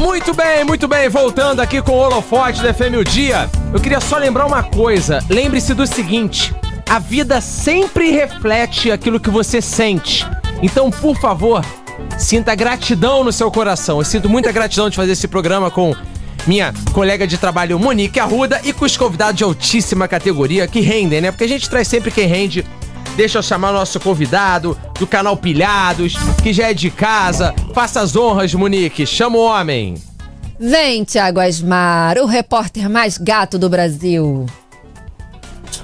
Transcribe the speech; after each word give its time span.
Muito 0.00 0.32
bem, 0.32 0.64
muito 0.64 0.86
bem. 0.86 1.08
Voltando 1.08 1.60
aqui 1.60 1.82
com 1.82 1.92
o 1.92 1.98
holofote 1.98 2.62
da 2.62 2.72
FM 2.72 2.98
o 3.00 3.04
Dia. 3.04 3.50
Eu 3.72 3.80
queria 3.80 4.00
só 4.00 4.16
lembrar 4.16 4.46
uma 4.46 4.62
coisa. 4.62 5.18
Lembre-se 5.28 5.74
do 5.74 5.86
seguinte: 5.86 6.54
a 6.88 7.00
vida 7.00 7.40
sempre 7.40 8.10
reflete 8.12 8.92
aquilo 8.92 9.18
que 9.18 9.28
você 9.28 9.60
sente. 9.60 10.24
Então, 10.62 10.88
por 10.88 11.18
favor, 11.18 11.64
sinta 12.16 12.54
gratidão 12.54 13.24
no 13.24 13.32
seu 13.32 13.50
coração. 13.50 13.98
Eu 13.98 14.04
sinto 14.04 14.28
muita 14.28 14.52
gratidão 14.52 14.88
de 14.88 14.96
fazer 14.96 15.12
esse 15.12 15.26
programa 15.26 15.68
com 15.68 15.94
minha 16.46 16.72
colega 16.92 17.26
de 17.26 17.36
trabalho 17.36 17.78
Monique 17.78 18.20
Arruda 18.20 18.60
e 18.64 18.72
com 18.72 18.84
os 18.84 18.96
convidados 18.96 19.36
de 19.36 19.44
altíssima 19.44 20.06
categoria 20.06 20.68
que 20.68 20.80
rendem, 20.80 21.20
né? 21.20 21.32
Porque 21.32 21.44
a 21.44 21.48
gente 21.48 21.68
traz 21.68 21.88
sempre 21.88 22.10
quem 22.10 22.26
rende 22.26 22.64
Deixa 23.18 23.38
eu 23.38 23.42
chamar 23.42 23.70
o 23.70 23.72
nosso 23.72 23.98
convidado 23.98 24.78
do 24.96 25.04
canal 25.04 25.36
Pilhados, 25.36 26.14
que 26.40 26.52
já 26.52 26.70
é 26.70 26.72
de 26.72 26.88
casa. 26.88 27.52
Faça 27.74 28.00
as 28.00 28.14
honras, 28.14 28.54
Monique. 28.54 29.04
Chama 29.04 29.36
o 29.36 29.44
homem. 29.44 29.96
Vem, 30.56 31.02
Tiago 31.02 31.40
Asmar, 31.40 32.16
o 32.18 32.26
repórter 32.26 32.88
mais 32.88 33.18
gato 33.18 33.58
do 33.58 33.68
Brasil. 33.68 34.46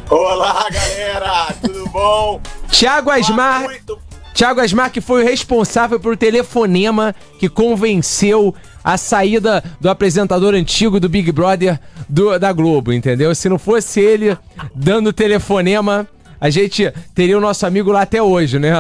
Olá, 0.09 0.65
galera, 0.71 1.53
tudo 1.61 1.89
bom? 1.89 2.41
Tiago 2.71 3.11
Asmar. 3.11 3.63
Muito... 3.63 3.99
Tiago 4.33 4.61
Asmar 4.61 4.93
que 4.93 5.01
foi 5.01 5.25
o 5.25 5.27
responsável 5.27 5.99
por 5.99 6.17
telefonema 6.17 7.13
que 7.41 7.49
convenceu 7.49 8.55
a 8.85 8.97
saída 8.97 9.61
do 9.81 9.91
apresentador 9.91 10.55
antigo 10.55 11.01
do 11.01 11.09
Big 11.09 11.33
Brother 11.33 11.81
do, 12.09 12.39
da 12.39 12.53
Globo, 12.53 12.93
entendeu? 12.93 13.35
Se 13.35 13.49
não 13.49 13.59
fosse 13.59 13.99
ele 13.99 14.39
dando 14.73 15.13
telefonema, 15.13 16.09
a 16.41 16.51
gente 16.51 16.93
teria 17.15 17.37
o 17.39 17.41
nosso 17.41 17.67
amigo 17.67 17.93
lá 17.93 18.03
até 18.03 18.23
hoje, 18.23 18.59
né? 18.59 18.71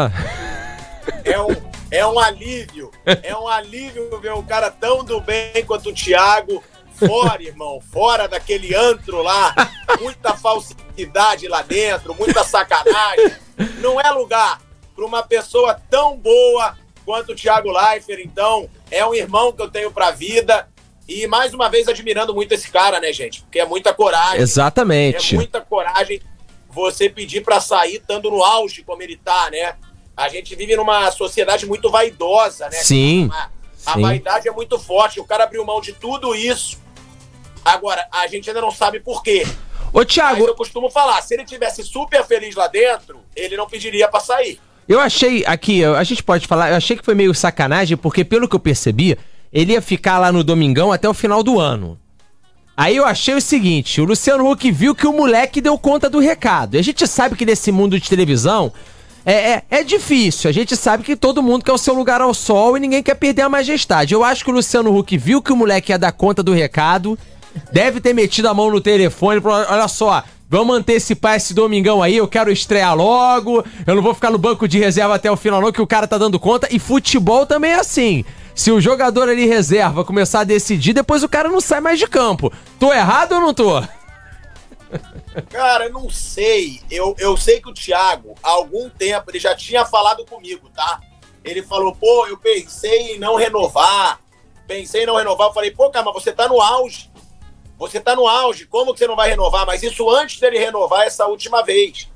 É 1.25 1.41
um, 1.41 1.57
é 1.91 2.07
um 2.07 2.19
alívio. 2.19 2.91
É 3.23 3.37
um 3.37 3.49
alívio 3.49 4.19
ver 4.21 4.33
um 4.33 4.43
cara 4.43 4.71
tão 4.71 5.05
do 5.05 5.21
bem 5.21 5.65
quanto 5.67 5.91
o 5.91 5.95
Thiago. 5.95 6.63
Fora, 6.95 7.43
irmão, 7.43 7.80
fora 7.80 8.29
daquele 8.29 8.74
antro 8.74 9.23
lá. 9.23 9.55
Muita 10.01 10.35
falsidade 10.35 11.49
lá 11.49 11.63
dentro, 11.63 12.15
muita 12.15 12.45
sacanagem. 12.45 13.33
Não 13.80 14.01
é 14.01 14.11
lugar 14.11 14.61
para 14.95 15.05
uma 15.05 15.23
pessoa 15.23 15.80
tão 15.91 16.16
boa 16.16 16.77
quanto 17.05 17.33
o 17.33 17.35
Thiago 17.35 17.71
Leifert. 17.71 18.21
Então, 18.24 18.68
é 18.91 19.05
um 19.05 19.15
irmão 19.15 19.52
que 19.52 19.63
eu 19.63 19.71
tenho 19.71 19.91
pra 19.91 20.11
vida. 20.11 20.68
E 21.07 21.27
mais 21.27 21.52
uma 21.52 21.68
vez 21.68 21.87
admirando 21.87 22.35
muito 22.35 22.52
esse 22.52 22.71
cara, 22.71 22.99
né, 22.99 23.13
gente? 23.13 23.43
Porque 23.43 23.61
é 23.61 23.66
muita 23.66 23.93
coragem. 23.93 24.41
Exatamente. 24.41 25.35
É 25.35 25.39
muita 25.39 25.61
coragem 25.61 26.23
você 26.75 27.09
pedir 27.09 27.43
para 27.43 27.61
sair 27.61 27.97
estando 27.97 28.30
no 28.30 28.43
auge 28.43 28.83
como 28.83 29.03
ele 29.03 29.17
tá, 29.17 29.49
né? 29.51 29.77
A 30.17 30.29
gente 30.29 30.55
vive 30.55 30.77
numa 30.77 31.11
sociedade 31.11 31.67
muito 31.67 31.91
vaidosa, 31.91 32.69
né? 32.69 32.79
Sim. 32.79 33.30
A, 33.33 33.51
a 33.87 33.99
vaidade 33.99 34.49
é 34.49 34.53
muito 34.53 34.79
forte. 34.79 35.21
O 35.21 35.25
cara 35.25 35.45
abriu 35.45 35.65
mão 35.65 35.80
de 35.80 35.93
tudo 35.93 36.35
isso. 36.35 36.79
Agora, 37.65 38.07
a 38.13 38.27
gente 38.27 38.49
ainda 38.49 38.61
não 38.61 38.71
sabe 38.71 39.01
por 39.01 39.23
quê. 39.23 39.47
Ô, 39.93 40.05
Thiago. 40.05 40.41
Mas 40.41 40.49
eu 40.49 40.55
costumo 40.55 40.91
falar, 40.91 41.23
se 41.23 41.35
ele 41.35 41.45
tivesse 41.45 41.83
super 41.83 42.25
feliz 42.25 42.55
lá 42.55 42.67
dentro, 42.67 43.21
ele 43.35 43.57
não 43.57 43.67
pediria 43.67 44.09
para 44.09 44.21
sair. 44.21 44.61
Eu 44.87 45.01
achei 45.01 45.45
aqui, 45.47 45.83
a 45.85 46.05
gente 46.05 46.23
pode 46.23 46.47
falar, 46.47 46.71
eu 46.71 46.77
achei 46.77 46.97
que 46.97 47.05
foi 47.05 47.15
meio 47.15 47.35
sacanagem, 47.35 47.97
porque 47.97 48.23
pelo 48.23 48.47
que 48.47 48.55
eu 48.55 48.61
percebi, 48.61 49.17
ele 49.51 49.73
ia 49.73 49.80
ficar 49.80 50.19
lá 50.19 50.30
no 50.30 50.45
Domingão 50.45 50.93
até 50.93 51.09
o 51.09 51.15
final 51.15 51.43
do 51.43 51.59
ano. 51.59 51.99
Aí 52.77 52.97
eu 52.97 53.05
achei 53.05 53.35
o 53.35 53.41
seguinte: 53.41 54.01
o 54.01 54.05
Luciano 54.05 54.51
Huck 54.51 54.71
viu 54.71 54.95
que 54.95 55.07
o 55.07 55.13
moleque 55.13 55.61
deu 55.61 55.79
conta 55.79 56.11
do 56.11 56.19
recado. 56.19 56.75
E 56.75 56.79
a 56.79 56.83
gente 56.83 57.07
sabe 57.07 57.37
que 57.37 57.47
nesse 57.47 57.71
mundo 57.71 57.99
de 57.99 58.09
televisão 58.09 58.73
é, 59.25 59.33
é, 59.33 59.63
é, 59.71 59.83
difícil. 59.83 60.51
A 60.51 60.53
gente 60.53 60.77
sabe 60.77 61.02
que 61.02 61.17
todo 61.17 61.43
mundo 61.43 61.65
quer 61.65 61.73
o 61.73 61.79
seu 61.79 61.95
lugar 61.95 62.21
ao 62.21 62.35
sol 62.35 62.77
e 62.77 62.80
ninguém 62.80 63.02
quer 63.02 63.15
perder 63.15 63.43
a 63.43 63.49
majestade. 63.49 64.12
Eu 64.12 64.22
acho 64.22 64.45
que 64.45 64.50
o 64.50 64.55
Luciano 64.55 64.97
Huck 64.97 65.17
viu 65.17 65.41
que 65.41 65.53
o 65.53 65.56
moleque 65.56 65.93
ia 65.93 65.99
dar 65.99 66.12
conta 66.12 66.43
do 66.43 66.53
recado, 66.53 67.19
deve 67.72 68.00
ter 68.00 68.12
metido 68.12 68.49
a 68.49 68.55
mão 68.55 68.71
no 68.71 68.81
telefone. 68.81 69.41
Olha 69.43 69.89
só, 69.89 70.22
vamos 70.48 70.76
antecipar 70.76 71.37
esse 71.37 71.55
domingão 71.55 72.03
aí. 72.03 72.16
Eu 72.16 72.28
quero 72.28 72.50
estrear 72.50 72.97
logo. 72.97 73.65
Eu 73.87 73.94
não 73.94 74.03
vou 74.03 74.15
ficar 74.15 74.31
no 74.31 74.38
banco 74.38 74.69
de 74.69 74.78
reserva 74.78 75.15
até 75.15 75.31
o 75.31 75.37
final, 75.37 75.60
não, 75.60 75.72
que 75.72 75.82
o 75.82 75.87
cara 75.87 76.06
tá 76.06 76.19
dando 76.19 76.38
conta. 76.38 76.69
E 76.71 76.78
futebol 76.78 77.47
também 77.47 77.72
é 77.72 77.81
assim. 77.81 78.25
Se 78.54 78.71
o 78.71 78.81
jogador 78.81 79.28
ali 79.28 79.47
reserva 79.47 80.04
começar 80.04 80.41
a 80.41 80.44
decidir, 80.44 80.93
depois 80.93 81.22
o 81.22 81.28
cara 81.28 81.49
não 81.49 81.60
sai 81.60 81.81
mais 81.81 81.99
de 81.99 82.06
campo. 82.06 82.53
Tô 82.78 82.93
errado 82.93 83.33
ou 83.33 83.41
não 83.41 83.53
tô? 83.53 83.83
Cara, 85.50 85.88
não 85.88 86.09
sei. 86.09 86.81
Eu, 86.91 87.16
eu 87.19 87.37
sei 87.37 87.60
que 87.60 87.69
o 87.69 87.75
Thiago, 87.75 88.34
há 88.43 88.50
algum 88.50 88.88
tempo, 88.88 89.31
ele 89.31 89.41
já 89.41 89.54
tinha 89.54 89.84
falado 89.84 90.25
comigo, 90.25 90.71
tá? 90.75 91.00
Ele 91.44 91.62
falou, 91.62 91.94
pô, 91.94 92.27
eu 92.27 92.38
pensei 92.38 93.16
em 93.16 93.19
não 93.19 93.34
renovar. 93.34 94.21
Pensei 94.66 95.03
em 95.03 95.06
não 95.06 95.16
renovar. 95.16 95.49
Eu 95.49 95.53
falei, 95.53 95.71
pô, 95.72 95.91
cara, 95.91 96.04
mas 96.06 96.15
você 96.15 96.33
tá 96.33 96.49
no 96.49 96.60
auge. 96.60 97.10
Você 97.79 98.01
tá 98.01 98.15
no 98.15 98.27
auge. 98.27 98.67
Como 98.67 98.93
que 98.93 98.99
você 98.99 99.07
não 99.07 99.17
vai 99.17 99.31
renovar? 99.31 99.67
Mas 99.67 99.83
isso 99.83 100.09
antes 100.11 100.41
dele 100.41 100.59
renovar 100.59 101.07
essa 101.07 101.27
última 101.27 101.62
vez. 101.62 102.09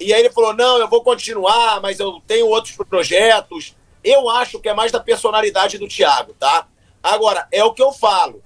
E 0.00 0.12
aí 0.12 0.20
ele 0.20 0.30
falou, 0.30 0.54
não, 0.54 0.78
eu 0.78 0.88
vou 0.88 1.02
continuar, 1.02 1.80
mas 1.80 2.00
eu 2.00 2.20
tenho 2.26 2.46
outros 2.46 2.76
projetos. 2.88 3.74
Eu 4.02 4.28
acho 4.28 4.58
que 4.58 4.68
é 4.68 4.74
mais 4.74 4.90
da 4.90 4.98
personalidade 4.98 5.78
do 5.78 5.86
Thiago, 5.86 6.34
tá? 6.38 6.66
Agora, 7.02 7.46
é 7.52 7.62
o 7.62 7.72
que 7.72 7.82
eu 7.82 7.92
falo. 7.92 8.42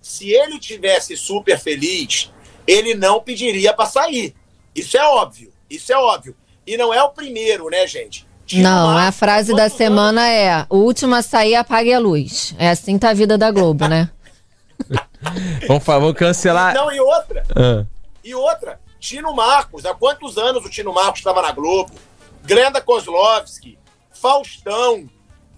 Se 0.00 0.30
ele 0.30 0.58
tivesse 0.58 1.16
super 1.16 1.58
feliz, 1.58 2.30
ele 2.66 2.94
não 2.94 3.20
pediria 3.20 3.72
para 3.72 3.86
sair. 3.86 4.34
Isso 4.74 4.96
é 4.96 5.04
óbvio. 5.04 5.52
Isso 5.68 5.92
é 5.92 5.96
óbvio. 5.96 6.36
E 6.66 6.76
não 6.76 6.92
é 6.92 7.02
o 7.02 7.10
primeiro, 7.10 7.68
né, 7.68 7.86
gente? 7.86 8.26
não, 8.52 8.96
a 8.96 9.10
frase 9.10 9.54
da 9.54 9.70
semana 9.70 10.20
anos... 10.20 10.34
é: 10.34 10.66
o 10.68 10.76
último 10.76 11.14
a 11.14 11.22
sair 11.22 11.54
apague 11.54 11.92
a 11.92 11.98
luz. 11.98 12.54
É 12.58 12.68
assim 12.68 12.98
tá 12.98 13.10
a 13.10 13.14
vida 13.14 13.38
da 13.38 13.50
Globo, 13.50 13.88
né? 13.88 14.10
vamos, 15.66 15.84
vamos 15.84 16.14
cancelar. 16.14 16.74
Não, 16.74 16.92
e 16.92 17.00
outra. 17.00 17.44
Ah. 17.54 17.84
E 18.22 18.34
outra. 18.34 18.80
Tino 18.98 19.34
Marcos. 19.34 19.84
Há 19.84 19.94
quantos 19.94 20.38
anos 20.38 20.64
o 20.64 20.70
Tino 20.70 20.92
Marcos 20.92 21.20
estava 21.20 21.42
na 21.42 21.52
Globo? 21.52 21.92
Grenda 22.42 22.80
Kozlovski. 22.80 23.78
Faustão. 24.12 25.08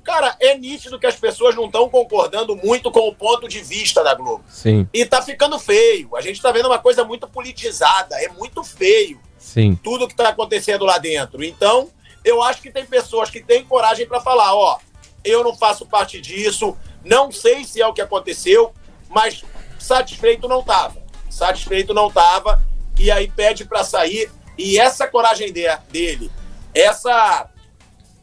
Cara, 0.02 0.36
é 0.38 0.56
nítido 0.56 0.98
que 1.00 1.06
as 1.06 1.16
pessoas 1.16 1.54
não 1.54 1.66
estão 1.66 1.88
concordando 1.88 2.54
muito 2.56 2.90
com 2.92 3.08
o 3.08 3.14
ponto 3.14 3.48
de 3.48 3.60
vista 3.60 4.04
da 4.04 4.14
Globo. 4.14 4.44
Sim. 4.48 4.88
E 4.92 5.04
tá 5.04 5.20
ficando 5.20 5.58
feio. 5.58 6.14
A 6.16 6.20
gente 6.20 6.40
tá 6.40 6.52
vendo 6.52 6.66
uma 6.66 6.78
coisa 6.78 7.04
muito 7.04 7.26
politizada. 7.28 8.16
É 8.22 8.28
muito 8.28 8.62
feio. 8.62 9.20
Sim. 9.36 9.78
Tudo 9.82 10.06
que 10.06 10.14
tá 10.14 10.28
acontecendo 10.28 10.84
lá 10.84 10.98
dentro. 10.98 11.42
Então, 11.42 11.90
eu 12.24 12.42
acho 12.42 12.60
que 12.62 12.70
tem 12.70 12.84
pessoas 12.84 13.30
que 13.30 13.40
têm 13.40 13.64
coragem 13.64 14.06
para 14.06 14.20
falar: 14.20 14.54
ó, 14.54 14.78
eu 15.24 15.42
não 15.42 15.56
faço 15.56 15.86
parte 15.86 16.20
disso, 16.20 16.76
não 17.04 17.30
sei 17.30 17.64
se 17.64 17.80
é 17.80 17.86
o 17.86 17.92
que 17.92 18.00
aconteceu, 18.00 18.72
mas 19.08 19.44
satisfeito 19.78 20.48
não 20.48 20.62
tava. 20.62 20.96
Satisfeito 21.30 21.92
não 21.92 22.10
tava. 22.10 22.62
E 22.98 23.10
aí 23.10 23.30
pede 23.34 23.64
para 23.64 23.84
sair. 23.84 24.30
E 24.58 24.78
essa 24.78 25.06
coragem 25.06 25.52
de, 25.52 25.66
dele, 25.90 26.30
essa 26.74 27.48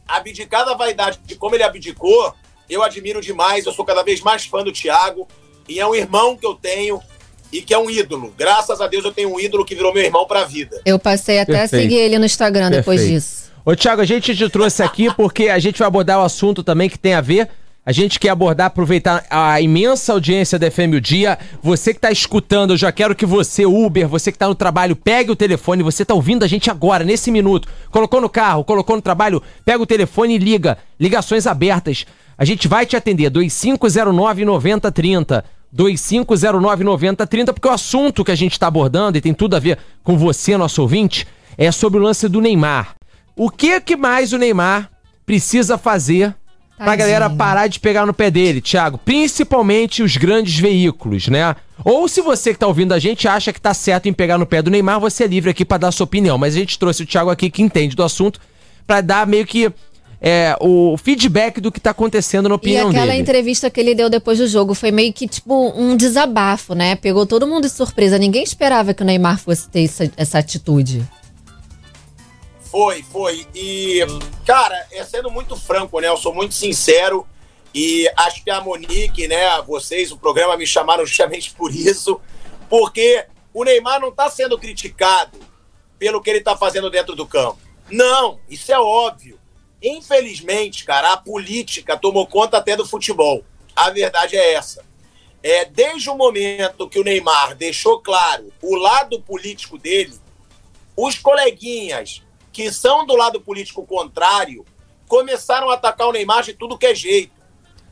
abdicar 0.06 0.64
da 0.64 0.74
vaidade 0.74 1.18
de 1.24 1.36
como 1.36 1.54
ele 1.54 1.62
abdicou, 1.62 2.34
eu 2.68 2.82
admiro 2.82 3.20
demais. 3.20 3.66
Eu 3.66 3.72
sou 3.72 3.84
cada 3.84 4.02
vez 4.02 4.20
mais 4.20 4.44
fã 4.46 4.62
do 4.62 4.72
Thiago. 4.72 5.28
E 5.68 5.80
é 5.80 5.86
um 5.86 5.94
irmão 5.94 6.36
que 6.36 6.46
eu 6.46 6.54
tenho 6.54 7.00
e 7.52 7.62
que 7.62 7.72
é 7.72 7.78
um 7.78 7.88
ídolo. 7.88 8.34
Graças 8.36 8.80
a 8.80 8.86
Deus 8.86 9.04
eu 9.04 9.12
tenho 9.12 9.32
um 9.32 9.40
ídolo 9.40 9.64
que 9.64 9.74
virou 9.74 9.94
meu 9.94 10.02
irmão 10.02 10.26
pra 10.26 10.44
vida. 10.44 10.80
Eu 10.84 10.98
passei 10.98 11.38
até 11.38 11.52
Perfeito. 11.52 11.74
a 11.76 11.82
seguir 11.82 11.96
ele 11.96 12.18
no 12.18 12.26
Instagram 12.26 12.70
Perfeito. 12.70 12.80
depois 12.80 13.08
disso. 13.08 13.44
Ô, 13.64 13.74
Thiago, 13.74 14.02
a 14.02 14.04
gente 14.04 14.36
te 14.36 14.48
trouxe 14.50 14.82
aqui 14.82 15.12
porque 15.14 15.48
a 15.48 15.58
gente 15.58 15.78
vai 15.78 15.88
abordar 15.88 16.18
o 16.18 16.24
assunto 16.24 16.62
também 16.62 16.88
que 16.88 16.98
tem 16.98 17.14
a 17.14 17.20
ver 17.20 17.48
a 17.86 17.92
gente 17.92 18.18
quer 18.18 18.30
abordar, 18.30 18.68
aproveitar 18.68 19.24
a 19.28 19.60
imensa 19.60 20.12
audiência 20.12 20.58
da 20.58 20.70
FM 20.70 20.94
o 20.96 21.00
Dia. 21.00 21.38
Você 21.62 21.92
que 21.92 21.98
está 21.98 22.10
escutando, 22.10 22.72
eu 22.72 22.76
já 22.78 22.90
quero 22.90 23.14
que 23.14 23.26
você, 23.26 23.66
Uber, 23.66 24.08
você 24.08 24.32
que 24.32 24.36
está 24.36 24.48
no 24.48 24.54
trabalho, 24.54 24.96
pegue 24.96 25.30
o 25.30 25.36
telefone. 25.36 25.82
Você 25.82 26.02
está 26.02 26.14
ouvindo 26.14 26.44
a 26.44 26.46
gente 26.46 26.70
agora, 26.70 27.04
nesse 27.04 27.30
minuto. 27.30 27.68
Colocou 27.90 28.22
no 28.22 28.28
carro, 28.30 28.64
colocou 28.64 28.96
no 28.96 29.02
trabalho, 29.02 29.42
pega 29.66 29.82
o 29.82 29.86
telefone 29.86 30.36
e 30.36 30.38
liga. 30.38 30.78
Ligações 30.98 31.46
abertas. 31.46 32.06
A 32.38 32.44
gente 32.44 32.66
vai 32.66 32.86
te 32.86 32.96
atender. 32.96 33.28
2509 33.28 34.46
9030. 34.46 35.44
2509 35.70 36.84
9030, 36.84 37.52
porque 37.52 37.68
o 37.68 37.72
assunto 37.72 38.24
que 38.24 38.30
a 38.30 38.36
gente 38.36 38.52
está 38.52 38.68
abordando, 38.68 39.18
e 39.18 39.20
tem 39.20 39.34
tudo 39.34 39.56
a 39.56 39.58
ver 39.58 39.76
com 40.04 40.16
você, 40.16 40.56
nosso 40.56 40.80
ouvinte, 40.80 41.26
é 41.58 41.72
sobre 41.72 41.98
o 41.98 42.02
lance 42.02 42.28
do 42.28 42.40
Neymar. 42.40 42.94
O 43.34 43.50
que, 43.50 43.80
que 43.80 43.96
mais 43.96 44.32
o 44.32 44.38
Neymar 44.38 44.88
precisa 45.26 45.76
fazer 45.76 46.32
Tadinho. 46.76 46.84
pra 46.84 46.96
galera 46.96 47.30
parar 47.30 47.66
de 47.68 47.78
pegar 47.78 48.04
no 48.04 48.12
pé 48.12 48.30
dele, 48.30 48.60
Thiago. 48.60 48.98
Principalmente 48.98 50.02
os 50.02 50.16
grandes 50.16 50.58
veículos, 50.58 51.28
né? 51.28 51.54
Ou 51.84 52.08
se 52.08 52.20
você 52.20 52.52
que 52.52 52.58
tá 52.58 52.66
ouvindo 52.66 52.92
a 52.92 52.98
gente 52.98 53.26
acha 53.28 53.52
que 53.52 53.60
tá 53.60 53.72
certo 53.72 54.08
em 54.08 54.12
pegar 54.12 54.38
no 54.38 54.46
pé 54.46 54.60
do 54.60 54.70
Neymar, 54.70 55.00
você 55.00 55.24
é 55.24 55.26
livre 55.26 55.50
aqui 55.50 55.64
para 55.64 55.78
dar 55.78 55.92
sua 55.92 56.04
opinião. 56.04 56.36
Mas 56.36 56.54
a 56.54 56.58
gente 56.58 56.78
trouxe 56.78 57.02
o 57.02 57.06
Thiago 57.06 57.30
aqui 57.30 57.50
que 57.50 57.62
entende 57.62 57.94
do 57.94 58.02
assunto 58.02 58.40
para 58.86 59.00
dar 59.00 59.26
meio 59.26 59.46
que 59.46 59.72
é, 60.20 60.56
o 60.58 60.96
feedback 60.96 61.60
do 61.60 61.70
que 61.70 61.78
tá 61.78 61.90
acontecendo 61.90 62.48
na 62.48 62.54
opinião 62.54 62.86
dele. 62.86 62.94
E 62.94 62.96
aquela 62.96 63.12
dele. 63.12 63.22
entrevista 63.22 63.68
que 63.68 63.78
ele 63.78 63.94
deu 63.94 64.08
depois 64.08 64.38
do 64.38 64.48
jogo 64.48 64.72
foi 64.72 64.90
meio 64.90 65.12
que 65.12 65.28
tipo 65.28 65.72
um 65.76 65.96
desabafo, 65.96 66.74
né? 66.74 66.96
Pegou 66.96 67.26
todo 67.26 67.46
mundo 67.46 67.64
de 67.64 67.70
surpresa. 67.70 68.18
Ninguém 68.18 68.42
esperava 68.42 68.94
que 68.94 69.02
o 69.02 69.06
Neymar 69.06 69.38
fosse 69.38 69.68
ter 69.68 69.84
essa, 69.84 70.10
essa 70.16 70.38
atitude. 70.38 71.04
Foi, 72.74 73.04
foi. 73.04 73.46
E, 73.54 74.00
cara, 74.44 74.74
é 74.90 75.04
sendo 75.04 75.30
muito 75.30 75.54
franco, 75.54 76.00
né? 76.00 76.08
Eu 76.08 76.16
sou 76.16 76.34
muito 76.34 76.54
sincero. 76.54 77.24
E 77.72 78.10
acho 78.16 78.42
que 78.42 78.50
a 78.50 78.60
Monique, 78.60 79.28
né, 79.28 79.62
vocês, 79.62 80.10
o 80.10 80.18
programa 80.18 80.56
me 80.56 80.66
chamaram 80.66 81.06
justamente 81.06 81.52
por 81.52 81.72
isso, 81.72 82.20
porque 82.68 83.26
o 83.52 83.62
Neymar 83.62 84.00
não 84.00 84.08
está 84.08 84.28
sendo 84.28 84.58
criticado 84.58 85.38
pelo 86.00 86.20
que 86.20 86.28
ele 86.28 86.40
está 86.40 86.56
fazendo 86.56 86.90
dentro 86.90 87.14
do 87.14 87.24
campo. 87.24 87.60
Não, 87.88 88.40
isso 88.50 88.72
é 88.72 88.78
óbvio. 88.80 89.38
Infelizmente, 89.80 90.84
cara, 90.84 91.12
a 91.12 91.16
política 91.16 91.96
tomou 91.96 92.26
conta 92.26 92.58
até 92.58 92.76
do 92.76 92.84
futebol. 92.84 93.44
A 93.76 93.90
verdade 93.90 94.36
é 94.36 94.52
essa. 94.54 94.84
É, 95.44 95.64
desde 95.64 96.10
o 96.10 96.16
momento 96.16 96.88
que 96.88 96.98
o 96.98 97.04
Neymar 97.04 97.54
deixou 97.54 98.00
claro 98.00 98.52
o 98.60 98.74
lado 98.74 99.22
político 99.22 99.78
dele, 99.78 100.18
os 100.96 101.16
coleguinhas 101.20 102.23
que 102.54 102.72
são 102.72 103.04
do 103.04 103.16
lado 103.16 103.40
político 103.40 103.84
contrário 103.84 104.64
começaram 105.08 105.68
a 105.70 105.74
atacar 105.74 106.06
o 106.06 106.12
Neymar 106.12 106.44
de 106.44 106.54
tudo 106.54 106.78
que 106.78 106.86
é 106.86 106.94
jeito. 106.94 107.34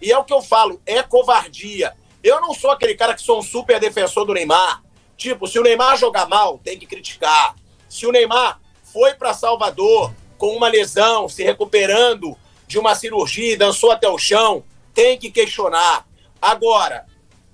E 0.00 0.10
é 0.12 0.16
o 0.16 0.24
que 0.24 0.32
eu 0.32 0.40
falo, 0.40 0.80
é 0.86 1.02
covardia. 1.02 1.92
Eu 2.22 2.40
não 2.40 2.54
sou 2.54 2.70
aquele 2.70 2.94
cara 2.94 3.12
que 3.12 3.22
sou 3.22 3.40
um 3.40 3.42
super 3.42 3.80
defensor 3.80 4.24
do 4.24 4.32
Neymar. 4.32 4.80
Tipo, 5.16 5.48
se 5.48 5.58
o 5.58 5.62
Neymar 5.62 5.98
jogar 5.98 6.28
mal, 6.28 6.58
tem 6.58 6.78
que 6.78 6.86
criticar. 6.86 7.56
Se 7.88 8.06
o 8.06 8.12
Neymar 8.12 8.60
foi 8.84 9.14
para 9.14 9.34
Salvador 9.34 10.14
com 10.38 10.56
uma 10.56 10.68
lesão, 10.68 11.28
se 11.28 11.42
recuperando 11.42 12.36
de 12.68 12.78
uma 12.78 12.94
cirurgia 12.94 13.58
dançou 13.58 13.90
até 13.90 14.08
o 14.08 14.16
chão, 14.16 14.64
tem 14.94 15.18
que 15.18 15.30
questionar. 15.30 16.06
Agora, 16.40 17.04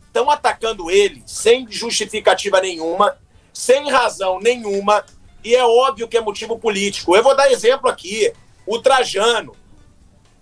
estão 0.07 0.31
atacando 0.31 0.91
ele 0.91 1.23
sem 1.27 1.67
justificativa 1.71 2.61
nenhuma, 2.61 3.17
sem 3.53 3.91
razão 3.91 4.39
nenhuma, 4.41 5.05
e 5.44 5.55
é 5.55 5.64
óbvio 5.64 6.08
que 6.08 6.17
é 6.17 6.20
motivo 6.20 6.58
político. 6.58 7.14
Eu 7.14 7.23
vou 7.23 7.37
dar 7.37 7.50
exemplo 7.50 7.88
aqui. 7.88 8.32
O 8.67 8.79
Trajano 8.79 9.56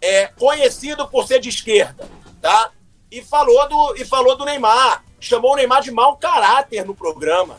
é 0.01 0.27
conhecido 0.27 1.07
por 1.09 1.27
ser 1.27 1.41
de 1.41 1.49
esquerda, 1.49 2.09
tá? 2.41 2.71
E 3.11 3.23
falou 3.23 3.69
do, 3.69 3.97
e 3.97 4.05
falou 4.05 4.37
do 4.37 4.45
Neymar. 4.45 5.05
Chamou 5.21 5.53
o 5.53 5.57
Neymar 5.57 5.83
de 5.83 5.91
mau 5.91 6.17
caráter 6.17 6.85
no 6.85 6.95
programa. 6.95 7.59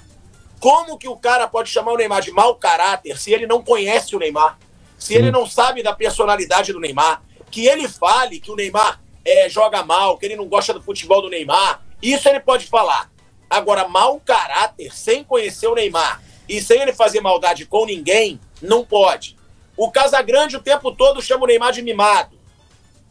Como 0.59 0.97
que 0.97 1.07
o 1.07 1.15
cara 1.15 1.47
pode 1.47 1.69
chamar 1.69 1.93
o 1.93 1.97
Neymar 1.97 2.21
de 2.21 2.31
mau 2.31 2.55
caráter 2.55 3.17
se 3.17 3.31
ele 3.31 3.47
não 3.47 3.63
conhece 3.63 4.15
o 4.15 4.19
Neymar? 4.19 4.57
Se 4.97 5.13
ele 5.13 5.31
não 5.31 5.45
sabe 5.45 5.83
da 5.83 5.93
personalidade 5.93 6.73
do 6.73 6.79
Neymar? 6.79 7.21
Que 7.51 7.67
ele 7.67 7.87
fale 7.87 8.39
que 8.39 8.51
o 8.51 8.55
Neymar 8.55 8.99
é, 9.23 9.47
joga 9.47 9.83
mal, 9.83 10.17
que 10.17 10.25
ele 10.25 10.35
não 10.35 10.47
gosta 10.47 10.73
do 10.73 10.81
futebol 10.81 11.21
do 11.21 11.29
Neymar, 11.29 11.81
isso 12.01 12.27
ele 12.27 12.39
pode 12.39 12.65
falar. 12.65 13.09
Agora, 13.49 13.87
mau 13.87 14.19
caráter, 14.19 14.93
sem 14.93 15.23
conhecer 15.23 15.67
o 15.67 15.75
Neymar 15.75 16.21
e 16.47 16.61
sem 16.61 16.81
ele 16.81 16.93
fazer 16.93 17.21
maldade 17.21 17.65
com 17.65 17.85
ninguém, 17.85 18.39
não 18.61 18.85
pode. 18.85 19.35
O 19.75 19.91
Casagrande 19.91 20.55
o 20.55 20.61
tempo 20.61 20.91
todo 20.91 21.21
chama 21.21 21.43
o 21.43 21.47
Neymar 21.47 21.71
de 21.71 21.81
mimado. 21.81 22.37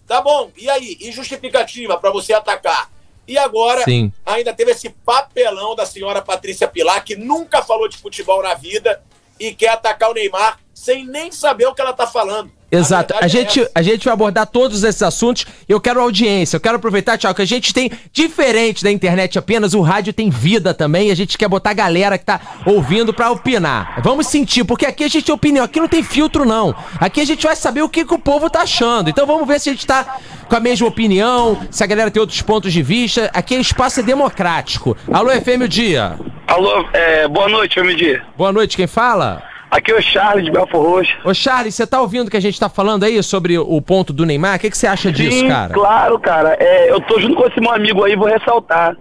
Tá 0.06 0.20
bom, 0.20 0.50
e 0.56 0.68
aí? 0.70 0.96
E 1.00 1.10
justificativa 1.12 1.96
para 1.98 2.10
você 2.10 2.32
atacar? 2.32 2.90
E 3.26 3.36
agora, 3.36 3.82
Sim. 3.82 4.12
ainda 4.24 4.52
teve 4.52 4.70
esse 4.70 4.88
papelão 4.88 5.74
da 5.74 5.84
senhora 5.84 6.22
Patrícia 6.22 6.68
Pilar, 6.68 7.04
que 7.04 7.16
nunca 7.16 7.62
falou 7.62 7.88
de 7.88 7.98
futebol 7.98 8.42
na 8.42 8.54
vida 8.54 9.02
e 9.38 9.52
quer 9.52 9.70
atacar 9.70 10.10
o 10.10 10.14
Neymar 10.14 10.60
sem 10.72 11.04
nem 11.04 11.32
saber 11.32 11.66
o 11.66 11.74
que 11.74 11.80
ela 11.80 11.92
tá 11.92 12.06
falando. 12.06 12.52
Exato. 12.70 13.14
A, 13.14 13.24
a 13.24 13.28
gente, 13.28 13.60
é 13.60 13.70
a 13.74 13.82
gente 13.82 14.04
vai 14.04 14.12
abordar 14.12 14.46
todos 14.46 14.82
esses 14.82 15.02
assuntos. 15.02 15.46
Eu 15.68 15.80
quero 15.80 16.00
audiência. 16.00 16.56
Eu 16.56 16.60
quero 16.60 16.76
aproveitar, 16.76 17.16
Tiago, 17.16 17.36
que 17.36 17.42
a 17.42 17.46
gente 17.46 17.72
tem, 17.72 17.90
diferente 18.12 18.82
da 18.82 18.90
internet 18.90 19.38
apenas, 19.38 19.74
o 19.74 19.80
rádio 19.80 20.12
tem 20.12 20.30
vida 20.30 20.74
também. 20.74 21.08
E 21.08 21.10
a 21.10 21.14
gente 21.14 21.38
quer 21.38 21.48
botar 21.48 21.70
a 21.70 21.74
galera 21.74 22.18
que 22.18 22.24
tá 22.24 22.40
ouvindo 22.64 23.14
pra 23.14 23.30
opinar. 23.30 24.00
Vamos 24.02 24.26
sentir, 24.26 24.64
porque 24.64 24.86
aqui 24.86 25.04
a 25.04 25.08
gente 25.08 25.24
tem 25.24 25.34
opinião. 25.34 25.64
Aqui 25.64 25.80
não 25.80 25.88
tem 25.88 26.02
filtro, 26.02 26.44
não. 26.44 26.74
Aqui 26.98 27.20
a 27.20 27.24
gente 27.24 27.46
vai 27.46 27.54
saber 27.54 27.82
o 27.82 27.88
que, 27.88 28.04
que 28.04 28.14
o 28.14 28.18
povo 28.18 28.50
tá 28.50 28.62
achando. 28.62 29.08
Então 29.08 29.26
vamos 29.26 29.46
ver 29.46 29.60
se 29.60 29.70
a 29.70 29.72
gente 29.72 29.86
tá 29.86 30.18
com 30.48 30.56
a 30.56 30.60
mesma 30.60 30.88
opinião, 30.88 31.60
se 31.70 31.82
a 31.82 31.86
galera 31.86 32.10
tem 32.10 32.20
outros 32.20 32.42
pontos 32.42 32.72
de 32.72 32.82
vista. 32.82 33.30
Aqui 33.32 33.56
o 33.56 33.60
espaço 33.60 34.00
é 34.00 34.02
democrático. 34.02 34.96
Alô, 35.12 35.30
FM 35.30 35.62
o 35.62 35.68
Dia. 35.68 36.18
Alô, 36.46 36.84
é, 36.92 37.28
boa 37.28 37.48
noite, 37.48 37.80
FM 37.80 37.96
Dia. 37.96 38.22
Boa 38.36 38.52
noite, 38.52 38.76
quem 38.76 38.86
fala? 38.86 39.55
Aqui 39.70 39.90
é 39.90 39.96
o 39.96 40.02
Charles 40.02 40.44
de 40.44 40.50
Belfor 40.50 40.82
Roxo. 40.82 41.12
Ô 41.24 41.34
Charles, 41.34 41.74
você 41.74 41.86
tá 41.86 42.00
ouvindo 42.00 42.28
o 42.28 42.30
que 42.30 42.36
a 42.36 42.40
gente 42.40 42.58
tá 42.58 42.68
falando 42.68 43.04
aí 43.04 43.20
sobre 43.22 43.58
o 43.58 43.82
ponto 43.82 44.12
do 44.12 44.24
Neymar? 44.24 44.56
O 44.56 44.58
que, 44.60 44.70
que 44.70 44.78
você 44.78 44.86
acha 44.86 45.10
disso, 45.10 45.38
Sim, 45.38 45.48
cara? 45.48 45.74
claro, 45.74 46.18
cara. 46.18 46.56
É, 46.60 46.90
eu 46.90 47.00
tô 47.00 47.20
junto 47.20 47.34
com 47.34 47.46
esse 47.46 47.60
meu 47.60 47.72
amigo 47.72 48.04
aí, 48.04 48.14
vou 48.14 48.28
ressaltar. 48.28 48.96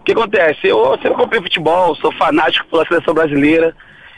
O 0.00 0.04
que 0.04 0.12
acontece? 0.12 0.66
Eu 0.66 0.92
sempre 1.02 1.14
comprei 1.14 1.40
futebol, 1.40 1.94
sou 1.96 2.12
fanático 2.12 2.66
pela 2.68 2.86
seleção 2.86 3.14
brasileira 3.14 3.74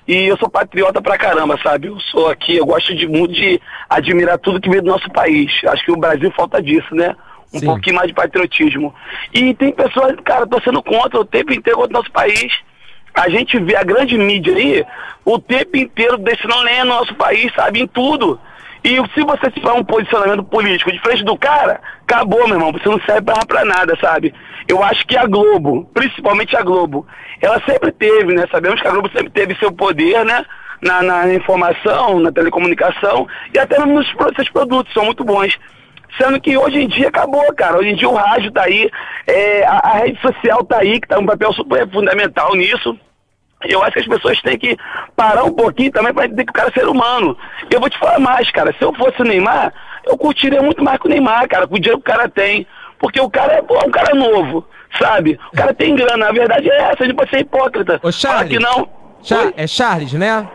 e 0.06 0.26
eu 0.26 0.36
sou 0.36 0.48
patriota 0.48 1.00
pra 1.00 1.16
caramba, 1.16 1.58
sabe? 1.62 1.86
Eu 1.86 1.98
sou 2.00 2.28
aqui, 2.28 2.56
eu 2.56 2.66
gosto 2.66 2.94
de 2.94 3.06
muito 3.06 3.34
de 3.34 3.60
admirar 3.88 4.38
tudo 4.38 4.60
que 4.60 4.68
vem 4.68 4.82
do 4.82 4.90
nosso 4.90 5.08
país. 5.10 5.52
Acho 5.66 5.84
que 5.84 5.92
o 5.92 5.96
Brasil 5.96 6.32
falta 6.36 6.60
disso, 6.60 6.94
né? 6.94 7.14
Um 7.54 7.60
Sim. 7.60 7.66
pouquinho 7.66 7.96
mais 7.96 8.08
de 8.08 8.14
patriotismo. 8.14 8.92
E 9.32 9.54
tem 9.54 9.72
pessoas, 9.72 10.16
cara, 10.24 10.46
torcendo 10.46 10.82
contra 10.82 11.20
o 11.20 11.24
tempo 11.24 11.52
inteiro 11.52 11.78
contra 11.78 11.96
o 11.96 12.00
nosso 12.00 12.10
país 12.10 12.52
a 13.14 13.28
gente 13.28 13.58
vê 13.58 13.76
a 13.76 13.84
grande 13.84 14.16
mídia 14.16 14.54
aí 14.54 14.84
o 15.24 15.38
tempo 15.38 15.76
inteiro 15.76 16.18
destinando 16.18 16.62
lenha 16.62 16.84
no 16.84 16.94
nosso 16.94 17.14
país, 17.14 17.52
sabe, 17.54 17.80
em 17.80 17.86
tudo. 17.86 18.40
E 18.84 18.96
se 19.14 19.22
você 19.24 19.50
tiver 19.50 19.72
um 19.72 19.84
posicionamento 19.84 20.42
político 20.42 20.90
de 20.90 20.98
frente 20.98 21.24
do 21.24 21.36
cara, 21.36 21.80
acabou, 22.02 22.46
meu 22.48 22.56
irmão, 22.56 22.72
você 22.72 22.88
não 22.88 23.00
serve 23.02 23.22
pra, 23.22 23.46
pra 23.46 23.64
nada, 23.64 23.96
sabe? 24.00 24.34
Eu 24.66 24.82
acho 24.82 25.06
que 25.06 25.16
a 25.16 25.24
Globo, 25.26 25.88
principalmente 25.94 26.56
a 26.56 26.62
Globo, 26.62 27.06
ela 27.40 27.62
sempre 27.64 27.92
teve, 27.92 28.34
né? 28.34 28.44
Sabemos 28.50 28.80
que 28.80 28.88
a 28.88 28.90
Globo 28.90 29.08
sempre 29.12 29.30
teve 29.30 29.54
seu 29.56 29.70
poder, 29.70 30.24
né? 30.24 30.44
Na, 30.80 31.00
na 31.00 31.32
informação, 31.32 32.18
na 32.18 32.32
telecomunicação 32.32 33.28
e 33.54 33.58
até 33.58 33.78
nos 33.86 34.04
seus 34.34 34.48
produtos, 34.48 34.92
são 34.92 35.04
muito 35.04 35.22
bons. 35.22 35.56
Sendo 36.20 36.40
que 36.40 36.56
hoje 36.56 36.80
em 36.80 36.88
dia 36.88 37.08
acabou, 37.08 37.52
cara. 37.54 37.78
Hoje 37.78 37.90
em 37.90 37.94
dia 37.94 38.08
o 38.08 38.14
rádio 38.14 38.50
tá 38.52 38.64
aí, 38.64 38.90
é, 39.26 39.64
a, 39.64 39.78
a, 39.78 39.92
rede 39.98 40.20
social 40.20 40.64
tá 40.64 40.78
aí, 40.78 41.00
que 41.00 41.08
tá 41.08 41.18
um 41.18 41.26
papel 41.26 41.52
super 41.52 41.88
fundamental 41.90 42.54
nisso. 42.54 42.98
Eu 43.64 43.82
acho 43.82 43.92
que 43.92 44.00
as 44.00 44.08
pessoas 44.08 44.42
têm 44.42 44.58
que 44.58 44.76
parar 45.16 45.44
um 45.44 45.52
pouquinho 45.52 45.92
também 45.92 46.12
para 46.12 46.26
entender 46.26 46.44
que 46.44 46.50
o 46.50 46.54
cara 46.54 46.68
é 46.68 46.72
ser 46.72 46.88
humano. 46.88 47.36
Eu 47.70 47.80
vou 47.80 47.88
te 47.88 47.98
falar 47.98 48.18
mais, 48.18 48.50
cara. 48.50 48.74
Se 48.76 48.84
eu 48.84 48.92
fosse 48.94 49.22
o 49.22 49.24
Neymar, 49.24 49.72
eu 50.04 50.18
curtiria 50.18 50.60
muito 50.60 50.82
mais 50.82 50.98
que 50.98 51.06
o 51.06 51.10
Neymar, 51.10 51.48
cara, 51.48 51.66
com 51.66 51.76
o 51.76 51.78
dinheiro 51.78 52.02
que 52.02 52.10
o 52.10 52.12
cara 52.12 52.28
tem. 52.28 52.66
Porque 52.98 53.20
o 53.20 53.30
cara 53.30 53.54
é 53.54 53.62
pô, 53.62 53.78
um 53.84 53.90
cara 53.90 54.14
novo, 54.14 54.66
sabe? 54.98 55.38
O 55.52 55.56
cara 55.56 55.72
tem 55.72 55.94
grana. 55.94 56.28
A 56.28 56.32
verdade 56.32 56.68
é 56.70 56.82
essa, 56.82 57.04
a 57.04 57.06
gente 57.06 57.16
pode 57.16 57.30
ser 57.30 57.40
hipócrita. 57.40 58.00
Ô, 58.02 58.10
Charles, 58.10 58.48
que 58.50 58.58
não. 58.58 58.88
Char 59.22 59.52
é 59.56 59.66
Charles, 59.66 60.12
né? 60.14 60.48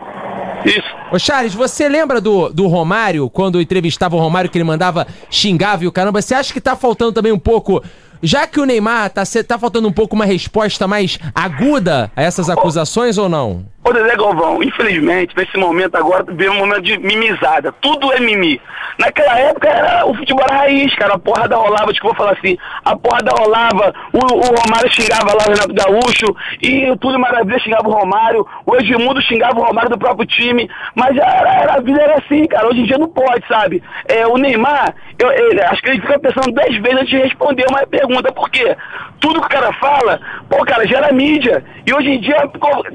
Isso. 0.64 0.97
Ô 1.10 1.18
Charles, 1.18 1.54
você 1.54 1.88
lembra 1.88 2.20
do, 2.20 2.50
do 2.50 2.66
Romário, 2.66 3.30
quando 3.30 3.60
entrevistava 3.60 4.14
o 4.14 4.18
Romário, 4.18 4.50
que 4.50 4.58
ele 4.58 4.64
mandava 4.64 5.06
xingava 5.30 5.84
e 5.84 5.86
o 5.86 5.92
caramba? 5.92 6.20
Você 6.20 6.34
acha 6.34 6.52
que 6.52 6.60
tá 6.60 6.76
faltando 6.76 7.12
também 7.12 7.32
um 7.32 7.38
pouco 7.38 7.82
já 8.22 8.46
que 8.46 8.60
o 8.60 8.64
Neymar 8.64 9.10
tá, 9.10 9.22
tá 9.46 9.58
faltando 9.58 9.88
um 9.88 9.92
pouco 9.92 10.14
uma 10.14 10.24
resposta 10.24 10.86
mais 10.88 11.18
aguda 11.34 12.10
a 12.16 12.22
essas 12.22 12.50
acusações 12.50 13.16
ou 13.16 13.28
não? 13.28 13.64
Ô, 13.88 13.92
Dedé 13.92 14.16
Galvão, 14.16 14.62
infelizmente, 14.62 15.34
nesse 15.34 15.56
momento 15.56 15.96
agora, 15.96 16.22
veio 16.28 16.52
um 16.52 16.58
momento 16.58 16.82
de 16.82 16.98
mimizada. 16.98 17.72
Tudo 17.80 18.12
é 18.12 18.20
mimi. 18.20 18.60
Naquela 18.98 19.38
época, 19.38 19.66
era, 19.66 20.04
o 20.04 20.14
futebol 20.14 20.44
era 20.46 20.58
raiz, 20.58 20.94
cara. 20.96 21.14
A 21.14 21.18
porrada 21.18 21.56
rolava, 21.56 21.90
tipo, 21.94 22.08
vou 22.08 22.14
falar 22.14 22.32
assim, 22.32 22.58
a 22.84 22.94
porrada 22.94 23.30
rolava, 23.30 23.94
o, 24.12 24.18
o 24.18 24.60
Romário 24.60 24.92
xingava 24.92 25.32
lá 25.32 25.46
o 25.46 25.50
Renato 25.50 25.72
Gaúcho, 25.72 26.36
e 26.60 26.90
o 26.90 26.98
Túlio 26.98 27.18
Maravilha 27.18 27.58
xingava 27.60 27.88
o 27.88 27.92
Romário, 27.92 28.46
o 28.66 28.76
Edmundo 28.76 29.22
xingava 29.22 29.58
o 29.58 29.64
Romário 29.64 29.88
do 29.88 29.98
próprio 29.98 30.26
time, 30.26 30.68
mas 30.94 31.16
era, 31.16 31.54
era, 31.54 31.74
a 31.76 31.80
vida 31.80 32.02
era 32.02 32.18
assim, 32.18 32.46
cara. 32.46 32.68
Hoje 32.68 32.80
em 32.80 32.84
dia 32.84 32.98
não 32.98 33.08
pode, 33.08 33.46
sabe? 33.48 33.82
É, 34.06 34.26
o 34.26 34.36
Neymar, 34.36 34.94
eu, 35.18 35.28
acho 35.70 35.80
que 35.80 35.88
ele 35.88 36.00
fica 36.02 36.18
pensando 36.18 36.52
dez 36.52 36.76
vezes 36.76 36.98
antes 36.98 37.08
de 37.08 37.18
responder 37.18 37.64
uma 37.70 37.86
pergunta, 37.86 38.30
por 38.32 38.50
quê? 38.50 38.76
Tudo 39.20 39.40
que 39.40 39.46
o 39.46 39.50
cara 39.50 39.72
fala, 39.74 40.20
pô, 40.48 40.64
cara, 40.64 40.86
gera 40.86 41.12
mídia. 41.12 41.64
E 41.86 41.92
hoje 41.92 42.10
em 42.10 42.20
dia, 42.20 42.36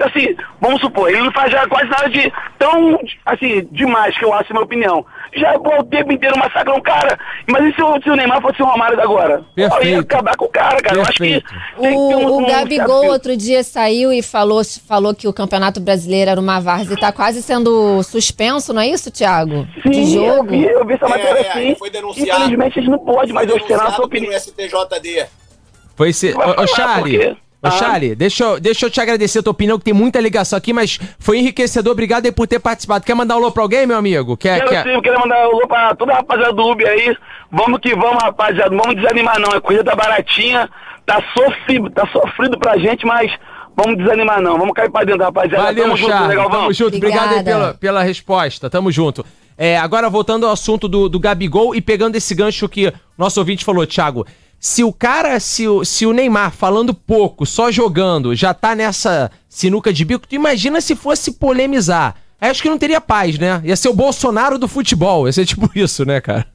assim, 0.05 0.35
vamos 0.61 0.81
supor, 0.81 1.09
ele 1.09 1.21
não 1.21 1.31
faz 1.31 1.51
já 1.51 1.67
quase 1.67 1.89
nada 1.89 2.09
de 2.09 2.31
tão, 2.57 2.99
assim, 3.25 3.67
demais, 3.71 4.17
que 4.17 4.23
eu 4.23 4.33
acho, 4.33 4.53
na 4.53 4.59
minha 4.59 4.65
opinião. 4.65 5.05
Já, 5.35 5.57
pô, 5.59 5.79
o 5.79 5.83
tempo 5.83 6.11
inteiro 6.11 6.37
massacra 6.37 6.73
um 6.73 6.81
cara. 6.81 7.17
Mas 7.47 7.65
e 7.65 7.73
se 7.73 7.81
o, 7.81 8.01
se 8.01 8.09
o 8.09 8.15
Neymar 8.15 8.41
fosse 8.41 8.61
o 8.61 8.65
Romário 8.65 8.99
agora? 9.01 9.43
Perfeito. 9.55 9.81
Pô, 9.81 9.85
ia 9.87 9.99
acabar 9.99 10.35
com 10.35 10.45
o 10.45 10.49
cara, 10.49 10.81
cara. 10.81 11.03
Perfeito. 11.03 11.51
Eu 11.51 11.59
acho 11.59 11.73
que. 11.75 11.77
O, 11.77 11.87
um, 11.87 12.43
o 12.43 12.45
Gabigol 12.45 13.07
outro 13.07 13.35
dia 13.35 13.63
saiu 13.63 14.13
e 14.13 14.21
falou, 14.21 14.61
falou 14.87 15.13
que 15.13 15.27
o 15.27 15.33
Campeonato 15.33 15.79
Brasileiro 15.79 16.31
era 16.31 16.39
uma 16.39 16.59
várzea 16.59 16.93
e 16.93 16.99
tá 16.99 17.11
quase 17.11 17.41
sendo 17.41 18.01
suspenso, 18.03 18.73
não 18.73 18.81
é 18.81 18.87
isso, 18.87 19.11
Thiago? 19.11 19.67
Sim, 19.81 19.89
de 19.89 20.05
jogo. 20.13 20.27
Eu 20.27 20.43
vi, 20.43 20.65
eu 20.65 20.85
vi 20.85 20.93
essa 20.93 21.07
matéria 21.07 21.39
é, 21.39 21.49
assim. 21.49 21.75
Foi 21.75 21.89
denunciado. 21.89 22.41
Infelizmente 22.43 22.79
a 22.79 22.81
gente 22.81 22.91
não 22.91 22.99
pode 22.99 23.33
mais 23.33 23.51
ostentar 23.51 23.87
a 23.87 23.91
sua 23.91 24.05
opinião. 24.05 24.31
STJD. 24.33 25.25
Foi 25.95 26.13
se. 26.13 26.33
Ô, 26.33 26.67
Charlie. 26.67 27.37
Ô, 27.63 27.67
ah. 27.67 27.71
Charlie, 27.71 28.13
deixa 28.13 28.43
eu, 28.43 28.59
deixa 28.59 28.85
eu 28.85 28.89
te 28.89 28.99
agradecer 28.99 29.39
a 29.39 29.43
tua 29.43 29.51
opinião, 29.51 29.79
que 29.79 29.85
tem 29.85 29.93
muita 29.93 30.19
ligação 30.19 30.57
aqui, 30.57 30.73
mas 30.73 30.99
foi 31.17 31.39
enriquecedor. 31.39 31.93
Obrigado 31.93 32.25
aí 32.25 32.31
por 32.31 32.45
ter 32.45 32.59
participado. 32.59 33.05
Quer 33.05 33.13
mandar 33.15 33.35
um 33.35 33.37
alô 33.37 33.51
pra 33.51 33.63
alguém, 33.63 33.87
meu 33.87 33.95
amigo? 33.95 34.35
Quer, 34.35 34.59
quero 34.59 34.69
quer... 34.69 34.83
sim, 34.83 35.01
quero 35.01 35.19
mandar 35.19 35.47
um 35.47 35.51
alô 35.51 35.67
pra 35.67 35.95
toda 35.95 36.11
a 36.11 36.15
rapaziada 36.17 36.51
do 36.51 36.61
Uber 36.61 36.85
aí. 36.85 37.15
Vamos 37.49 37.79
que 37.79 37.95
vamos, 37.95 38.21
rapaziada. 38.21 38.69
Não 38.69 38.83
vamos 38.83 39.01
desanimar, 39.01 39.39
não. 39.39 39.51
A 39.51 39.61
corrida 39.61 39.83
tá 39.83 39.95
baratinha, 39.95 40.69
tá 41.05 41.23
sofrido, 41.33 41.89
tá 41.89 42.05
sofrido 42.07 42.59
pra 42.59 42.77
gente, 42.77 43.05
mas 43.05 43.31
vamos 43.77 43.97
desanimar, 43.97 44.41
não. 44.41 44.57
Vamos 44.57 44.73
cair 44.73 44.91
pra 44.91 45.05
dentro, 45.05 45.23
rapaziada. 45.23 45.63
Valeu, 45.63 45.83
Tamo 45.85 45.97
Charlie. 45.97 46.17
junto, 46.17 46.27
legal, 46.27 46.49
vamos. 46.49 46.59
Tamo 46.59 46.73
junto. 46.73 46.97
Obrigado 46.97 47.33
aí 47.35 47.43
pela, 47.43 47.73
pela 47.75 48.03
resposta. 48.03 48.69
Tamo 48.69 48.91
junto. 48.91 49.25
É, 49.57 49.77
agora 49.77 50.09
voltando 50.09 50.45
ao 50.45 50.51
assunto 50.51 50.89
do, 50.89 51.07
do 51.07 51.19
Gabigol 51.19 51.73
e 51.75 51.79
pegando 51.79 52.15
esse 52.15 52.33
gancho 52.35 52.67
que 52.67 52.91
nosso 53.17 53.39
ouvinte 53.39 53.63
falou, 53.63 53.85
Thiago. 53.85 54.25
Se 54.63 54.81
o 54.81 54.93
cara, 54.93 55.41
se 55.41 55.67
o, 55.67 55.83
se 55.83 56.05
o 56.05 56.13
Neymar 56.13 56.49
falando 56.49 56.93
pouco, 56.93 57.45
só 57.45 57.69
jogando, 57.69 58.33
já 58.33 58.53
tá 58.53 58.73
nessa 58.73 59.29
sinuca 59.49 59.91
de 59.91 60.05
bico, 60.05 60.25
tu 60.25 60.35
imagina 60.35 60.79
se 60.79 60.95
fosse 60.95 61.33
polemizar. 61.33 62.15
Aí 62.39 62.49
acho 62.49 62.61
que 62.61 62.69
não 62.69 62.77
teria 62.77 63.01
paz, 63.01 63.37
né? 63.37 63.61
Ia 63.65 63.75
ser 63.75 63.89
o 63.89 63.93
Bolsonaro 63.93 64.57
do 64.57 64.65
futebol. 64.65 65.27
Ia 65.27 65.33
ser 65.33 65.45
tipo 65.45 65.69
isso, 65.77 66.05
né, 66.05 66.21
cara? 66.21 66.47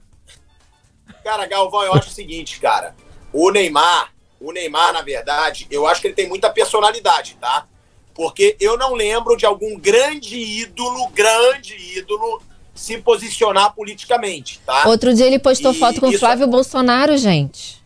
Cara, 1.23 1.47
Galvão, 1.47 1.83
eu 1.83 1.93
acho 1.93 2.09
o 2.09 2.11
seguinte, 2.11 2.59
cara. 2.61 2.97
O 3.31 3.51
Neymar, 3.51 4.11
o 4.41 4.53
Neymar, 4.53 4.95
na 4.95 5.03
verdade, 5.03 5.67
eu 5.71 5.87
acho 5.87 6.01
que 6.01 6.07
ele 6.07 6.15
tem 6.15 6.31
muita 6.31 6.49
personalidade, 6.49 7.37
tá? 7.39 7.67
Porque 8.15 8.57
eu 8.59 8.79
não 8.79 8.95
lembro 8.95 9.37
de 9.37 9.45
algum 9.45 9.79
grande 9.79 10.35
ídolo, 10.39 11.09
grande 11.09 11.77
ídolo, 11.99 12.41
se 12.75 12.97
posicionar 12.97 13.75
politicamente, 13.75 14.61
tá? 14.65 14.89
Outro 14.89 15.13
dia 15.13 15.27
ele 15.27 15.39
postou 15.39 15.73
e 15.73 15.79
foto 15.79 16.01
com 16.01 16.09
o 16.09 16.19
Flávio 16.19 16.47
Bolsonaro, 16.47 17.15
gente. 17.19 17.78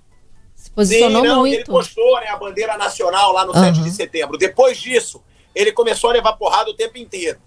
Posicionou 0.74 1.22
Sim, 1.22 1.28
não, 1.28 1.40
muito. 1.40 1.54
Ele 1.54 1.64
postou 1.64 2.20
né, 2.20 2.28
a 2.28 2.36
bandeira 2.36 2.76
nacional 2.76 3.32
lá 3.32 3.44
no 3.44 3.54
uhum. 3.54 3.60
7 3.60 3.82
de 3.82 3.90
setembro. 3.90 4.38
Depois 4.38 4.78
disso, 4.78 5.22
ele 5.54 5.72
começou 5.72 6.10
a 6.10 6.14
levar 6.14 6.32
porrada 6.34 6.70
o 6.70 6.74
tempo 6.74 6.98
inteiro. 6.98 7.38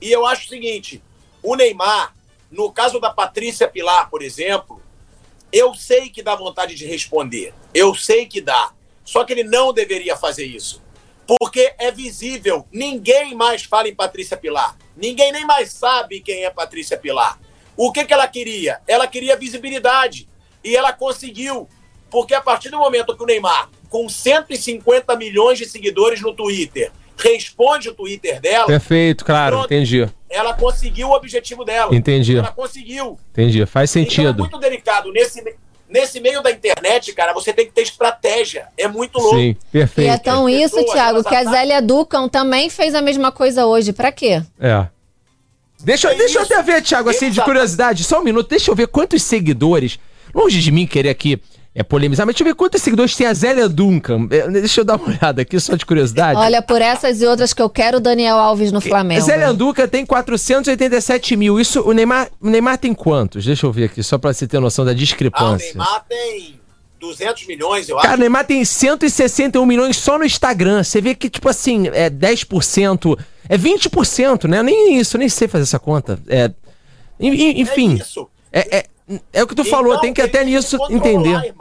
E 0.00 0.10
eu 0.10 0.26
acho 0.26 0.46
o 0.46 0.48
seguinte: 0.48 1.02
o 1.42 1.54
Neymar, 1.54 2.14
no 2.50 2.70
caso 2.70 3.00
da 3.00 3.10
Patrícia 3.10 3.66
Pilar, 3.68 4.10
por 4.10 4.22
exemplo, 4.22 4.80
eu 5.52 5.74
sei 5.74 6.10
que 6.10 6.22
dá 6.22 6.34
vontade 6.34 6.74
de 6.74 6.84
responder. 6.86 7.54
Eu 7.72 7.94
sei 7.94 8.26
que 8.26 8.40
dá. 8.40 8.72
Só 9.04 9.24
que 9.24 9.32
ele 9.32 9.44
não 9.44 9.72
deveria 9.72 10.16
fazer 10.16 10.44
isso. 10.44 10.82
Porque 11.26 11.74
é 11.78 11.90
visível. 11.90 12.66
Ninguém 12.72 13.34
mais 13.34 13.64
fala 13.64 13.88
em 13.88 13.94
Patrícia 13.94 14.36
Pilar. 14.36 14.76
Ninguém 14.96 15.32
nem 15.32 15.44
mais 15.44 15.72
sabe 15.72 16.20
quem 16.20 16.44
é 16.44 16.50
Patrícia 16.50 16.96
Pilar. 16.96 17.38
O 17.76 17.92
que, 17.92 18.04
que 18.04 18.12
ela 18.12 18.26
queria? 18.26 18.80
Ela 18.86 19.06
queria 19.06 19.36
visibilidade. 19.36 20.28
E 20.62 20.76
ela 20.76 20.92
conseguiu. 20.92 21.68
Porque 22.10 22.34
a 22.34 22.40
partir 22.40 22.70
do 22.70 22.78
momento 22.78 23.16
que 23.16 23.22
o 23.22 23.26
Neymar, 23.26 23.68
com 23.88 24.08
150 24.08 25.16
milhões 25.16 25.58
de 25.58 25.66
seguidores 25.66 26.20
no 26.20 26.32
Twitter, 26.32 26.90
responde 27.16 27.88
o 27.88 27.94
Twitter 27.94 28.40
dela. 28.40 28.66
Perfeito, 28.66 29.24
claro, 29.24 29.56
pronto, 29.56 29.66
entendi. 29.66 30.08
Ela 30.28 30.54
conseguiu 30.54 31.08
o 31.08 31.12
objetivo 31.12 31.64
dela. 31.64 31.94
Entendi. 31.94 32.36
Ela 32.36 32.52
conseguiu. 32.52 33.18
Entendi, 33.32 33.64
faz 33.66 33.90
sentido. 33.90 34.30
Então 34.30 34.46
é 34.46 34.48
muito 34.48 34.58
delicado. 34.58 35.12
Nesse, 35.12 35.42
nesse 35.88 36.20
meio 36.20 36.42
da 36.42 36.50
internet, 36.50 37.12
cara, 37.12 37.32
você 37.32 37.52
tem 37.52 37.66
que 37.66 37.72
ter 37.72 37.82
estratégia. 37.82 38.68
É 38.76 38.86
muito 38.86 39.18
louco. 39.18 39.36
Sim, 39.36 39.56
perfeito. 39.72 40.08
E 40.08 40.10
é 40.10 40.18
tão 40.18 40.48
isso, 40.48 40.84
Thiago, 40.84 41.24
que 41.24 41.34
a 41.34 41.44
Zélia 41.44 41.80
Ducão 41.80 42.28
também 42.28 42.68
fez 42.68 42.94
a 42.94 43.00
mesma 43.00 43.32
coisa 43.32 43.66
hoje. 43.66 43.92
Pra 43.92 44.12
quê? 44.12 44.42
É. 44.60 44.86
Deixa, 45.82 46.10
é 46.10 46.14
deixa 46.14 46.38
eu 46.38 46.42
até 46.42 46.62
ver, 46.62 46.82
Thiago, 46.82 47.08
assim, 47.08 47.30
de 47.30 47.40
curiosidade, 47.42 48.02
só 48.02 48.20
um 48.20 48.24
minuto, 48.24 48.48
deixa 48.48 48.70
eu 48.70 48.74
ver 48.74 48.88
quantos 48.88 49.22
seguidores. 49.22 49.98
Longe 50.34 50.60
de 50.60 50.72
mim 50.72 50.86
querer 50.86 51.10
aqui 51.10 51.40
é 51.78 51.82
polemizar, 51.82 52.24
mas 52.24 52.34
deixa 52.34 52.42
eu 52.42 52.46
ver 52.46 52.54
quantos 52.54 52.80
seguidores 52.80 53.14
tem 53.14 53.26
a 53.26 53.34
Zélia 53.34 53.68
Duncan. 53.68 54.28
É, 54.30 54.48
deixa 54.48 54.80
eu 54.80 54.84
dar 54.84 54.96
uma 54.96 55.08
olhada 55.08 55.42
aqui, 55.42 55.60
só 55.60 55.76
de 55.76 55.84
curiosidade. 55.84 56.40
Olha, 56.40 56.62
por 56.62 56.80
essas 56.80 57.20
e 57.20 57.26
outras 57.26 57.52
que 57.52 57.60
eu 57.60 57.68
quero 57.68 57.98
o 57.98 58.00
Daniel 58.00 58.38
Alves 58.38 58.72
no 58.72 58.80
Flamengo. 58.80 59.20
A 59.20 59.24
Zélia 59.24 59.52
Duncan 59.52 59.86
tem 59.86 60.06
487 60.06 61.36
mil. 61.36 61.60
Isso, 61.60 61.82
o 61.82 61.92
Neymar, 61.92 62.30
o 62.40 62.48
Neymar 62.48 62.78
tem 62.78 62.94
quantos? 62.94 63.44
Deixa 63.44 63.66
eu 63.66 63.72
ver 63.72 63.84
aqui, 63.84 64.02
só 64.02 64.16
pra 64.16 64.32
você 64.32 64.46
ter 64.46 64.58
noção 64.58 64.86
da 64.86 64.94
discrepância. 64.94 65.74
Ah, 65.76 65.82
o 65.82 65.84
Neymar 65.84 66.04
tem 66.08 66.60
200 66.98 67.46
milhões, 67.46 67.88
eu 67.90 67.98
acho. 67.98 68.06
Cara, 68.06 68.16
o 68.16 68.20
Neymar 68.20 68.46
tem 68.46 68.64
161 68.64 69.66
milhões 69.66 69.98
só 69.98 70.16
no 70.16 70.24
Instagram. 70.24 70.82
Você 70.82 71.02
vê 71.02 71.14
que, 71.14 71.28
tipo 71.28 71.46
assim, 71.46 71.88
é 71.88 72.08
10%, 72.08 73.18
é 73.50 73.58
20%, 73.58 74.48
né? 74.48 74.62
Nem 74.62 74.96
isso, 74.98 75.18
nem 75.18 75.28
sei 75.28 75.46
fazer 75.46 75.64
essa 75.64 75.78
conta. 75.78 76.18
É, 76.26 76.50
enfim. 77.20 77.98
É 77.98 78.02
isso. 78.02 78.30
É, 78.50 78.78
é, 78.78 78.86
é 79.32 79.42
o 79.42 79.46
que 79.46 79.54
tu 79.54 79.62
então, 79.62 79.70
falou, 79.70 79.98
tem 80.00 80.12
que 80.12 80.20
até 80.20 80.44
nisso 80.44 80.76
entender. 80.90 81.54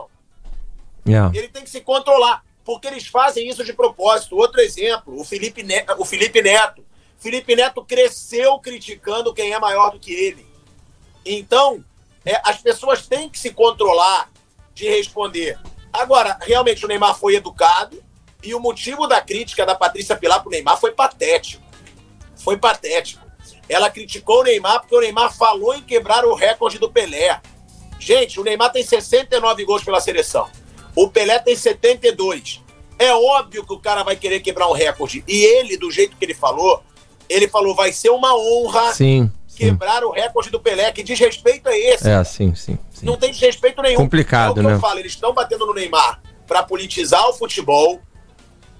Yeah. 1.08 1.32
Ele 1.38 1.48
tem 1.48 1.64
que 1.64 1.70
se 1.70 1.82
controlar, 1.82 2.44
porque 2.64 2.88
eles 2.88 3.06
fazem 3.06 3.48
isso 3.48 3.64
de 3.64 3.74
propósito. 3.74 4.36
Outro 4.36 4.60
exemplo, 4.60 5.20
o 5.20 5.24
Felipe 5.24 5.62
Neto. 5.62 5.96
O 6.00 6.06
Felipe 6.06 6.42
Neto. 6.42 6.84
Felipe 7.20 7.56
Neto 7.56 7.84
cresceu 7.84 8.60
criticando 8.60 9.34
quem 9.34 9.54
é 9.54 9.60
maior 9.60 9.92
do 9.92 10.00
que 10.00 10.14
ele. 10.14 10.46
Então, 11.26 11.84
é, 12.26 12.42
as 12.44 12.58
pessoas 12.58 13.08
têm 13.08 13.30
que 13.30 13.40
se 13.40 13.52
controlar 13.52 14.30
de 14.74 14.90
responder. 14.90 15.60
Agora, 15.94 16.38
realmente 16.42 16.84
o 16.84 16.88
Neymar 16.88 17.18
foi 17.18 17.36
educado 17.36 18.04
e 18.44 18.54
o 18.54 18.60
motivo 18.60 19.08
da 19.08 19.22
crítica 19.22 19.66
da 19.66 19.76
Patrícia 19.76 20.16
Pilar 20.16 20.42
pro 20.42 20.52
Neymar 20.52 20.80
foi 20.80 20.92
patético. 20.92 21.64
Foi 22.36 22.58
patético. 22.58 23.25
Ela 23.68 23.90
criticou 23.90 24.42
o 24.42 24.44
Neymar 24.44 24.82
porque 24.82 24.96
o 24.96 25.00
Neymar 25.00 25.36
falou 25.36 25.74
em 25.74 25.82
quebrar 25.82 26.26
o 26.26 26.36
recorde 26.36 26.78
do 26.78 26.90
Pelé. 26.90 27.40
Gente, 28.00 28.40
o 28.40 28.44
Neymar 28.44 28.72
tem 28.72 28.84
69 28.84 29.66
gols 29.66 29.84
pela 29.84 30.00
seleção. 30.00 30.48
O 30.96 31.10
Pelé 31.10 31.40
tem 31.40 31.56
72. 31.56 32.62
É 32.98 33.14
óbvio 33.14 33.66
que 33.66 33.74
o 33.74 33.80
cara 33.80 34.04
vai 34.04 34.16
querer 34.16 34.40
quebrar 34.40 34.70
um 34.70 34.74
recorde. 34.74 35.24
E 35.28 35.44
ele, 35.44 35.78
do 35.78 35.92
jeito 35.92 36.16
que 36.16 36.24
ele 36.24 36.34
falou, 36.34 36.84
ele 37.28 37.48
falou: 37.48 37.76
vai 37.76 37.92
ser 37.92 38.10
uma 38.10 38.36
honra 38.36 38.94
sim, 38.94 39.32
quebrar 39.56 40.00
sim. 40.00 40.06
o 40.06 40.12
recorde 40.12 40.50
do 40.50 40.60
Pelé. 40.60 40.92
Que 40.92 41.04
desrespeito 41.04 41.68
é 41.68 41.78
esse? 41.78 42.10
É, 42.10 42.24
sim, 42.24 42.54
sim, 42.56 42.78
sim. 42.92 43.06
Não 43.06 43.18
tem 43.18 43.32
desrespeito 43.32 43.82
nenhum. 43.82 43.98
Complicado, 43.98 44.60
é 44.60 44.64
né? 44.64 44.74
eu 44.74 44.80
falo, 44.80 45.00
eles 45.00 45.12
estão 45.12 45.34
batendo 45.34 45.66
no 45.66 45.74
Neymar 45.74 46.22
para 46.48 46.64
politizar 46.64 47.28
o 47.28 47.34
futebol 47.34 48.00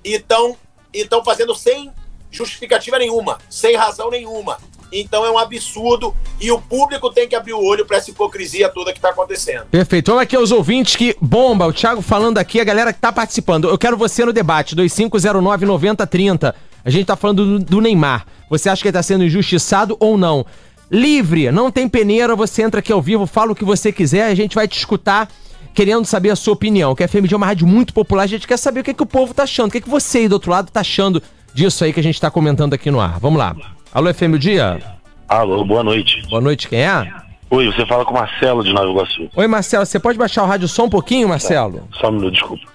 e 0.04 0.14
estão 0.14 1.24
fazendo 1.24 1.56
sem 1.56 1.92
justificativa 2.30 3.00
nenhuma, 3.00 3.40
sem 3.50 3.76
razão 3.76 4.10
nenhuma. 4.10 4.60
Então 5.02 5.26
é 5.26 5.32
um 5.32 5.38
absurdo 5.38 6.16
e 6.40 6.50
o 6.52 6.60
público 6.60 7.10
tem 7.12 7.28
que 7.28 7.36
abrir 7.36 7.54
o 7.54 7.64
olho 7.64 7.86
para 7.86 7.98
essa 7.98 8.10
hipocrisia 8.10 8.70
toda 8.70 8.94
que 8.94 8.98
está 8.98 9.10
acontecendo. 9.10 9.66
Perfeito. 9.66 10.08
Vamos 10.08 10.24
aqui 10.24 10.36
aos 10.36 10.52
ouvintes 10.52 10.96
que 10.96 11.16
bomba. 11.20 11.68
O 11.68 11.74
Thiago 11.74 12.02
falando 12.02 12.38
aqui, 12.38 12.60
a 12.60 12.64
galera 12.64 12.94
que 12.94 12.98
está 12.98 13.12
participando. 13.12 13.68
Eu 13.68 13.78
quero 13.78 13.98
você 13.98 14.24
no 14.24 14.32
debate 14.32 14.76
2509-9030. 14.76 16.54
A 16.84 16.90
gente 16.90 17.02
está 17.02 17.16
falando 17.16 17.60
do, 17.60 17.82
Neymar. 17.82 18.26
Você 18.50 18.70
acha 18.70 18.82
que 18.82 18.88
ele 18.88 18.92
está 18.92 19.04
sendo 19.04 19.24
injustiçado 19.24 19.98
ou 20.00 20.18
não? 20.18 20.46
Livre, 20.90 21.52
não 21.52 21.72
tem 21.72 21.90
peneira, 21.90 22.36
você 22.36 22.62
entra 22.62 22.80
aqui 22.80 22.94
ao 22.94 23.02
vivo, 23.02 23.26
fala 23.26 23.52
o 23.52 23.56
que 23.56 23.66
você 23.66 23.92
quiser, 23.92 24.28
a 24.28 24.36
gente 24.36 24.54
vai 24.54 24.68
te 24.68 24.78
escutar 24.78 25.28
querendo 25.74 26.06
saber 26.06 26.30
a 26.30 26.36
sua 26.36 26.54
opinião. 26.54 26.94
Que 26.94 27.04
a 27.04 27.08
FMD 27.08 27.34
é 27.34 27.38
uma 27.38 27.48
rádio 27.48 27.66
muito 27.66 27.92
popular, 27.92 28.24
a 28.24 28.28
gente 28.28 28.48
quer 28.48 28.58
saber 28.58 28.82
o 28.82 28.84
que, 28.84 28.92
é 28.92 28.94
que 28.94 29.04
o 29.04 29.06
povo 29.06 29.34
tá 29.34 29.44
achando, 29.44 29.70
o 29.70 29.72
que, 29.72 29.80
é 29.80 29.82
que 29.82 29.90
você 29.90 30.20
aí 30.20 30.28
do 30.28 30.34
outro 30.34 30.52
lado 30.52 30.72
tá 30.72 30.82
achando 30.82 31.22
disso 31.54 31.84
aí 31.84 31.92
que 31.92 32.00
a 32.00 32.04
gente 32.04 32.22
tá 32.22 32.30
comentando 32.30 32.74
aqui 32.76 32.92
no 32.92 33.00
ar. 33.00 33.20
Vamos 33.20 33.40
lá. 33.40 33.75
Alô, 33.96 34.14
FM 34.14 34.34
o 34.34 34.38
dia? 34.38 34.78
Alô, 35.26 35.64
boa 35.64 35.82
noite. 35.82 36.22
Boa 36.28 36.42
noite, 36.42 36.68
quem 36.68 36.82
é? 36.82 37.14
Oi, 37.50 37.68
você 37.68 37.86
fala 37.86 38.04
com 38.04 38.12
o 38.12 38.16
Marcelo 38.16 38.62
de 38.62 38.74
Nova 38.74 38.90
Iguaçu. 38.90 39.30
Oi, 39.34 39.48
Marcelo, 39.48 39.86
você 39.86 39.98
pode 39.98 40.18
baixar 40.18 40.44
o 40.44 40.46
rádio 40.46 40.68
só 40.68 40.84
um 40.84 40.90
pouquinho, 40.90 41.30
Marcelo? 41.30 41.78
Tá. 41.78 42.00
Só 42.02 42.10
um 42.10 42.12
minuto, 42.12 42.34
desculpa. 42.34 42.66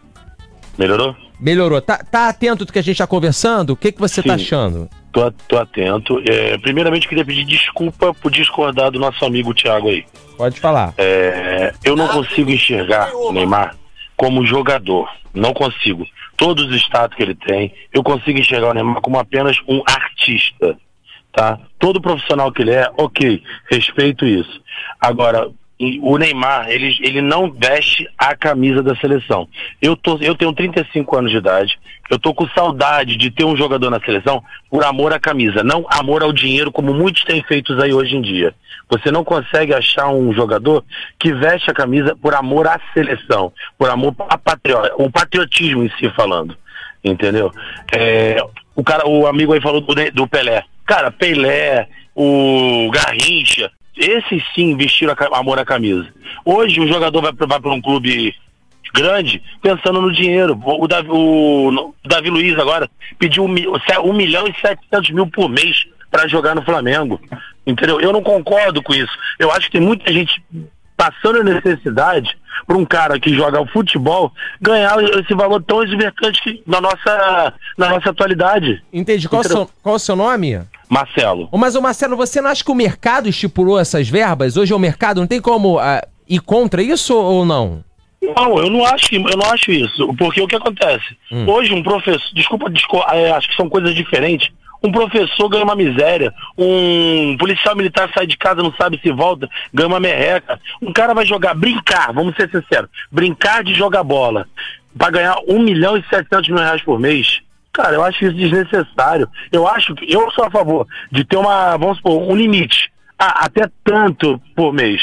Melhorou? 0.79 1.15
Melhorou. 1.39 1.79
Tá, 1.83 1.99
tá 1.99 2.31
atento 2.31 2.65
do 2.65 2.73
que 2.73 2.79
a 2.79 2.83
gente 2.83 2.97
tá 2.97 3.07
conversando? 3.07 3.75
O 3.75 3.77
que, 3.77 3.93
que 3.93 4.01
você 4.01 4.23
tá 4.23 4.23
Sim, 4.23 4.29
tá 4.29 4.35
achando? 4.35 4.89
Tô, 5.13 5.31
tô 5.47 5.59
atento. 5.59 6.23
É, 6.27 6.57
primeiramente, 6.57 7.07
queria 7.07 7.23
pedir 7.23 7.45
desculpa 7.45 8.15
por 8.15 8.31
discordar 8.31 8.91
do 8.91 8.99
nosso 8.99 9.23
amigo 9.23 9.53
Thiago 9.53 9.91
aí. 9.91 10.07
Pode 10.39 10.59
falar. 10.59 10.95
É, 10.97 11.75
eu 11.85 11.97
não 11.97 12.09
consigo 12.09 12.51
enxergar 12.51 13.15
o 13.15 13.31
Neymar 13.31 13.77
como 14.17 14.47
jogador. 14.47 15.07
Não 15.35 15.53
consigo. 15.53 16.07
Todos 16.35 16.65
os 16.65 16.77
status 16.77 17.15
que 17.15 17.23
ele 17.23 17.35
tem, 17.35 17.75
eu 17.93 18.03
consigo 18.03 18.39
enxergar 18.39 18.71
o 18.71 18.73
Neymar 18.73 19.03
como 19.03 19.19
apenas 19.19 19.59
um 19.69 19.83
artista 19.87 20.79
tá? 21.33 21.59
Todo 21.79 22.01
profissional 22.01 22.53
que 22.53 22.63
ele 22.63 22.73
é, 22.73 22.91
ok, 22.97 23.43
respeito 23.71 24.27
isso. 24.27 24.61
Agora, 25.01 25.51
o 26.03 26.19
Neymar, 26.19 26.69
ele, 26.69 26.95
ele 27.01 27.23
não 27.23 27.51
veste 27.51 28.07
a 28.19 28.37
camisa 28.37 28.83
da 28.83 28.95
seleção. 28.97 29.49
Eu, 29.81 29.97
tô, 29.97 30.19
eu 30.21 30.35
tenho 30.35 30.53
35 30.53 31.17
anos 31.17 31.31
de 31.31 31.39
idade, 31.39 31.79
eu 32.11 32.19
tô 32.19 32.35
com 32.35 32.47
saudade 32.49 33.17
de 33.17 33.31
ter 33.31 33.45
um 33.45 33.57
jogador 33.57 33.89
na 33.89 33.99
seleção 34.01 34.43
por 34.69 34.85
amor 34.85 35.15
à 35.15 35.19
camisa, 35.19 35.65
não 35.65 35.87
amor 35.89 36.23
ao 36.23 36.33
dinheiro, 36.33 36.71
como 36.71 36.93
muitos 36.93 37.25
têm 37.25 37.43
feito 37.45 37.73
aí 37.81 37.95
hoje 37.95 38.15
em 38.15 38.21
dia. 38.21 38.55
Você 38.91 39.11
não 39.11 39.25
consegue 39.25 39.73
achar 39.73 40.09
um 40.09 40.35
jogador 40.35 40.85
que 41.19 41.33
veste 41.33 41.71
a 41.71 41.75
camisa 41.75 42.15
por 42.15 42.35
amor 42.35 42.67
à 42.67 42.79
seleção, 42.93 43.51
por 43.79 43.89
amor 43.89 44.15
a 44.29 44.37
patriota, 44.37 44.93
o 44.99 45.11
patriotismo 45.11 45.83
em 45.83 45.91
si 45.99 46.11
falando. 46.11 46.55
Entendeu? 47.03 47.51
É, 47.97 48.37
o 48.77 48.85
cara, 48.85 49.09
o 49.09 49.27
amigo 49.27 49.55
aí 49.55 49.61
falou 49.63 49.81
do, 49.81 49.95
do 50.11 50.29
Pelé. 50.29 50.63
Cara, 50.91 51.13
Pelé, 51.13 51.87
o 52.17 52.91
Garrincha, 52.91 53.71
esses 53.97 54.43
sim 54.53 54.77
vestiram 54.77 55.15
a, 55.17 55.39
amor 55.39 55.57
à 55.57 55.65
camisa. 55.65 56.13
Hoje 56.45 56.81
o 56.81 56.89
jogador 56.89 57.23
vai, 57.23 57.33
vai 57.33 57.61
para 57.61 57.71
um 57.71 57.81
clube 57.81 58.35
grande 58.93 59.41
pensando 59.63 60.03
no 60.03 60.11
dinheiro. 60.11 60.61
O 60.65 60.89
Davi, 60.89 61.09
o, 61.09 61.69
o 61.69 62.09
Davi 62.09 62.29
Luiz 62.29 62.59
agora 62.59 62.91
pediu 63.21 63.45
um, 63.45 63.55
um 64.05 64.13
milhão 64.13 64.49
e 64.49 64.61
setecentos 64.61 65.11
mil 65.11 65.29
por 65.29 65.49
mês 65.49 65.87
para 66.11 66.27
jogar 66.27 66.57
no 66.57 66.65
Flamengo. 66.65 67.21
Entendeu? 67.65 68.01
Eu 68.01 68.13
não 68.13 68.21
concordo 68.21 68.83
com 68.83 68.93
isso. 68.93 69.13
Eu 69.39 69.53
acho 69.53 69.67
que 69.67 69.79
tem 69.79 69.81
muita 69.81 70.13
gente 70.13 70.43
passando 71.01 71.43
necessidade 71.43 72.37
para 72.67 72.77
um 72.77 72.85
cara 72.85 73.19
que 73.19 73.35
joga 73.35 73.67
futebol 73.69 74.31
ganhar 74.61 75.03
esse 75.03 75.35
valor 75.35 75.63
tão 75.63 75.83
exorbitante 75.83 76.43
que, 76.43 76.63
na, 76.67 76.79
nossa, 76.79 77.55
na 77.79 77.89
nossa 77.89 78.11
atualidade. 78.11 78.83
Entendi. 78.93 79.27
Qual, 79.27 79.43
seu, 79.43 79.71
qual 79.83 79.95
é 79.95 79.97
o 79.97 79.99
seu 79.99 80.15
nome? 80.15 80.61
Marcelo. 80.91 81.49
Mas, 81.53 81.75
o 81.75 81.81
Marcelo, 81.81 82.17
você 82.17 82.43
não 82.43 82.51
acha 82.51 82.63
que 82.63 82.71
o 82.71 82.75
mercado 82.75 83.31
estipulou 83.31 83.79
essas 83.79 84.11
verbas? 84.11 84.59
Hoje 84.59 84.75
é 84.75 84.77
o 84.77 84.79
mercado, 84.79 85.21
não 85.21 85.27
tem 85.27 85.41
como 85.41 85.79
uh, 85.79 86.07
ir 86.29 86.41
contra 86.41 86.83
isso 86.83 87.17
ou 87.17 87.47
não? 87.47 87.83
Não, 88.23 88.59
eu 88.59 88.69
não 88.69 88.85
acho, 88.85 89.15
eu 89.15 89.37
não 89.39 89.51
acho 89.51 89.71
isso. 89.73 90.15
Porque 90.19 90.43
o 90.43 90.47
que 90.47 90.57
acontece? 90.57 91.17
Hum. 91.33 91.49
Hoje 91.49 91.73
um 91.73 91.83
professor, 91.83 92.29
desculpa, 92.35 92.69
desculpa 92.69 93.07
é, 93.17 93.31
acho 93.31 93.49
que 93.49 93.57
são 93.57 93.71
coisas 93.71 93.95
diferentes. 93.95 94.51
Um 94.83 94.91
professor 94.91 95.49
ganha 95.49 95.65
uma 95.65 95.77
miséria, 95.77 96.33
um 96.57 97.37
policial 97.39 97.77
militar 97.77 98.11
sai 98.15 98.27
de 98.27 98.37
casa, 98.37 98.63
não 98.63 98.73
sabe 98.73 98.99
se 99.03 99.11
volta, 99.11 99.49
ganha 99.73 99.89
uma 99.89 100.01
merreca. 100.01 100.59
Um 100.81 100.93
cara 100.93 101.13
vai 101.13 101.27
jogar, 101.27 101.55
brincar, 101.55 102.13
vamos 102.13 102.35
ser 102.35 102.51
sinceros, 102.51 102.89
brincar 103.11 103.63
de 103.63 103.75
jogar 103.75 104.03
bola, 104.03 104.47
para 104.97 105.11
ganhar 105.11 105.37
1 105.47 105.59
milhão 105.61 105.97
e 105.97 106.05
700 106.09 106.49
mil 106.49 106.59
reais 106.59 106.83
por 106.83 106.99
mês. 106.99 107.41
Cara, 107.73 107.95
eu 107.95 108.03
acho 108.03 108.25
isso 108.25 108.35
desnecessário. 108.35 109.29
Eu 109.53 109.67
acho 109.67 109.95
que 109.95 110.13
eu 110.13 110.31
sou 110.33 110.45
a 110.45 110.51
favor 110.51 110.87
de 111.11 111.25
ter 111.25 111.37
uma, 111.37 111.77
vamos 111.77 111.99
supor, 111.99 112.21
um 112.21 112.35
limite. 112.35 112.91
Ah, 113.19 113.45
até 113.45 113.71
tanto 113.85 114.41
por 114.57 114.73
mês. 114.73 115.01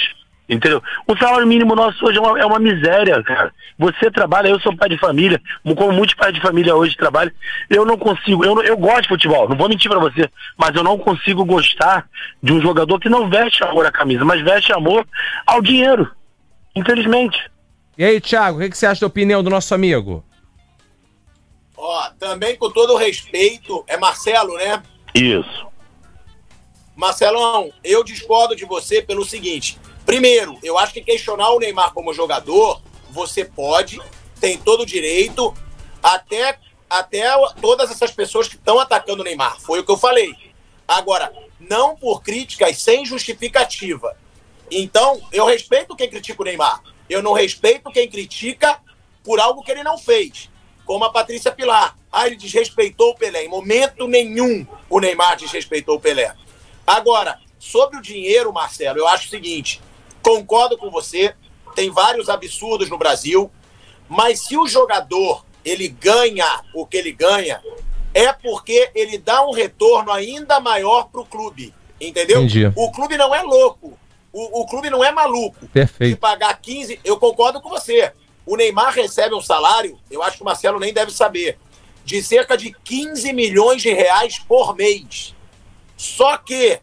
Entendeu? 0.50 0.82
O 1.06 1.18
salário 1.18 1.46
mínimo 1.46 1.76
nosso 1.76 2.06
hoje 2.06 2.18
é 2.18 2.22
uma, 2.22 2.40
é 2.40 2.46
uma 2.46 2.60
miséria, 2.60 3.22
cara. 3.22 3.54
Você 3.78 4.10
trabalha, 4.10 4.48
eu 4.48 4.60
sou 4.62 4.76
pai 4.76 4.88
de 4.88 4.98
família, 4.98 5.42
como 5.64 5.92
muitos 5.92 6.16
pais 6.16 6.34
de 6.34 6.40
família 6.40 6.74
hoje 6.74 6.96
trabalham. 6.96 7.34
Eu 7.70 7.86
não 7.86 7.98
consigo, 7.98 8.46
eu, 8.46 8.62
eu 8.64 8.78
gosto 8.78 9.04
de 9.04 9.08
futebol, 9.10 9.50
não 9.50 9.58
vou 9.58 9.68
mentir 9.68 9.92
para 9.92 10.00
você, 10.00 10.30
mas 10.58 10.74
eu 10.74 10.84
não 10.84 10.98
consigo 10.98 11.44
gostar 11.44 12.08
de 12.42 12.54
um 12.54 12.62
jogador 12.62 12.98
que 12.98 13.10
não 13.10 13.30
veste 13.30 13.62
amor 13.64 13.86
à 13.86 13.92
camisa, 13.92 14.24
mas 14.24 14.42
veste 14.42 14.72
amor 14.72 15.06
ao 15.46 15.62
dinheiro. 15.62 16.10
Infelizmente. 16.74 17.52
E 17.98 18.06
aí, 18.06 18.22
Thiago, 18.22 18.58
o 18.58 18.62
que, 18.62 18.70
que 18.70 18.78
você 18.78 18.86
acha 18.86 19.02
da 19.02 19.08
opinião 19.08 19.44
do 19.44 19.50
nosso 19.50 19.76
amigo? 19.76 20.24
Ó, 21.76 22.10
também 22.18 22.56
com 22.56 22.72
todo 22.72 22.94
o 22.94 22.98
respeito, 22.98 23.84
é 23.86 23.98
Marcelo, 23.98 24.56
né? 24.56 24.82
Isso. 25.14 25.68
Marcelão, 26.96 27.72
eu 27.84 28.04
discordo 28.04 28.56
de 28.56 28.66
você 28.66 29.02
pelo 29.02 29.26
seguinte. 29.26 29.78
Primeiro, 30.08 30.58
eu 30.64 30.78
acho 30.78 30.94
que 30.94 31.02
questionar 31.02 31.50
o 31.50 31.60
Neymar 31.60 31.92
como 31.94 32.14
jogador, 32.14 32.82
você 33.10 33.44
pode, 33.44 34.02
tem 34.40 34.58
todo 34.58 34.84
o 34.84 34.86
direito, 34.86 35.54
até, 36.02 36.58
até 36.90 37.26
todas 37.60 37.92
essas 37.92 38.10
pessoas 38.10 38.48
que 38.48 38.56
estão 38.56 38.80
atacando 38.80 39.22
o 39.22 39.26
Neymar. 39.26 39.60
Foi 39.60 39.82
o 39.82 39.84
que 39.84 39.92
eu 39.92 39.98
falei. 39.98 40.34
Agora, 40.88 41.30
não 41.60 41.94
por 41.98 42.24
críticas 42.24 42.82
sem 42.82 43.06
justificativa. 43.06 44.16
Então, 44.72 45.22
eu 45.30 45.46
respeito 45.46 45.94
quem 45.94 46.10
critica 46.10 46.42
o 46.42 46.46
Neymar. 46.46 46.82
Eu 47.10 47.22
não 47.22 47.34
respeito 47.34 47.92
quem 47.92 48.10
critica 48.10 48.80
por 49.26 49.42
algo 49.42 49.62
que 49.62 49.72
ele 49.72 49.84
não 49.84 49.98
fez. 49.98 50.50
Como 50.86 51.04
a 51.04 51.12
Patrícia 51.12 51.52
Pilar. 51.52 51.98
Ah, 52.10 52.28
ele 52.28 52.38
desrespeitou 52.38 53.10
o 53.10 53.16
Pelé. 53.16 53.44
Em 53.44 53.50
momento 53.50 54.08
nenhum 54.08 54.66
o 54.90 55.02
Neymar 55.02 55.36
desrespeitou 55.36 55.98
o 55.98 56.00
Pelé. 56.00 56.34
Agora, 56.86 57.42
sobre 57.60 57.98
o 57.98 58.02
dinheiro, 58.02 58.54
Marcelo, 58.54 59.00
eu 59.00 59.08
acho 59.10 59.28
o 59.28 59.30
seguinte: 59.30 59.82
Concordo 60.28 60.78
com 60.78 60.92
você, 60.92 61.34
tem 61.74 61.90
vários 61.90 62.28
absurdos 62.28 62.90
no 62.90 62.98
Brasil, 62.98 63.50
mas 64.10 64.42
se 64.42 64.58
o 64.58 64.68
jogador 64.68 65.46
ele 65.64 65.88
ganha 65.88 66.62
o 66.74 66.86
que 66.86 66.98
ele 66.98 67.14
ganha, 67.14 67.62
é 68.14 68.34
porque 68.34 68.92
ele 68.94 69.18
dá 69.18 69.48
um 69.48 69.52
retorno 69.52 70.12
ainda 70.12 70.60
maior 70.60 71.08
para 71.10 71.22
o 71.22 71.26
clube. 71.26 71.74
Entendeu? 72.00 72.40
Entendi. 72.40 72.72
O 72.76 72.92
clube 72.92 73.16
não 73.16 73.34
é 73.34 73.42
louco. 73.42 73.98
O, 74.34 74.62
o, 74.62 74.68
clube 74.68 74.90
não 74.90 75.02
é 75.02 75.14
maluco. 75.14 75.66
Perfeito. 75.70 76.16
De 76.16 76.20
pagar 76.20 76.60
15. 76.60 77.00
Eu 77.06 77.18
concordo 77.18 77.62
com 77.62 77.70
você. 77.70 78.12
O 78.46 78.58
Neymar 78.58 78.94
recebe 78.94 79.34
um 79.34 79.42
salário, 79.42 79.98
eu 80.12 80.22
acho 80.22 80.38
que 80.38 80.44
o 80.44 80.46
Marcelo 80.46 80.80
nem 80.80 80.94
deve 80.94 81.12
saber, 81.12 81.58
de 82.06 82.22
cerca 82.22 82.58
de 82.58 82.74
15 82.84 83.32
milhões 83.34 83.82
de 83.82 83.94
reais 83.94 84.40
por 84.40 84.76
mês. 84.76 85.34
Só 85.96 86.38
que 86.38 86.80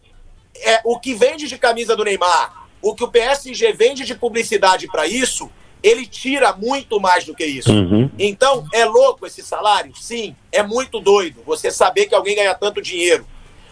é, 0.56 0.80
o 0.84 0.98
que 0.98 1.14
vende 1.14 1.46
de 1.46 1.58
camisa 1.58 1.94
do 1.94 2.04
Neymar 2.04 2.63
o 2.84 2.94
que 2.94 3.02
o 3.02 3.08
PSG 3.08 3.72
vende 3.72 4.04
de 4.04 4.14
publicidade 4.14 4.86
para 4.86 5.06
isso, 5.06 5.50
ele 5.82 6.06
tira 6.06 6.52
muito 6.52 7.00
mais 7.00 7.24
do 7.24 7.34
que 7.34 7.44
isso. 7.44 7.72
Uhum. 7.72 8.10
Então, 8.18 8.66
é 8.74 8.84
louco 8.84 9.26
esse 9.26 9.42
salário? 9.42 9.96
Sim, 9.96 10.36
é 10.52 10.62
muito 10.62 11.00
doido 11.00 11.40
você 11.46 11.70
saber 11.70 12.06
que 12.06 12.14
alguém 12.14 12.36
ganha 12.36 12.54
tanto 12.54 12.82
dinheiro. 12.82 13.26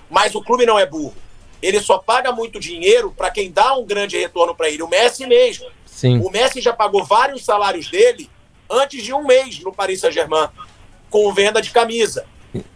Mas 0.08 0.34
o 0.34 0.42
clube 0.42 0.64
não 0.64 0.78
é 0.78 0.86
burro. 0.86 1.14
Ele 1.60 1.78
só 1.78 1.98
paga 1.98 2.32
muito 2.32 2.58
dinheiro 2.58 3.12
para 3.14 3.30
quem 3.30 3.52
dá 3.52 3.76
um 3.76 3.84
grande 3.84 4.18
retorno 4.18 4.54
para 4.54 4.70
ele. 4.70 4.82
O 4.82 4.88
Messi 4.88 5.26
mesmo. 5.26 5.66
Sim. 5.84 6.18
O 6.24 6.30
Messi 6.30 6.62
já 6.62 6.72
pagou 6.72 7.04
vários 7.04 7.44
salários 7.44 7.90
dele 7.90 8.30
antes 8.68 9.04
de 9.04 9.12
um 9.12 9.26
mês 9.26 9.60
no 9.60 9.74
Paris 9.74 10.00
Saint-Germain, 10.00 10.48
com 11.10 11.30
venda 11.34 11.60
de 11.60 11.70
camisa. 11.70 12.24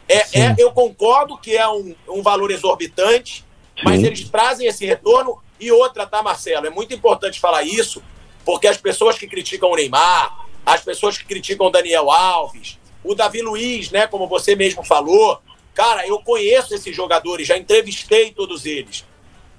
É, 0.06 0.38
é, 0.38 0.54
eu 0.58 0.70
concordo 0.70 1.38
que 1.38 1.56
é 1.56 1.66
um, 1.66 1.94
um 2.08 2.22
valor 2.22 2.50
exorbitante, 2.50 3.42
Sim. 3.74 3.82
mas 3.84 4.02
eles 4.02 4.28
trazem 4.28 4.66
esse 4.66 4.84
retorno 4.84 5.38
e 5.58 5.72
outra, 5.72 6.06
tá, 6.06 6.22
Marcelo? 6.22 6.66
É 6.66 6.70
muito 6.70 6.94
importante 6.94 7.40
falar 7.40 7.62
isso, 7.62 8.02
porque 8.44 8.66
as 8.66 8.76
pessoas 8.76 9.18
que 9.18 9.26
criticam 9.26 9.70
o 9.70 9.76
Neymar, 9.76 10.46
as 10.64 10.82
pessoas 10.82 11.16
que 11.16 11.24
criticam 11.24 11.66
o 11.66 11.70
Daniel 11.70 12.10
Alves, 12.10 12.78
o 13.02 13.14
Davi 13.14 13.40
Luiz, 13.40 13.90
né, 13.90 14.06
como 14.06 14.26
você 14.26 14.56
mesmo 14.56 14.84
falou, 14.84 15.40
cara, 15.74 16.06
eu 16.06 16.18
conheço 16.18 16.74
esses 16.74 16.94
jogadores, 16.94 17.46
já 17.46 17.56
entrevistei 17.56 18.32
todos 18.32 18.66
eles. 18.66 19.04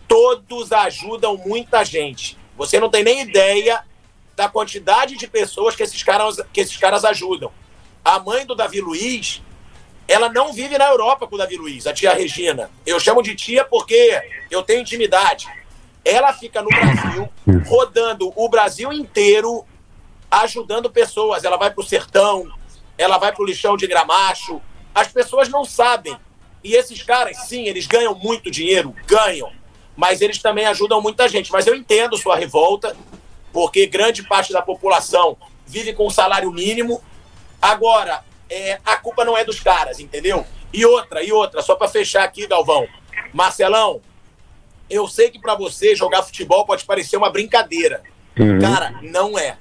Todos 0.08 0.72
ajudam 0.72 1.38
muita 1.38 1.84
gente. 1.84 2.38
Você 2.58 2.80
não 2.80 2.90
tem 2.90 3.04
nem 3.04 3.22
ideia 3.22 3.84
da 4.36 4.48
quantidade 4.48 5.18
de 5.18 5.28
pessoas 5.28 5.76
que 5.76 5.84
esses 5.84 6.04
caras, 6.04 6.38
que 6.54 6.62
esses 6.62 6.78
caras 6.78 7.04
ajudam. 7.06 7.52
A 8.04 8.20
mãe 8.20 8.46
do 8.46 8.56
Davi 8.56 8.80
Luiz, 8.80 9.42
ela 10.08 10.30
não 10.30 10.54
vive 10.54 10.78
na 10.78 10.88
Europa 10.88 11.28
com 11.28 11.36
o 11.36 11.38
Davi 11.38 11.58
Luiz, 11.58 11.86
a 11.86 11.94
tia 11.94 12.14
Regina. 12.14 12.72
Eu 12.86 13.00
chamo 13.00 13.22
de 13.22 13.36
tia 13.36 13.66
porque 13.66 14.22
eu 14.50 14.64
tenho 14.64 14.82
intimidade. 14.82 15.48
Ela 16.08 16.32
fica 16.32 16.62
no 16.62 16.70
Brasil, 16.70 17.28
rodando 17.68 18.32
o 18.34 18.48
Brasil 18.48 18.94
inteiro, 18.94 19.66
ajudando 20.32 20.90
pessoas. 20.90 21.44
Ela 21.44 21.58
vai 21.58 21.70
para 21.70 21.82
o 21.82 21.86
sertão, 21.86 22.50
ela 22.98 23.18
vai 23.18 23.34
para 23.34 23.44
o 23.44 23.46
lixão 23.46 23.76
de 23.76 23.86
gramacho. 23.88 24.62
As 24.96 25.10
pessoas 25.10 25.50
não 25.50 25.66
sabem. 25.66 26.18
E 26.64 26.74
esses 26.76 27.04
caras, 27.04 27.36
sim, 27.48 27.68
eles 27.68 27.88
ganham 27.88 28.16
muito 28.16 28.50
dinheiro, 28.50 28.96
ganham. 29.06 29.52
Mas 29.98 30.22
eles 30.22 30.42
também 30.42 30.66
ajudam 30.68 31.02
muita 31.02 31.28
gente. 31.28 31.52
Mas 31.52 31.68
eu 31.68 31.76
entendo 31.76 32.16
sua 32.16 32.38
revolta, 32.38 32.96
porque 33.52 33.86
grande 33.86 34.24
parte 34.24 34.54
da 34.54 34.62
população 34.62 35.36
vive 35.66 35.92
com 35.92 36.08
um 36.08 36.10
salário 36.10 36.50
mínimo. 36.54 37.04
Agora, 37.62 38.24
é, 38.50 38.80
a 38.86 38.96
culpa 38.96 39.26
não 39.26 39.38
é 39.38 39.44
dos 39.44 39.60
caras, 39.60 40.00
entendeu? 40.00 40.46
E 40.72 40.86
outra, 40.86 41.22
e 41.22 41.34
outra, 41.34 41.62
só 41.62 41.76
para 41.76 41.90
fechar 41.90 42.24
aqui, 42.24 42.48
Galvão. 42.48 42.88
Marcelão, 43.34 44.02
eu 44.90 45.08
sei 45.08 45.30
que 45.30 45.40
para 45.40 45.56
você 45.56 45.96
jogar 45.96 46.24
futebol 46.24 46.66
pode 46.66 46.86
parecer 46.86 47.18
uma 47.18 47.30
brincadeira. 47.30 48.02
Uhum. 48.38 48.60
Cara, 48.60 48.96
não 49.02 49.38
é. 49.38 49.58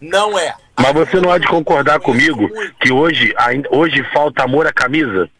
Não 0.00 0.38
é. 0.38 0.54
Mas 0.78 0.92
você 0.92 1.20
não 1.20 1.30
há 1.30 1.38
de 1.38 1.46
concordar 1.46 2.00
comigo 2.00 2.48
que 2.80 2.92
hoje, 2.92 3.34
hoje 3.70 4.04
falta 4.12 4.42
amor 4.42 4.66
à 4.66 4.72
camisa 4.72 5.30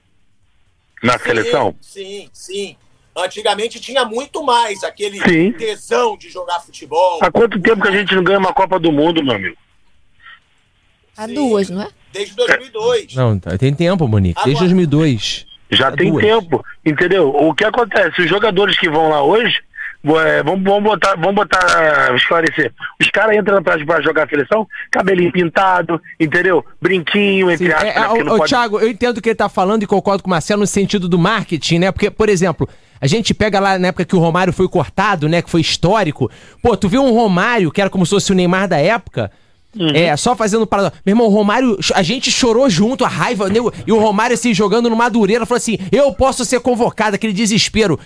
na 1.03 1.18
sim, 1.18 1.25
seleção? 1.25 1.75
Sim, 1.81 2.31
sim. 2.33 2.77
Antigamente 3.14 3.81
tinha 3.81 4.05
muito 4.05 4.42
mais 4.42 4.83
aquele 4.83 5.20
sim. 5.20 5.53
tesão 5.53 6.16
de 6.16 6.31
jogar 6.31 6.61
futebol. 6.61 7.18
Há 7.22 7.31
quanto 7.31 7.61
tempo 7.61 7.83
que 7.83 7.88
a 7.88 7.92
gente 7.92 8.14
não 8.14 8.25
ganha 8.25 8.38
uma 8.38 8.53
Copa 8.53 8.79
do 8.79 8.92
Mundo, 8.92 9.22
meu 9.22 9.35
amigo? 9.35 9.57
Há 11.16 11.27
duas, 11.27 11.70
não 11.70 11.83
é? 11.83 11.88
Desde 12.12 12.35
2002. 12.35 13.14
Não, 13.14 13.38
tem 13.38 13.75
tempo, 13.75 14.07
Monique. 14.07 14.42
Desde 14.44 14.61
2002. 14.61 15.46
Já 15.71 15.91
tem 15.91 16.11
duas. 16.11 16.25
tempo, 16.25 16.65
entendeu? 16.85 17.29
O 17.29 17.55
que 17.55 17.65
acontece? 17.65 18.21
Os 18.21 18.29
jogadores 18.29 18.79
que 18.79 18.89
vão 18.89 19.09
lá 19.09 19.23
hoje, 19.23 19.61
é, 20.05 20.43
vamos, 20.43 20.63
vamos 20.63 20.85
botar, 20.85 21.17
vamos 21.17 21.35
botar, 21.35 22.15
esclarecer. 22.15 22.73
Os 23.01 23.11
caras 23.11 23.37
entram 23.37 23.63
pra, 23.63 23.77
pra 23.85 24.01
jogar 24.01 24.25
a 24.25 24.29
seleção, 24.29 24.67
cabelinho 24.91 25.33
pintado, 25.33 26.01
entendeu? 26.21 26.65
Brinquinho, 26.81 27.51
entre 27.51 27.67
Sim, 27.67 27.73
aspas. 27.73 27.97
É, 27.97 27.99
é, 27.99 28.23
o, 28.23 28.37
pode... 28.37 28.49
Thiago, 28.49 28.79
eu 28.79 28.89
entendo 28.89 29.19
o 29.19 29.23
que 29.23 29.31
ele 29.31 29.37
tá 29.37 29.49
falando 29.49 29.83
e 29.83 29.87
concordo 29.87 30.23
com 30.23 30.29
o 30.29 30.31
Marcelo 30.31 30.61
no 30.61 30.67
sentido 30.67 31.09
do 31.09 31.19
marketing, 31.19 31.81
né? 31.81 31.93
Porque, 31.93 32.11
por 32.11 32.29
exemplo, 32.29 32.69
a 33.01 33.07
gente 33.07 33.35
pega 33.35 33.59
lá 33.59 33.79
na 33.79 33.89
época 33.89 34.05
que 34.05 34.15
o 34.15 34.21
Romário 34.21 34.53
foi 34.53 34.69
cortado, 34.69 35.29
né? 35.29 35.43
Que 35.43 35.51
foi 35.51 35.61
histórico. 35.61 36.31
Pô, 36.63 36.77
tu 36.77 36.89
viu 36.89 37.03
um 37.03 37.13
Romário, 37.13 37.73
que 37.73 37.81
era 37.81 37.91
como 37.91 38.07
se 38.07 38.11
fosse 38.11 38.31
o 38.31 38.35
Neymar 38.35 38.69
da 38.69 38.79
época 38.79 39.33
Uhum. 39.79 39.91
É, 39.95 40.17
só 40.17 40.35
fazendo 40.35 40.67
parada. 40.67 40.93
Meu 41.05 41.12
irmão, 41.12 41.27
o 41.27 41.31
Romário, 41.31 41.79
a 41.95 42.03
gente 42.03 42.31
chorou 42.31 42.69
junto, 42.69 43.05
a 43.05 43.09
raiva, 43.09 43.49
né? 43.49 43.57
e 43.87 43.93
o 43.93 43.99
Romário 43.99 44.35
assim, 44.35 44.55
jogando 44.55 44.89
no 44.89 44.97
Madureira, 44.97 45.45
falou 45.45 45.59
assim: 45.59 45.79
eu 45.93 46.12
posso 46.12 46.45
ser 46.45 46.61
convocado, 46.61 47.17
aquele 47.17 47.33
desespero. 47.33 47.99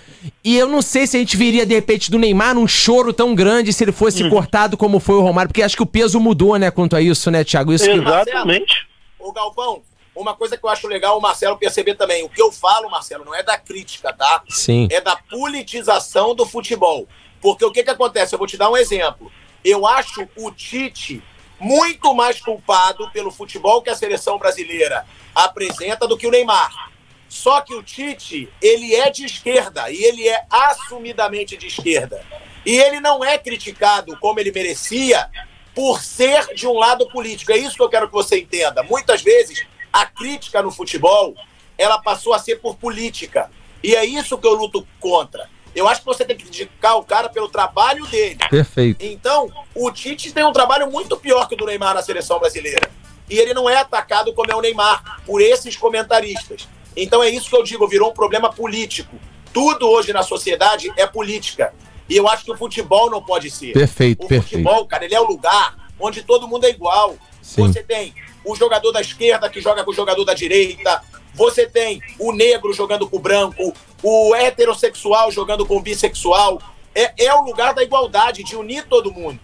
E 0.43 0.57
eu 0.57 0.69
não 0.69 0.83
sei 0.83 1.07
se 1.07 1.17
a 1.17 1.21
gente 1.21 1.37
viria, 1.37 1.65
de 1.65 1.75
repente, 1.75 2.11
do 2.11 2.19
Neymar 2.19 2.55
num 2.55 2.67
choro 2.67 3.13
tão 3.13 3.35
grande 3.35 3.73
se 3.73 3.85
ele 3.85 3.93
fosse 3.93 4.23
uhum. 4.23 4.31
cortado 4.31 4.77
como 4.77 4.99
foi 4.99 5.17
o 5.17 5.21
Romário, 5.21 5.49
porque 5.49 5.63
acho 5.63 5.77
que 5.77 5.83
o 5.83 5.87
peso 5.87 6.19
mudou, 6.19 6.57
né, 6.57 6.71
quanto 6.71 6.97
a 6.97 7.01
isso, 7.01 7.31
né, 7.31 7.45
Thiago? 7.45 7.73
Isso 7.73 7.89
Exatamente. 7.89 8.89
O 9.19 9.33
Galvão, 9.33 9.83
uma 10.15 10.35
coisa 10.35 10.57
que 10.57 10.65
eu 10.65 10.71
acho 10.71 10.89
legal 10.89 11.19
o 11.19 11.21
Marcelo 11.21 11.57
perceber 11.57 11.95
também. 11.95 12.25
O 12.25 12.29
que 12.29 12.41
eu 12.41 12.51
falo, 12.51 12.91
Marcelo, 12.91 13.25
não 13.25 13.35
é 13.35 13.43
da 13.43 13.57
crítica, 13.57 14.13
tá? 14.13 14.43
Sim. 14.49 14.89
É 14.91 15.01
da 15.01 15.17
politização 15.17 16.35
do 16.35 16.45
futebol. 16.47 17.07
Porque 17.41 17.65
o 17.65 17.71
que 17.71 17.83
que 17.83 17.91
acontece? 17.91 18.35
Eu 18.35 18.39
vou 18.39 18.47
te 18.47 18.57
dar 18.57 18.71
um 18.71 18.77
exemplo. 18.77 19.31
Eu 19.65 19.87
acho 19.87 20.29
o 20.37 20.51
Tite 20.51 21.23
muito 21.61 22.15
mais 22.15 22.41
culpado 22.41 23.11
pelo 23.11 23.31
futebol 23.31 23.83
que 23.83 23.91
a 23.91 23.95
seleção 23.95 24.39
brasileira 24.39 25.07
apresenta 25.35 26.09
do 26.09 26.17
que 26.17 26.27
o 26.27 26.31
Neymar. 26.31 26.91
Só 27.29 27.61
que 27.61 27.75
o 27.75 27.83
Tite, 27.83 28.53
ele 28.61 28.95
é 28.95 29.11
de 29.11 29.25
esquerda 29.25 29.91
e 29.91 30.03
ele 30.03 30.29
é 30.29 30.45
assumidamente 30.51 31.57
de 31.57 31.69
esquerda. 31.69 32.25
E 32.67 32.77
ele 32.77 32.99
não 32.99 33.25
é 33.25 33.39
criticado 33.39 34.17
como 34.19 34.41
ele 34.41 34.51
merecia 34.51 35.31
por 35.75 36.03
ser 36.03 36.55
de 36.55 36.67
um 36.67 36.75
lado 36.75 37.09
político. 37.09 37.53
É 37.53 37.57
isso 37.57 37.77
que 37.77 37.83
eu 37.83 37.89
quero 37.89 38.09
que 38.09 38.13
você 38.13 38.41
entenda. 38.41 38.83
Muitas 38.83 39.23
vezes 39.23 39.65
a 39.93 40.07
crítica 40.07 40.63
no 40.63 40.73
futebol, 40.73 41.35
ela 41.79 41.99
passou 41.99 42.35
a 42.35 42.39
ser 42.39 42.57
por 42.57 42.77
política. 42.77 43.51
E 43.83 43.95
é 43.95 44.05
isso 44.05 44.37
que 44.37 44.47
eu 44.47 44.55
luto 44.55 44.87
contra. 44.99 45.49
Eu 45.75 45.87
acho 45.87 46.01
que 46.01 46.07
você 46.07 46.25
tem 46.25 46.37
que 46.37 46.45
criticar 46.45 46.97
o 46.97 47.05
cara 47.05 47.29
pelo 47.29 47.49
trabalho 47.49 48.07
dele. 48.07 48.39
Perfeito. 48.51 49.05
Então, 49.05 49.51
o 49.75 49.91
Tite 49.91 50.33
tem 50.33 50.45
um 50.45 50.53
trabalho 50.53 50.91
muito 50.91 51.17
pior 51.17 51.49
que 51.49 51.55
o 51.55 51.57
do 51.57 51.67
Neymar 51.67 51.95
na 51.95 52.03
seleção 52.03 52.39
brasileira. 52.39 52.91
E 53.29 53.39
ele 53.39 53.55
não 53.55 53.71
é 53.71 53.77
atacado 53.77 54.33
como 54.33 54.51
é 54.51 54.57
o 54.57 54.61
Neymar, 54.61 55.23
por 55.25 55.41
esses 55.41 55.77
comentaristas. 55.77 56.69
Então 56.97 57.23
é 57.23 57.31
isso 57.31 57.49
que 57.49 57.57
eu 57.57 57.63
digo, 57.63 57.87
virou 57.87 58.11
um 58.11 58.15
problema 58.15 58.53
político. 58.53 59.17
Tudo 59.53 59.89
hoje 59.89 60.13
na 60.13 60.23
sociedade 60.23 60.93
é 60.97 61.07
política. 61.07 61.73
E 62.09 62.17
eu 62.17 62.29
acho 62.29 62.45
que 62.45 62.51
o 62.51 62.57
futebol 62.57 63.09
não 63.09 63.23
pode 63.23 63.51
ser. 63.51 63.73
Perfeito, 63.73 64.25
o 64.25 64.29
perfeito. 64.29 64.51
futebol, 64.51 64.85
cara, 64.87 65.05
ele 65.05 65.15
é 65.15 65.21
o 65.21 65.27
lugar 65.27 65.77
onde 65.99 66.23
todo 66.23 66.49
mundo 66.49 66.65
é 66.65 66.71
igual. 66.71 67.17
Sim. 67.41 67.67
Você 67.67 67.83
tem 67.83 68.13
o 68.45 68.57
jogador 68.57 68.91
da 68.91 69.01
esquerda 69.01 69.49
que 69.49 69.61
joga 69.61 69.85
com 69.85 69.91
o 69.91 69.95
jogador 69.95 70.25
da 70.25 70.35
direita. 70.35 71.03
Você 71.35 71.67
tem 71.67 72.03
o 72.19 72.33
negro 72.33 72.73
jogando 72.73 73.09
com 73.09 73.17
o 73.17 73.21
branco, 73.21 73.73
o 74.03 74.35
heterossexual 74.35 75.31
jogando 75.31 75.65
com 75.67 75.77
o 75.77 75.81
bissexual. 75.81 76.61
É, 76.95 77.27
é 77.27 77.35
o 77.35 77.43
lugar 77.43 77.73
da 77.73 77.83
igualdade, 77.83 78.43
de 78.43 78.57
unir 78.57 78.85
todo 78.85 79.13
mundo. 79.13 79.39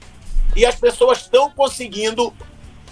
E 0.57 0.67
as 0.67 0.75
pessoas 0.75 1.19
estão 1.19 1.51
conseguindo 1.51 2.33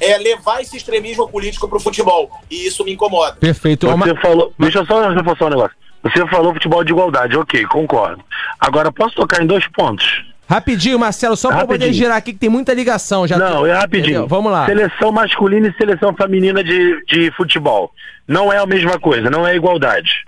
é, 0.00 0.16
levar 0.18 0.60
esse 0.60 0.76
extremismo 0.76 1.28
político 1.28 1.68
para 1.68 1.76
o 1.76 1.80
futebol. 1.80 2.30
E 2.50 2.66
isso 2.66 2.84
me 2.84 2.92
incomoda. 2.92 3.36
Perfeito. 3.36 3.88
Você 3.88 4.14
falou. 4.16 4.52
Deixa 4.58 4.78
eu 4.78 4.86
só 4.86 5.08
reforçar 5.10 5.46
um 5.46 5.50
negócio. 5.50 5.76
Você 6.04 6.26
falou 6.28 6.52
futebol 6.52 6.84
de 6.84 6.92
igualdade, 6.92 7.34
ok, 7.36 7.64
concordo. 7.64 8.22
Agora, 8.60 8.92
posso 8.92 9.16
tocar 9.16 9.42
em 9.42 9.46
dois 9.46 9.66
pontos? 9.68 10.22
Rapidinho, 10.46 10.98
Marcelo, 10.98 11.34
só 11.34 11.48
pra 11.48 11.60
Rapidinho. 11.60 11.80
poder 11.80 11.92
girar 11.94 12.18
aqui, 12.18 12.34
que 12.34 12.38
tem 12.38 12.50
muita 12.50 12.74
ligação. 12.74 13.26
Já 13.26 13.38
Não, 13.38 13.66
é 13.66 13.72
rapidinho. 13.72 14.10
Entendeu? 14.10 14.28
Vamos 14.28 14.52
lá. 14.52 14.66
Seleção 14.66 15.10
masculina 15.10 15.68
e 15.68 15.72
seleção 15.74 16.14
feminina 16.14 16.62
de, 16.62 17.02
de 17.06 17.30
futebol. 17.34 17.90
Não 18.28 18.52
é 18.52 18.58
a 18.58 18.66
mesma 18.66 18.98
coisa, 18.98 19.30
não 19.30 19.46
é 19.46 19.56
igualdade. 19.56 20.26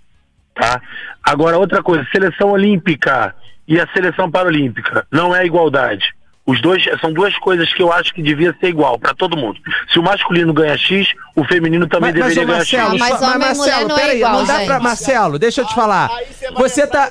Tá? 0.58 0.80
Agora, 1.22 1.58
outra 1.58 1.82
coisa, 1.82 2.06
seleção 2.10 2.50
olímpica 2.50 3.34
e 3.68 3.78
a 3.80 3.86
seleção 3.92 4.30
paralímpica. 4.30 5.06
Não 5.10 5.34
é 5.34 5.44
igualdade. 5.44 6.14
Os 6.46 6.60
dois 6.62 6.84
são 7.00 7.12
duas 7.12 7.36
coisas 7.38 7.72
que 7.74 7.82
eu 7.82 7.92
acho 7.92 8.14
que 8.14 8.22
devia 8.22 8.54
ser 8.60 8.68
igual 8.68 8.96
para 9.00 9.12
todo 9.12 9.36
mundo. 9.36 9.58
Se 9.92 9.98
o 9.98 10.02
masculino 10.02 10.54
ganha 10.54 10.78
X, 10.78 11.08
o 11.34 11.44
feminino 11.44 11.88
também 11.88 12.12
Mas, 12.12 12.20
mas 12.20 12.34
deveria 12.36 12.44
ô, 12.44 12.46
ganhar 12.46 12.88
Marcelo, 12.90 12.94
Ah, 12.94 12.98
mas 12.98 13.20
homem 13.20 13.50
e 13.50 13.54
mulher 13.56 13.88
não 13.88 13.96
é 13.96 14.00
peraí, 14.00 14.16
igual, 14.18 14.32
não 14.32 14.44
dá 14.44 14.60
pra. 14.64 14.78
Marcelo, 14.78 15.38
deixa 15.40 15.62
eu 15.62 15.66
te 15.66 15.74
falar. 15.74 16.08
Aí 16.14 16.26
você 16.26 16.50
vai 16.52 16.62
Você 16.62 16.86
tá. 16.86 17.10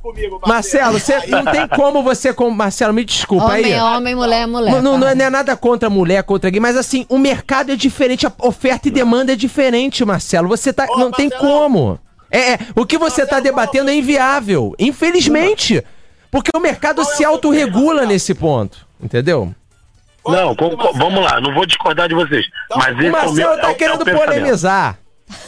comigo, 0.00 0.40
Marcelo, 0.46 1.00
você 1.00 1.26
não 1.26 1.44
tem 1.46 1.66
como 1.66 2.00
você. 2.04 2.32
Com... 2.32 2.48
Marcelo, 2.48 2.94
me 2.94 3.04
desculpa 3.04 3.46
Homem 3.46 3.64
aí. 3.64 3.72
é 3.72 3.82
homem, 3.82 4.14
mulher 4.14 4.42
é 4.42 4.46
mulher. 4.46 4.70
Não, 4.70 4.80
não, 4.80 4.98
não 4.98 5.06
é, 5.08 5.10
tá? 5.10 5.16
não 5.16 5.24
é 5.24 5.30
nada 5.30 5.56
contra 5.56 5.90
mulher, 5.90 6.22
contra 6.22 6.48
gay, 6.48 6.60
mas 6.60 6.76
assim, 6.76 7.04
o 7.08 7.18
mercado 7.18 7.72
é 7.72 7.76
diferente, 7.76 8.24
a 8.24 8.32
oferta 8.38 8.86
e 8.86 8.90
demanda 8.92 9.32
é 9.32 9.36
diferente, 9.36 10.04
Marcelo. 10.04 10.46
Você 10.46 10.72
tá. 10.72 10.86
Ô, 10.88 10.96
não 10.96 11.10
tem 11.10 11.28
Marcelão. 11.28 11.58
como. 11.58 12.05
É, 12.30 12.52
é, 12.54 12.58
o 12.74 12.84
que 12.84 12.98
você 12.98 13.24
tá 13.26 13.36
Marcelo, 13.36 13.42
debatendo 13.42 13.90
é 13.90 13.94
inviável. 13.94 14.74
Infelizmente. 14.78 15.82
Porque 16.30 16.50
o 16.54 16.60
mercado 16.60 17.02
é 17.02 17.04
se 17.04 17.24
autorregula 17.24 18.04
nesse 18.04 18.34
ponto. 18.34 18.86
Entendeu? 19.00 19.54
É 20.26 20.30
Não, 20.30 20.54
vamos 20.94 21.24
lá, 21.24 21.40
não 21.40 21.54
vou 21.54 21.64
discordar 21.64 22.08
de 22.08 22.14
vocês. 22.14 22.46
Mas 22.74 22.96
o 22.96 23.02
é 23.02 23.08
o 23.08 23.12
Marcelo 23.12 23.52
é 23.54 23.60
tá 23.60 23.70
é 23.70 23.74
querendo 23.74 24.04
pensamento. 24.04 24.26
polemizar. 24.26 24.98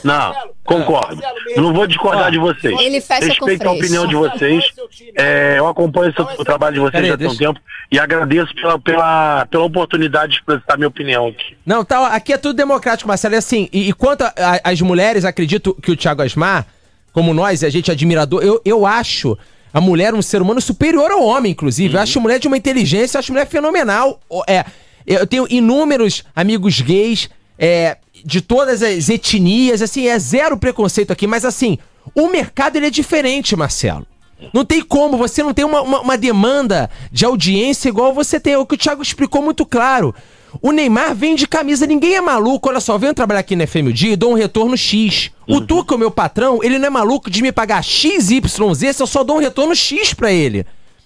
Não, 0.02 0.14
Marcelo, 0.14 0.50
concordo. 0.64 1.16
Marcelo, 1.22 1.62
Não 1.62 1.72
vou 1.72 1.86
discordar 1.86 2.26
Ó, 2.26 2.30
de 2.30 2.38
vocês. 2.38 2.78
Ele 2.80 3.00
fecha 3.00 3.20
com 3.36 3.46
Respeito 3.46 3.62
a 3.62 3.64
Freixo. 3.70 3.78
opinião 3.78 4.06
de 4.06 4.14
vocês. 4.16 4.64
qual 4.72 4.88
é 4.88 4.92
seu? 4.96 5.12
É, 5.16 5.54
eu 5.58 5.66
acompanho 5.68 6.12
é 6.16 6.22
o 6.22 6.36
seu 6.36 6.44
trabalho 6.44 6.74
de 6.74 6.80
vocês 6.80 7.02
tem 7.02 7.12
um 7.12 7.16
deixa- 7.16 7.36
tempo 7.38 7.60
e 7.90 7.98
agradeço 7.98 8.54
pela, 8.54 8.78
pela, 8.78 9.46
pela 9.46 9.64
oportunidade 9.64 10.32
de 10.32 10.38
expressar 10.38 10.76
minha 10.76 10.88
opinião 10.88 11.28
aqui. 11.28 11.56
Não, 11.64 11.84
tá, 11.84 12.08
aqui 12.08 12.32
é 12.32 12.36
tudo 12.38 12.56
democrático, 12.56 13.06
Marcelo. 13.08 13.34
É 13.34 13.38
assim, 13.38 13.68
e, 13.72 13.88
e 13.88 13.92
quanto 13.92 14.22
a- 14.22 14.32
a- 14.36 14.70
às 14.70 14.80
mulheres, 14.80 15.24
acredito 15.24 15.74
que 15.80 15.92
o 15.92 15.96
Thiago 15.96 16.22
Asmar, 16.22 16.66
como 17.12 17.32
nós, 17.32 17.62
a 17.64 17.70
gente 17.70 17.90
é 17.90 17.94
admirador, 17.94 18.42
eu, 18.42 18.60
eu 18.64 18.84
acho 18.84 19.38
a 19.72 19.80
mulher 19.80 20.12
um 20.14 20.22
ser 20.22 20.42
humano 20.42 20.60
superior 20.60 21.10
ao 21.10 21.22
homem, 21.24 21.52
inclusive. 21.52 21.94
Eu 21.94 22.00
acho 22.00 22.18
a 22.18 22.22
mulher 22.22 22.38
de 22.40 22.48
uma 22.48 22.56
inteligência, 22.56 23.16
eu 23.16 23.20
acho 23.20 23.30
a 23.30 23.34
mulher 23.34 23.46
fenomenal. 23.46 24.20
É, 24.48 24.64
eu 25.06 25.26
tenho 25.26 25.46
inúmeros 25.48 26.24
amigos 26.34 26.80
gays, 26.80 27.28
é, 27.58 27.96
de 28.24 28.40
todas 28.40 28.82
as 28.82 29.08
etnias, 29.08 29.82
assim, 29.82 30.06
é 30.06 30.18
zero 30.18 30.56
preconceito 30.56 31.12
aqui, 31.12 31.26
mas 31.26 31.44
assim, 31.44 31.78
o 32.14 32.28
mercado 32.28 32.76
ele 32.76 32.86
é 32.86 32.90
diferente, 32.90 33.56
Marcelo. 33.56 34.06
Não 34.52 34.64
tem 34.64 34.80
como, 34.80 35.16
você 35.16 35.42
não 35.42 35.52
tem 35.52 35.64
uma, 35.64 35.80
uma, 35.82 36.00
uma 36.00 36.16
demanda 36.16 36.88
de 37.10 37.24
audiência 37.24 37.88
igual 37.88 38.12
você 38.12 38.38
tem. 38.38 38.52
É 38.52 38.58
o 38.58 38.64
que 38.64 38.76
o 38.76 38.78
Thiago 38.78 39.02
explicou 39.02 39.42
muito 39.42 39.66
claro. 39.66 40.14
O 40.62 40.70
Neymar 40.70 41.14
vende 41.14 41.46
camisa, 41.46 41.86
ninguém 41.86 42.14
é 42.14 42.20
maluco. 42.20 42.68
Olha 42.68 42.80
só, 42.80 42.94
eu 42.94 42.98
venho 42.98 43.14
trabalhar 43.14 43.40
aqui 43.40 43.56
na 43.56 43.66
FM 43.66 43.88
o 43.88 43.92
dia 43.92 44.12
e 44.12 44.16
dou 44.16 44.30
um 44.30 44.34
retorno 44.34 44.76
X. 44.76 45.30
O 45.46 45.60
Tuca, 45.60 45.94
o 45.94 45.98
meu 45.98 46.10
patrão, 46.10 46.60
ele 46.62 46.78
não 46.78 46.86
é 46.86 46.90
maluco 46.90 47.30
de 47.30 47.42
me 47.42 47.52
pagar 47.52 47.82
XYZ 47.82 48.94
se 48.94 49.02
eu 49.02 49.06
só 49.06 49.24
dou 49.24 49.36
um 49.36 49.40
retorno 49.40 49.74
X 49.74 50.14
pra 50.14 50.32
ele. 50.32 50.64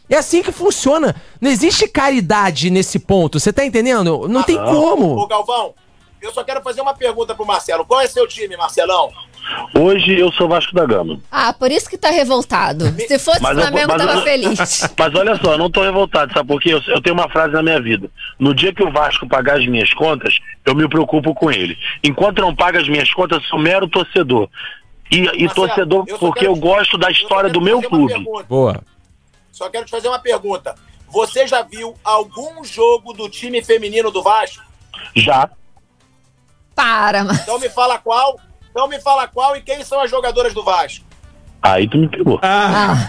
É 0.08 0.16
assim 0.16 0.42
que 0.42 0.52
funciona. 0.52 1.16
Não 1.40 1.50
existe 1.50 1.88
caridade 1.88 2.70
nesse 2.70 2.98
ponto. 2.98 3.40
Você 3.40 3.52
tá 3.52 3.64
entendendo? 3.64 4.28
Não 4.28 4.42
tem 4.42 4.58
Ô, 4.58 4.64
como. 4.64 5.26
Galvão, 5.26 5.74
eu 6.22 6.32
só 6.32 6.44
quero 6.44 6.62
fazer 6.62 6.80
uma 6.80 6.94
pergunta 6.94 7.34
pro 7.34 7.44
Marcelo. 7.44 7.84
Qual 7.84 8.00
é 8.00 8.06
seu 8.06 8.26
time, 8.28 8.56
Marcelão? 8.56 9.10
Hoje 9.74 10.16
eu 10.18 10.30
sou 10.32 10.48
Vasco 10.48 10.72
da 10.72 10.86
Gama. 10.86 11.18
Ah, 11.30 11.52
por 11.52 11.72
isso 11.72 11.90
que 11.90 11.98
tá 11.98 12.10
revoltado. 12.10 12.84
Se 13.08 13.18
fosse 13.18 13.42
Mas 13.42 13.56
eu- 13.56 13.62
Flamengo, 13.62 13.88
mas 13.92 14.00
eu- 14.00 14.06
tava 14.08 14.22
feliz. 14.22 14.58
Mas 14.96 15.14
olha 15.16 15.36
só, 15.36 15.52
eu 15.52 15.58
não 15.58 15.68
tô 15.70 15.82
revoltado, 15.82 16.32
sabe 16.32 16.46
por 16.46 16.60
quê? 16.60 16.72
Eu, 16.72 16.80
eu 16.86 17.02
tenho 17.02 17.14
uma 17.14 17.28
frase 17.28 17.52
na 17.52 17.62
minha 17.62 17.80
vida. 17.80 18.08
No 18.38 18.54
dia 18.54 18.72
que 18.72 18.84
o 18.84 18.92
Vasco 18.92 19.26
pagar 19.26 19.58
as 19.58 19.66
minhas 19.66 19.92
contas, 19.92 20.38
eu 20.64 20.74
me 20.76 20.88
preocupo 20.88 21.34
com 21.34 21.50
ele. 21.50 21.76
Enquanto 22.04 22.40
não 22.40 22.54
paga 22.54 22.78
as 22.80 22.88
minhas 22.88 23.12
contas, 23.12 23.42
eu 23.42 23.48
sou 23.48 23.58
mero 23.58 23.88
torcedor. 23.88 24.48
E, 25.10 25.16
e 25.16 25.22
Marcelo, 25.26 25.54
torcedor 25.54 26.04
eu 26.06 26.18
porque 26.18 26.40
quero 26.40 26.52
eu 26.52 26.56
gosto 26.56 26.96
da 26.96 27.10
história 27.10 27.50
do 27.50 27.60
meu 27.60 27.82
clube. 27.82 28.12
pergunta. 28.14 28.44
Boa. 28.48 28.80
Só 29.50 29.68
quero 29.68 29.84
te 29.84 29.90
fazer 29.90 30.08
uma 30.08 30.20
pergunta. 30.20 30.74
Você 31.08 31.46
já 31.46 31.62
viu 31.62 31.94
algum 32.02 32.64
jogo 32.64 33.12
do 33.12 33.28
time 33.28 33.62
feminino 33.62 34.10
do 34.10 34.22
Vasco? 34.22 34.64
Já. 35.16 35.50
Para, 36.74 37.24
mano. 37.24 37.38
Então 37.42 37.58
me 37.58 37.68
fala 37.68 37.98
qual. 37.98 38.38
Então 38.70 38.88
me 38.88 39.00
fala 39.00 39.26
qual 39.28 39.56
e 39.56 39.60
quem 39.60 39.84
são 39.84 40.00
as 40.00 40.10
jogadoras 40.10 40.54
do 40.54 40.62
Vasco. 40.64 41.04
Aí 41.64 41.86
tu 41.88 41.96
me 41.96 42.08
pegou. 42.08 42.40
Ah, 42.42 43.08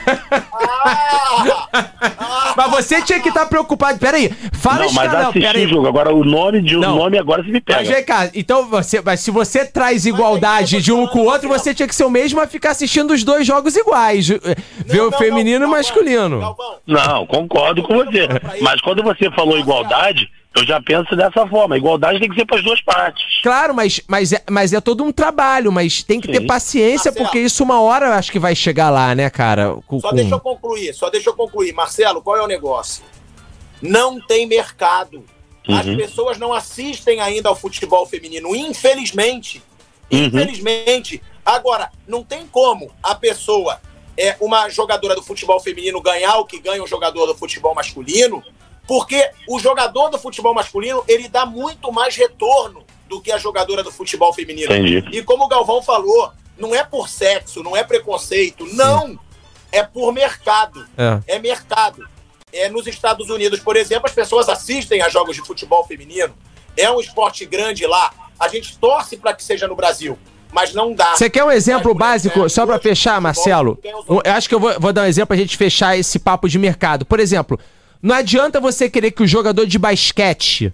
Ah! 0.53 1.67
Ah! 1.69 2.53
Mas 2.55 2.69
você 2.71 3.01
tinha 3.01 3.19
que 3.19 3.29
estar 3.29 3.47
preocupado. 3.47 3.97
Peraí, 3.97 4.29
fala 4.53 4.85
não, 4.85 4.93
mas 4.93 5.11
canal, 5.11 5.29
assisti 5.31 5.65
o 5.65 5.69
jogo. 5.69 5.87
Agora 5.87 6.13
o 6.13 6.23
nome 6.23 6.61
de 6.61 6.77
um 6.77 6.79
Não. 6.79 6.95
nome 6.97 7.17
agora 7.17 7.41
você 7.41 7.49
me 7.49 7.63
Mas 7.67 7.77
pega. 7.77 7.95
vem 7.95 8.05
cá, 8.05 8.29
então 8.33 8.67
você, 8.69 9.01
mas 9.01 9.21
se 9.21 9.31
você 9.31 9.65
traz 9.65 10.05
igualdade 10.05 10.81
de 10.81 10.91
um 10.91 11.07
com 11.07 11.19
o 11.21 11.25
outro, 11.25 11.49
você 11.49 11.73
tinha 11.73 11.87
que 11.87 11.95
ser 11.95 12.03
o 12.05 12.09
mesmo 12.11 12.39
a 12.41 12.45
ficar 12.47 12.71
assistindo 12.71 13.11
os 13.11 13.23
dois 13.23 13.47
jogos 13.47 13.75
iguais. 13.75 14.29
eh, 14.29 14.37
Ver 14.85 15.01
o 15.01 15.11
feminino 15.11 15.59
não, 15.61 15.67
e 15.67 15.69
o 15.69 15.71
masculino. 15.71 16.55
Não, 16.85 17.25
concordo 17.25 17.81
com 17.81 17.95
você. 17.95 18.27
Mas 18.61 18.79
quando 18.81 19.01
você 19.01 19.31
falou 19.31 19.57
igualdade, 19.57 20.29
eu 20.55 20.65
já 20.65 20.81
penso 20.81 21.15
dessa 21.15 21.47
forma. 21.47 21.77
Igualdade 21.77 22.19
tem 22.19 22.29
que 22.29 22.35
ser 22.35 22.45
para 22.45 22.57
as 22.57 22.63
duas 22.63 22.81
partes. 22.81 23.41
Claro, 23.41 23.73
mas, 23.73 23.99
mas, 24.07 24.31
é, 24.33 24.43
mas 24.49 24.71
é 24.73 24.79
todo 24.79 25.03
um 25.03 25.11
trabalho, 25.11 25.71
mas 25.71 26.03
tem 26.03 26.19
que 26.21 26.27
ter 26.27 26.41
Sim. 26.41 26.47
paciência, 26.47 27.09
Marcelo. 27.11 27.25
porque 27.25 27.39
isso 27.39 27.63
uma 27.63 27.81
hora 27.81 28.07
eu 28.07 28.13
acho 28.13 28.31
que 28.31 28.39
vai 28.39 28.55
chegar 28.55 28.89
lá, 28.89 29.13
né, 29.15 29.29
cara? 29.29 29.75
Com- 29.87 29.99
Só 29.99 30.09
com- 30.09 30.15
deixa 30.15 30.35
eu 30.35 30.39
concluir, 30.39 30.93
só 30.93 31.09
deixa 31.09 31.29
eu 31.29 31.33
concluir. 31.35 31.73
Marcelo, 31.73 32.21
qual 32.21 32.37
é 32.37 32.41
o 32.43 32.47
negócio? 32.47 33.03
Não 33.81 34.19
tem 34.21 34.45
mercado. 34.45 35.23
As 35.67 35.85
Uhum. 35.85 35.95
pessoas 35.97 36.37
não 36.37 36.53
assistem 36.53 37.19
ainda 37.21 37.49
ao 37.49 37.55
futebol 37.55 38.05
feminino, 38.05 38.55
infelizmente. 38.55 39.61
Uhum. 40.11 40.25
Infelizmente. 40.25 41.21
Agora, 41.45 41.89
não 42.07 42.23
tem 42.23 42.45
como 42.47 42.91
a 43.01 43.15
pessoa, 43.15 43.79
é 44.17 44.35
uma 44.39 44.69
jogadora 44.69 45.15
do 45.15 45.23
futebol 45.23 45.59
feminino, 45.59 45.99
ganhar 46.01 46.37
o 46.37 46.45
que 46.45 46.59
ganha 46.59 46.81
um 46.83 46.87
jogador 46.87 47.25
do 47.25 47.35
futebol 47.35 47.73
masculino, 47.73 48.43
porque 48.87 49.29
o 49.47 49.59
jogador 49.59 50.09
do 50.09 50.17
futebol 50.17 50.53
masculino, 50.53 51.03
ele 51.07 51.27
dá 51.27 51.45
muito 51.45 51.91
mais 51.91 52.15
retorno 52.15 52.83
do 53.07 53.21
que 53.21 53.31
a 53.31 53.37
jogadora 53.37 53.83
do 53.83 53.91
futebol 53.91 54.33
feminino. 54.33 54.73
Entendi. 54.73 55.17
E 55.17 55.23
como 55.23 55.45
o 55.45 55.47
Galvão 55.47 55.81
falou, 55.81 56.31
não 56.57 56.73
é 56.75 56.83
por 56.83 57.07
sexo, 57.09 57.63
não 57.63 57.75
é 57.75 57.83
preconceito, 57.83 58.65
não. 58.73 59.17
É 59.71 59.83
por 59.83 60.11
mercado. 60.11 60.85
É. 60.97 61.35
É 61.35 61.39
mercado. 61.39 62.07
É, 62.51 62.69
nos 62.69 62.85
Estados 62.85 63.29
Unidos, 63.29 63.59
por 63.59 63.75
exemplo, 63.75 64.05
as 64.05 64.13
pessoas 64.13 64.47
assistem 64.47 65.01
a 65.01 65.09
jogos 65.09 65.35
de 65.35 65.41
futebol 65.41 65.83
feminino. 65.85 66.33
É 66.77 66.89
um 66.91 66.99
esporte 66.99 67.45
grande 67.45 67.85
lá. 67.87 68.11
A 68.39 68.47
gente 68.47 68.77
torce 68.77 69.17
para 69.17 69.33
que 69.33 69.43
seja 69.43 69.67
no 69.67 69.75
Brasil, 69.75 70.17
mas 70.51 70.73
não 70.73 70.93
dá. 70.93 71.15
Você 71.15 71.29
quer 71.29 71.43
um 71.43 71.51
exemplo 71.51 71.93
básico, 71.95 72.47
só 72.49 72.65
pra 72.65 72.75
hoje, 72.75 72.83
fechar, 72.83 73.19
Marcelo? 73.19 73.79
Eu 73.83 74.21
acho 74.25 74.47
que 74.47 74.53
eu 74.53 74.59
vou, 74.59 74.79
vou 74.79 74.93
dar 74.93 75.03
um 75.03 75.05
exemplo 75.05 75.29
pra 75.29 75.37
gente 75.37 75.57
fechar 75.57 75.97
esse 75.97 76.19
papo 76.19 76.47
de 76.47 76.59
mercado. 76.59 77.05
Por 77.05 77.19
exemplo, 77.19 77.59
Não 78.03 78.13
adianta 78.13 78.59
você 78.59 78.89
querer 78.89 79.11
que 79.11 79.23
o 79.23 79.27
jogador 79.27 79.65
de 79.65 79.79
basquete 79.79 80.73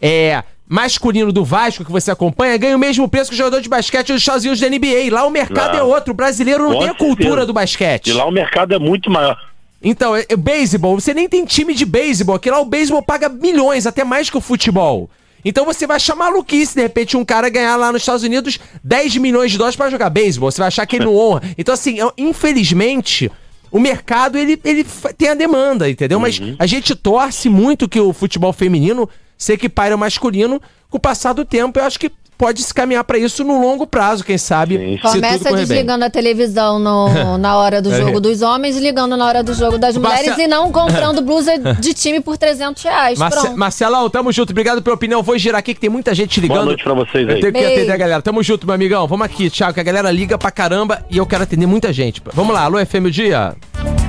é 0.00 0.44
masculino 0.68 1.32
do 1.32 1.44
Vasco 1.44 1.84
que 1.84 1.90
você 1.90 2.12
acompanha 2.12 2.56
ganhe 2.56 2.74
o 2.74 2.78
mesmo 2.78 3.08
preço 3.08 3.28
que 3.30 3.34
o 3.34 3.36
jogador 3.36 3.60
de 3.60 3.68
basquete 3.68 4.12
dos 4.12 4.22
Estados 4.22 4.44
Unidos 4.44 4.60
da 4.60 4.68
NBA. 4.70 5.12
Lá 5.12 5.26
o 5.26 5.30
mercado 5.30 5.76
é 5.76 5.82
outro. 5.82 6.12
O 6.12 6.16
brasileiro 6.16 6.62
não 6.62 6.74
Com 6.74 6.78
tem 6.78 6.88
a 6.90 6.94
cultura 6.94 7.24
certeza. 7.24 7.46
do 7.46 7.52
basquete. 7.52 8.06
E 8.06 8.12
lá 8.12 8.24
o 8.24 8.30
mercado 8.30 8.72
é 8.72 8.78
muito 8.78 9.10
maior. 9.10 9.36
Então, 9.82 10.14
é, 10.14 10.24
é 10.28 10.36
beisebol, 10.36 10.98
você 10.98 11.12
nem 11.12 11.28
tem 11.28 11.44
time 11.44 11.74
de 11.74 11.84
beisebol, 11.84 12.38
que 12.38 12.50
lá 12.50 12.58
o 12.58 12.64
beisebol 12.64 13.02
paga 13.02 13.28
milhões, 13.28 13.86
até 13.86 14.02
mais 14.02 14.30
que 14.30 14.36
o 14.38 14.40
futebol. 14.40 15.10
Então 15.44 15.66
você 15.66 15.86
vai 15.86 15.96
achar 15.96 16.14
maluquice, 16.14 16.74
de 16.74 16.80
repente, 16.80 17.16
um 17.18 17.24
cara 17.24 17.50
ganhar 17.50 17.76
lá 17.76 17.92
nos 17.92 18.00
Estados 18.00 18.22
Unidos 18.22 18.58
10 18.82 19.16
milhões 19.18 19.50
de 19.52 19.58
dólares 19.58 19.76
pra 19.76 19.90
jogar 19.90 20.08
beisebol. 20.08 20.50
Você 20.50 20.58
vai 20.58 20.68
achar 20.68 20.86
que 20.86 20.96
ele 20.96 21.04
não 21.04 21.14
honra. 21.16 21.42
Então, 21.58 21.74
assim, 21.74 21.98
infelizmente, 22.16 23.30
o 23.74 23.80
mercado, 23.80 24.38
ele, 24.38 24.56
ele 24.64 24.86
tem 25.18 25.30
a 25.30 25.34
demanda, 25.34 25.90
entendeu? 25.90 26.20
Mas 26.20 26.40
a 26.60 26.64
gente 26.64 26.94
torce 26.94 27.48
muito 27.48 27.88
que 27.88 27.98
o 27.98 28.12
futebol 28.12 28.52
feminino 28.52 29.10
se 29.36 29.52
equipare 29.52 29.90
ao 29.90 29.98
masculino. 29.98 30.62
Com 30.88 30.96
o 30.96 31.00
passar 31.00 31.32
do 31.32 31.44
tempo, 31.44 31.80
eu 31.80 31.84
acho 31.84 31.98
que 31.98 32.08
pode 32.36 32.62
se 32.62 32.72
caminhar 32.74 33.04
pra 33.04 33.16
isso 33.18 33.44
no 33.44 33.60
longo 33.60 33.86
prazo, 33.86 34.24
quem 34.24 34.36
sabe. 34.38 34.76
Sim. 34.78 34.98
Começa 34.98 35.38
correr 35.38 35.54
bem. 35.56 35.66
desligando 35.66 36.04
a 36.04 36.10
televisão 36.10 36.78
no- 36.78 37.38
na 37.38 37.56
hora 37.56 37.80
do 37.80 37.90
É. 37.94 37.96
jogo 37.96 38.20
dos 38.20 38.42
homens, 38.42 38.76
ligando 38.76 39.16
na 39.16 39.24
hora 39.26 39.42
do 39.42 39.54
jogo 39.54 39.78
das 39.78 39.96
mulheres 39.96 40.26
Marce- 40.28 40.42
e 40.42 40.46
não 40.48 40.70
comprando 40.72 41.20
blusa 41.22 41.56
de 41.58 41.94
time 41.94 42.20
por 42.20 42.36
300 42.36 42.82
reais. 42.82 43.18
Marce 43.18 43.40
Pronto. 43.40 43.56
Marcelão, 43.58 44.10
tamo 44.10 44.32
junto. 44.32 44.50
Obrigado 44.50 44.82
pela 44.82 44.96
opinião. 44.96 45.22
Vou 45.22 45.38
girar 45.38 45.58
aqui 45.60 45.74
que 45.74 45.80
tem 45.80 45.90
muita 45.90 46.14
gente 46.14 46.40
ligando. 46.40 46.56
Boa 46.58 46.66
noite 46.66 46.84
pra 46.84 46.94
vocês 46.94 47.28
Eu 47.28 47.34
aí. 47.36 47.40
tenho 47.40 47.52
que 47.52 47.58
Beijo. 47.60 47.72
atender 47.74 47.92
a 47.92 47.96
galera. 47.96 48.22
Tamo 48.22 48.42
junto, 48.42 48.66
meu 48.66 48.74
amigão. 48.74 49.06
Vamos 49.06 49.24
aqui, 49.26 49.48
Thiago, 49.50 49.74
que 49.74 49.80
a 49.80 49.84
galera 49.84 50.10
liga 50.10 50.36
pra 50.36 50.50
caramba 50.50 51.04
e 51.10 51.16
eu 51.18 51.26
quero 51.26 51.42
atender 51.44 51.66
muita 51.66 51.92
gente. 51.92 52.22
Vamos 52.32 52.54
lá, 52.54 52.62
alô, 52.62 52.78
FM 52.84 53.06
o 53.06 53.10
Dia. 53.10 53.54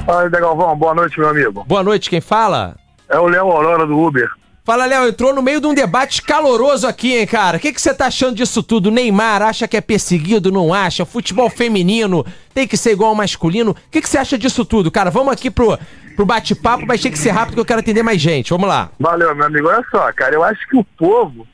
Fala, 0.05 0.29
Galvão. 0.29 0.75
Boa 0.77 0.93
noite, 0.93 1.19
meu 1.19 1.29
amigo. 1.29 1.63
Boa 1.67 1.83
noite, 1.83 2.09
quem 2.09 2.21
fala? 2.21 2.75
É 3.09 3.19
o 3.19 3.27
Léo 3.27 3.51
Aurora 3.51 3.85
do 3.85 3.97
Uber. 3.99 4.27
Fala, 4.65 4.88
Léo, 4.88 5.08
entrou 5.08 5.32
no 5.32 5.43
meio 5.43 5.62
de 5.62 5.67
um 5.67 5.75
debate 5.75 6.23
caloroso 6.23 6.88
aqui, 6.88 7.15
hein, 7.15 7.28
cara? 7.28 7.58
O 7.58 7.60
que 7.60 7.71
você 7.71 7.93
tá 7.93 8.08
achando 8.08 8.36
disso 8.36 8.63
tudo? 8.63 8.89
Neymar 8.89 9.43
acha 9.43 9.67
que 9.67 9.78
é 9.78 9.82
perseguido, 9.82 10.51
não 10.51 10.73
acha? 10.73 11.06
Futebol 11.06 11.51
feminino 11.51 12.25
tem 12.51 12.67
que 12.67 12.75
ser 12.75 12.93
igual 12.93 13.12
ao 13.12 13.15
masculino? 13.15 13.71
O 13.73 13.75
que 13.91 14.01
que 14.01 14.10
você 14.10 14.17
acha 14.17 14.39
disso 14.39 14.65
tudo, 14.65 14.89
cara? 14.89 15.12
Vamos 15.12 15.32
aqui 15.32 15.51
pro, 15.51 15.78
pro 16.15 16.25
bate-papo, 16.25 16.84
mas 16.88 16.99
tem 16.99 17.12
que 17.12 17.19
ser 17.19 17.30
rápido 17.30 17.54
que 17.54 17.60
eu 17.60 17.65
quero 17.65 17.82
atender 17.82 18.01
mais 18.01 18.19
gente. 18.19 18.49
Vamos 18.49 18.67
lá. 18.67 18.89
Valeu, 18.99 19.36
meu 19.36 19.45
amigo. 19.45 19.67
Olha 19.67 19.86
só, 19.91 20.12
cara, 20.13 20.34
eu 20.34 20.43
acho 20.43 20.67
que 20.67 20.75
o 20.75 20.84
povo 20.84 21.47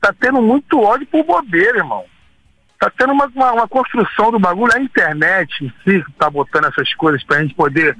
tá 0.00 0.14
tendo 0.16 0.40
muito 0.40 0.80
ódio 0.80 1.04
por 1.08 1.24
bobeira, 1.24 1.78
irmão. 1.78 2.04
Tá 2.78 2.92
tendo 2.96 3.12
uma, 3.12 3.26
uma, 3.34 3.52
uma 3.54 3.68
construção 3.68 4.30
do 4.30 4.38
bagulho, 4.38 4.72
a 4.72 4.80
internet 4.80 5.64
em 5.64 5.72
si 5.82 6.04
tá 6.16 6.30
botando 6.30 6.66
essas 6.66 6.94
coisas 6.94 7.24
pra 7.24 7.42
gente 7.42 7.56
poder 7.56 7.96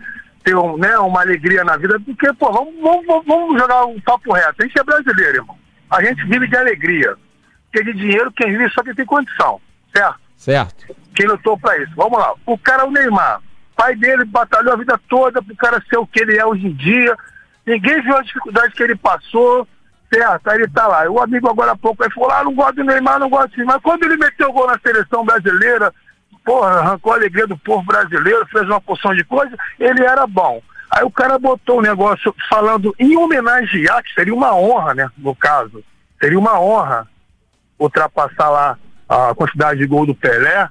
ter 0.47 0.57
um, 0.57 0.77
né, 0.79 0.97
uma 0.99 1.23
alegria 1.23 1.65
na 1.65 1.77
vida, 1.77 1.99
porque, 1.99 2.33
pô, 2.35 2.53
vamos, 2.53 2.75
vamos, 2.81 3.27
vamos- 3.27 3.61
jogar 3.61 3.85
um 3.85 4.01
papo 4.01 4.33
reto. 4.33 4.55
A 4.61 4.63
gente 4.65 4.79
é 4.79 4.85
brasileiro, 4.85 5.39
irmão. 5.39 5.59
A 5.91 6.03
gente 6.05 6.25
vive 6.25 6.47
de 6.47 6.57
alegria. 6.57 7.17
Porque 7.65 7.83
de 7.93 7.99
dinheiro 7.99 8.31
quem 8.33 8.53
vive 8.57 8.71
só 8.71 8.83
quem 8.85 8.95
tem 8.95 9.05
condição, 9.05 9.61
certo? 9.95 10.21
Certo. 10.37 10.95
quem 11.17 11.27
lutou 11.27 11.59
pra 11.59 11.77
isso. 11.79 11.93
Vamos 11.97 12.19
lá. 12.19 12.33
O 12.47 12.57
cara 12.57 12.83
é 12.83 12.87
o 12.87 12.91
Neymar. 12.91 13.41
pai 13.75 13.97
dele 13.97 14.25
batalhou 14.27 14.73
a 14.75 14.77
vida 14.77 14.99
toda 15.09 15.43
pro 15.43 15.57
cara 15.57 15.83
ser 15.91 15.97
o 15.99 16.07
que 16.07 16.21
ele 16.23 16.37
é 16.39 16.47
hoje 16.47 16.67
em 16.67 16.73
dia. 16.75 17.17
Ninguém 17.67 18.01
viu 18.03 18.17
a 18.17 18.23
dificuldade 18.23 18.73
que 18.75 18.83
ele 18.83 18.95
passou. 18.97 19.67
Certo, 20.13 20.49
aí 20.49 20.59
ele 20.59 20.69
tá 20.69 20.87
lá. 20.87 21.11
O 21.11 21.21
amigo 21.21 21.51
agora 21.51 21.73
há 21.73 21.77
pouco 21.77 22.05
aí 22.05 22.11
falou: 22.13 22.31
ah, 22.31 22.45
não 22.45 22.55
gosto 22.55 22.77
do 22.77 22.85
Neymar, 22.85 23.19
não 23.19 23.29
gosto 23.29 23.51
do 23.51 23.57
Neymar. 23.57 23.81
Quando 23.81 24.05
ele 24.05 24.17
meteu 24.17 24.49
o 24.51 24.53
gol 24.53 24.69
na 24.69 24.79
seleção 24.79 25.25
brasileira, 25.25 25.93
porra, 26.47 26.79
arrancou 26.79 27.13
a 27.13 27.17
alegria 27.17 27.47
do 27.47 27.59
povo 27.59 27.83
brasileiro, 27.83 28.47
fez 28.47 28.65
uma 28.67 28.81
porção 28.81 29.13
de 29.13 29.25
coisa, 29.25 29.55
ele 29.81 30.05
era 30.05 30.25
bom. 30.29 30.63
Aí 30.89 31.03
o 31.03 31.11
cara 31.11 31.37
botou 31.41 31.81
o 31.81 31.83
negócio 31.83 32.33
falando 32.49 32.95
em 33.01 33.17
homenagear, 33.17 34.03
que 34.05 34.15
seria 34.15 34.33
uma 34.33 34.55
honra, 34.55 34.95
né, 34.95 35.11
no 35.19 35.35
caso. 35.35 35.83
Seria 36.21 36.39
uma 36.39 36.61
honra 36.61 37.09
ultrapassar 37.77 38.49
lá 38.49 38.79
a 39.09 39.35
quantidade 39.35 39.81
de 39.81 39.87
gol 39.87 40.07
do 40.07 40.15
Pelé 40.15 40.69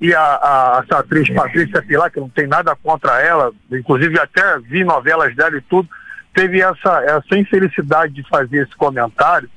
e 0.00 0.14
a, 0.14 0.20
a, 0.20 0.82
essa 0.84 1.00
atriz 1.00 1.28
Patrícia 1.28 1.82
Pilar, 1.82 2.10
que 2.10 2.20
não 2.20 2.28
tem 2.28 2.46
nada 2.46 2.76
contra 2.76 3.20
ela, 3.20 3.52
inclusive 3.70 4.18
até 4.20 4.58
vi 4.60 4.84
novelas 4.84 5.34
dela 5.34 5.56
e 5.56 5.60
tudo, 5.62 5.88
teve 6.32 6.60
essa, 6.60 7.02
essa 7.04 7.36
infelicidade 7.36 8.12
de 8.12 8.28
fazer 8.28 8.62
esse 8.62 8.76
comentário. 8.76 9.50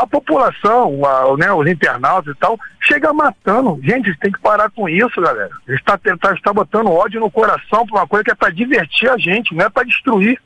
A 0.00 0.06
população, 0.06 1.04
a, 1.04 1.36
né, 1.36 1.52
os 1.52 1.68
internautas 1.68 2.34
e 2.34 2.38
tal, 2.38 2.58
chega 2.80 3.12
matando. 3.12 3.78
Gente, 3.82 4.16
tem 4.18 4.32
que 4.32 4.40
parar 4.40 4.70
com 4.70 4.88
isso, 4.88 5.20
galera. 5.20 5.50
A 5.68 5.70
gente 5.70 5.80
está 5.80 5.98
tá, 5.98 6.34
tá 6.42 6.52
botando 6.54 6.90
ódio 6.90 7.20
no 7.20 7.30
coração 7.30 7.86
por 7.86 7.98
uma 7.98 8.06
coisa 8.06 8.24
que 8.24 8.30
é 8.30 8.34
para 8.34 8.50
divertir 8.50 9.10
a 9.10 9.18
gente, 9.18 9.54
não 9.54 9.66
é 9.66 9.68
para 9.68 9.86
destruir. 9.86 10.40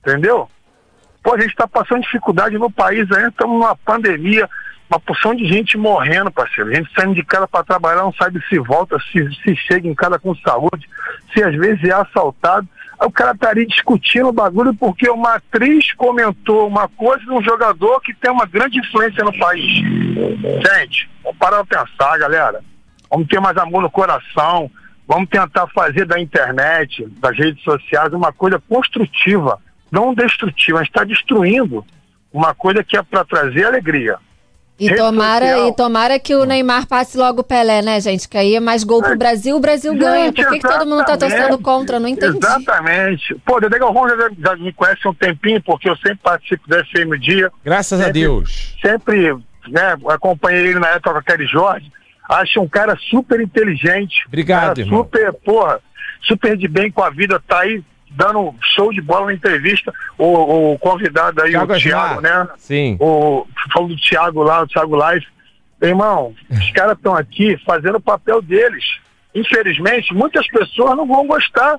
Entendeu? 0.00 0.48
Pô, 1.22 1.34
a 1.34 1.40
gente 1.40 1.50
está 1.50 1.66
passando 1.66 2.02
dificuldade 2.02 2.58
no 2.58 2.70
país 2.70 3.10
ainda, 3.10 3.28
estamos 3.28 3.58
numa 3.58 3.74
pandemia, 3.74 4.46
uma 4.90 5.00
porção 5.00 5.34
de 5.34 5.46
gente 5.46 5.78
morrendo, 5.78 6.30
parceiro. 6.30 6.74
Gente 6.74 6.92
saindo 6.92 7.14
de 7.14 7.24
casa 7.24 7.48
para 7.48 7.64
trabalhar, 7.64 8.02
não 8.02 8.12
sabe 8.12 8.38
se 8.48 8.58
volta, 8.58 8.98
se, 9.10 9.26
se 9.42 9.56
chega 9.56 9.88
em 9.88 9.94
casa 9.94 10.18
com 10.18 10.34
saúde, 10.36 10.86
se 11.32 11.42
às 11.42 11.54
vezes 11.56 11.82
é 11.84 11.92
assaltado. 11.92 12.68
O 13.04 13.10
cara 13.10 13.36
ali 13.48 13.66
discutindo 13.66 14.28
o 14.28 14.32
bagulho 14.32 14.74
porque 14.74 15.10
uma 15.10 15.34
atriz 15.34 15.92
comentou 15.94 16.68
uma 16.68 16.88
coisa 16.88 17.24
de 17.24 17.30
um 17.30 17.42
jogador 17.42 18.00
que 18.00 18.14
tem 18.14 18.30
uma 18.30 18.46
grande 18.46 18.78
influência 18.78 19.24
no 19.24 19.36
país. 19.38 19.64
Gente, 19.64 21.10
vamos 21.22 21.38
parar 21.38 21.64
pra 21.64 21.84
pensar, 21.84 22.18
galera. 22.18 22.62
Vamos 23.10 23.26
ter 23.26 23.40
mais 23.40 23.56
amor 23.56 23.82
no 23.82 23.90
coração. 23.90 24.70
Vamos 25.06 25.28
tentar 25.28 25.66
fazer 25.68 26.06
da 26.06 26.20
internet, 26.20 27.04
das 27.18 27.36
redes 27.36 27.62
sociais, 27.64 28.12
uma 28.12 28.32
coisa 28.32 28.62
construtiva, 28.68 29.58
não 29.90 30.14
destrutiva. 30.14 30.78
A 30.78 30.82
gente 30.82 30.90
está 30.90 31.04
destruindo 31.04 31.84
uma 32.32 32.54
coisa 32.54 32.82
que 32.84 32.96
é 32.96 33.02
para 33.02 33.24
trazer 33.24 33.64
alegria. 33.64 34.16
E 34.84 34.96
tomara, 34.96 35.46
social. 35.46 35.68
e 35.68 35.76
tomara 35.76 36.18
que 36.18 36.34
o 36.34 36.44
Neymar 36.44 36.86
passe 36.86 37.16
logo 37.16 37.40
o 37.40 37.44
Pelé, 37.44 37.82
né, 37.82 38.00
gente? 38.00 38.28
Que 38.28 38.36
aí 38.38 38.54
é 38.56 38.60
mais 38.60 38.82
gol 38.84 39.02
pro 39.02 39.16
Brasil, 39.16 39.56
o 39.56 39.60
Brasil 39.60 39.94
ganha. 39.94 40.26
Gente, 40.26 40.42
Por 40.42 40.50
que, 40.52 40.58
que 40.58 40.68
todo 40.68 40.86
mundo 40.86 41.04
tá 41.04 41.16
torcendo 41.16 41.58
contra? 41.58 42.00
Não 42.00 42.08
entendi. 42.08 42.36
Exatamente. 42.38 43.34
Pô, 43.44 43.60
Dedé 43.60 43.78
Galvão 43.78 44.08
já, 44.08 44.16
já 44.38 44.56
me 44.56 44.72
conhece 44.72 45.00
há 45.04 45.10
um 45.10 45.14
tempinho, 45.14 45.62
porque 45.62 45.88
eu 45.88 45.96
sempre 45.96 46.18
participo 46.22 46.68
do 46.68 46.76
FM 46.76 47.20
Dia. 47.20 47.50
Graças 47.64 48.00
a 48.00 48.04
Sempre- 48.04 48.20
Deus. 48.20 48.76
Sempre 48.84 49.32
né, 49.68 49.96
acompanhei 50.08 50.66
ele 50.68 50.78
na 50.78 50.88
época 50.88 51.12
com 51.12 51.18
a 51.18 51.22
Kelly 51.22 51.46
Jorge. 51.46 51.90
Acho 52.28 52.60
um 52.60 52.68
cara 52.68 52.96
super 53.10 53.40
inteligente. 53.40 54.24
Obrigado, 54.26 54.68
cara 54.76 54.80
irmão. 54.80 54.98
Super, 55.04 55.32
porra, 55.32 55.80
super 56.22 56.56
de 56.56 56.66
bem 56.68 56.90
com 56.90 57.02
a 57.02 57.10
vida. 57.10 57.40
Tá 57.46 57.60
aí 57.60 57.82
dando 58.14 58.54
show 58.74 58.92
de 58.92 59.00
bola 59.00 59.26
na 59.26 59.34
entrevista. 59.34 59.92
O, 60.18 60.72
o 60.72 60.78
convidado 60.78 61.42
aí, 61.42 61.52
Thiago 61.52 61.72
o. 61.72 61.78
Thiago, 61.78 62.20
né? 62.20 62.48
Sim. 62.58 62.96
o 63.00 63.46
falou 63.72 63.88
do 63.88 63.96
Thiago 63.96 64.42
lá, 64.42 64.62
o 64.62 64.66
Thiago 64.66 64.96
Live. 64.96 65.26
Irmão, 65.80 66.34
os 66.48 66.70
caras 66.70 66.96
estão 66.96 67.16
aqui 67.16 67.56
fazendo 67.66 67.96
o 67.96 68.00
papel 68.00 68.40
deles. 68.40 68.84
Infelizmente, 69.34 70.14
muitas 70.14 70.46
pessoas 70.46 70.96
não 70.96 71.06
vão 71.06 71.26
gostar. 71.26 71.78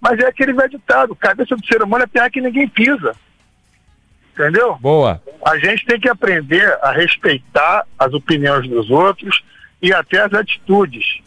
Mas 0.00 0.18
é 0.18 0.26
aquele 0.26 0.54
velho 0.54 0.70
ditado, 0.70 1.14
cabeça 1.14 1.54
do 1.54 1.66
ser 1.66 1.82
humano 1.82 2.04
é 2.04 2.06
terra 2.06 2.30
que 2.30 2.40
ninguém 2.40 2.66
pisa. 2.66 3.14
Entendeu? 4.32 4.78
Boa. 4.80 5.22
A 5.44 5.58
gente 5.58 5.84
tem 5.84 6.00
que 6.00 6.08
aprender 6.08 6.78
a 6.80 6.92
respeitar 6.92 7.84
as 7.98 8.14
opiniões 8.14 8.66
dos 8.66 8.90
outros 8.90 9.44
e 9.82 9.92
até 9.92 10.20
as 10.20 10.32
atitudes. 10.32 11.20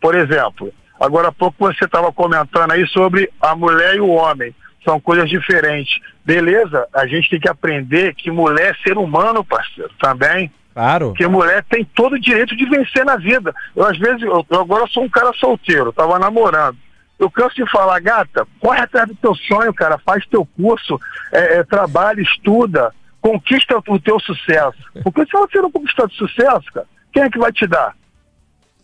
Por 0.00 0.16
exemplo, 0.16 0.72
agora 1.00 1.28
há 1.28 1.32
pouco 1.32 1.56
você 1.58 1.84
estava 1.84 2.12
comentando 2.12 2.70
aí 2.70 2.86
sobre 2.88 3.32
a 3.40 3.56
mulher 3.56 3.96
e 3.96 4.00
o 4.00 4.10
homem. 4.10 4.54
São 4.84 5.00
coisas 5.00 5.28
diferentes. 5.28 5.98
Beleza, 6.24 6.86
a 6.94 7.06
gente 7.06 7.28
tem 7.30 7.40
que 7.40 7.48
aprender 7.48 8.14
que 8.14 8.30
mulher 8.30 8.70
é 8.70 8.88
ser 8.88 8.96
humano, 8.96 9.44
parceiro, 9.44 9.90
também. 9.98 10.50
Claro. 10.72 11.12
Que 11.14 11.26
mulher 11.26 11.64
tem 11.68 11.84
todo 11.84 12.14
o 12.14 12.20
direito 12.20 12.56
de 12.56 12.64
vencer 12.66 13.04
na 13.04 13.16
vida. 13.16 13.54
Eu, 13.74 13.84
às 13.84 13.98
vezes, 13.98 14.22
eu, 14.22 14.46
eu 14.48 14.60
agora 14.60 14.86
sou 14.86 15.02
um 15.02 15.08
cara 15.08 15.32
solteiro, 15.34 15.92
tava 15.92 16.18
namorando. 16.18 16.76
Eu 17.18 17.30
canso 17.30 17.54
de 17.54 17.70
falar, 17.70 18.00
gata, 18.00 18.46
corre 18.58 18.80
atrás 18.80 19.06
do 19.08 19.14
teu 19.14 19.34
sonho, 19.34 19.74
cara, 19.74 19.98
faz 19.98 20.24
teu 20.26 20.46
curso, 20.56 20.98
é, 21.30 21.58
é, 21.58 21.64
trabalha, 21.64 22.22
estuda, 22.22 22.94
conquista 23.20 23.78
o 23.86 24.00
teu 24.00 24.18
sucesso. 24.20 24.78
Porque 25.02 25.26
se 25.26 25.32
você 25.32 25.60
não 25.60 25.70
conquistar 25.70 26.06
o 26.06 26.12
sucesso, 26.12 26.64
cara, 26.72 26.86
quem 27.12 27.24
é 27.24 27.30
que 27.30 27.38
vai 27.38 27.52
te 27.52 27.66
dar? 27.66 27.94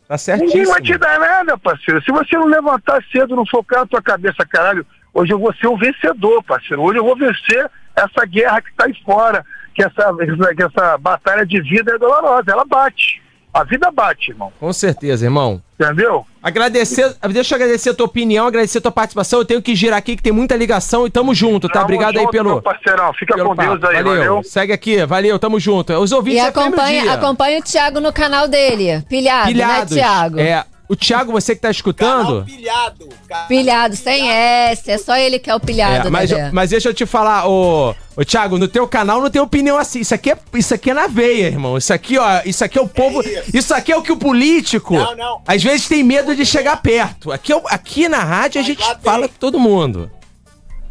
Tá 0.08 0.14
Ninguém 0.14 0.38
certíssimo. 0.38 0.66
vai 0.72 0.80
te 0.82 0.96
dar 0.98 1.18
nada, 1.18 1.58
parceiro. 1.58 2.02
Se 2.02 2.12
você 2.12 2.36
não 2.36 2.46
levantar 2.46 3.02
cedo, 3.10 3.34
não 3.34 3.44
focar 3.46 3.80
na 3.80 3.86
tua 3.86 4.00
cabeça, 4.02 4.46
caralho, 4.48 4.86
hoje 5.12 5.32
eu 5.32 5.38
vou 5.38 5.52
ser 5.54 5.66
um 5.66 5.76
vencedor, 5.76 6.42
parceiro. 6.44 6.82
Hoje 6.82 6.98
eu 6.98 7.04
vou 7.04 7.16
vencer 7.16 7.68
essa 7.94 8.24
guerra 8.26 8.60
que 8.62 8.70
está 8.70 8.84
aí 8.86 8.94
fora, 9.04 9.44
que 9.74 9.82
essa- 9.82 10.14
que 10.54 10.62
essa 10.62 10.96
batalha 10.98 11.44
de 11.44 11.60
vida 11.60 11.94
é 11.94 11.98
dolorosa. 11.98 12.44
Ela 12.50 12.64
bate. 12.64 13.20
A 13.56 13.64
vida 13.64 13.90
bate, 13.90 14.30
irmão. 14.30 14.52
Com 14.60 14.72
certeza, 14.72 15.24
irmão. 15.24 15.62
Entendeu? 15.80 16.26
Agradecer, 16.42 17.14
deixa 17.30 17.54
eu 17.54 17.56
agradecer 17.56 17.90
a 17.90 17.94
tua 17.94 18.06
opinião, 18.06 18.46
agradecer 18.46 18.78
a 18.78 18.80
tua 18.80 18.92
participação. 18.92 19.40
Eu 19.40 19.44
tenho 19.44 19.60
que 19.60 19.74
girar 19.74 19.98
aqui 19.98 20.16
que 20.16 20.22
tem 20.22 20.32
muita 20.32 20.54
ligação 20.56 21.06
e 21.06 21.10
tamo 21.10 21.34
junto, 21.34 21.66
tá? 21.68 21.74
Tamo 21.74 21.84
Obrigado 21.84 22.16
aí 22.16 22.22
junto, 22.22 22.32
pelo. 22.32 22.50
Meu 22.50 22.62
parceirão, 22.62 23.12
fica 23.14 23.34
pelo 23.34 23.50
com 23.50 23.56
Deus 23.56 23.80
papo. 23.80 23.94
aí, 23.96 24.02
valeu. 24.02 24.42
Segue 24.42 24.72
aqui, 24.72 25.04
valeu, 25.04 25.38
tamo 25.38 25.58
junto. 25.58 25.92
Os 25.94 26.12
ouvintes 26.12 26.42
E 26.42 26.44
o 26.44 26.48
acompanha, 26.48 27.12
acompanha 27.12 27.58
o 27.58 27.62
Thiago 27.62 28.00
no 28.00 28.12
canal 28.12 28.46
dele. 28.48 29.02
Pilhado, 29.08 29.48
Pilhados. 29.48 29.96
né, 29.96 30.02
Thiago? 30.02 30.38
É, 30.40 30.64
O 30.88 30.94
Thiago, 30.94 31.32
você 31.32 31.54
que 31.54 31.60
tá 31.60 31.68
Canal 31.68 31.72
escutando. 31.72 32.44
pilhado. 32.44 33.08
Canal 33.28 33.48
Pilhado, 33.48 33.96
sem 33.96 34.30
S. 34.30 34.88
É 34.90 34.98
só 34.98 35.16
ele 35.16 35.38
que 35.38 35.50
é 35.50 35.54
o 35.54 35.58
pilhado, 35.60 36.06
É, 36.06 36.10
mas, 36.10 36.30
Dedé. 36.30 36.50
mas 36.52 36.70
deixa 36.70 36.88
eu 36.88 36.94
te 36.94 37.04
falar, 37.04 37.48
ô, 37.48 37.94
ô 38.16 38.24
Thiago, 38.24 38.56
no 38.56 38.68
teu 38.68 38.86
canal 38.86 39.20
não 39.20 39.28
tem 39.28 39.42
opinião 39.42 39.76
assim. 39.78 40.00
Isso 40.00 40.14
aqui 40.14 40.30
é, 40.30 40.38
isso 40.54 40.72
aqui 40.74 40.90
é 40.90 40.94
na 40.94 41.06
veia, 41.08 41.46
irmão. 41.46 41.76
Isso 41.76 41.92
aqui, 41.92 42.16
ó, 42.18 42.40
isso 42.44 42.64
aqui 42.64 42.78
é 42.78 42.82
o 42.82 42.86
povo. 42.88 43.20
isso. 43.20 43.42
Isso 43.52 43.74
aqui 43.74 43.90
é 43.92 43.96
o 43.96 44.02
que 44.02 44.12
o 44.12 44.16
político. 44.16 44.94
Não, 44.94 45.16
não. 45.16 45.42
Às 45.46 45.62
vezes 45.62 45.88
tem 45.88 46.02
medo 46.04 46.36
de 46.36 46.46
chegar 46.46 46.80
perto. 46.80 47.32
Aqui, 47.32 47.52
é 47.52 47.60
aqui 47.70 48.08
na 48.08 48.22
rádio 48.22 48.60
a 48.60 48.62
Mas 48.62 48.66
gente 48.68 48.80
lá 48.80 48.94
tem. 48.94 49.02
fala 49.02 49.28
com 49.28 49.34
todo 49.38 49.58
mundo. 49.58 50.10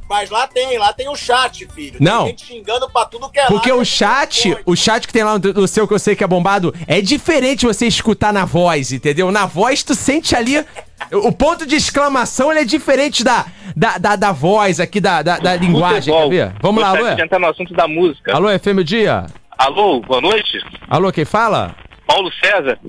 Mas 0.08 0.30
lá 0.30 0.48
tem, 0.48 0.78
lá 0.78 0.94
tem 0.94 1.10
o 1.10 1.16
chat, 1.16 1.68
filho. 1.74 1.98
Não. 2.00 2.26
Tem 2.26 2.28
gente 2.28 2.46
xingando 2.46 2.90
pra 2.90 3.06
tudo 3.06 3.30
que 3.30 3.40
é 3.40 3.48
Porque 3.48 3.70
lado, 3.70 3.80
o 3.80 3.82
é 3.82 3.86
chat, 3.86 4.48
muito 4.50 4.62
o 4.66 4.76
chat 4.76 5.08
que 5.08 5.14
tem 5.14 5.24
lá 5.24 5.40
no, 5.40 5.54
no 5.54 5.68
seu 5.68 5.88
que 5.88 5.94
eu 5.94 6.00
sei 6.00 6.16
que 6.16 6.24
é 6.24 6.28
bombado, 6.28 6.74
é 6.86 7.02
diferente 7.02 7.66
você 7.66 7.88
escutar 7.88 8.32
na 8.32 8.46
voz, 8.46 8.92
entendeu? 8.92 9.32
Na 9.32 9.46
voz 9.46 9.84
tu 9.84 9.96
sente 9.96 10.36
ali. 10.36 10.64
O 11.12 11.32
ponto 11.32 11.66
de 11.66 11.76
exclamação 11.76 12.52
ele 12.52 12.62
é 12.62 12.66
diferente 12.66 13.24
da, 13.24 13.46
da, 13.76 13.98
da, 13.98 14.16
da 14.16 14.32
voz 14.32 14.80
aqui, 14.80 15.02
da, 15.02 15.22
da, 15.22 15.38
da 15.40 15.56
linguagem. 15.56 16.14
Quer 16.14 16.30
ver? 16.30 16.54
Vamos 16.62 16.82
lá, 16.82 16.90
Gostaria 16.92 17.14
alô? 17.14 17.24
entrar 17.24 17.40
no 17.40 17.48
assunto 17.48 17.74
da 17.74 17.88
música. 17.88 18.34
Alô, 18.36 18.48
FM 18.60 18.84
Dia? 18.84 19.26
Alô, 19.58 20.02
boa 20.02 20.22
noite. 20.22 20.60
Alô, 20.88 21.12
quem 21.12 21.26
fala? 21.26 21.76
Paulo 22.06 22.32
César. 22.44 22.80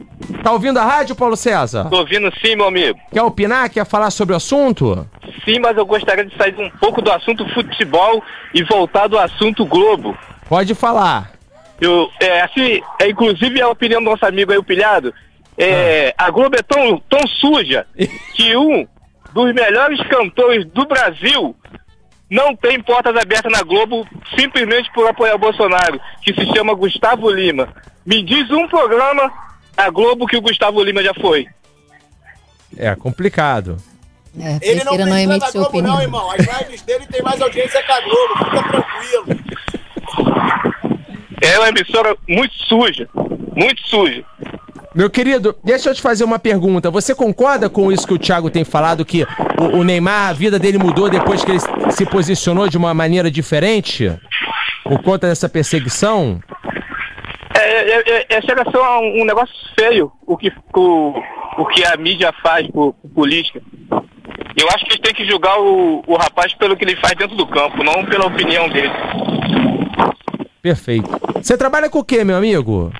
Tá 0.42 0.52
ouvindo 0.52 0.78
a 0.78 0.84
rádio, 0.84 1.14
Paulo 1.14 1.36
César? 1.36 1.88
Tô 1.88 1.98
ouvindo 1.98 2.32
sim, 2.40 2.56
meu 2.56 2.66
amigo. 2.66 2.98
Quer 3.12 3.22
opinar? 3.22 3.70
Quer 3.70 3.86
falar 3.86 4.10
sobre 4.10 4.34
o 4.34 4.36
assunto? 4.36 5.06
Sim, 5.44 5.58
mas 5.60 5.76
eu 5.76 5.86
gostaria 5.86 6.24
de 6.24 6.36
sair 6.36 6.54
um 6.58 6.70
pouco 6.78 7.00
do 7.00 7.10
assunto 7.10 7.48
futebol 7.52 8.22
e 8.52 8.62
voltar 8.64 9.06
do 9.06 9.18
assunto 9.18 9.64
Globo. 9.64 10.16
Pode 10.48 10.74
falar. 10.74 11.32
Eu, 11.80 12.10
é, 12.20 12.42
assim, 12.42 12.80
é, 13.00 13.08
inclusive 13.08 13.60
a 13.60 13.68
opinião 13.68 14.02
do 14.02 14.10
nosso 14.10 14.24
amigo 14.24 14.52
aí, 14.52 14.58
o 14.58 14.64
Pilhado, 14.64 15.12
é, 15.58 16.14
a 16.16 16.30
Globo 16.30 16.56
é 16.56 16.62
tão, 16.62 16.98
tão 17.08 17.26
suja 17.26 17.86
que 18.34 18.56
um 18.56 18.86
dos 19.32 19.52
melhores 19.52 20.00
cantores 20.08 20.64
do 20.66 20.86
Brasil 20.86 21.54
não 22.30 22.56
tem 22.56 22.80
portas 22.82 23.16
abertas 23.16 23.52
na 23.52 23.62
Globo 23.62 24.06
simplesmente 24.38 24.90
por 24.92 25.06
apoiar 25.08 25.34
o 25.34 25.38
Bolsonaro, 25.38 26.00
que 26.22 26.34
se 26.34 26.46
chama 26.54 26.74
Gustavo 26.74 27.30
Lima. 27.30 27.68
Me 28.06 28.22
diz 28.22 28.48
um 28.50 28.68
programa 28.68 29.30
da 29.76 29.90
Globo 29.90 30.26
que 30.26 30.36
o 30.36 30.40
Gustavo 30.40 30.82
Lima 30.82 31.02
já 31.02 31.12
foi. 31.14 31.46
É 32.76 32.94
complicado. 32.94 33.76
É, 34.38 34.58
Ele 34.62 34.84
não 34.84 34.94
prefiro 34.94 35.28
não 35.28 35.38
precisa 35.38 35.38
da 35.38 35.50
Globo, 35.52 35.68
opinião. 35.68 35.94
não, 35.94 36.02
irmão. 36.02 36.30
As 36.30 36.38
lives 36.60 36.82
dele 36.82 37.06
tem 37.06 37.22
mais 37.22 37.40
audiência 37.40 37.82
que 37.82 37.92
a 37.92 38.00
Globo. 38.00 38.38
Fica 38.44 38.62
tranquilo. 38.68 39.26
É 41.40 41.58
uma 41.58 41.68
emissora 41.68 42.16
muito 42.28 42.54
suja, 42.54 43.08
muito 43.54 43.80
suja. 43.86 44.24
Meu 44.94 45.10
querido, 45.10 45.54
deixa 45.62 45.90
eu 45.90 45.94
te 45.94 46.00
fazer 46.00 46.24
uma 46.24 46.38
pergunta. 46.38 46.90
Você 46.90 47.14
concorda 47.14 47.68
com 47.68 47.92
isso 47.92 48.06
que 48.06 48.14
o 48.14 48.18
Thiago 48.18 48.48
tem 48.50 48.64
falado, 48.64 49.04
que 49.04 49.24
o, 49.58 49.78
o 49.78 49.84
Neymar, 49.84 50.30
a 50.30 50.32
vida 50.32 50.58
dele 50.58 50.78
mudou 50.78 51.10
depois 51.10 51.44
que 51.44 51.50
ele 51.52 51.60
se 51.90 52.06
posicionou 52.06 52.68
de 52.68 52.78
uma 52.78 52.94
maneira 52.94 53.30
diferente? 53.30 54.10
Por 54.82 55.02
conta 55.02 55.28
dessa 55.28 55.48
perseguição? 55.48 56.40
É, 57.56 57.90
é, 57.90 58.02
é, 58.06 58.26
é, 58.28 58.42
chega 58.42 58.62
a 58.62 58.70
ser 58.70 58.78
um, 58.78 59.22
um 59.22 59.24
negócio 59.24 59.54
feio 59.78 60.12
o 60.26 60.36
que, 60.36 60.52
o, 60.74 61.14
o 61.58 61.66
que 61.66 61.84
a 61.84 61.96
mídia 61.96 62.32
faz 62.42 62.66
por, 62.68 62.92
por 62.94 63.10
política. 63.10 63.60
Eu 64.56 64.66
acho 64.68 64.84
que 64.84 64.92
eles 64.92 65.00
têm 65.00 65.14
que 65.14 65.26
julgar 65.26 65.58
o, 65.60 66.02
o 66.06 66.16
rapaz 66.16 66.54
pelo 66.54 66.76
que 66.76 66.84
ele 66.84 66.96
faz 66.96 67.14
dentro 67.14 67.36
do 67.36 67.46
campo, 67.46 67.82
não 67.82 68.04
pela 68.06 68.26
opinião 68.26 68.68
dele. 68.68 68.90
Perfeito. 70.62 71.08
Você 71.34 71.56
trabalha 71.56 71.88
com 71.88 71.98
o 71.98 72.04
quê, 72.04 72.24
meu 72.24 72.36
amigo? 72.36 72.92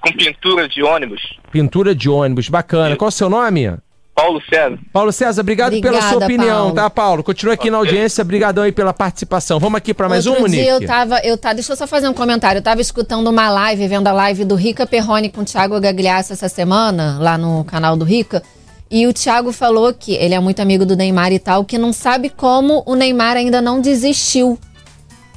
Com 0.00 0.12
pintura 0.12 0.68
de 0.68 0.82
ônibus. 0.82 1.22
Pintura 1.50 1.94
de 1.94 2.10
ônibus, 2.10 2.48
bacana. 2.48 2.96
Qual 2.96 3.08
é 3.08 3.10
o 3.10 3.12
seu 3.12 3.30
nome? 3.30 3.74
Paulo 4.14 4.40
César. 4.48 4.78
Paulo 4.92 5.12
César, 5.12 5.40
obrigado 5.40 5.72
pela 5.80 5.98
Obrigada, 5.98 6.08
sua 6.08 6.24
opinião, 6.24 6.56
Paulo. 6.58 6.74
tá, 6.74 6.88
Paulo? 6.90 7.24
Continua 7.24 7.54
aqui 7.54 7.68
na 7.68 7.78
audiência, 7.78 8.22
brigadão 8.22 8.62
aí 8.62 8.70
pela 8.70 8.92
participação. 8.94 9.58
Vamos 9.58 9.76
aqui 9.76 9.92
pra 9.92 10.08
mais 10.08 10.24
Outro 10.26 10.44
um, 10.44 10.48
dia 10.48 10.72
Nick? 10.72 10.84
eu 10.84 10.86
tava, 10.86 11.18
eu 11.24 11.36
tá, 11.36 11.52
deixa 11.52 11.72
eu 11.72 11.76
só 11.76 11.86
fazer 11.86 12.08
um 12.08 12.14
comentário. 12.14 12.58
Eu 12.58 12.62
tava 12.62 12.80
escutando 12.80 13.26
uma 13.28 13.50
live, 13.50 13.88
vendo 13.88 14.06
a 14.06 14.12
live 14.12 14.44
do 14.44 14.54
Rica 14.54 14.86
Perrone 14.86 15.30
com 15.30 15.40
o 15.40 15.44
Thiago 15.44 15.80
Gagliasso 15.80 16.32
essa 16.32 16.48
semana, 16.48 17.18
lá 17.20 17.36
no 17.36 17.64
canal 17.64 17.96
do 17.96 18.04
Rica. 18.04 18.40
E 18.88 19.04
o 19.08 19.12
Thiago 19.12 19.50
falou 19.50 19.92
que 19.92 20.12
ele 20.14 20.34
é 20.34 20.38
muito 20.38 20.60
amigo 20.60 20.86
do 20.86 20.94
Neymar 20.96 21.32
e 21.32 21.40
tal, 21.40 21.64
que 21.64 21.76
não 21.76 21.92
sabe 21.92 22.30
como 22.30 22.84
o 22.86 22.94
Neymar 22.94 23.36
ainda 23.36 23.60
não 23.60 23.80
desistiu 23.80 24.56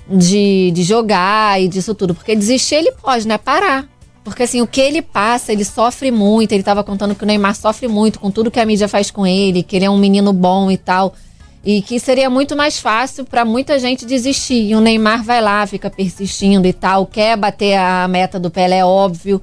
de, 0.07 0.69
de 0.71 0.83
jogar 0.83 1.59
e 1.59 1.67
disso 1.67 1.95
tudo. 1.95 2.13
Porque 2.13 2.35
desistir 2.35 2.75
ele 2.75 2.91
pode, 2.91 3.27
né? 3.27 3.39
Parar. 3.39 3.85
Porque 4.27 4.43
assim, 4.43 4.61
o 4.61 4.67
que 4.67 4.81
ele 4.81 5.01
passa, 5.01 5.53
ele 5.53 5.63
sofre 5.63 6.11
muito. 6.11 6.51
Ele 6.51 6.61
tava 6.61 6.83
contando 6.83 7.15
que 7.15 7.23
o 7.23 7.25
Neymar 7.25 7.55
sofre 7.55 7.87
muito 7.87 8.19
com 8.19 8.29
tudo 8.29 8.51
que 8.51 8.59
a 8.59 8.65
mídia 8.65 8.87
faz 8.87 9.09
com 9.09 9.25
ele, 9.25 9.63
que 9.63 9.75
ele 9.75 9.85
é 9.85 9.89
um 9.89 9.97
menino 9.97 10.33
bom 10.33 10.69
e 10.69 10.75
tal. 10.75 11.15
E 11.63 11.81
que 11.81 11.97
seria 11.97 12.29
muito 12.29 12.53
mais 12.53 12.77
fácil 12.77 13.23
pra 13.23 13.45
muita 13.45 13.79
gente 13.79 14.05
desistir. 14.05 14.69
E 14.69 14.75
o 14.75 14.81
Neymar 14.81 15.23
vai 15.23 15.39
lá, 15.39 15.65
fica 15.65 15.89
persistindo 15.89 16.67
e 16.67 16.73
tal, 16.73 17.05
quer 17.05 17.37
bater 17.37 17.77
a 17.77 18.05
meta 18.09 18.37
do 18.37 18.51
Pelé, 18.51 18.79
é 18.79 18.85
óbvio. 18.85 19.41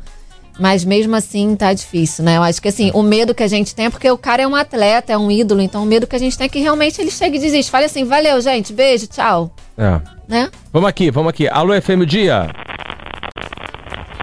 Mas 0.60 0.84
mesmo 0.84 1.16
assim 1.16 1.56
tá 1.56 1.72
difícil, 1.72 2.22
né? 2.22 2.36
Eu 2.36 2.42
acho 2.42 2.60
que 2.60 2.68
assim, 2.68 2.90
o 2.92 3.02
medo 3.02 3.34
que 3.34 3.42
a 3.42 3.48
gente 3.48 3.74
tem 3.74 3.86
é 3.86 3.90
porque 3.90 4.08
o 4.10 4.18
cara 4.18 4.42
é 4.42 4.46
um 4.46 4.54
atleta, 4.54 5.12
é 5.12 5.18
um 5.18 5.30
ídolo, 5.30 5.62
então 5.62 5.82
o 5.82 5.86
medo 5.86 6.06
que 6.06 6.14
a 6.14 6.18
gente 6.18 6.36
tem 6.36 6.44
é 6.44 6.48
que 6.48 6.60
realmente 6.60 7.00
ele 7.00 7.10
chegue 7.10 7.38
e 7.38 7.40
desista. 7.40 7.72
Fale 7.72 7.86
assim, 7.86 8.04
valeu, 8.04 8.38
gente, 8.40 8.72
beijo, 8.72 9.06
tchau. 9.06 9.50
É. 9.78 10.00
Né? 10.28 10.50
Vamos 10.72 10.88
aqui, 10.88 11.10
vamos 11.10 11.30
aqui. 11.30 11.48
Alô, 11.48 11.72
FM 11.80 12.04
Dia? 12.06 12.63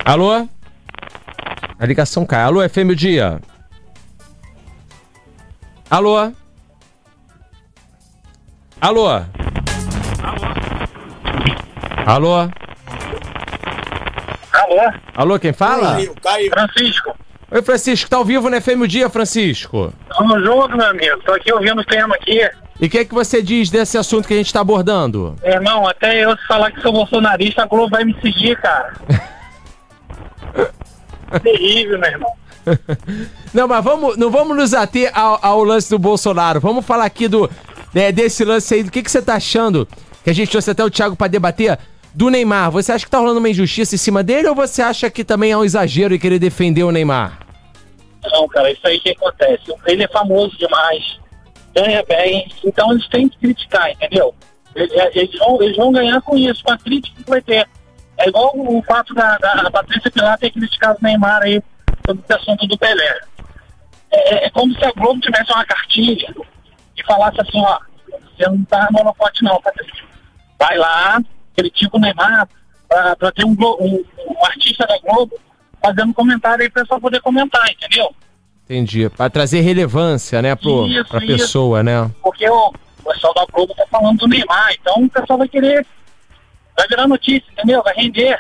Alô? 0.04 0.48
A 1.80 1.86
ligação 1.86 2.26
cai. 2.26 2.42
Alô, 2.42 2.68
FM 2.68 2.94
Dia? 2.96 3.40
Alô? 5.90 6.32
Alô? 8.80 9.08
Alô? 12.06 12.50
Alô? 14.54 14.92
Alô, 15.16 15.40
quem 15.40 15.54
fala? 15.54 15.94
Caiu, 15.94 16.16
caiu. 16.22 16.52
Francisco. 16.52 17.16
Oi, 17.52 17.62
Francisco, 17.62 18.10
tá 18.10 18.18
ao 18.18 18.26
vivo 18.26 18.50
no 18.50 18.60
FM 18.62 18.88
Dia, 18.88 19.10
Francisco? 19.10 19.94
Tamo 20.18 20.40
junto, 20.40 20.78
meu 20.78 20.88
amigo. 20.88 21.22
Tô 21.26 21.34
aqui 21.34 21.52
ouvindo 21.54 21.82
o 21.82 21.86
tema 21.86 22.16
aqui. 22.16 22.40
E 22.80 22.86
o 22.88 22.90
que 22.90 23.00
é 23.00 23.06
que 23.06 23.14
você 23.14 23.42
diz 23.44 23.70
desse 23.70 23.98
assunto 23.98 24.28
que 24.28 24.34
a 24.34 24.38
gente 24.38 24.52
tá 24.52 24.62
abordando? 24.62 25.36
Irmão, 25.44 25.88
até 25.88 26.24
eu 26.24 26.36
se 26.38 26.48
falar 26.48 26.72
que 26.72 26.82
sou 26.82 26.92
bolsonarista, 26.92 27.64
a 27.64 27.66
Globo 27.68 27.90
vai 27.90 28.04
me 28.04 28.16
seguir, 28.22 28.56
cara. 28.60 28.94
Terrível, 31.40 32.00
meu 32.00 32.10
irmão. 32.10 32.34
Não, 33.54 33.68
mas 33.68 33.84
vamos, 33.84 34.18
não 34.18 34.30
vamos 34.30 34.56
nos 34.56 34.74
ater 34.74 35.12
ao, 35.18 35.40
ao 35.42 35.64
lance 35.64 35.90
do 35.90 35.98
Bolsonaro. 35.98 36.60
Vamos 36.60 36.86
falar 36.86 37.06
aqui 37.06 37.28
do 37.28 37.50
né, 37.94 38.12
desse 38.12 38.46
lance 38.46 38.74
aí. 38.74 38.84
Do 38.84 38.92
que, 38.92 39.02
que 39.02 39.12
você 39.12 39.22
tá 39.22 39.36
achando? 39.36 39.88
Que 40.24 40.30
a 40.30 40.34
gente 40.34 40.52
trouxe 40.52 40.72
até 40.72 40.84
o 40.84 40.90
Thiago 40.90 41.16
pra 41.16 41.28
debater. 41.28 41.78
Do 42.14 42.30
Neymar. 42.30 42.72
Você 42.72 42.92
acha 42.92 43.06
que 43.06 43.12
tá 43.12 43.20
rolando 43.20 43.40
uma 43.40 43.50
injustiça 43.50 43.96
em 43.96 43.98
cima 43.98 44.22
dele 44.22 44.48
ou 44.48 44.54
você 44.54 44.82
acha 44.82 45.10
que 45.10 45.24
também 45.24 45.52
é 45.52 45.58
um 45.58 45.64
exagero 45.64 46.14
em 46.14 46.20
querer 46.20 46.40
defender 46.40 46.84
o 46.84 46.92
Neymar? 46.92 47.40
Não, 48.32 48.48
cara, 48.48 48.72
isso 48.72 48.86
aí 48.86 49.00
que 49.00 49.12
acontece. 49.12 49.64
Ele 49.88 50.04
é 50.04 50.08
famoso 50.10 50.56
demais, 50.58 51.20
ganha 51.74 52.04
bem, 52.04 52.52
então 52.64 52.92
eles 52.92 53.08
têm 53.08 53.30
que 53.30 53.38
criticar, 53.38 53.90
entendeu? 53.92 54.36
Eles, 54.76 54.92
eles 55.16 55.40
vão, 55.40 55.62
eles 55.62 55.78
vão 55.78 55.92
ganhar 55.92 56.22
com 56.22 56.38
isso, 56.38 56.64
com 56.64 56.72
a 56.72 56.78
crítica 56.78 57.24
que 57.24 57.30
vai 57.30 57.42
ter. 57.42 57.68
É 58.22 58.30
igual 58.30 58.52
o 58.56 58.84
fato 58.84 59.14
da, 59.16 59.38
da 59.38 59.72
Patrícia 59.72 60.12
Pilar 60.12 60.38
ter 60.38 60.52
criticado 60.52 61.00
o 61.02 61.04
Neymar 61.04 61.42
aí 61.42 61.62
sobre 62.06 62.24
esse 62.24 62.34
assunto 62.34 62.68
do 62.68 62.78
Pelé. 62.78 63.22
É, 64.12 64.46
é 64.46 64.50
como 64.52 64.74
se 64.76 64.86
a 64.86 64.92
Globo 64.92 65.20
tivesse 65.20 65.52
uma 65.52 65.66
cartilha 65.66 66.36
e 66.98 67.04
falasse 67.04 67.42
assim, 67.42 67.60
ó, 67.62 67.80
você 68.38 68.48
não 68.48 68.64
tá 68.66 68.88
no 68.92 69.00
holofote 69.00 69.44
não, 69.44 69.60
Patrícia. 69.62 70.04
Vai 70.60 70.78
lá, 70.78 71.20
critica 71.56 71.98
o 71.98 72.00
Neymar 72.00 72.48
pra, 72.88 73.16
pra 73.16 73.32
ter 73.32 73.44
um, 73.46 73.56
um, 73.60 74.06
um 74.28 74.46
artista 74.46 74.86
da 74.86 75.00
Globo 75.00 75.40
fazendo 75.84 76.14
comentário 76.14 76.64
aí 76.64 76.70
pra 76.70 76.84
pessoal 76.84 77.02
poder 77.02 77.22
comentar, 77.22 77.68
entendeu? 77.72 78.14
Entendi. 78.66 79.10
Pra 79.10 79.30
trazer 79.30 79.62
relevância, 79.62 80.42
né, 80.42 80.56
pro, 80.56 80.86
Isso, 80.88 81.10
pra 81.10 81.24
isso. 81.24 81.38
pessoa, 81.38 81.82
né? 81.82 82.10
Porque 82.22 82.48
o, 82.48 82.68
o 82.68 83.12
pessoal 83.12 83.34
da 83.34 83.46
Globo 83.52 83.74
tá 83.74 83.86
falando 83.90 84.20
do 84.20 84.28
Neymar, 84.28 84.74
então 84.80 85.04
o 85.04 85.10
pessoal 85.10 85.40
vai 85.40 85.48
querer. 85.48 85.86
Vai 86.82 86.88
virar 86.88 87.08
notícia, 87.08 87.44
entendeu? 87.52 87.84
Vai 87.84 87.94
render. 87.94 88.40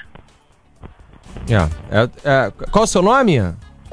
É. 1.47 1.55
É, 1.91 2.09
é, 2.25 2.51
qual 2.71 2.85
o 2.85 2.87
seu 2.87 3.03
nome? 3.03 3.39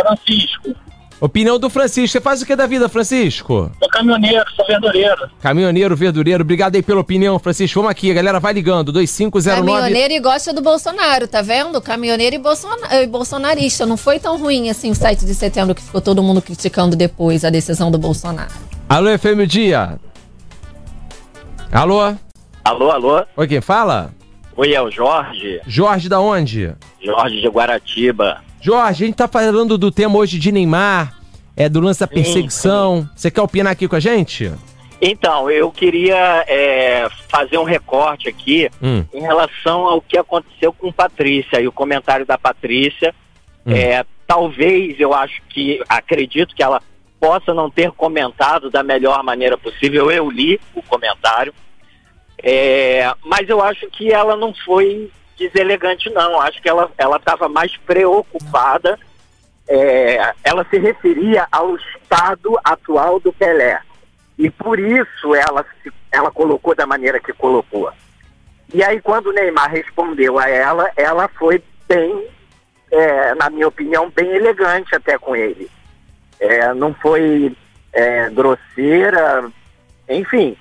Francisco, 0.00 0.74
Opinião 1.20 1.58
do 1.58 1.68
Francisco. 1.68 2.12
Você 2.12 2.20
faz 2.20 2.40
o 2.40 2.46
que 2.46 2.54
da 2.56 2.64
vida, 2.66 2.88
Francisco? 2.88 3.70
sou 3.78 3.88
caminhoneiro, 3.90 4.44
sou 4.54 4.64
verdureiro. 4.66 5.28
Caminhoneiro, 5.42 5.94
verdureiro. 5.96 6.42
Obrigado 6.44 6.76
aí 6.76 6.82
pela 6.82 7.00
opinião, 7.00 7.38
Francisco. 7.38 7.78
Vamos 7.80 7.90
aqui, 7.90 8.10
a 8.10 8.14
galera 8.14 8.40
vai 8.40 8.52
ligando. 8.54 8.90
2509. 8.92 9.66
Caminhoneiro 9.66 10.14
e 10.14 10.20
gosta 10.20 10.52
do 10.54 10.62
Bolsonaro, 10.62 11.26
tá 11.28 11.42
vendo? 11.42 11.78
Caminhoneiro 11.82 12.36
e, 12.36 12.38
bolsona- 12.38 13.02
e 13.02 13.06
bolsonarista. 13.06 13.84
Não 13.84 13.96
foi 13.98 14.18
tão 14.18 14.38
ruim 14.38 14.70
assim 14.70 14.90
o 14.90 14.94
7 14.94 15.26
de 15.26 15.34
setembro 15.34 15.74
que 15.74 15.82
ficou 15.82 16.00
todo 16.00 16.22
mundo 16.22 16.40
criticando 16.40 16.96
depois 16.96 17.44
a 17.44 17.50
decisão 17.50 17.90
do 17.90 17.98
Bolsonaro. 17.98 18.52
Alô, 18.88 19.08
FM 19.18 19.44
Dia. 19.46 19.98
Alô? 21.72 22.14
Alô, 22.64 22.90
alô? 22.92 23.24
Oi, 23.36 23.46
quem 23.48 23.60
fala? 23.60 24.10
Oi, 24.58 24.74
é 24.74 24.82
o 24.82 24.90
Jorge. 24.90 25.60
Jorge 25.68 26.08
da 26.08 26.20
onde? 26.20 26.74
Jorge 27.00 27.40
de 27.40 27.46
Guaratiba. 27.48 28.42
Jorge, 28.60 29.04
a 29.04 29.06
gente 29.06 29.14
tá 29.16 29.28
falando 29.28 29.78
do 29.78 29.88
tema 29.90 30.18
hoje 30.18 30.36
de 30.36 30.50
Neymar. 30.50 31.14
é, 31.56 31.68
do 31.68 31.78
lance 31.80 32.00
da 32.00 32.06
perseguição. 32.08 33.08
Você 33.16 33.30
quer 33.30 33.40
opinar 33.40 33.72
aqui 33.72 33.86
com 33.88 33.94
a 33.96 34.00
gente? 34.00 34.52
Então, 35.00 35.48
eu 35.48 35.70
queria 35.70 36.44
é, 36.48 37.08
fazer 37.28 37.56
um 37.58 37.62
recorte 37.64 38.28
aqui 38.28 38.68
Hum. 38.82 39.04
em 39.14 39.20
relação 39.20 39.82
ao 39.86 40.00
que 40.00 40.18
aconteceu 40.18 40.72
com 40.72 40.90
Patrícia 40.92 41.60
e 41.60 41.68
o 41.68 41.72
comentário 41.72 42.26
da 42.26 42.36
Patrícia. 42.36 43.14
Hum. 43.64 43.72
É, 43.72 44.04
talvez 44.26 44.98
eu 44.98 45.14
acho 45.14 45.40
que, 45.48 45.80
acredito 45.88 46.54
que 46.54 46.62
ela 46.64 46.82
possa 47.20 47.54
não 47.54 47.70
ter 47.70 47.90
comentado 47.92 48.70
da 48.70 48.82
melhor 48.82 49.22
maneira 49.22 49.56
possível. 49.56 50.10
Eu 50.10 50.28
li 50.30 50.60
o 50.74 50.82
comentário, 50.82 51.54
É, 52.42 53.12
mas 53.24 53.48
eu 53.48 53.62
acho 53.62 53.88
que 53.90 54.12
ela 54.12 54.36
não 54.36 54.54
foi 54.64 55.10
deselegante, 55.36 56.10
não. 56.10 56.40
Acho 56.40 56.60
que 56.60 56.68
ela 56.68 56.90
estava 57.16 57.48
mais 57.48 57.76
preocupada. 57.78 58.98
É, 59.68 60.34
ela 60.42 60.66
se 60.70 60.78
referia 60.78 61.46
ao 61.52 61.76
estado 61.76 62.58
atual 62.64 63.20
do 63.20 63.32
Pelé. 63.32 63.80
E 64.38 64.48
por 64.50 64.78
isso 64.78 65.34
ela, 65.34 65.64
se, 65.82 65.92
ela 66.12 66.30
colocou 66.30 66.74
da 66.74 66.86
maneira 66.86 67.20
que 67.20 67.32
colocou. 67.32 67.92
E 68.72 68.82
aí, 68.82 69.00
quando 69.00 69.28
o 69.28 69.32
Neymar 69.32 69.70
respondeu 69.70 70.38
a 70.38 70.48
ela, 70.48 70.90
ela 70.96 71.26
foi 71.28 71.62
bem, 71.88 72.28
é, 72.90 73.34
na 73.34 73.50
minha 73.50 73.66
opinião, 73.66 74.10
bem 74.10 74.28
elegante 74.28 74.94
até 74.94 75.18
com 75.18 75.34
ele. 75.34 75.68
É, 76.38 76.72
não 76.74 76.94
foi 76.94 77.54
é, 77.92 78.30
grosseira, 78.30 79.50
enfim, 80.08 80.56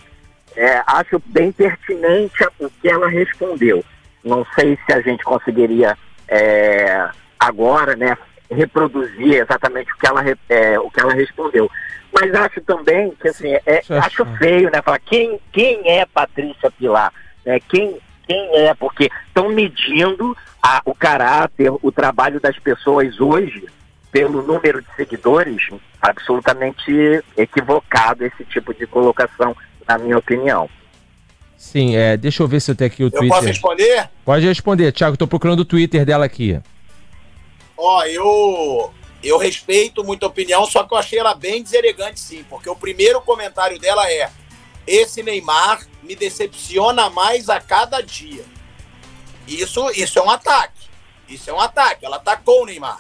é, 0.56 0.82
acho 0.88 1.22
bem 1.26 1.52
pertinente 1.52 2.44
o 2.60 2.70
que 2.70 2.90
ela 2.90 3.08
respondeu. 3.10 3.84
Não 4.24 4.46
sei 4.56 4.78
se 4.86 4.94
a 4.94 5.02
gente 5.02 5.24
conseguiria 5.24 5.98
é, 6.28 7.08
agora, 7.40 7.96
né, 7.96 8.18
reproduzir 8.50 9.36
exatamente 9.36 9.92
o 9.94 9.98
que 9.98 10.08
ela, 10.08 10.24
é, 10.50 10.80
o 10.80 10.90
que 10.90 11.00
ela 11.00 11.14
respondeu. 11.14 11.70
Mas 12.14 12.34
acho 12.34 12.62
também 12.62 13.12
que 13.22 13.28
assim, 13.28 13.54
é, 13.54 13.62
é 13.66 13.82
acho 14.00 14.26
feio, 14.38 14.72
né? 14.72 14.82
Falar 14.82 15.00
quem, 15.00 15.40
quem 15.52 15.82
é 15.90 16.06
Patrícia 16.06 16.72
Pilar? 16.72 17.14
Né? 17.46 17.60
Quem, 17.70 17.98
quem 18.26 18.58
é? 18.66 18.74
Porque 18.74 19.10
estão 19.28 19.50
medindo 19.50 20.36
a- 20.64 20.82
o 20.86 20.96
caráter, 20.96 21.72
o 21.82 21.92
trabalho 21.92 22.40
das 22.40 22.58
pessoas 22.58 23.20
hoje 23.20 23.68
pelo 24.12 24.42
número 24.42 24.82
de 24.82 24.88
seguidores, 24.96 25.70
absolutamente 26.02 27.24
equivocado 27.36 28.26
esse 28.26 28.44
tipo 28.46 28.74
de 28.74 28.88
colocação, 28.88 29.56
na 29.88 29.98
minha 29.98 30.18
opinião. 30.18 30.70
Sim, 31.56 31.96
é, 31.96 32.16
deixa 32.16 32.44
eu 32.44 32.48
ver 32.48 32.62
se 32.62 32.70
eu 32.70 32.76
tenho 32.76 32.92
aqui 32.92 33.04
o 33.04 33.08
Eu 33.08 33.12
Twitter. 33.12 33.30
posso 33.30 33.48
responder? 33.48 34.10
Pode 34.24 34.46
responder, 34.46 34.92
Thiago, 34.92 35.18
tô 35.18 35.28
procurando 35.28 35.62
o 35.62 35.66
Twitter 35.66 36.06
dela 36.06 36.26
aqui. 36.26 36.60
Ó, 37.76 38.04
eu 38.04 38.94
eu 39.24 39.38
respeito 39.38 40.04
muito 40.04 40.24
a 40.24 40.28
opinião, 40.28 40.66
só 40.66 40.84
que 40.84 40.94
eu 40.94 40.98
achei 40.98 41.20
ela 41.20 41.34
bem 41.34 41.64
deselegante, 41.64 42.20
sim, 42.20 42.46
porque 42.50 42.70
o 42.70 42.76
primeiro 42.76 43.20
comentário 43.22 43.80
dela 43.80 44.10
é: 44.12 44.30
esse 44.86 45.24
Neymar 45.24 45.86
me 46.04 46.16
decepciona 46.16 47.10
mais 47.10 47.50
a 47.50 47.60
cada 47.60 48.02
dia. 48.02 48.46
Isso, 49.48 49.90
isso 49.92 50.20
é 50.20 50.22
um 50.22 50.30
ataque. 50.30 50.88
Isso 51.28 51.50
é 51.50 51.54
um 51.54 51.60
ataque. 51.60 52.06
Ela 52.06 52.18
atacou 52.18 52.64
o 52.64 52.66
Neymar. 52.66 53.00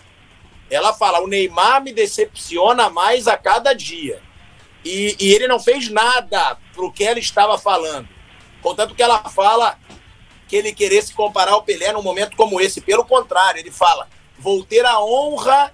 Ela 0.69 0.93
fala: 0.93 1.21
o 1.21 1.27
Neymar 1.27 1.81
me 1.83 1.93
decepciona 1.93 2.89
mais 2.89 3.27
a 3.27 3.37
cada 3.37 3.73
dia. 3.73 4.19
E, 4.87 5.17
e 5.19 5.33
ele 5.33 5.49
não 5.49 5.59
fez 5.59 5.89
nada 5.89 6.57
pro 6.73 6.89
que 6.89 7.03
ela 7.03 7.19
estava 7.19 7.57
falando. 7.57 8.07
Contanto 8.61 8.95
que 8.95 9.03
ela 9.03 9.19
fala 9.29 9.77
que 10.47 10.55
ele 10.55 10.73
querer 10.73 11.01
se 11.01 11.13
comparar 11.13 11.51
ao 11.51 11.63
Pelé 11.63 11.91
num 11.91 12.01
momento 12.01 12.37
como 12.37 12.61
esse. 12.61 12.79
Pelo 12.79 13.03
contrário, 13.03 13.59
ele 13.59 13.69
fala: 13.69 14.07
vou 14.39 14.63
ter 14.63 14.85
a 14.85 15.01
honra 15.01 15.73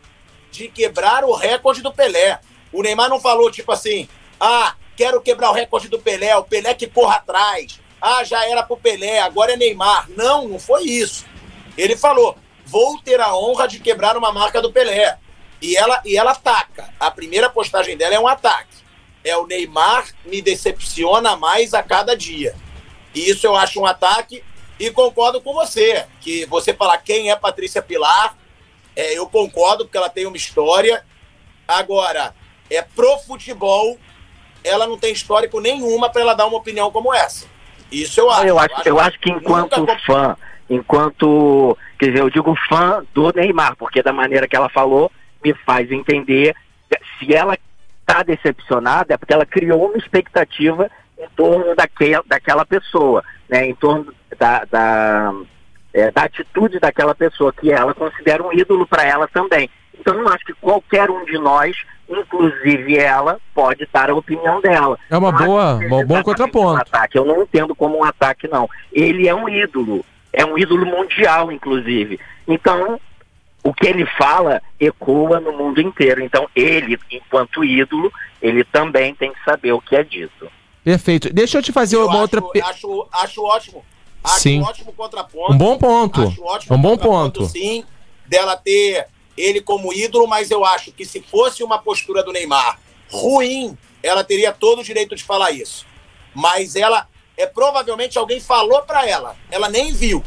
de 0.51 0.67
quebrar 0.67 1.23
o 1.23 1.35
recorde 1.35 1.83
do 1.83 1.93
Pelé. 1.93 2.39
O 2.71 2.81
Neymar 2.81 3.07
não 3.07 3.19
falou 3.19 3.51
tipo 3.51 3.71
assim: 3.71 4.09
ah, 4.39 4.73
quero 4.97 5.21
quebrar 5.21 5.51
o 5.51 5.53
recorde 5.53 5.87
do 5.89 5.99
Pelé, 5.99 6.35
o 6.35 6.43
Pelé 6.43 6.73
que 6.73 6.87
corra 6.87 7.17
atrás. 7.17 7.79
Ah, 8.01 8.23
já 8.23 8.49
era 8.49 8.63
pro 8.63 8.77
Pelé, 8.77 9.19
agora 9.19 9.53
é 9.53 9.57
Neymar. 9.57 10.09
Não, 10.09 10.47
não 10.47 10.57
foi 10.57 10.85
isso. 10.85 11.23
Ele 11.77 11.95
falou: 11.95 12.35
vou 12.65 12.99
ter 12.99 13.21
a 13.21 13.35
honra 13.35 13.67
de 13.67 13.79
quebrar 13.79 14.17
uma 14.17 14.31
marca 14.31 14.59
do 14.59 14.71
Pelé. 14.71 15.19
E 15.61 15.77
ela, 15.77 16.01
e 16.03 16.17
ela 16.17 16.31
ataca. 16.31 16.91
A 16.99 17.11
primeira 17.11 17.47
postagem 17.47 17.95
dela 17.95 18.15
é 18.15 18.19
um 18.19 18.27
ataque. 18.27 18.82
É 19.23 19.37
o 19.37 19.47
Neymar 19.47 20.05
me 20.25 20.41
decepciona 20.41 21.35
mais 21.37 21.73
a 21.73 21.81
cada 21.81 22.15
dia. 22.15 22.55
E 23.15 23.29
isso 23.29 23.45
eu 23.47 23.55
acho 23.55 23.79
um 23.79 23.85
ataque 23.85 24.43
e 24.79 24.89
concordo 24.91 25.39
com 25.41 25.53
você. 25.53 26.05
Que 26.19 26.45
você 26.45 26.73
falar 26.73 26.97
quem 26.97 27.31
é 27.31 27.35
Patrícia 27.35 27.81
Pilar, 27.81 28.35
é, 28.95 29.17
eu 29.17 29.27
concordo, 29.27 29.85
porque 29.85 29.97
ela 29.97 30.09
tem 30.09 30.25
uma 30.25 30.37
história. 30.37 31.03
Agora, 31.67 32.33
é 32.69 32.81
pro 32.81 33.17
futebol, 33.19 33.97
ela 34.63 34.87
não 34.87 34.97
tem 34.97 35.13
histórico 35.13 35.59
nenhuma 35.61 36.09
para 36.09 36.21
ela 36.21 36.33
dar 36.33 36.45
uma 36.45 36.57
opinião 36.57 36.91
como 36.91 37.13
essa. 37.13 37.47
Isso 37.91 38.19
eu 38.19 38.29
acho. 38.29 38.45
Eu 38.47 38.59
acho, 38.59 38.73
eu 38.85 38.99
acho 38.99 39.19
que 39.19 39.31
enquanto 39.31 39.77
nunca- 39.77 39.99
fã, 40.05 40.37
enquanto, 40.69 41.77
quer 41.99 42.07
dizer, 42.07 42.19
eu 42.21 42.29
digo 42.29 42.55
fã 42.67 43.05
do 43.13 43.31
Neymar, 43.31 43.75
porque 43.77 44.01
da 44.01 44.11
maneira 44.11 44.47
que 44.47 44.55
ela 44.55 44.69
falou, 44.69 45.11
me 45.43 45.53
faz 45.65 45.91
entender 45.91 46.55
se 47.19 47.33
ela 47.33 47.57
está 48.07 48.21
decepcionada 48.23 49.13
é 49.13 49.17
porque 49.17 49.33
ela 49.33 49.45
criou 49.45 49.87
uma 49.87 49.97
expectativa 49.97 50.89
em 51.17 51.27
torno 51.35 51.75
daquela, 51.75 52.23
daquela 52.27 52.65
pessoa, 52.65 53.23
né, 53.49 53.65
em 53.65 53.75
torno 53.75 54.13
da, 54.37 54.65
da, 54.69 55.33
é, 55.93 56.11
da 56.11 56.23
atitude 56.23 56.79
daquela 56.79 57.15
pessoa 57.15 57.53
que 57.53 57.71
ela 57.71 57.93
considera 57.93 58.43
um 58.43 58.53
ídolo 58.53 58.85
para 58.85 59.03
ela 59.03 59.27
também. 59.27 59.69
Então 59.97 60.15
eu 60.15 60.27
acho 60.29 60.45
que 60.45 60.53
qualquer 60.53 61.09
um 61.09 61.23
de 61.23 61.37
nós, 61.37 61.75
inclusive 62.09 62.97
ela, 62.97 63.39
pode 63.53 63.87
dar 63.91 64.09
a 64.09 64.15
opinião 64.15 64.59
dela. 64.59 64.97
É 65.09 65.17
uma 65.17 65.31
Não 65.31 65.45
boa, 65.45 65.77
seja 65.77 65.95
um 65.95 66.05
bom 66.05 66.23
contraponto. 66.23 66.73
um 66.73 66.81
ataque. 66.81 67.17
Eu 67.17 67.25
não 67.25 67.41
entendo 67.43 67.73
como 67.73 67.97
um 67.99 68.03
ataque, 68.03 68.47
não. 68.47 68.69
Ele 68.91 69.27
é 69.27 69.33
um 69.33 69.47
ídolo. 69.47 70.03
É 70.33 70.43
um 70.43 70.57
ídolo 70.57 70.85
mundial, 70.85 71.51
inclusive. 71.51 72.19
Então, 72.47 72.99
o 73.63 73.73
que 73.73 73.87
ele 73.87 74.05
fala 74.05 74.61
ecoa 74.79 75.39
no 75.39 75.53
mundo 75.53 75.79
inteiro. 75.81 76.21
Então, 76.21 76.49
ele, 76.55 76.99
enquanto 77.09 77.63
ídolo, 77.63 78.11
ele 78.41 78.63
também 78.65 79.15
tem 79.15 79.31
que 79.31 79.43
saber 79.43 79.71
o 79.71 79.81
que 79.81 79.95
é 79.95 80.03
dito. 80.03 80.51
Perfeito. 80.83 81.33
Deixa 81.33 81.57
eu 81.57 81.63
te 81.63 81.71
fazer 81.71 81.95
Eu 81.95 82.05
uma 82.05 82.11
acho, 82.11 82.21
outra. 82.21 82.41
acho, 82.65 83.07
acho 83.11 83.43
ótimo. 83.43 83.85
Acho 84.23 84.39
Sim. 84.39 84.59
um 84.59 84.63
ótimo 84.63 84.93
contraponto. 84.93 85.53
Um 85.53 85.57
bom 85.57 85.77
ponto. 85.77 86.21
Acho 86.23 86.43
ótimo 86.43 86.75
É 86.75 86.77
um 86.77 86.81
bom 86.81 86.97
ponto. 86.97 87.45
Sim, 87.45 87.85
dela 88.25 88.57
ter 88.57 89.07
ele 89.37 89.61
como 89.61 89.93
ídolo, 89.93 90.27
mas 90.27 90.51
eu 90.51 90.63
acho 90.63 90.91
que 90.91 91.05
se 91.05 91.21
fosse 91.21 91.63
uma 91.63 91.79
postura 91.79 92.21
do 92.23 92.31
Neymar 92.31 92.79
ruim, 93.09 93.77
ela 94.01 94.23
teria 94.23 94.51
todo 94.51 94.79
o 94.79 94.83
direito 94.83 95.15
de 95.15 95.23
falar 95.23 95.51
isso. 95.51 95.85
Mas 96.33 96.75
ela, 96.75 97.07
é 97.37 97.45
provavelmente 97.45 98.17
alguém 98.17 98.39
falou 98.39 98.81
pra 98.83 99.07
ela, 99.07 99.35
ela 99.49 99.69
nem 99.69 99.93
viu. 99.93 100.23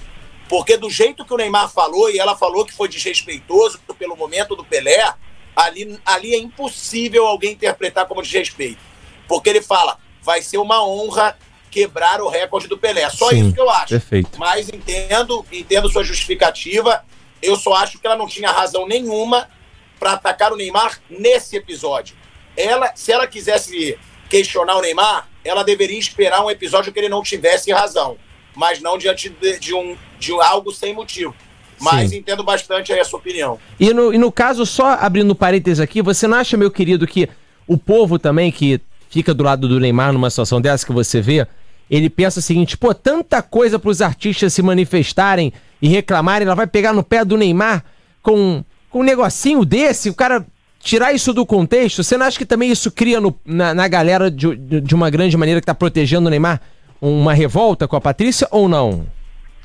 Porque 0.49 0.77
do 0.77 0.89
jeito 0.89 1.25
que 1.25 1.35
o 1.35 1.37
Neymar 1.37 1.71
falou, 1.71 2.11
e 2.11 2.19
ela 2.19 2.37
falou 2.37 2.65
que 2.65 2.73
foi 2.73 2.89
desrespeitoso 2.89 3.81
pelo 3.99 4.17
momento 4.17 4.55
do 4.55 4.65
Pelé, 4.65 5.13
ali, 5.55 5.99
ali 6.05 6.35
é 6.35 6.39
impossível 6.39 7.27
alguém 7.27 7.53
interpretar 7.53 8.07
como 8.07 8.23
desrespeito. 8.23 8.81
Porque 9.27 9.49
ele 9.49 9.61
fala, 9.61 9.99
vai 10.23 10.43
ser 10.43 10.59
uma 10.59 10.87
honra 10.87 11.37
quebrar 11.71 12.21
o 12.21 12.29
recorde 12.29 12.69
do 12.69 12.79
Pelé. 12.79 13.09
Só 13.11 13.31
Sim, 13.31 13.41
isso 13.41 13.55
que 13.55 13.61
eu 13.61 13.69
acho. 13.69 13.89
perfeito. 13.89 14.39
Mas 14.39 14.69
entendo, 14.69 15.45
entendo 15.53 15.91
sua 15.91 16.05
justificativa. 16.05 17.05
Eu 17.43 17.57
só 17.57 17.75
acho 17.75 17.99
que 17.99 18.07
ela 18.07 18.17
não 18.17 18.27
tinha 18.27 18.51
razão 18.51 18.87
nenhuma 18.87 19.49
para 19.99 20.13
atacar 20.13 20.53
o 20.53 20.57
Neymar 20.57 21.01
nesse 21.09 21.57
episódio. 21.57 22.17
Ela, 22.57 22.95
se 22.95 23.13
ela 23.13 23.27
quisesse 23.27 23.99
questionar 24.29 24.77
o 24.77 24.81
Neymar, 24.81 25.29
ela 25.45 25.63
deveria 25.63 25.99
esperar 25.99 26.45
um 26.45 26.51
episódio 26.51 26.93
que 26.93 26.99
ele 26.99 27.09
não 27.09 27.23
tivesse 27.23 27.71
razão, 27.73 28.17
mas 28.57 28.81
não 28.81 28.97
diante 28.99 29.29
de, 29.29 29.59
de 29.59 29.75
um 29.75 29.97
de 30.19 30.33
algo 30.41 30.73
sem 30.73 30.95
motivo. 30.95 31.35
Mas 31.79 32.11
Sim. 32.11 32.17
entendo 32.19 32.43
bastante 32.43 32.91
aí 32.93 32.99
a 33.01 33.05
sua 33.05 33.19
opinião. 33.19 33.59
E 33.79 33.93
no, 33.93 34.13
e 34.15 34.17
no 34.19 34.33
caso, 34.33 34.65
só 34.65 34.95
abrindo 34.95 35.35
parênteses 35.35 35.79
aqui, 35.79 36.01
você 36.01 36.27
não 36.27 36.39
acha, 36.39 36.57
meu 36.57 36.71
querido, 36.71 37.07
que 37.07 37.29
o 37.67 37.77
povo 37.77 38.19
também 38.19 38.51
que 38.51 38.81
fica 39.11 39.35
do 39.35 39.45
lado 39.45 39.69
do 39.69 39.79
Neymar 39.79 40.13
numa 40.13 40.31
situação 40.31 40.59
dessa 40.61 40.87
que 40.87 40.93
você 40.93 41.21
vê, 41.21 41.47
ele 41.91 42.09
pensa 42.09 42.39
o 42.41 42.43
seguinte, 42.43 42.77
pô, 42.79 42.95
tanta 42.95 43.43
coisa 43.43 43.79
pros 43.79 44.01
artistas 44.01 44.53
se 44.55 44.63
manifestarem 44.63 45.53
e 45.81 45.87
reclamarem, 45.89 46.47
ela 46.47 46.55
vai 46.57 46.67
pegar 46.67 46.93
no 46.95 47.03
pé 47.03 47.25
do 47.25 47.37
Neymar 47.37 47.85
com, 48.23 48.65
com 48.91 49.01
um 49.01 49.05
negocinho 49.05 49.63
desse, 49.65 50.09
o 50.09 50.15
cara 50.15 50.45
tirar 50.81 51.13
isso 51.13 51.33
do 51.35 51.45
contexto, 51.45 52.03
você 52.03 52.17
não 52.17 52.25
acha 52.27 52.39
que 52.39 52.47
também 52.47 52.71
isso 52.71 52.91
cria 52.91 53.21
no- 53.21 53.39
na, 53.45 53.75
na 53.75 53.87
galera 53.87 54.31
de, 54.31 54.57
de 54.81 54.95
uma 54.95 55.11
grande 55.11 55.37
maneira 55.37 55.61
que 55.61 55.67
tá 55.67 55.75
protegendo 55.75 56.27
o 56.27 56.31
Neymar 56.31 56.61
uma 57.01 57.33
revolta 57.35 57.87
com 57.87 57.97
a 57.97 58.01
Patrícia 58.01 58.47
ou 58.51 58.69
não? 58.69 59.07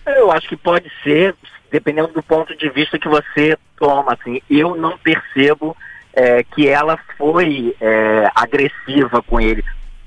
Eu 0.06 0.32
acho 0.32 0.48
que 0.48 0.58
pode 0.58 0.92
ser, 1.04 1.36
dependendo 1.72 2.10
do 2.10 2.24
ponto 2.24 2.56
de 2.58 2.70
vista 2.70 2.98
que 3.00 3.08
você 3.08 3.58
toma. 3.80 4.14
Assim, 4.20 4.42
eu 4.50 4.76
não 4.76 4.98
percebo 4.98 5.76
é, 6.14 6.44
que 6.44 6.68
ela 6.68 6.98
foi 7.18 7.76
é, 7.80 8.30
agressiva 8.36 9.22
com 9.22 9.40
ele. 9.40 9.64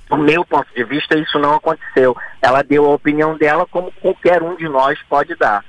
Do 0.08 0.18
meu 0.18 0.44
ponto 0.44 0.66
de 0.74 0.84
vista, 0.84 1.18
isso 1.18 1.38
não 1.38 1.54
aconteceu. 1.54 2.14
Ela 2.42 2.62
deu 2.62 2.84
a 2.84 2.94
opinião 2.94 3.36
dela 3.36 3.66
como 3.70 3.90
qualquer 4.00 4.42
um 4.42 4.54
de 4.56 4.68
nós 4.68 4.98
pode 5.08 5.34
dar. 5.36 5.64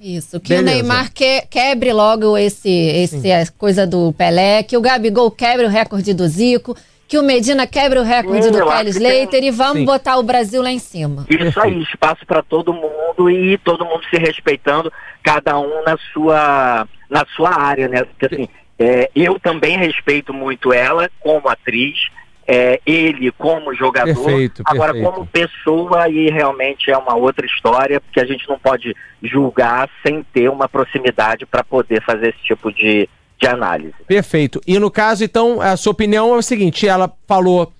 Isso, 0.00 0.40
que 0.40 0.48
Beleza. 0.48 0.70
o 0.70 0.74
Neymar 0.74 1.12
que- 1.12 1.42
quebre 1.42 1.92
logo 1.92 2.36
esse, 2.36 2.68
esse 2.68 3.30
a 3.30 3.46
coisa 3.56 3.86
do 3.86 4.12
Pelé, 4.12 4.62
que 4.62 4.76
o 4.76 4.80
Gabigol 4.80 5.30
quebre 5.30 5.66
o 5.66 5.68
recorde 5.70 6.12
do 6.12 6.26
Zico, 6.26 6.76
que 7.06 7.18
o 7.18 7.22
Medina 7.22 7.66
quebre 7.66 7.98
o 7.98 8.02
recorde 8.02 8.44
Sim, 8.44 8.50
do 8.52 8.58
Kelly 8.64 8.92
que 8.92 8.98
tem- 8.98 9.08
Slater 9.22 9.44
e 9.44 9.50
vamos 9.50 9.78
Sim. 9.78 9.84
botar 9.84 10.16
o 10.16 10.22
Brasil 10.22 10.62
lá 10.62 10.70
em 10.70 10.78
cima. 10.78 11.26
Isso 11.28 11.60
aí, 11.60 11.82
espaço 11.82 12.24
para 12.26 12.42
todo 12.42 12.72
mundo 12.72 13.30
e 13.30 13.58
todo 13.58 13.84
mundo 13.84 14.02
se 14.10 14.16
respeitando, 14.16 14.92
cada 15.22 15.58
um 15.58 15.82
na 15.84 15.96
sua, 16.12 16.88
na 17.10 17.24
sua 17.36 17.54
área, 17.60 17.88
né? 17.88 18.04
Porque 18.04 18.26
assim, 18.34 18.48
é, 18.78 19.10
eu 19.14 19.38
também 19.38 19.76
respeito 19.78 20.32
muito 20.32 20.72
ela 20.72 21.10
como 21.20 21.48
atriz, 21.48 22.08
é, 22.46 22.80
ele 22.84 23.30
como 23.32 23.74
jogador. 23.74 24.14
Perfeito, 24.14 24.62
Agora, 24.66 24.92
perfeito. 24.92 25.12
como 25.14 25.26
pessoa, 25.26 26.02
aí 26.04 26.28
realmente 26.30 26.90
é 26.90 26.96
uma 26.98 27.14
outra 27.14 27.46
história, 27.46 28.00
porque 28.00 28.20
a 28.20 28.26
gente 28.26 28.48
não 28.48 28.58
pode 28.58 28.94
julgar 29.22 29.88
sem 30.06 30.22
ter 30.32 30.50
uma 30.50 30.68
proximidade 30.68 31.46
para 31.46 31.64
poder 31.64 32.02
fazer 32.02 32.28
esse 32.30 32.44
tipo 32.44 32.70
de, 32.72 33.08
de 33.40 33.46
análise. 33.46 33.94
Perfeito. 34.06 34.60
E 34.66 34.78
no 34.78 34.90
caso, 34.90 35.24
então, 35.24 35.60
a 35.60 35.76
sua 35.76 35.92
opinião 35.92 36.34
é 36.34 36.38
o 36.38 36.42
seguinte: 36.42 36.86
ela 36.86 37.12
falou 37.26 37.72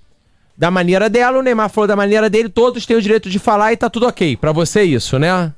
da 0.56 0.70
maneira 0.70 1.10
dela, 1.10 1.38
o 1.38 1.42
Neymar 1.42 1.68
falou 1.68 1.88
da 1.88 1.96
maneira 1.96 2.30
dele, 2.30 2.48
todos 2.48 2.86
têm 2.86 2.96
o 2.96 3.02
direito 3.02 3.28
de 3.28 3.38
falar 3.38 3.72
e 3.72 3.76
tá 3.76 3.90
tudo 3.90 4.06
ok. 4.06 4.36
Pra 4.36 4.52
você 4.52 4.80
é 4.80 4.84
isso, 4.84 5.18
né? 5.18 5.52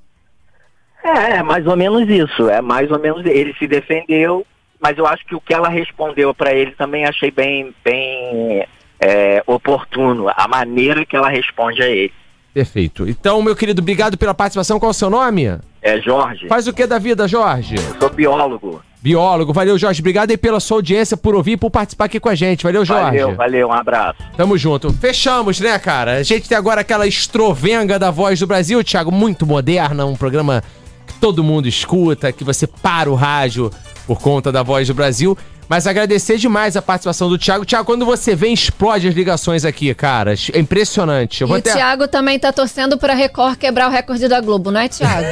É, 1.05 1.37
é 1.37 1.43
mais 1.43 1.67
ou 1.67 1.77
menos 1.77 2.09
isso. 2.09 2.49
É 2.49 2.61
mais 2.61 2.91
ou 2.91 2.99
menos 2.99 3.25
ele 3.25 3.55
se 3.59 3.67
defendeu, 3.67 4.47
mas 4.81 4.97
eu 4.97 5.07
acho 5.07 5.25
que 5.27 5.35
o 5.35 5.41
que 5.41 5.55
ela 5.55 5.69
respondeu 5.69 6.35
para 6.35 6.53
ele 6.53 6.73
também 6.73 7.05
achei 7.05 7.31
bem, 7.31 7.75
bem 7.85 8.67
é, 8.99 9.43
oportuno. 9.47 10.29
A 10.35 10.49
maneira 10.49 11.05
que 11.05 11.15
ela 11.15 11.29
responde 11.29 11.83
a 11.83 11.89
ele. 11.89 12.13
Perfeito. 12.53 13.07
Então, 13.07 13.43
meu 13.43 13.55
querido, 13.55 13.83
obrigado 13.83 14.17
pela 14.17 14.33
participação. 14.33 14.79
Qual 14.79 14.89
é 14.89 14.91
o 14.91 14.95
seu 14.95 15.11
nome? 15.11 15.47
É 15.83 16.01
Jorge. 16.01 16.49
Faz 16.49 16.67
o 16.67 16.73
que 16.73 16.87
da 16.87 16.99
vida, 16.99 17.29
Jorge? 17.29 17.77
Eu 17.77 18.01
sou 18.01 18.09
biólogo. 18.09 18.83
Biólogo. 19.07 19.53
Valeu, 19.53 19.79
Jorge. 19.79 20.01
Obrigado 20.01 20.33
aí 20.33 20.37
pela 20.37 20.59
sua 20.59 20.79
audiência, 20.79 21.17
por 21.17 21.33
ouvir 21.33 21.53
e 21.53 21.57
por 21.57 21.71
participar 21.71 22.07
aqui 22.07 22.19
com 22.19 22.29
a 22.29 22.35
gente. 22.35 22.65
Valeu, 22.65 22.85
Jorge. 22.85 23.21
Valeu, 23.21 23.37
valeu, 23.37 23.69
um 23.69 23.73
abraço. 23.73 24.19
Tamo 24.37 24.59
junto. 24.59 24.93
Fechamos, 24.95 25.61
né, 25.61 25.79
cara? 25.79 26.17
A 26.17 26.23
gente 26.25 26.49
tem 26.49 26.59
agora 26.59 26.81
aquela 26.81 27.07
estrovenga 27.07 28.01
da 28.01 28.11
voz 28.11 28.41
do 28.41 28.49
Brasil, 28.49 28.83
Thiago, 28.83 29.13
muito 29.13 29.47
moderna, 29.47 30.05
um 30.05 30.17
programa 30.17 30.61
que 31.07 31.15
todo 31.21 31.45
mundo 31.45 31.69
escuta, 31.69 32.33
que 32.33 32.43
você 32.43 32.67
para 32.67 33.09
o 33.09 33.15
rádio 33.15 33.71
por 34.09 34.21
conta 34.21 34.51
da 34.51 34.65
voz 34.65 34.89
do 34.89 34.95
Brasil. 34.95 35.39
Mas 35.69 35.87
agradecer 35.87 36.37
demais 36.37 36.77
a 36.77 36.83
participação 36.83 37.29
do 37.29 37.39
Thiago. 37.39 37.65
Thiago, 37.65 37.85
quando 37.85 38.05
você 38.05 38.35
vem, 38.35 38.53
explode 38.53 39.07
as 39.07 39.15
ligações 39.15 39.65
aqui, 39.65 39.95
cara. 39.95 40.35
É 40.53 40.59
impressionante. 40.59 41.43
Eu 41.43 41.49
E 41.49 41.53
o. 41.53 41.63
Thiago 41.63 42.09
também 42.09 42.41
tá 42.41 42.53
torcendo 42.53 42.99
pra 42.99 43.15
Record 43.15 43.57
quebrar 43.57 43.87
o 43.87 43.91
recorde 43.93 44.27
da 44.27 44.41
Globo, 44.41 44.73
não 44.73 44.81
é, 44.81 44.89
Thiago? 44.89 45.29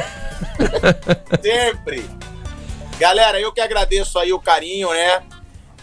Sempre. 1.43 2.05
Galera, 2.97 3.39
eu 3.39 3.51
que 3.51 3.59
agradeço 3.59 4.17
aí 4.17 4.31
o 4.31 4.39
carinho, 4.39 4.89
né? 4.91 5.23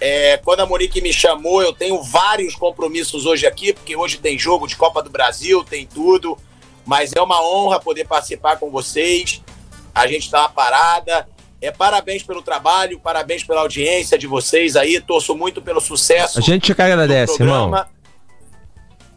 É, 0.01 0.37
quando 0.39 0.61
a 0.61 0.67
Monique 0.67 1.01
me 1.01 1.13
chamou, 1.13 1.63
eu 1.63 1.73
tenho 1.73 2.03
vários 2.03 2.57
compromissos 2.57 3.27
hoje 3.27 3.47
aqui, 3.47 3.73
porque 3.73 3.95
hoje 3.95 4.19
tem 4.19 4.39
jogo 4.39 4.67
de 4.67 4.75
Copa 4.75 5.03
do 5.03 5.11
Brasil, 5.11 5.63
tem 5.63 5.87
tudo. 5.87 6.37
Mas 6.85 7.13
é 7.13 7.21
uma 7.21 7.41
honra 7.41 7.79
poder 7.79 8.07
participar 8.07 8.57
com 8.57 8.71
vocês. 8.71 9.41
A 9.95 10.07
gente 10.07 10.31
tá 10.31 10.41
uma 10.41 10.49
parada. 10.49 11.29
É, 11.61 11.71
parabéns 11.71 12.25
pelo 12.25 12.43
trabalho, 12.43 12.99
parabéns 12.99 13.45
pela 13.45 13.61
audiência 13.61 14.19
de 14.19 14.27
vocês 14.27 14.75
aí. 14.75 15.01
Torço 15.01 15.37
muito 15.37 15.63
pelo 15.63 15.81
sucesso. 15.81 16.41
A 16.41 16.43
gente 16.43 16.75
que 16.75 16.83
agradece, 16.83 17.41
irmão. 17.41 17.73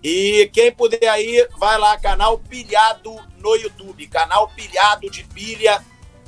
E 0.03 0.51
quem 0.53 0.71
puder 0.71 1.07
aí, 1.07 1.47
vai 1.57 1.79
lá, 1.79 1.97
canal 1.97 2.37
Pilhado 2.37 3.15
no 3.39 3.55
YouTube. 3.55 4.05
Canal 4.05 4.47
Pilhado 4.49 5.09
de 5.09 5.23
Pilha. 5.23 5.83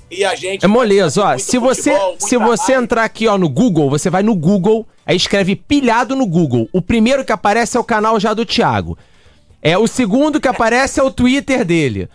E 0.10 0.24
a 0.24 0.36
gente. 0.36 0.64
É 0.64 0.68
moleza, 0.68 1.24
ó. 1.24 1.38
Se 1.38 1.58
você, 1.58 1.92
futebol, 1.92 2.10
muita 2.10 2.28
se 2.28 2.38
você 2.38 2.74
entrar 2.74 3.04
aqui, 3.04 3.28
ó, 3.28 3.38
no 3.38 3.50
Google, 3.50 3.90
você 3.90 4.10
vai 4.10 4.24
no 4.24 4.36
Google, 4.36 4.88
aí 5.06 5.16
escreve 5.16 5.56
pilhado 5.56 6.16
no 6.16 6.26
Google. 6.26 6.70
O 6.72 6.82
primeiro 6.82 7.26
que 7.26 7.32
aparece 7.32 7.78
é 7.78 7.80
o 7.80 7.84
canal 7.84 8.20
já 8.20 8.34
do 8.34 8.46
Thiago. 8.46 8.98
É, 9.62 9.78
o 9.78 9.88
segundo 9.88 10.40
que 10.40 10.48
aparece 10.48 11.00
é 11.00 11.04
o 11.04 11.12
Twitter 11.12 11.66
dele. 11.66 12.08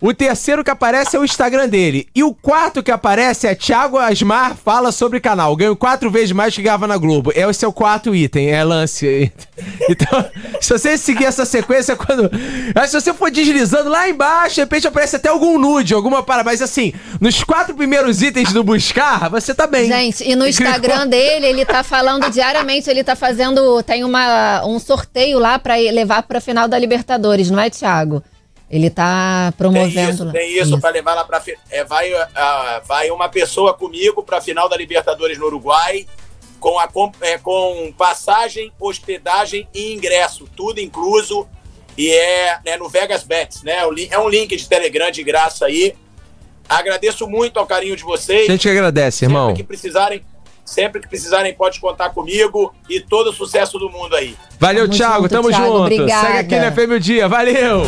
O 0.00 0.14
terceiro 0.14 0.62
que 0.62 0.70
aparece 0.70 1.16
é 1.16 1.18
o 1.18 1.24
Instagram 1.24 1.68
dele. 1.68 2.06
E 2.14 2.22
o 2.22 2.32
quarto 2.32 2.84
que 2.84 2.90
aparece 2.90 3.48
é 3.48 3.54
Thiago 3.54 3.98
Asmar 3.98 4.56
fala 4.56 4.92
sobre 4.92 5.18
canal. 5.18 5.56
Ganho 5.56 5.74
quatro 5.74 6.08
vezes 6.08 6.30
mais 6.30 6.54
que 6.54 6.62
ganhava 6.62 6.86
na 6.86 6.96
Globo. 6.96 7.32
É 7.34 7.44
o 7.46 7.72
quarto 7.72 8.14
item, 8.14 8.50
é 8.50 8.62
lance. 8.62 9.32
Então, 9.90 10.24
se 10.60 10.68
você 10.70 10.98
seguir 10.98 11.24
essa 11.24 11.46
sequência, 11.46 11.96
quando. 11.96 12.30
Mas 12.74 12.90
se 12.90 13.00
você 13.00 13.14
for 13.14 13.30
deslizando 13.30 13.88
lá 13.88 14.08
embaixo, 14.08 14.56
de 14.56 14.60
repente 14.60 14.86
aparece 14.86 15.16
até 15.16 15.30
algum 15.30 15.58
nude, 15.58 15.94
alguma 15.94 16.22
para. 16.22 16.44
Mas 16.44 16.60
assim, 16.60 16.92
nos 17.18 17.42
quatro 17.42 17.74
primeiros 17.74 18.20
itens 18.20 18.52
do 18.52 18.62
buscar, 18.62 19.30
você 19.30 19.54
tá 19.54 19.66
bem. 19.66 19.88
Gente, 19.88 20.28
e 20.28 20.36
no 20.36 20.46
Instagram 20.46 21.06
dele, 21.06 21.46
ele 21.46 21.64
tá 21.64 21.82
falando 21.82 22.30
diariamente, 22.30 22.90
ele 22.90 23.02
tá 23.02 23.16
fazendo. 23.16 23.82
Tem 23.82 24.04
uma, 24.04 24.62
um 24.64 24.78
sorteio 24.78 25.38
lá 25.38 25.58
pra 25.58 25.80
ir 25.80 25.90
levar 25.90 26.22
pra 26.22 26.40
final 26.40 26.68
da 26.68 26.78
Libertadores, 26.78 27.50
não 27.50 27.58
é, 27.58 27.70
Thiago? 27.70 28.22
Ele 28.70 28.90
tá 28.90 29.46
Tem 29.52 29.56
promovendo 29.58 30.10
isso, 30.10 30.24
lá. 30.24 30.32
tem 30.32 30.58
isso, 30.58 30.78
pra 30.78 30.90
levar 30.90 31.14
lá 31.14 31.40
fi- 31.40 31.56
É, 31.70 31.84
vai, 31.84 32.12
ah, 32.34 32.82
vai 32.86 33.10
uma 33.10 33.28
pessoa 33.28 33.72
comigo 33.72 34.22
pra 34.22 34.40
final 34.42 34.68
da 34.68 34.76
Libertadores 34.76 35.38
no 35.38 35.46
Uruguai, 35.46 36.06
com, 36.60 36.78
a, 36.78 36.86
com, 36.86 37.10
é, 37.22 37.38
com 37.38 37.92
passagem, 37.96 38.70
hospedagem 38.78 39.66
e 39.74 39.94
ingresso, 39.94 40.46
tudo 40.54 40.80
incluso. 40.80 41.48
E 41.96 42.10
é 42.10 42.58
né, 42.64 42.76
no 42.76 42.88
Vegas 42.88 43.24
Bets, 43.24 43.62
né? 43.62 43.78
É 44.10 44.18
um 44.18 44.28
link 44.28 44.54
de 44.54 44.68
Telegram 44.68 45.10
de 45.10 45.22
graça 45.24 45.64
aí. 45.66 45.94
Agradeço 46.68 47.26
muito 47.26 47.58
ao 47.58 47.66
carinho 47.66 47.96
de 47.96 48.04
vocês. 48.04 48.48
A 48.48 48.52
gente 48.52 48.62
que 48.62 48.68
agradece, 48.68 49.24
irmão. 49.24 49.48
Sempre 49.48 49.62
que 49.62 49.66
precisarem, 49.66 50.22
sempre 50.64 51.00
que 51.00 51.08
precisarem, 51.08 51.54
pode 51.54 51.80
contar 51.80 52.10
comigo 52.10 52.74
e 52.88 53.00
todo 53.00 53.30
o 53.30 53.32
sucesso 53.32 53.78
do 53.78 53.88
mundo 53.88 54.14
aí. 54.14 54.36
Valeu, 54.60 54.84
Tamo 54.84 54.96
Thiago. 54.96 55.22
junto, 55.22 55.28
tamo 55.30 55.48
Thiago, 55.48 55.64
junto. 55.66 55.80
obrigada. 55.80 56.26
Segue 56.26 56.54
aqui 56.54 56.66
no 56.66 56.72
FM 56.72 56.92
o 56.96 57.00
Dia. 57.00 57.26
Valeu. 57.28 57.82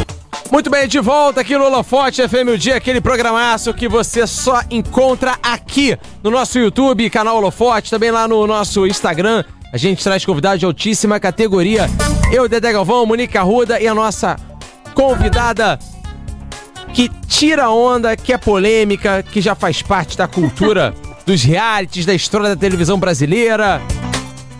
Muito 0.50 0.68
bem, 0.68 0.88
de 0.88 0.98
volta 0.98 1.40
aqui 1.40 1.56
no 1.56 1.64
Holofote 1.64 2.28
FM 2.28 2.50
o 2.54 2.58
Dia, 2.58 2.76
aquele 2.76 3.00
programaço 3.00 3.72
que 3.72 3.88
você 3.88 4.26
só 4.26 4.60
encontra 4.70 5.38
aqui 5.42 5.96
no 6.22 6.30
nosso 6.30 6.58
YouTube, 6.58 7.08
canal 7.08 7.36
Holofote, 7.36 7.90
também 7.90 8.10
lá 8.10 8.26
no 8.26 8.46
nosso 8.46 8.86
Instagram. 8.86 9.44
A 9.72 9.76
gente 9.76 10.02
traz 10.02 10.24
convidados 10.24 10.58
de 10.58 10.66
altíssima 10.66 11.20
categoria. 11.20 11.88
Eu, 12.32 12.48
Dedé 12.48 12.72
Galvão, 12.72 13.06
Monique 13.06 13.38
Arruda 13.38 13.80
e 13.80 13.86
a 13.86 13.94
nossa 13.94 14.36
convidada 14.94 15.78
que 16.92 17.08
tira 17.28 17.70
onda, 17.70 18.16
que 18.16 18.32
é 18.32 18.38
polêmica, 18.38 19.22
que 19.22 19.40
já 19.40 19.54
faz 19.54 19.80
parte 19.80 20.18
da 20.18 20.26
cultura 20.26 20.92
dos 21.24 21.44
realities, 21.44 22.04
da 22.04 22.14
história 22.14 22.48
da 22.48 22.56
televisão 22.56 22.98
brasileira. 22.98 23.80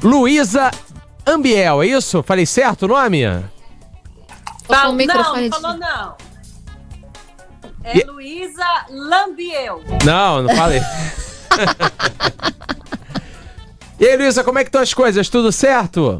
Luísa 0.02 0.70
Ambiel, 1.26 1.82
é 1.82 1.88
isso? 1.88 2.22
Falei 2.22 2.46
certo 2.46 2.84
o 2.84 2.88
nome? 2.88 3.24
O 4.70 4.84
Não, 4.84 4.92
microfone 4.92 5.48
não, 5.48 5.56
de- 5.58 5.62
falou 5.62 5.76
não. 5.78 6.14
É 7.84 7.98
E- 7.98 8.04
Luísa 8.04 8.66
Lambiel. 8.90 9.80
Não, 10.04 10.42
não 10.42 10.54
falei. 10.54 10.80
e 13.98 14.06
aí, 14.06 14.16
Luísa, 14.16 14.42
como 14.44 14.58
é 14.58 14.64
que 14.64 14.68
estão 14.68 14.80
as 14.82 14.94
coisas? 14.94 15.28
Tudo 15.28 15.52
certo? 15.52 16.18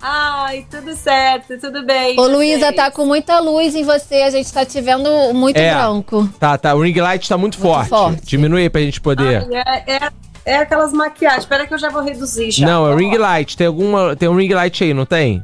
Ai, 0.00 0.66
tudo 0.68 0.96
certo, 0.96 1.56
tudo 1.60 1.84
bem. 1.86 2.18
Ô, 2.18 2.26
Luísa, 2.26 2.72
tá 2.72 2.90
com 2.90 3.06
muita 3.06 3.38
luz 3.38 3.74
em 3.76 3.84
você, 3.84 4.16
a 4.22 4.30
gente 4.30 4.52
tá 4.52 4.64
te 4.64 4.80
vendo 4.80 5.08
muito 5.32 5.56
É. 5.58 5.72
branco. 5.72 6.28
Tá, 6.40 6.58
tá. 6.58 6.74
O 6.74 6.82
ring 6.82 6.98
light 7.00 7.28
tá 7.28 7.38
muito, 7.38 7.60
Muito 7.60 7.72
forte. 7.74 7.88
forte. 7.88 8.22
Diminui 8.26 8.68
pra 8.68 8.80
gente 8.80 9.00
poder. 9.00 9.46
Ai, 9.64 9.84
é, 9.86 9.92
é, 10.06 10.10
é 10.44 10.56
aquelas 10.56 10.92
maquiagens. 10.92 11.44
Espera 11.44 11.68
que 11.68 11.74
eu 11.74 11.78
já 11.78 11.88
vou 11.88 12.02
reduzir 12.02 12.50
já. 12.50 12.66
não, 12.66 12.90
é 12.90 12.96
ring 12.96 13.16
light. 13.16 13.56
Tem 13.56 13.68
alguma. 13.68 14.16
Tem 14.16 14.28
um 14.28 14.34
ring 14.36 14.52
light 14.52 14.82
aí, 14.82 14.92
não 14.92 15.06
tem? 15.06 15.40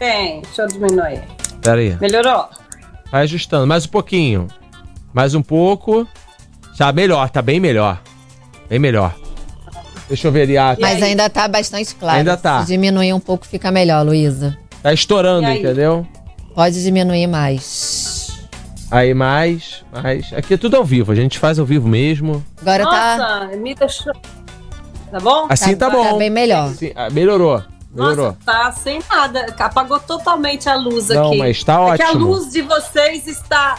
Tem, 0.00 0.40
deixa 0.40 0.62
eu 0.62 0.66
diminuir. 0.66 1.22
Pera 1.60 1.78
aí. 1.78 1.94
Melhorou? 2.00 2.48
Vai 3.12 3.24
ajustando. 3.24 3.66
Mais 3.66 3.84
um 3.84 3.88
pouquinho. 3.88 4.48
Mais 5.12 5.34
um 5.34 5.42
pouco. 5.42 6.08
Já 6.74 6.90
melhor, 6.90 7.28
tá 7.28 7.42
bem 7.42 7.60
melhor. 7.60 8.00
Bem 8.66 8.78
melhor. 8.78 9.14
Deixa 10.08 10.26
eu 10.26 10.32
ver 10.32 10.42
ali. 10.42 10.56
Ah, 10.56 10.74
Mas 10.80 11.02
ainda 11.02 11.28
tá 11.28 11.46
bastante 11.46 11.94
claro. 11.94 12.16
Ainda 12.18 12.34
tá. 12.34 12.62
Se 12.62 12.68
diminuir 12.68 13.12
um 13.12 13.20
pouco, 13.20 13.46
fica 13.46 13.70
melhor, 13.70 14.02
Luísa. 14.04 14.56
tá 14.82 14.90
estourando, 14.90 15.46
entendeu? 15.50 16.06
Pode 16.54 16.82
diminuir 16.82 17.26
mais. 17.26 18.48
Aí 18.90 19.12
mais, 19.12 19.84
mais. 19.92 20.32
Aqui 20.32 20.54
é 20.54 20.56
tudo 20.56 20.76
ao 20.78 20.84
vivo, 20.84 21.12
a 21.12 21.14
gente 21.14 21.38
faz 21.38 21.58
ao 21.58 21.66
vivo 21.66 21.86
mesmo. 21.86 22.42
Agora 22.62 22.84
tá, 22.84 23.16
Nossa, 23.18 23.56
me 23.58 23.74
deixou. 23.74 24.12
Tá 25.10 25.20
bom? 25.20 25.46
Assim 25.50 25.76
tá, 25.76 25.90
bom. 25.90 26.02
tá 26.02 26.16
bem 26.16 26.30
melhor. 26.30 26.70
Assim, 26.70 26.90
ah, 26.96 27.10
melhorou. 27.10 27.62
Melhorou. 27.92 28.26
Nossa, 28.26 28.38
tá 28.44 28.72
sem 28.72 29.00
nada. 29.10 29.54
Apagou 29.58 29.98
totalmente 30.00 30.68
a 30.68 30.76
luz 30.76 31.08
Não, 31.08 31.28
aqui. 31.28 31.38
mas 31.38 31.64
tá 31.64 31.74
É 31.92 31.96
que 31.96 32.02
a 32.02 32.08
ótimo. 32.10 32.26
luz 32.28 32.50
de 32.50 32.62
vocês 32.62 33.26
está. 33.26 33.76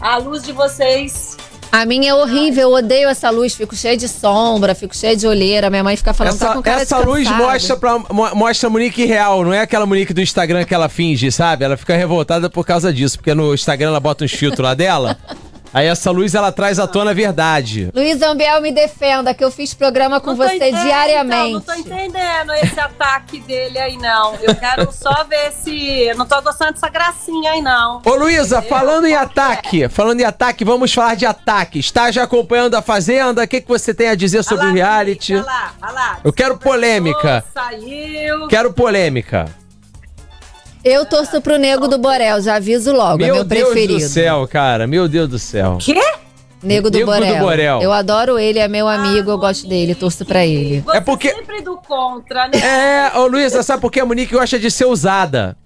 A 0.00 0.16
luz 0.18 0.42
de 0.42 0.52
vocês. 0.52 1.36
A 1.70 1.86
minha 1.86 2.10
é 2.10 2.14
horrível, 2.14 2.68
eu 2.68 2.74
odeio 2.76 3.08
essa 3.08 3.30
luz, 3.30 3.54
fico 3.54 3.74
cheia 3.74 3.96
de 3.96 4.06
sombra, 4.06 4.74
fico 4.74 4.94
cheia 4.94 5.16
de 5.16 5.26
olheira. 5.26 5.70
Minha 5.70 5.82
mãe 5.82 5.96
fica 5.96 6.12
falando, 6.12 6.38
tá 6.38 6.44
Essa, 6.46 6.54
com 6.54 6.62
cara 6.62 6.82
essa 6.82 6.98
de 6.98 7.06
luz 7.06 7.30
mostra, 7.30 7.76
pra, 7.78 7.98
mo- 7.98 8.34
mostra 8.34 8.66
a 8.66 8.70
Monique 8.70 9.06
real, 9.06 9.42
não 9.42 9.54
é 9.54 9.60
aquela 9.60 9.86
Monique 9.86 10.12
do 10.12 10.20
Instagram 10.20 10.64
que 10.64 10.74
ela 10.74 10.90
finge, 10.90 11.32
sabe? 11.32 11.64
Ela 11.64 11.76
fica 11.78 11.96
revoltada 11.96 12.50
por 12.50 12.66
causa 12.66 12.92
disso, 12.92 13.16
porque 13.16 13.32
no 13.32 13.54
Instagram 13.54 13.88
ela 13.88 14.00
bota 14.00 14.22
uns 14.22 14.32
filtros 14.32 14.62
lá 14.62 14.74
dela. 14.74 15.16
Aí 15.74 15.86
essa 15.86 16.10
luz, 16.10 16.34
ela 16.34 16.52
traz 16.52 16.78
à 16.78 16.86
tona 16.86 17.12
a 17.12 17.14
verdade. 17.14 17.90
Luiz 17.94 18.20
Ambiel, 18.20 18.60
me 18.60 18.70
defenda, 18.72 19.32
que 19.32 19.42
eu 19.42 19.50
fiz 19.50 19.72
programa 19.72 20.20
com 20.20 20.28
Não 20.30 20.36
você 20.36 20.54
ent- 20.68 20.82
diariamente. 20.82 21.56
Então, 21.62 21.76
não 21.76 21.82
tô 21.84 21.90
entendendo 21.94 22.52
esse 22.62 22.78
ataque 22.78 23.40
dele 23.40 23.78
aí, 23.78 23.96
não. 23.96 24.34
Eu 24.42 24.54
quero 24.54 24.92
só 24.92 25.24
ver 25.24 25.50
se. 25.52 25.72
Eu 26.02 26.16
não 26.16 26.26
tô 26.26 26.40
gostando 26.42 26.72
dessa 26.72 26.88
gracinha 26.88 27.52
aí, 27.52 27.62
não. 27.62 28.02
Ô 28.04 28.14
Luísa, 28.14 28.60
falando 28.62 29.06
em 29.06 29.14
ataque, 29.14 29.88
falando 29.88 30.20
em 30.20 30.24
ataque, 30.24 30.64
vamos 30.64 30.92
falar 30.92 31.14
de 31.14 31.24
ataque. 31.24 31.78
Está 31.78 32.10
já 32.10 32.24
acompanhando 32.24 32.74
a 32.74 32.82
Fazenda? 32.82 33.42
O 33.42 33.48
que, 33.48 33.60
que 33.60 33.68
você 33.68 33.94
tem 33.94 34.08
a 34.08 34.14
dizer 34.14 34.42
sobre 34.42 34.66
o 34.66 34.72
reality? 34.74 35.34
Olha 35.36 35.44
lá, 35.44 35.72
olha 35.82 35.92
lá. 35.92 36.18
Eu 36.22 36.32
quero 36.32 36.58
polêmica. 36.58 37.42
Saiu. 37.54 38.46
Quero 38.48 38.72
polêmica. 38.72 39.46
Eu 40.84 41.06
torço 41.06 41.40
pro 41.40 41.56
Nego 41.58 41.86
do 41.86 41.96
Borel, 41.98 42.40
já 42.40 42.56
aviso 42.56 42.92
logo, 42.92 43.22
é 43.22 43.26
meu 43.26 43.44
Deus 43.44 43.68
preferido. 43.70 44.00
do 44.00 44.08
céu, 44.08 44.48
cara. 44.48 44.86
Meu 44.86 45.06
Deus 45.08 45.28
do 45.28 45.38
céu. 45.38 45.78
Quê? 45.80 45.94
Nego 46.62 46.90
do, 46.90 46.98
Nego 46.98 47.10
do 47.10 47.18
Borel. 47.18 47.38
Borel. 47.40 47.82
Eu 47.82 47.92
adoro 47.92 48.38
ele, 48.38 48.58
é 48.58 48.68
meu 48.68 48.86
amigo, 48.88 49.30
eu 49.30 49.38
gosto 49.38 49.66
dele, 49.68 49.94
torço 49.94 50.24
pra 50.24 50.44
ele. 50.46 50.80
Você 50.80 50.96
É 50.96 51.00
porque- 51.00 51.30
sempre 51.34 51.60
do 51.60 51.76
contra, 51.76 52.48
né? 52.48 52.58
É, 53.14 53.18
ô 53.18 53.26
Luísa, 53.26 53.62
sabe 53.62 53.80
por 53.80 53.90
que 53.90 54.00
a 54.00 54.06
Monique 54.06 54.32
gosta 54.34 54.58
de 54.58 54.70
ser 54.70 54.84
usada? 54.86 55.56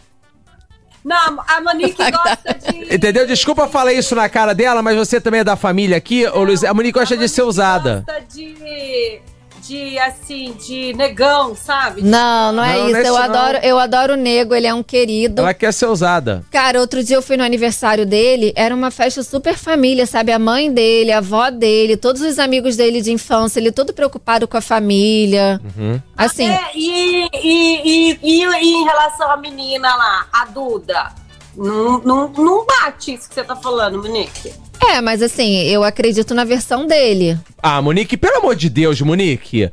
Não, 1.04 1.38
a 1.46 1.60
Monique 1.60 1.96
gosta 2.10 2.54
de. 2.72 2.94
Entendeu? 2.94 3.26
Desculpa 3.26 3.68
falar 3.68 3.92
isso 3.92 4.14
na 4.14 4.28
cara 4.28 4.54
dela, 4.54 4.82
mas 4.82 4.96
você 4.96 5.20
também 5.20 5.40
é 5.40 5.44
da 5.44 5.54
família 5.54 5.96
aqui, 5.96 6.26
ô 6.26 6.42
Luísa. 6.42 6.68
A 6.70 6.74
Monique 6.74 6.98
gosta 6.98 7.16
de 7.16 7.28
ser 7.28 7.42
usada. 7.42 8.02
Gosta 8.06 8.22
de. 8.34 9.20
De, 9.66 9.98
assim, 9.98 10.52
de 10.64 10.92
negão, 10.94 11.56
sabe? 11.56 12.02
Não, 12.02 12.52
não 12.52 12.62
é 12.62 12.76
Não, 12.76 12.84
isso. 12.84 12.92
não 12.92 12.98
é 12.98 13.00
eu, 13.00 13.12
isso, 13.12 13.16
adoro, 13.16 13.58
eu 13.62 13.78
adoro 13.78 14.12
o 14.14 14.16
Nego, 14.16 14.54
ele 14.54 14.66
é 14.66 14.72
um 14.74 14.82
querido. 14.82 15.42
Ela 15.42 15.54
quer 15.54 15.72
ser 15.72 15.86
usada. 15.86 16.44
Cara, 16.50 16.80
outro 16.80 17.02
dia 17.02 17.16
eu 17.16 17.22
fui 17.22 17.36
no 17.36 17.42
aniversário 17.42 18.06
dele, 18.06 18.52
era 18.54 18.74
uma 18.74 18.90
festa 18.90 19.22
super 19.22 19.56
família, 19.56 20.06
sabe? 20.06 20.30
A 20.30 20.38
mãe 20.38 20.72
dele, 20.72 21.10
a 21.10 21.18
avó 21.18 21.50
dele, 21.50 21.96
todos 21.96 22.22
os 22.22 22.38
amigos 22.38 22.76
dele 22.76 23.02
de 23.02 23.10
infância, 23.12 23.58
ele 23.58 23.72
todo 23.72 23.92
preocupado 23.92 24.46
com 24.46 24.56
a 24.56 24.60
família. 24.60 25.60
Uhum. 25.76 26.00
Assim, 26.16 26.48
É, 26.48 26.60
e, 26.74 27.28
e, 27.34 28.18
e, 28.22 28.44
e 28.44 28.74
em 28.74 28.84
relação 28.84 29.30
à 29.30 29.36
menina 29.36 29.88
lá, 29.96 30.26
a 30.32 30.44
Duda? 30.44 31.12
Não, 31.56 31.98
não, 32.00 32.28
não 32.28 32.66
bate 32.66 33.14
isso 33.14 33.28
que 33.28 33.34
você 33.34 33.42
tá 33.42 33.56
falando, 33.56 34.02
Monique. 34.02 34.52
É, 34.92 35.00
mas 35.00 35.22
assim, 35.22 35.62
eu 35.64 35.82
acredito 35.84 36.34
na 36.34 36.44
versão 36.44 36.86
dele. 36.86 37.38
Ah, 37.62 37.80
Monique, 37.82 38.16
pelo 38.16 38.38
amor 38.38 38.54
de 38.56 38.68
Deus, 38.68 39.00
Monique. 39.00 39.70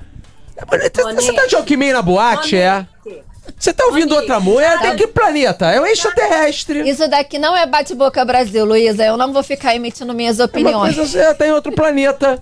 Você 1.15 1.33
tá 1.33 1.45
de 1.47 1.55
Alckmin 1.55 1.91
na 1.91 2.01
boate, 2.01 2.55
é? 2.55 2.85
Monique. 3.05 3.23
Você 3.59 3.73
tá 3.73 3.85
ouvindo 3.85 4.15
Monique. 4.15 4.31
outra? 4.31 4.87
É 4.87 4.91
de 4.91 4.97
que 4.97 5.07
planeta? 5.07 5.69
É 5.71 5.79
um 5.81 5.85
extraterrestre. 5.85 6.87
Isso 6.89 7.07
daqui 7.09 7.37
não 7.37 7.55
é 7.55 7.65
bate-boca 7.65 8.23
Brasil, 8.23 8.63
Luísa. 8.65 9.03
Eu 9.03 9.17
não 9.17 9.33
vou 9.33 9.43
ficar 9.43 9.75
emitindo 9.75 10.13
minhas 10.13 10.39
É 10.39 10.45
opiniões. 10.45 10.95
coisa, 10.95 11.05
você 11.05 11.33
tá 11.33 11.47
em 11.47 11.51
outro 11.51 11.71
planeta. 11.71 12.41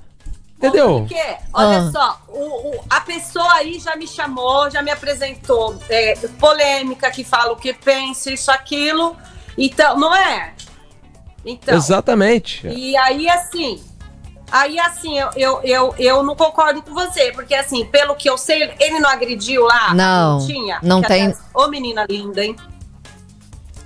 Entendeu? 0.58 1.00
Porque, 1.08 1.20
olha 1.56 1.78
Ah. 1.80 1.92
só, 1.92 2.22
o, 2.28 2.40
o- 2.78 2.84
a 2.88 3.02
pessoa 3.02 3.52
aí 3.54 3.80
já 3.80 3.96
me 3.96 4.08
chamou, 4.08 4.70
já 4.70 4.84
me 4.84 4.92
apresentou 4.92 5.76
é, 5.90 6.14
polêmica, 6.40 7.10
que 7.10 7.24
fala 7.24 7.52
o 7.52 7.56
que 7.56 7.74
pensa, 7.74 8.32
isso, 8.32 8.52
aquilo. 8.52 9.18
Então, 9.58 9.98
não 9.98 10.16
é? 10.16 10.54
Então, 11.46 11.76
Exatamente. 11.76 12.68
E 12.68 12.96
aí, 12.98 13.30
assim, 13.30 13.82
aí 14.52 14.80
assim, 14.80 15.18
eu, 15.20 15.30
eu, 15.36 15.62
eu, 15.64 15.96
eu 15.98 16.24
não 16.24 16.36
concordo 16.36 16.82
com 16.82 16.94
você, 16.94 17.32
porque 17.32 17.56
assim, 17.56 17.86
pelo 17.86 18.16
que 18.16 18.30
eu 18.30 18.38
sei, 18.38 18.72
ele 18.80 19.00
não 19.00 19.10
agrediu 19.10 19.64
lá? 19.66 19.94
Não, 19.94 20.46
tinha? 20.46 20.80
não 20.84 21.02
tem- 21.02 21.34
Ô 21.54 21.68
menina 21.68 22.06
linda, 22.10 22.44
hein? 22.44 22.56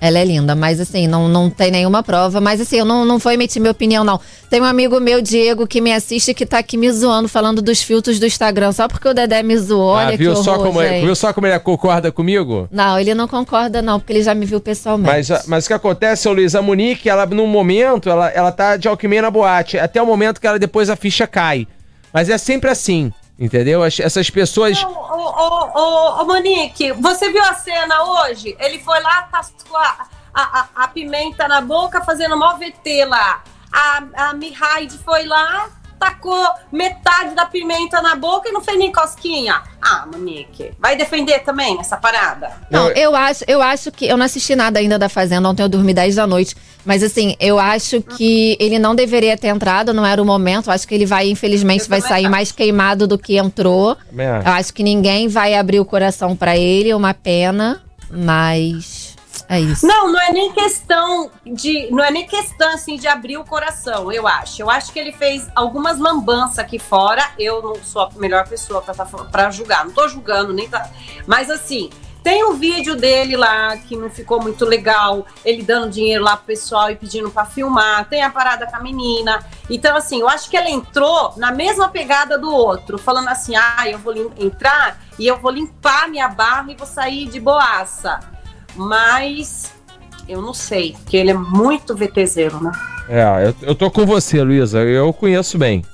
Ela 0.06 0.20
é 0.20 0.24
linda, 0.24 0.54
mas 0.54 0.80
assim, 0.80 1.08
não, 1.08 1.28
não 1.28 1.50
tem 1.50 1.72
nenhuma 1.72 2.04
prova. 2.04 2.40
Mas 2.40 2.62
assim, 2.62 2.78
eu 2.78 2.86
não, 2.86 3.04
não 3.04 3.18
vou 3.18 3.32
emitir 3.32 3.60
minha 3.60 3.72
opinião, 3.72 4.04
não. 4.04 4.20
Tem 4.52 4.62
um 4.62 4.64
amigo 4.64 5.00
meu, 5.00 5.20
Diego, 5.20 5.66
que 5.66 5.82
me 5.82 5.92
assiste, 5.92 6.32
que 6.32 6.46
tá 6.46 6.60
aqui 6.60 6.78
me 6.78 6.92
zoando, 6.92 7.28
falando 7.28 7.60
dos 7.60 7.82
filtros 7.82 8.20
do 8.20 8.28
Instagram, 8.28 8.72
só 8.72 8.88
porque 8.88 9.08
o 9.08 9.16
Dedé 9.16 9.42
me 9.42 9.58
zoou. 9.58 9.96
Ah, 9.96 10.06
Olha 10.06 10.16
viu, 10.18 10.36
que 10.36 10.44
só 10.44 10.54
horror, 10.54 10.68
como, 10.68 10.80
é- 10.80 11.02
viu 11.02 11.16
só 11.16 11.34
como 11.34 11.48
ele 11.48 11.58
concorda 11.58 12.12
comigo? 12.12 12.70
Não, 12.72 13.00
ele 13.00 13.16
não 13.16 13.28
concorda, 13.28 13.82
não, 13.82 14.00
porque 14.00 14.14
ele 14.14 14.22
já 14.22 14.36
me 14.36 14.46
viu 14.46 14.60
pessoalmente. 14.60 15.32
Mas, 15.32 15.48
mas 15.48 15.66
o 15.66 15.68
que 15.70 15.74
acontece, 15.74 16.30
Luiz, 16.30 16.54
a 16.54 16.62
Monique, 16.62 17.10
ela, 17.10 17.26
num 17.26 17.48
momento, 17.48 18.08
ela, 18.08 18.30
ela 18.30 18.52
tá 18.52 18.78
de 18.78 18.88
Alckmin 18.88 19.22
na 19.22 19.32
boate, 19.32 19.80
até 19.80 20.00
o 20.00 20.06
momento 20.06 20.40
que 20.40 20.46
ela 20.46 20.60
depois 20.60 20.88
a 20.88 20.96
ficha 20.96 21.26
cai. 21.26 21.68
Mas 22.14 22.30
é 22.30 22.38
sempre 22.38 22.70
assim, 22.70 23.12
entendeu? 23.40 23.84
As- 23.84 24.00
essas 24.00 24.30
pessoas. 24.30 24.82
Ô, 24.84 24.88
ô, 24.88 24.92
ô, 24.94 25.72
ô, 25.74 26.22
ô, 26.22 26.26
Monique, 26.26 26.92
você 26.94 27.32
viu 27.32 27.44
a 27.44 27.54
cena 27.54 28.04
hoje? 28.04 28.56
Ele 28.60 28.80
foi 28.80 29.00
lá, 29.02 29.24
tascou 29.24 29.78
a, 29.78 30.08
a, 30.34 30.60
a- 30.60 30.68
a 30.76 30.88
pimenta 30.88 31.48
na 31.48 31.62
boca, 31.62 32.04
fazendo 32.04 32.38
mó 32.38 32.54
VT 32.56 33.06
lá. 33.06 33.44
A, 33.72 34.04
a 34.30 34.34
Mihaide 34.34 34.98
foi 35.00 35.26
lá, 35.26 35.70
tacou 36.00 36.48
metade 36.72 37.36
da 37.36 37.46
pimenta 37.46 38.02
na 38.02 38.16
boca 38.16 38.48
e 38.48 38.52
não 38.52 38.62
fez 38.62 38.78
nem 38.78 38.92
cosquinha. 38.92 39.62
Ah, 39.82 40.06
Monique, 40.06 40.72
vai 40.80 40.96
defender 40.96 41.40
também 41.40 41.78
essa 41.80 41.98
parada? 41.98 42.52
Não, 42.70 42.88
Eu- 42.90 42.96
eu 43.12 43.16
acho, 43.16 43.44
eu 43.48 43.62
acho 43.62 43.92
que. 43.92 44.06
Eu 44.06 44.16
não 44.18 44.26
assisti 44.26 44.56
nada 44.56 44.80
ainda 44.80 44.98
da 44.98 45.10
Fazenda, 45.10 45.50
ontem 45.50 45.64
eu 45.64 45.70
dormi 45.70 45.94
10 45.94 46.16
da 46.16 46.26
noite. 46.26 46.56
Mas 46.86 47.02
assim, 47.02 47.36
eu 47.40 47.58
acho 47.58 48.02
que 48.02 48.56
ele 48.60 48.78
não 48.78 48.96
deveria 48.96 49.36
ter 49.36 49.48
entrado, 49.48 49.94
não 49.94 50.06
era 50.06 50.22
o 50.22 50.26
momento. 50.26 50.68
Eu 50.68 50.74
acho 50.74 50.88
que 50.88 50.94
ele 50.94 51.06
vai, 51.06 51.30
infelizmente, 51.30 51.90
vai 51.90 52.00
sair 52.02 52.30
mais 52.30 52.52
queimado 52.52 53.08
do 53.08 53.18
que 53.18 53.38
entrou. 53.38 53.98
Eu 54.46 54.52
acho 54.52 54.74
que 54.74 54.84
ninguém 54.84 55.28
vai 55.28 55.56
abrir 55.56 55.80
o 55.80 55.86
coração 55.86 56.36
pra 56.36 56.56
ele, 56.56 56.90
é 56.90 56.96
uma 56.96 57.14
pena, 57.14 57.82
mas 58.12 59.16
é 59.48 59.60
isso. 59.60 59.86
Não, 59.86 60.12
não 60.12 60.20
é 60.20 60.32
nem 60.32 60.52
questão 60.52 61.30
de. 61.46 61.88
Não 61.92 62.04
é 62.04 62.12
nem 62.12 62.26
questão 62.26 62.74
assim 62.74 62.98
de 62.98 63.08
abrir 63.08 63.38
o 63.38 63.44
coração, 63.44 64.12
eu 64.12 64.28
acho. 64.28 64.62
Eu 64.62 64.70
acho 64.70 64.92
que 64.92 65.00
ele 65.00 65.12
fez 65.12 65.48
algumas 65.56 66.00
lambanças 66.00 66.60
aqui 66.60 66.80
fora. 66.80 67.24
Eu 67.38 67.62
não 67.62 67.76
sou 67.84 68.04
a 68.04 68.10
melhor 68.16 68.48
pessoa 68.48 68.82
pra, 68.82 68.94
tá, 68.94 69.06
pra 69.06 69.52
julgar. 69.52 69.86
Não 69.86 69.92
tô 69.92 70.08
julgando, 70.08 70.54
nem 70.54 70.68
tá. 70.68 70.90
Mas 71.28 71.50
assim. 71.50 71.90
Tem 72.26 72.44
o 72.44 72.54
vídeo 72.54 72.96
dele 72.96 73.38
lá 73.38 73.78
que 73.78 73.96
não 73.96 74.10
ficou 74.10 74.42
muito 74.42 74.66
legal, 74.66 75.28
ele 75.46 75.62
dando 75.62 75.92
dinheiro 75.92 76.24
lá 76.24 76.36
pro 76.36 76.48
pessoal 76.48 76.90
e 76.90 76.96
pedindo 76.96 77.30
pra 77.30 77.46
filmar. 77.46 78.10
Tem 78.10 78.24
a 78.24 78.32
parada 78.32 78.66
com 78.66 78.76
a 78.76 78.80
menina. 78.80 79.46
Então, 79.70 79.96
assim, 79.96 80.22
eu 80.22 80.28
acho 80.28 80.50
que 80.50 80.58
ela 80.58 80.68
entrou 80.68 81.36
na 81.38 81.52
mesma 81.52 81.88
pegada 81.88 82.36
do 82.36 82.52
outro, 82.52 82.98
falando 82.98 83.28
assim: 83.28 83.56
ah, 83.56 83.88
eu 83.88 84.00
vou 84.00 84.12
entrar 84.40 85.00
e 85.20 85.28
eu 85.28 85.38
vou 85.38 85.52
limpar 85.52 86.10
minha 86.10 86.28
barra 86.28 86.72
e 86.72 86.76
vou 86.76 86.88
sair 86.88 87.28
de 87.28 87.40
boaça. 87.40 88.20
Mas 88.76 89.72
eu 90.28 90.42
não 90.42 90.52
sei, 90.52 90.94
porque 90.94 91.18
ele 91.18 91.30
é 91.30 91.36
muito 91.36 91.96
VTZero, 91.96 92.60
né? 92.60 92.72
É, 93.08 93.50
eu, 93.50 93.70
eu 93.70 93.76
tô 93.76 93.92
com 93.92 94.04
você, 94.04 94.42
Luísa. 94.42 94.80
Eu 94.80 95.14
conheço 95.14 95.60
bem. 95.60 95.86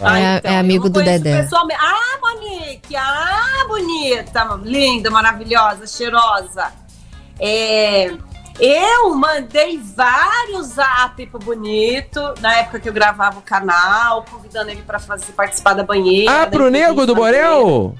É- 0.00 0.40
é 0.44 0.58
amigo 0.58 0.86
eu 0.86 0.90
não 0.90 0.92
do 0.92 1.02
Dedé. 1.02 1.42
pessoalmente. 1.42 1.80
Ah, 1.82 2.18
Monique! 2.20 2.96
Ah, 2.96 3.64
bonita, 3.66 4.60
linda, 4.62 5.10
maravilhosa, 5.10 5.86
cheirosa. 5.86 6.72
É, 7.40 8.12
eu 8.60 9.14
mandei 9.14 9.78
vários 9.96 10.68
zap 10.68 11.24
pro 11.26 11.38
Bonito, 11.38 12.20
na 12.40 12.56
época 12.58 12.80
que 12.80 12.88
eu 12.88 12.92
gravava 12.92 13.38
o 13.38 13.42
canal, 13.42 14.24
convidando 14.30 14.70
ele 14.70 14.82
pra 14.82 14.98
fazer, 14.98 15.32
participar 15.32 15.74
da 15.74 15.82
banheira. 15.84 16.42
Ah, 16.42 16.46
pro 16.46 16.70
Nego 16.70 17.06
do. 17.06 17.14
Borel? 17.14 17.94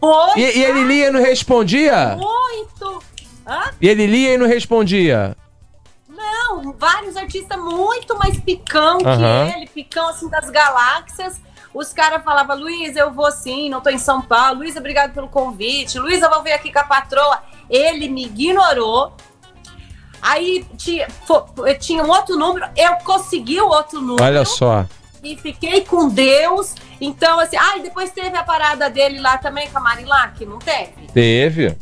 Foi 0.00 0.40
E, 0.40 0.58
e 0.58 0.64
ele 0.64 0.84
lia 0.84 1.08
e 1.08 1.10
não 1.10 1.20
respondia? 1.20 2.16
muito. 2.16 3.02
Hã? 3.46 3.70
E 3.80 3.88
ele 3.88 4.06
lia 4.06 4.34
e 4.34 4.38
não 4.38 4.46
respondia? 4.46 5.36
Não, 6.20 6.72
vários 6.72 7.16
artistas 7.16 7.58
muito 7.58 8.16
mais 8.18 8.38
picão 8.38 8.98
Aham. 9.04 9.50
que 9.50 9.56
ele, 9.58 9.66
picão 9.66 10.08
assim 10.08 10.28
das 10.28 10.50
galáxias. 10.50 11.40
Os 11.72 11.92
caras 11.92 12.22
falavam, 12.24 12.58
Luiz, 12.58 12.96
eu 12.96 13.12
vou 13.12 13.30
sim, 13.30 13.70
não 13.70 13.80
tô 13.80 13.90
em 13.90 13.98
São 13.98 14.20
Paulo. 14.20 14.58
Luiz, 14.58 14.76
obrigado 14.76 15.12
pelo 15.14 15.28
convite. 15.28 15.98
Luiz, 15.98 16.20
eu 16.20 16.28
vou 16.28 16.42
vir 16.42 16.52
aqui 16.52 16.72
com 16.72 16.80
a 16.80 16.84
patroa. 16.84 17.42
Ele 17.70 18.08
me 18.08 18.24
ignorou. 18.26 19.14
Aí 20.20 20.66
tinha, 20.76 21.08
tinha 21.78 22.02
um 22.02 22.10
outro 22.10 22.36
número, 22.36 22.68
eu 22.76 22.96
consegui 22.96 23.58
o 23.60 23.68
outro 23.68 24.02
número 24.02 24.22
Olha 24.22 24.44
só. 24.44 24.84
e 25.22 25.34
fiquei 25.36 25.82
com 25.82 26.08
Deus. 26.08 26.74
Então, 27.00 27.40
assim, 27.40 27.56
ah, 27.56 27.78
e 27.78 27.82
depois 27.82 28.10
teve 28.10 28.36
a 28.36 28.42
parada 28.42 28.90
dele 28.90 29.18
lá 29.18 29.38
também 29.38 29.70
com 29.70 29.78
a 29.78 29.80
Marilac, 29.80 30.44
não 30.44 30.58
teve? 30.58 31.06
Teve. 31.14 31.78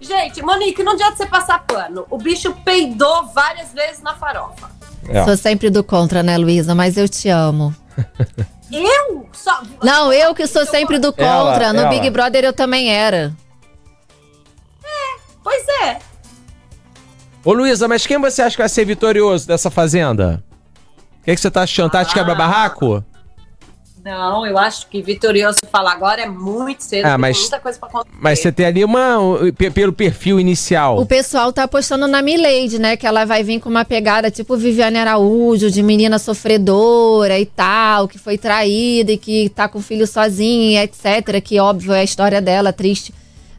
Gente, 0.00 0.42
Monique, 0.42 0.82
não 0.82 0.92
adianta 0.92 1.16
você 1.16 1.26
passar 1.26 1.64
pano. 1.66 2.06
O 2.10 2.16
bicho 2.16 2.52
peidou 2.64 3.26
várias 3.26 3.72
vezes 3.72 4.02
na 4.02 4.14
farofa. 4.14 4.70
É. 5.08 5.24
Sou 5.24 5.36
sempre 5.36 5.68
do 5.68 5.84
contra, 5.84 6.22
né, 6.22 6.38
Luísa? 6.38 6.74
Mas 6.74 6.96
eu 6.96 7.08
te 7.08 7.28
amo. 7.28 7.74
Eu 8.72 9.28
só. 9.32 9.62
Não, 9.82 10.12
eu 10.12 10.32
que 10.32 10.46
sou 10.46 10.64
sempre 10.64 10.96
do 11.00 11.12
contra. 11.12 11.64
Ela, 11.64 11.72
no 11.72 11.80
ela. 11.80 11.88
Big 11.88 12.08
Brother 12.08 12.44
eu 12.44 12.52
também 12.52 12.88
era. 12.88 13.34
Pois 15.42 15.66
é. 15.82 15.98
Ô, 17.44 17.52
Luísa, 17.52 17.88
mas 17.88 18.06
quem 18.06 18.16
você 18.18 18.42
acha 18.42 18.54
que 18.54 18.62
vai 18.62 18.68
ser 18.68 18.84
vitorioso 18.84 19.46
dessa 19.46 19.70
fazenda? 19.70 20.42
O 21.20 21.24
que, 21.24 21.34
que 21.34 21.40
você 21.40 21.50
tá 21.50 21.62
achando? 21.62 21.90
Tá 21.90 22.02
de 22.02 22.14
quebra-barraco? 22.14 23.04
Não, 24.04 24.46
eu 24.46 24.56
acho 24.56 24.86
que 24.88 25.02
vitorioso 25.02 25.58
falar 25.70 25.92
agora 25.92 26.22
é 26.22 26.26
muito 26.28 26.82
cedo. 26.82 27.04
Ah, 27.04 27.10
tem 27.10 27.18
mas- 27.18 27.38
muita 27.38 27.60
coisa 27.60 27.78
pra 27.78 27.88
contar. 27.88 28.10
Mas 28.20 28.38
você 28.38 28.50
tem 28.50 28.64
ali 28.66 28.82
uma. 28.84 29.18
pe- 29.56 29.70
Pelo 29.70 29.92
perfil 29.92 30.40
inicial. 30.40 30.98
O 30.98 31.04
pessoal 31.04 31.52
tá 31.52 31.64
apostando 31.64 32.06
na 32.08 32.22
Milady, 32.22 32.78
né? 32.78 32.96
Que 32.96 33.06
ela 33.06 33.24
vai 33.26 33.42
vir 33.42 33.60
com 33.60 33.68
uma 33.68 33.84
pegada 33.84 34.30
tipo 34.30 34.56
Viviane 34.56 34.96
Araújo, 34.98 35.70
de 35.70 35.82
menina 35.82 36.18
sofredora 36.18 37.38
e 37.38 37.44
tal, 37.46 38.08
que 38.08 38.18
foi 38.18 38.38
traída 38.38 39.12
e 39.12 39.18
que 39.18 39.48
tá 39.50 39.68
com 39.68 39.78
o 39.78 39.82
filho 39.82 40.06
sozinha, 40.06 40.80
e 40.80 40.84
etc. 40.84 41.40
Que 41.42 41.58
óbvio 41.60 41.92
é 41.92 42.00
a 42.00 42.04
história 42.04 42.40
dela, 42.40 42.72
triste. 42.72 43.12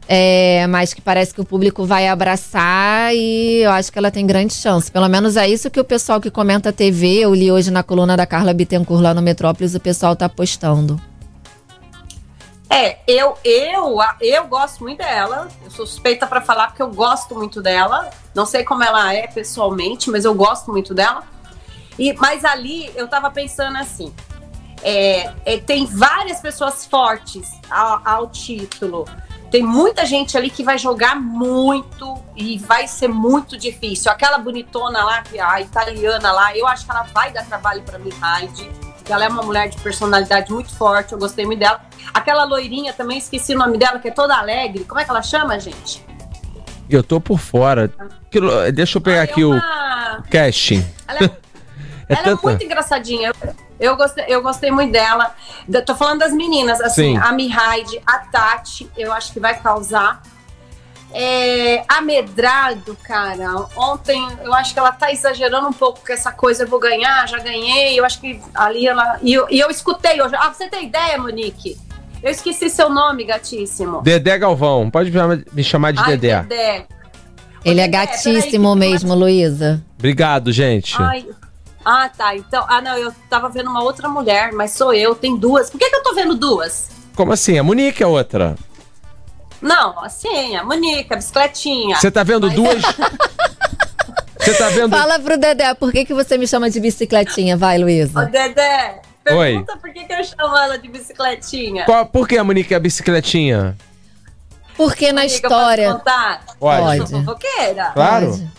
É, 0.08 0.66
mas 0.66 0.92
que 0.92 1.00
parece 1.00 1.32
que 1.32 1.40
o 1.40 1.44
público 1.44 1.84
vai 1.84 2.08
abraçar 2.08 3.14
e 3.14 3.62
eu 3.62 3.70
acho 3.70 3.90
que 3.90 3.98
ela 3.98 4.10
tem 4.10 4.26
grande 4.26 4.52
chance. 4.52 4.90
Pelo 4.90 5.08
menos 5.08 5.36
é 5.36 5.48
isso 5.48 5.70
que 5.70 5.80
o 5.80 5.84
pessoal 5.84 6.20
que 6.20 6.30
comenta 6.30 6.70
a 6.70 6.72
TV, 6.72 7.20
eu 7.20 7.34
li 7.34 7.50
hoje 7.50 7.70
na 7.70 7.82
coluna 7.82 8.16
da 8.16 8.26
Carla 8.26 8.52
Bittencourt 8.52 9.00
lá 9.00 9.14
no 9.14 9.22
Metrópolis, 9.22 9.74
o 9.74 9.80
pessoal 9.80 10.16
tá 10.16 10.26
apostando. 10.26 11.00
É, 12.68 12.98
eu, 13.06 13.36
eu, 13.44 13.98
eu 14.18 14.46
gosto 14.46 14.82
muito 14.82 14.98
dela. 14.98 15.48
Eu 15.62 15.70
sou 15.70 15.86
suspeita 15.86 16.26
pra 16.26 16.40
falar 16.40 16.68
porque 16.68 16.82
eu 16.82 16.90
gosto 16.90 17.34
muito 17.34 17.60
dela. 17.60 18.08
Não 18.34 18.46
sei 18.46 18.64
como 18.64 18.82
ela 18.82 19.12
é 19.12 19.26
pessoalmente, 19.26 20.10
mas 20.10 20.24
eu 20.24 20.34
gosto 20.34 20.70
muito 20.72 20.94
dela. 20.94 21.22
E, 21.98 22.14
mas 22.14 22.46
ali 22.46 22.90
eu 22.96 23.06
tava 23.06 23.30
pensando 23.30 23.76
assim: 23.76 24.10
é, 24.82 25.32
é, 25.44 25.58
tem 25.58 25.84
várias 25.84 26.40
pessoas 26.40 26.86
fortes 26.86 27.46
ao, 27.70 28.00
ao 28.04 28.30
título. 28.30 29.04
Tem 29.52 29.62
muita 29.62 30.06
gente 30.06 30.36
ali 30.36 30.48
que 30.48 30.64
vai 30.64 30.78
jogar 30.78 31.14
muito 31.14 32.16
e 32.34 32.58
vai 32.58 32.88
ser 32.88 33.06
muito 33.08 33.58
difícil. 33.58 34.10
Aquela 34.10 34.38
bonitona 34.38 35.04
lá, 35.04 35.20
que 35.22 35.38
a 35.38 35.60
italiana 35.60 36.32
lá, 36.32 36.56
eu 36.56 36.66
acho 36.66 36.86
que 36.86 36.90
ela 36.90 37.02
vai 37.12 37.30
dar 37.30 37.44
trabalho 37.44 37.82
para 37.82 37.98
Mihaide. 37.98 38.64
porque 38.96 39.12
Ela 39.12 39.26
é 39.26 39.28
uma 39.28 39.42
mulher 39.42 39.68
de 39.68 39.76
personalidade 39.82 40.50
muito 40.50 40.74
forte, 40.74 41.12
eu 41.12 41.18
gostei 41.18 41.44
muito 41.44 41.58
dela. 41.60 41.82
Aquela 42.14 42.44
loirinha 42.44 42.94
também, 42.94 43.18
esqueci 43.18 43.54
o 43.54 43.58
nome 43.58 43.76
dela, 43.76 43.98
que 43.98 44.08
é 44.08 44.10
toda 44.10 44.34
alegre. 44.34 44.84
Como 44.84 44.98
é 44.98 45.04
que 45.04 45.10
ela 45.10 45.22
chama, 45.22 45.60
gente? 45.60 46.02
Eu 46.88 47.02
tô 47.02 47.20
por 47.20 47.38
fora. 47.38 47.92
Deixa 48.72 48.96
eu 48.96 49.02
pegar 49.02 49.20
Ah, 49.20 49.24
aqui 49.24 49.42
é 49.42 49.44
o 49.44 49.50
uma- 49.50 50.24
casting. 50.30 50.82
Ela 51.06 51.18
é, 51.24 51.24
É 52.08 52.14
ela 52.14 52.28
é 52.30 52.38
muito 52.42 52.64
engraçadinha. 52.64 53.32
Eu, 53.82 53.96
gostei, 53.96 54.24
eu 54.28 54.40
gostei 54.42 54.70
muito 54.70 54.92
dela. 54.92 55.34
Da- 55.68 55.82
Tô 55.82 55.94
falando 55.94 56.20
das 56.20 56.32
meninas, 56.32 56.80
assim, 56.80 57.14
Sim. 57.14 57.16
a 57.16 57.32
Mihaide, 57.32 58.00
a 58.06 58.18
Tati, 58.18 58.88
eu 58.96 59.12
acho 59.12 59.32
que 59.32 59.40
vai 59.40 59.58
causar. 59.60 60.22
É, 61.14 61.84
a 61.88 62.00
Medrado, 62.00 62.96
cara, 63.02 63.66
ontem 63.76 64.18
eu 64.42 64.54
acho 64.54 64.72
que 64.72 64.78
ela 64.78 64.92
tá 64.92 65.12
exagerando 65.12 65.68
um 65.68 65.72
pouco 65.72 66.00
com 66.06 66.10
essa 66.12 66.32
coisa, 66.32 66.62
eu 66.62 66.68
vou 66.68 66.80
ganhar, 66.80 67.28
já 67.28 67.38
ganhei. 67.38 67.98
Eu 67.98 68.04
acho 68.04 68.18
que 68.20 68.40
ali 68.54 68.86
ela. 68.86 69.18
E 69.20 69.34
eu, 69.34 69.46
e 69.50 69.58
eu 69.60 69.68
escutei 69.68 70.22
hoje. 70.22 70.34
Ah, 70.36 70.50
você 70.52 70.68
tem 70.68 70.86
ideia, 70.86 71.18
Monique? 71.18 71.76
Eu 72.22 72.30
esqueci 72.30 72.70
seu 72.70 72.88
nome, 72.88 73.24
gatíssimo. 73.24 74.00
Dedé 74.00 74.38
Galvão. 74.38 74.88
Pode 74.90 75.10
me 75.52 75.62
chamar- 75.64 75.92
de 75.92 76.00
Ai, 76.00 76.16
Dedé. 76.16 76.40
Dedé. 76.42 76.86
Ele 77.64 77.80
é 77.80 77.88
gatíssimo 77.88 78.72
que- 78.72 78.78
mesmo, 78.78 79.14
Luísa. 79.14 79.84
Obrigado, 79.98 80.50
gente. 80.52 80.94
Ai. 80.98 81.26
Ah, 81.84 82.08
tá. 82.08 82.36
Então, 82.36 82.64
ah, 82.68 82.80
não, 82.80 82.96
eu 82.96 83.12
tava 83.28 83.48
vendo 83.48 83.68
uma 83.70 83.82
outra 83.82 84.08
mulher, 84.08 84.52
mas 84.52 84.72
sou 84.72 84.92
eu, 84.94 85.14
tem 85.14 85.36
duas. 85.36 85.68
Por 85.70 85.78
que, 85.78 85.88
que 85.90 85.96
eu 85.96 86.02
tô 86.02 86.14
vendo 86.14 86.34
duas? 86.34 86.88
Como 87.14 87.32
assim? 87.32 87.58
A 87.58 87.62
Monique 87.62 88.02
é 88.02 88.06
outra. 88.06 88.56
Não, 89.60 90.02
assim, 90.04 90.56
a 90.56 90.64
Monica, 90.64 91.14
a 91.14 91.16
bicicletinha. 91.18 91.96
Você 91.96 92.10
tá 92.10 92.22
vendo 92.24 92.46
Mas- 92.48 92.56
duas. 92.56 92.82
Você 94.40 94.54
tá 94.54 94.68
vendo. 94.70 94.90
Fala 94.90 95.20
pro 95.20 95.38
Dedé, 95.38 95.72
por 95.74 95.92
que, 95.92 96.04
que 96.04 96.12
você 96.12 96.36
me 96.36 96.48
chama 96.48 96.68
de 96.68 96.80
bicicletinha? 96.80 97.56
Vai, 97.56 97.78
Ô, 97.78 97.82
Luísa. 97.82 98.24
Dedé, 98.24 99.00
Oi. 99.30 99.52
pergunta 99.52 99.76
por 99.76 99.92
que, 99.92 100.04
que 100.04 100.12
eu 100.12 100.24
chamo 100.24 100.56
ela 100.56 100.76
de 100.76 100.88
bicicletinha. 100.88 101.84
Qual- 101.84 102.06
por 102.06 102.26
que 102.26 102.36
a 102.36 102.42
Monique 102.42 102.74
é 102.74 102.76
a 102.76 102.80
bicicletinha? 102.80 103.76
Porque 104.76 105.12
na 105.12 105.20
Amiga, 105.20 105.34
história. 105.36 105.86
Posso 105.92 105.98
contar? 106.00 106.42
Pode. 106.58 106.98
Eu 106.98 107.06
sou 107.06 107.20
fofoqueira. 107.20 107.90
Claro. 107.94 108.30
Pode. 108.30 108.50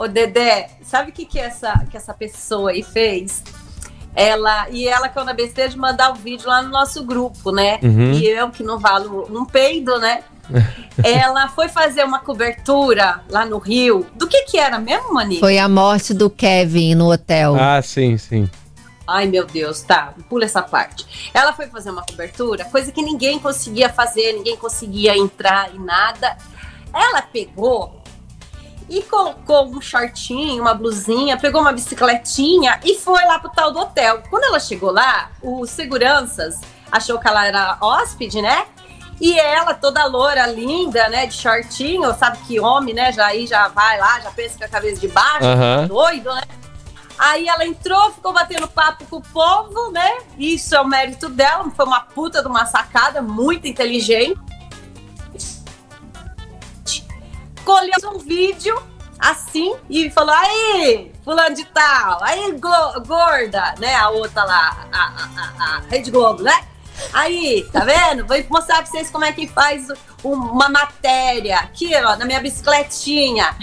Ô, 0.00 0.08
Dedé, 0.08 0.70
sabe 0.82 1.10
o 1.10 1.12
que, 1.12 1.26
que, 1.26 1.38
essa, 1.38 1.84
que 1.90 1.94
essa 1.94 2.14
pessoa 2.14 2.70
aí 2.70 2.82
fez? 2.82 3.44
Ela, 4.14 4.66
e 4.70 4.88
ela 4.88 5.10
que 5.10 5.18
é 5.18 5.22
uma 5.22 5.34
besteira 5.34 5.68
de 5.68 5.76
mandar 5.76 6.10
o 6.12 6.14
vídeo 6.14 6.48
lá 6.48 6.62
no 6.62 6.70
nosso 6.70 7.04
grupo, 7.04 7.52
né? 7.52 7.78
Uhum. 7.82 8.12
E 8.12 8.26
eu 8.26 8.48
que 8.48 8.62
não 8.62 8.78
valo 8.78 9.28
um 9.30 9.44
peido, 9.44 9.98
né? 9.98 10.24
ela 11.04 11.48
foi 11.50 11.68
fazer 11.68 12.02
uma 12.02 12.18
cobertura 12.18 13.22
lá 13.28 13.44
no 13.44 13.58
Rio. 13.58 14.06
Do 14.14 14.26
que 14.26 14.44
que 14.44 14.56
era 14.56 14.78
mesmo, 14.78 15.12
Mani? 15.12 15.38
Foi 15.38 15.58
a 15.58 15.68
morte 15.68 16.14
do 16.14 16.30
Kevin 16.30 16.94
no 16.94 17.12
hotel. 17.12 17.54
Ah, 17.60 17.82
sim, 17.82 18.16
sim. 18.16 18.48
Ai, 19.06 19.26
meu 19.26 19.44
Deus, 19.44 19.82
tá, 19.82 20.14
pula 20.30 20.46
essa 20.46 20.62
parte. 20.62 21.30
Ela 21.34 21.52
foi 21.52 21.66
fazer 21.66 21.90
uma 21.90 22.06
cobertura, 22.06 22.64
coisa 22.64 22.90
que 22.90 23.02
ninguém 23.02 23.38
conseguia 23.38 23.90
fazer, 23.90 24.32
ninguém 24.32 24.56
conseguia 24.56 25.14
entrar 25.14 25.74
e 25.74 25.78
nada. 25.78 26.38
Ela 26.90 27.20
pegou 27.20 28.00
e 28.90 29.02
colocou 29.02 29.68
um 29.68 29.80
shortinho, 29.80 30.62
uma 30.62 30.74
blusinha, 30.74 31.38
pegou 31.38 31.60
uma 31.60 31.72
bicicletinha 31.72 32.80
e 32.84 32.96
foi 32.96 33.24
lá 33.24 33.38
pro 33.38 33.48
tal 33.48 33.72
do 33.72 33.78
hotel. 33.78 34.20
Quando 34.28 34.42
ela 34.42 34.58
chegou 34.58 34.90
lá, 34.90 35.30
os 35.40 35.70
seguranças 35.70 36.60
achou 36.90 37.20
que 37.20 37.28
ela 37.28 37.46
era 37.46 37.78
hóspede, 37.80 38.42
né? 38.42 38.66
E 39.20 39.38
ela, 39.38 39.74
toda 39.74 40.04
loura, 40.06 40.46
linda, 40.46 41.08
né, 41.08 41.26
de 41.26 41.34
shortinho, 41.34 42.12
sabe 42.14 42.38
que 42.38 42.58
homem, 42.58 42.94
né, 42.94 43.12
já 43.12 43.26
aí 43.26 43.46
já 43.46 43.68
vai 43.68 43.98
lá, 43.98 44.18
já 44.20 44.30
pensa 44.30 44.58
com 44.58 44.64
a 44.64 44.68
cabeça 44.68 44.98
de 45.00 45.08
baixo, 45.08 45.44
Aham. 45.44 45.86
doido, 45.86 46.34
né? 46.34 46.42
Aí 47.18 47.46
ela 47.46 47.66
entrou, 47.66 48.10
ficou 48.12 48.32
batendo 48.32 48.66
papo 48.66 49.04
com 49.04 49.16
o 49.18 49.22
povo, 49.22 49.92
né? 49.92 50.20
Isso 50.38 50.74
é 50.74 50.80
o 50.80 50.86
mérito 50.86 51.28
dela, 51.28 51.70
foi 51.76 51.84
uma 51.84 52.00
puta 52.00 52.40
de 52.40 52.48
uma 52.48 52.64
sacada, 52.64 53.20
muito 53.20 53.68
inteligente. 53.68 54.40
Colheu 57.70 58.10
um 58.12 58.18
vídeo 58.18 58.82
assim 59.16 59.76
e 59.88 60.10
falou: 60.10 60.34
aí, 60.34 61.12
fulano 61.24 61.54
de 61.54 61.64
tal, 61.66 62.18
aí, 62.24 62.50
go- 62.58 63.00
gorda, 63.06 63.76
né? 63.78 63.94
A 63.94 64.08
outra 64.10 64.42
lá, 64.42 64.88
a, 64.92 64.98
a, 64.98 65.64
a, 65.64 65.76
a 65.76 65.80
Rede 65.88 66.10
Globo, 66.10 66.42
né? 66.42 66.66
Aí, 67.12 67.66
tá 67.72 67.84
vendo? 67.84 68.26
Vou 68.26 68.36
mostrar 68.50 68.76
pra 68.78 68.86
vocês 68.86 69.10
como 69.10 69.24
é 69.24 69.32
que 69.32 69.46
faz 69.48 69.88
um- 70.24 70.32
uma 70.32 70.68
matéria. 70.68 71.58
Aqui, 71.58 71.90
ó, 71.96 72.16
na 72.16 72.24
minha 72.24 72.40
bicicletinha. 72.40 73.54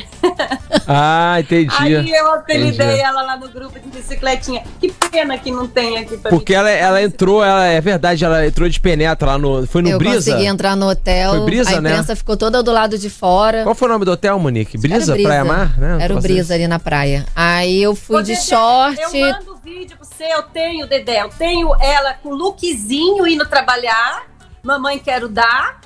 Ah, 0.88 1.38
entendi. 1.39 1.73
Aí 1.77 2.11
eu 2.11 2.31
apelidei 2.33 2.85
Entendi. 2.88 3.01
ela 3.01 3.21
lá 3.21 3.38
no 3.38 3.47
grupo 3.49 3.79
de 3.79 3.88
bicicletinha. 3.89 4.63
Que 4.79 4.91
pena 4.91 5.38
que 5.38 5.51
não 5.51 5.67
tem 5.67 5.97
aqui 5.97 6.17
pra 6.17 6.29
Porque 6.29 6.53
mim. 6.53 6.59
ela, 6.59 6.69
ela 6.69 7.01
entrou, 7.01 7.43
ela, 7.43 7.65
é 7.65 7.79
verdade, 7.81 8.23
ela 8.23 8.45
entrou 8.45 8.67
de 8.69 8.79
penetra 8.79 9.27
lá 9.31 9.38
no. 9.38 9.65
Foi 9.67 9.81
no 9.81 9.89
eu 9.89 9.97
Brisa? 9.97 10.31
consegui 10.31 10.45
entrar 10.45 10.75
no 10.75 10.89
hotel. 10.89 11.31
Foi 11.31 11.45
Brisa, 11.45 11.77
a 11.77 11.81
né? 11.81 11.89
imprensa 11.91 12.15
ficou 12.15 12.35
toda 12.38 12.61
do 12.63 12.71
lado 12.71 12.97
de 12.97 13.09
fora. 13.09 13.63
Qual 13.63 13.75
foi 13.75 13.88
o 13.88 13.91
nome 13.91 14.05
do 14.05 14.11
hotel, 14.11 14.38
Monique? 14.39 14.77
Brisa? 14.77 15.15
O 15.15 15.21
Praia 15.23 15.43
Mar? 15.45 15.77
Né? 15.77 15.97
Era 16.01 16.15
o 16.15 16.21
Brisa 16.21 16.53
ali 16.53 16.67
na 16.67 16.79
praia. 16.79 17.25
Aí 17.35 17.81
eu 17.81 17.95
fui 17.95 18.17
Ô, 18.17 18.21
de 18.21 18.35
short. 18.35 18.99
Eu 18.99 19.19
mando 19.19 19.57
vídeo 19.68 19.97
pra 19.97 20.05
você, 20.05 20.24
eu 20.34 20.43
tenho, 20.43 20.88
Dedé. 20.88 21.22
Eu 21.22 21.30
tenho 21.30 21.76
ela 21.82 22.13
com 22.13 22.30
lookzinho 22.30 23.28
indo 23.28 23.45
trabalhar. 23.45 24.26
Mamãe, 24.63 24.97
quero 24.97 25.28
dar. 25.28 25.82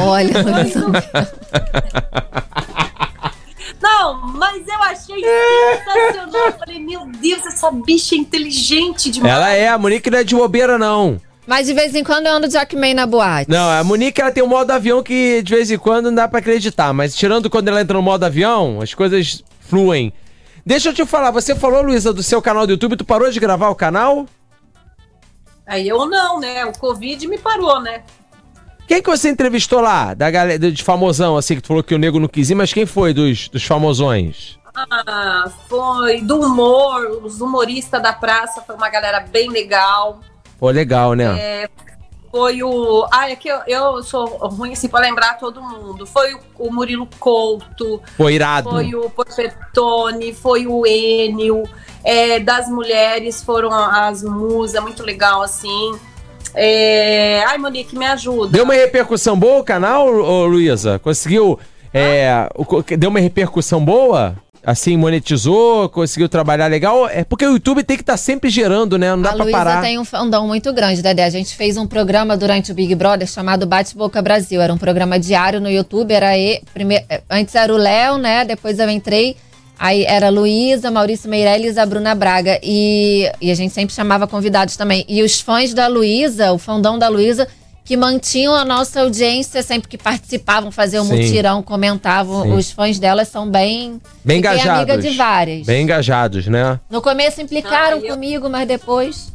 Olha, 0.00 0.32
Não, 3.80 4.26
mas 4.32 4.66
eu 4.66 4.82
achei 4.82 5.22
sensacional. 5.22 6.46
Eu 6.46 6.52
falei, 6.52 6.78
meu 6.78 7.06
Deus, 7.06 7.44
essa 7.46 7.70
bicha 7.70 8.14
é 8.14 8.18
inteligente 8.18 9.10
demais. 9.10 9.34
Ela 9.34 9.50
é, 9.52 9.68
a 9.68 9.76
Monique 9.78 10.10
não 10.10 10.18
é 10.18 10.24
de 10.24 10.34
bobeira, 10.34 10.78
não. 10.78 11.20
mas 11.46 11.66
de 11.66 11.74
vez 11.74 11.94
em 11.94 12.02
quando 12.02 12.26
eu 12.26 12.32
ando 12.32 12.48
de 12.48 12.54
Jackman 12.54 12.94
na 12.94 13.06
boate. 13.06 13.50
Não, 13.50 13.68
a 13.70 13.84
Monique 13.84 14.20
ela 14.20 14.32
tem 14.32 14.42
um 14.42 14.48
modo 14.48 14.70
avião 14.70 15.02
que 15.02 15.42
de 15.42 15.54
vez 15.54 15.70
em 15.70 15.78
quando 15.78 16.06
não 16.06 16.14
dá 16.14 16.26
pra 16.26 16.38
acreditar, 16.38 16.92
mas 16.94 17.14
tirando 17.14 17.50
quando 17.50 17.68
ela 17.68 17.80
entra 17.80 17.96
no 17.96 18.02
modo 18.02 18.24
avião, 18.24 18.80
as 18.80 18.94
coisas 18.94 19.44
fluem. 19.60 20.12
Deixa 20.66 20.88
eu 20.88 20.94
te 20.94 21.06
falar, 21.06 21.30
você 21.30 21.54
falou, 21.54 21.80
Luísa, 21.80 22.12
do 22.12 22.24
seu 22.24 22.42
canal 22.42 22.66
do 22.66 22.72
YouTube, 22.72 22.96
tu 22.96 23.04
parou 23.04 23.30
de 23.30 23.38
gravar 23.38 23.68
o 23.68 23.74
canal? 23.76 24.26
Aí 25.64 25.86
eu 25.86 26.06
não, 26.06 26.40
né? 26.40 26.64
O 26.64 26.76
Covid 26.76 27.24
me 27.28 27.38
parou, 27.38 27.80
né? 27.80 28.02
Quem 28.88 29.00
que 29.00 29.08
você 29.08 29.28
entrevistou 29.28 29.80
lá, 29.80 30.12
da 30.12 30.28
galera 30.28 30.72
de 30.72 30.82
famosão, 30.82 31.36
assim, 31.36 31.54
que 31.54 31.60
tu 31.60 31.68
falou 31.68 31.84
que 31.84 31.94
o 31.94 31.98
nego 31.98 32.18
não 32.18 32.26
quis 32.26 32.50
ir, 32.50 32.56
mas 32.56 32.72
quem 32.72 32.84
foi 32.84 33.14
dos, 33.14 33.48
dos 33.48 33.64
famosões? 33.64 34.58
Ah, 34.74 35.48
foi 35.68 36.20
do 36.20 36.40
humor, 36.40 37.20
os 37.22 37.40
humoristas 37.40 38.02
da 38.02 38.12
praça, 38.12 38.60
foi 38.60 38.74
uma 38.74 38.88
galera 38.88 39.20
bem 39.20 39.48
legal. 39.48 40.20
Pô, 40.58 40.68
legal, 40.70 41.14
né? 41.14 41.38
É, 41.38 41.68
foi 42.36 42.62
o. 42.62 43.06
Ah, 43.10 43.30
é 43.30 43.34
que 43.36 43.48
eu, 43.48 43.58
eu 43.66 44.02
sou 44.02 44.26
ruim 44.26 44.72
assim 44.74 44.88
pra 44.88 45.00
lembrar 45.00 45.38
todo 45.38 45.62
mundo. 45.62 46.06
Foi 46.06 46.34
o, 46.34 46.40
o 46.58 46.70
Murilo 46.72 47.08
Couto, 47.18 48.02
Pô, 48.16 48.28
irado. 48.28 48.68
foi 48.70 48.94
o 48.94 49.08
Porpetone, 49.08 50.34
foi 50.34 50.66
o 50.66 50.86
Enio. 50.86 51.62
É, 52.04 52.38
das 52.38 52.68
mulheres 52.68 53.42
foram 53.42 53.72
as 53.72 54.22
musas, 54.22 54.80
muito 54.82 55.02
legal 55.02 55.40
assim. 55.42 55.98
É, 56.54 57.42
Ai, 57.46 57.56
Monique, 57.58 57.96
me 57.96 58.06
ajuda. 58.06 58.52
Deu 58.52 58.64
uma 58.64 58.74
repercussão 58.74 59.38
boa 59.38 59.60
o 59.60 59.64
canal, 59.64 60.06
ô, 60.06 60.44
Luísa? 60.44 60.98
Conseguiu. 60.98 61.58
É, 61.92 62.48
o 62.54 62.64
co- 62.64 62.82
deu 62.82 63.08
uma 63.08 63.18
repercussão 63.20 63.82
boa? 63.82 64.36
Assim, 64.66 64.96
monetizou, 64.96 65.88
conseguiu 65.88 66.28
trabalhar 66.28 66.66
legal? 66.66 67.08
É 67.08 67.22
porque 67.22 67.46
o 67.46 67.52
YouTube 67.52 67.84
tem 67.84 67.96
que 67.96 68.02
estar 68.02 68.16
sempre 68.16 68.50
gerando, 68.50 68.98
né? 68.98 69.10
Não 69.10 69.22
dá 69.22 69.30
a 69.30 69.34
pra 69.34 69.44
Luísa 69.44 69.58
parar. 69.58 69.80
tem 69.80 69.96
um 69.96 70.04
fandom 70.04 70.44
muito 70.48 70.72
grande, 70.72 71.00
Dedé. 71.00 71.22
A 71.22 71.30
gente 71.30 71.54
fez 71.54 71.76
um 71.76 71.86
programa 71.86 72.36
durante 72.36 72.72
o 72.72 72.74
Big 72.74 72.92
Brother 72.96 73.28
chamado 73.28 73.64
Bate 73.64 73.96
Boca 73.96 74.20
Brasil. 74.20 74.60
Era 74.60 74.74
um 74.74 74.76
programa 74.76 75.20
diário 75.20 75.60
no 75.60 75.70
YouTube. 75.70 76.12
Era 76.12 76.36
e, 76.36 76.60
prime... 76.74 77.00
Antes 77.30 77.54
era 77.54 77.72
o 77.72 77.76
Léo, 77.76 78.18
né? 78.18 78.44
Depois 78.44 78.80
eu 78.80 78.90
entrei. 78.90 79.36
Aí 79.78 80.04
era 80.04 80.26
a 80.26 80.30
Luísa, 80.30 80.90
Maurício 80.90 81.30
Meirelles 81.30 81.78
a 81.78 81.86
Bruna 81.86 82.12
Braga. 82.16 82.58
E, 82.60 83.30
e 83.40 83.52
a 83.52 83.54
gente 83.54 83.72
sempre 83.72 83.94
chamava 83.94 84.26
convidados 84.26 84.76
também. 84.76 85.04
E 85.08 85.22
os 85.22 85.40
fãs 85.40 85.72
da 85.72 85.86
Luísa, 85.86 86.52
o 86.52 86.58
fandom 86.58 86.98
da 86.98 87.08
Luísa, 87.08 87.46
que 87.86 87.96
mantinham 87.96 88.52
a 88.52 88.64
nossa 88.64 89.00
audiência 89.00 89.62
sempre 89.62 89.88
que 89.88 89.96
participavam, 89.96 90.72
faziam 90.72 91.04
um 91.04 91.08
Sim. 91.08 91.22
mutirão, 91.22 91.62
comentavam. 91.62 92.42
Sim. 92.42 92.52
Os 92.54 92.72
fãs 92.72 92.98
delas 92.98 93.28
são 93.28 93.48
bem. 93.48 94.02
Bem 94.24 94.38
engajados. 94.38 94.90
amiga 94.90 94.98
de 94.98 95.16
várias. 95.16 95.66
Bem 95.66 95.84
engajados, 95.84 96.48
né? 96.48 96.80
No 96.90 97.00
começo 97.00 97.40
implicaram 97.40 97.98
Ai, 97.98 98.08
eu- 98.08 98.14
comigo, 98.14 98.50
mas 98.50 98.66
depois. 98.66 99.32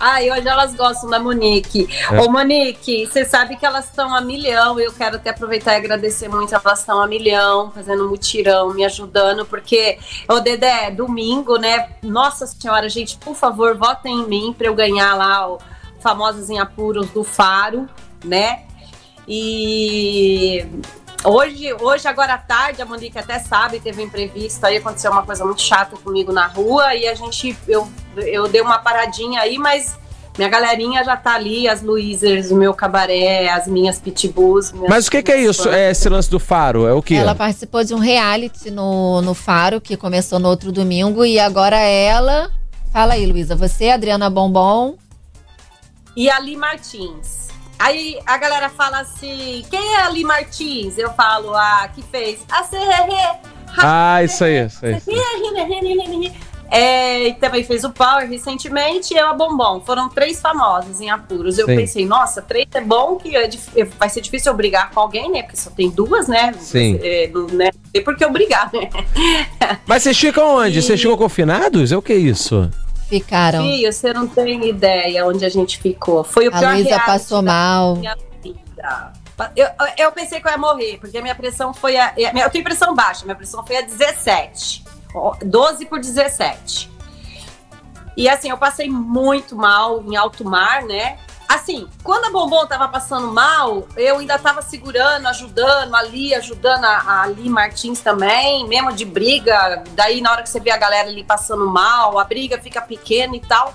Ah, 0.00 0.22
e 0.22 0.30
hoje 0.30 0.48
elas 0.48 0.74
gostam 0.74 1.10
da 1.10 1.18
Monique. 1.18 1.86
É. 2.10 2.20
Ô, 2.20 2.30
Monique, 2.30 3.04
você 3.04 3.24
sabe 3.26 3.56
que 3.56 3.66
elas 3.66 3.86
estão 3.86 4.14
a 4.14 4.20
milhão. 4.22 4.80
Eu 4.80 4.92
quero 4.92 5.16
até 5.16 5.28
aproveitar 5.30 5.74
e 5.74 5.76
agradecer 5.76 6.28
muito. 6.28 6.54
Elas 6.54 6.78
estão 6.78 7.02
a 7.02 7.06
milhão, 7.06 7.70
fazendo 7.72 8.08
mutirão, 8.08 8.72
me 8.72 8.84
ajudando, 8.86 9.44
porque, 9.44 9.98
ô, 10.30 10.40
Dedé, 10.40 10.90
domingo, 10.92 11.56
né? 11.58 11.88
Nossa 12.02 12.46
Senhora, 12.46 12.88
gente, 12.88 13.18
por 13.18 13.34
favor, 13.34 13.76
votem 13.76 14.20
em 14.20 14.26
mim 14.28 14.54
para 14.56 14.68
eu 14.68 14.74
ganhar 14.74 15.14
lá 15.14 15.46
o 15.50 15.58
Famosas 16.00 16.48
em 16.50 16.58
Apuros 16.58 17.08
do 17.10 17.22
Faro, 17.24 17.86
né? 18.24 18.60
E 19.26 20.64
hoje, 21.24 21.72
hoje, 21.80 22.08
agora 22.08 22.34
à 22.34 22.38
tarde, 22.38 22.80
a 22.80 22.86
Monique 22.86 23.18
até 23.18 23.38
sabe, 23.38 23.78
teve 23.80 24.00
um 24.00 24.04
imprevisto 24.06 24.64
aí, 24.64 24.78
aconteceu 24.78 25.10
uma 25.12 25.22
coisa 25.22 25.44
muito 25.44 25.60
chata 25.62 25.96
comigo 25.96 26.32
na 26.32 26.46
rua 26.46 26.94
e 26.94 27.06
a 27.06 27.14
gente, 27.14 27.56
eu, 27.66 27.88
eu 28.16 28.48
dei 28.48 28.60
uma 28.60 28.78
paradinha 28.78 29.40
aí, 29.40 29.58
mas 29.58 29.98
minha 30.36 30.48
galerinha 30.48 31.04
já 31.04 31.16
tá 31.16 31.34
ali, 31.34 31.68
as 31.68 31.82
Luizers, 31.82 32.50
o 32.50 32.56
meu 32.56 32.72
cabaré, 32.72 33.48
as 33.50 33.66
minhas 33.66 33.98
pitbulls. 33.98 34.72
minhas- 34.72 34.88
Mas 34.88 35.06
o 35.08 35.10
que, 35.10 35.22
que 35.22 35.32
é 35.32 35.40
isso? 35.42 35.68
É 35.68 35.90
esse 35.90 36.08
lance 36.08 36.30
do 36.30 36.38
faro? 36.40 36.86
É 36.86 36.92
o 36.92 37.02
quê? 37.02 37.14
Ela 37.14 37.34
participou 37.34 37.82
de 37.84 37.92
um 37.92 37.98
reality 37.98 38.70
no, 38.70 39.20
no 39.20 39.34
Faro, 39.34 39.80
que 39.80 39.96
começou 39.96 40.38
no 40.38 40.48
outro 40.48 40.70
domingo, 40.70 41.24
e 41.24 41.38
agora 41.40 41.76
ela. 41.78 42.50
Fala 42.92 43.14
aí, 43.14 43.26
Luísa. 43.26 43.54
Você, 43.56 43.90
Adriana 43.90 44.30
Bombom. 44.30 44.94
E 46.18 46.28
a 46.28 46.40
Li 46.40 46.56
Martins. 46.56 47.46
Aí 47.78 48.18
a 48.26 48.36
galera 48.36 48.68
fala 48.68 48.98
assim: 48.98 49.64
quem 49.70 49.94
é 49.94 50.00
a 50.02 50.10
Li 50.10 50.24
Martins? 50.24 50.98
Eu 50.98 51.12
falo, 51.12 51.54
a 51.54 51.86
que 51.94 52.02
fez. 52.02 52.40
A 52.50 52.64
Serrerê. 52.64 53.38
Ah, 53.78 54.20
isso 54.24 54.42
aí, 54.42 54.66
isso 54.66 54.84
aí. 54.84 55.00
É, 56.70 57.28
e 57.28 57.34
também 57.34 57.62
fez 57.62 57.84
o 57.84 57.90
Power 57.90 58.28
recentemente 58.28 59.14
e 59.14 59.16
eu 59.16 59.28
a 59.28 59.32
Bombom. 59.32 59.80
Foram 59.80 60.08
três 60.08 60.40
famosos 60.40 61.00
em 61.00 61.08
apuros. 61.08 61.56
Eu 61.56 61.66
Sim. 61.66 61.76
pensei, 61.76 62.04
nossa, 62.04 62.42
três 62.42 62.66
é 62.74 62.80
bom 62.80 63.14
que 63.14 63.36
é 63.36 63.48
é- 63.76 63.84
vai 63.84 64.10
ser 64.10 64.20
difícil 64.20 64.50
eu 64.50 64.56
brigar 64.56 64.90
com 64.90 64.98
alguém, 64.98 65.30
né? 65.30 65.42
Porque 65.44 65.56
só 65.56 65.70
tem 65.70 65.88
duas, 65.88 66.26
né? 66.26 66.52
Sim. 66.58 66.98
É, 67.00 67.30
né? 67.52 67.70
Tem 67.92 68.02
por 68.02 68.16
que 68.16 68.24
eu 68.24 68.30
brigar, 68.32 68.70
né? 68.72 68.90
Mas 69.86 70.02
vocês 70.02 70.18
ficam 70.18 70.56
onde? 70.56 70.80
E- 70.80 70.82
Vocês 70.82 71.00
ficam 71.00 71.16
confinados? 71.16 71.92
É 71.92 71.96
o 71.96 72.02
que 72.02 72.12
é 72.12 72.16
isso? 72.16 72.68
Ficaram. 73.08 73.62
Filho, 73.62 73.92
você 73.92 74.12
não 74.12 74.28
tem 74.28 74.68
ideia 74.68 75.26
onde 75.26 75.44
a 75.44 75.48
gente 75.48 75.78
ficou. 75.78 76.22
Foi 76.22 76.46
o 76.46 76.54
A 76.54 76.58
pior 76.58 76.74
Luísa 76.74 77.00
passou 77.00 77.42
mal. 77.42 77.96
minha 77.96 78.16
vida. 78.42 79.12
Eu, 79.56 79.68
eu 79.96 80.12
pensei 80.12 80.40
que 80.40 80.46
eu 80.46 80.52
ia 80.52 80.58
morrer, 80.58 80.98
porque 80.98 81.16
a 81.16 81.22
minha 81.22 81.34
pressão 81.34 81.72
foi 81.72 81.96
a. 81.96 82.12
Eu 82.16 82.50
tenho 82.50 82.64
pressão 82.64 82.94
baixa, 82.94 83.24
minha 83.24 83.36
pressão 83.36 83.64
foi 83.64 83.78
a 83.78 83.80
17. 83.82 84.84
Ó, 85.14 85.34
12 85.42 85.86
por 85.86 85.98
17. 85.98 86.90
E 88.16 88.28
assim, 88.28 88.50
eu 88.50 88.58
passei 88.58 88.90
muito 88.90 89.56
mal 89.56 90.02
em 90.02 90.16
alto 90.16 90.44
mar, 90.44 90.82
né? 90.82 91.18
Assim, 91.48 91.88
quando 92.04 92.26
a 92.26 92.30
Bombom 92.30 92.66
tava 92.66 92.86
passando 92.88 93.32
mal, 93.32 93.88
eu 93.96 94.18
ainda 94.18 94.38
tava 94.38 94.60
segurando, 94.60 95.26
ajudando 95.28 95.94
ali, 95.94 96.34
ajudando 96.34 96.84
a, 96.84 96.98
a 96.98 97.22
Ali 97.22 97.48
Martins 97.48 98.00
também, 98.00 98.68
mesmo 98.68 98.92
de 98.92 99.06
briga. 99.06 99.82
Daí, 99.92 100.20
na 100.20 100.30
hora 100.30 100.42
que 100.42 100.50
você 100.50 100.60
vê 100.60 100.70
a 100.70 100.76
galera 100.76 101.08
ali 101.08 101.24
passando 101.24 101.66
mal, 101.66 102.18
a 102.18 102.24
briga 102.24 102.58
fica 102.58 102.82
pequena 102.82 103.34
e 103.34 103.40
tal. 103.40 103.72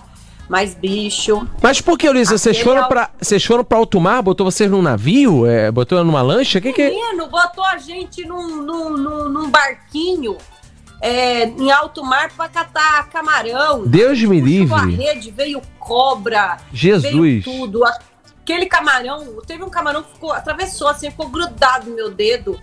Mas, 0.48 0.76
bicho, 0.76 1.48
Mas 1.62 1.82
por 1.82 1.98
que, 1.98 2.08
Luísa? 2.10 2.38
Vocês 2.38 2.60
foram, 2.60 2.84
é 2.84 2.88
pra, 2.88 3.10
vocês 3.20 3.44
foram 3.44 3.64
pra 3.64 3.78
alto 3.78 4.00
mar? 4.00 4.22
Botou 4.22 4.46
vocês 4.46 4.70
num 4.70 4.82
navio? 4.82 5.48
É, 5.48 5.72
botou 5.72 6.04
numa 6.04 6.22
lancha? 6.22 6.62
Que 6.62 6.74
que 6.74 6.82
é? 6.82 6.90
Menino, 6.90 7.28
botou 7.28 7.64
a 7.64 7.78
gente 7.78 8.24
num, 8.28 8.62
num, 8.62 8.90
num, 8.92 9.30
num 9.30 9.50
barquinho 9.50 10.38
é, 11.04 11.44
em 11.44 11.70
alto 11.70 12.02
mar 12.02 12.32
pra 12.32 12.48
catar 12.48 13.10
camarão. 13.10 13.86
Deus 13.86 14.22
me 14.22 14.42
Puxou 14.42 14.78
a 14.78 14.86
livre. 14.86 15.04
rede, 15.04 15.32
veio 15.32 15.62
cobra, 15.78 16.56
Jesus. 16.72 17.14
veio 17.14 17.44
tudo. 17.44 17.82
Aquele 18.42 18.66
camarão, 18.68 19.42
teve 19.46 19.64
um 19.64 19.70
camarão 19.70 20.02
que 20.02 20.14
ficou, 20.14 20.32
atravessou 20.32 20.88
assim, 20.88 21.12
ficou 21.12 21.28
grudado 21.28 21.90
no 21.90 21.96
meu 21.96 22.10
dedo. 22.10 22.58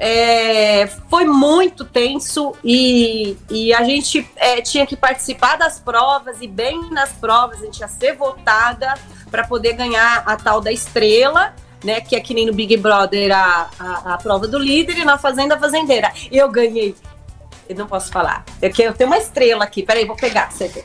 É, 0.00 0.88
foi 1.08 1.24
muito 1.26 1.84
tenso 1.84 2.54
e, 2.64 3.36
e 3.48 3.72
a 3.72 3.84
gente 3.84 4.28
é, 4.34 4.60
tinha 4.62 4.84
que 4.84 4.96
participar 4.96 5.56
das 5.56 5.78
provas 5.78 6.38
e 6.40 6.48
bem 6.48 6.90
nas 6.90 7.12
provas 7.12 7.60
a 7.60 7.66
gente 7.66 7.80
ia 7.80 7.88
ser 7.88 8.16
votada 8.16 8.94
para 9.30 9.46
poder 9.46 9.74
ganhar 9.74 10.24
a 10.26 10.36
tal 10.36 10.60
da 10.60 10.72
estrela, 10.72 11.54
né? 11.84 12.00
Que 12.00 12.16
é 12.16 12.20
que 12.20 12.34
nem 12.34 12.46
no 12.46 12.52
Big 12.52 12.76
Brother 12.78 13.30
a, 13.30 13.70
a, 13.78 14.14
a 14.14 14.18
prova 14.18 14.48
do 14.48 14.58
líder 14.58 14.98
e 14.98 15.04
na 15.04 15.16
Fazenda 15.18 15.56
Fazendeira. 15.56 16.10
Eu 16.32 16.50
ganhei. 16.50 16.96
Eu 17.70 17.76
não 17.76 17.86
posso 17.86 18.10
falar. 18.10 18.44
Eu, 18.60 18.68
que- 18.72 18.82
eu 18.82 18.92
tenho 18.92 19.08
uma 19.08 19.16
estrela 19.16 19.62
aqui. 19.62 19.84
Peraí, 19.84 20.04
vou 20.04 20.16
pegar. 20.16 20.48
pra 20.48 20.50
Você 20.50 20.66
ver. 20.66 20.84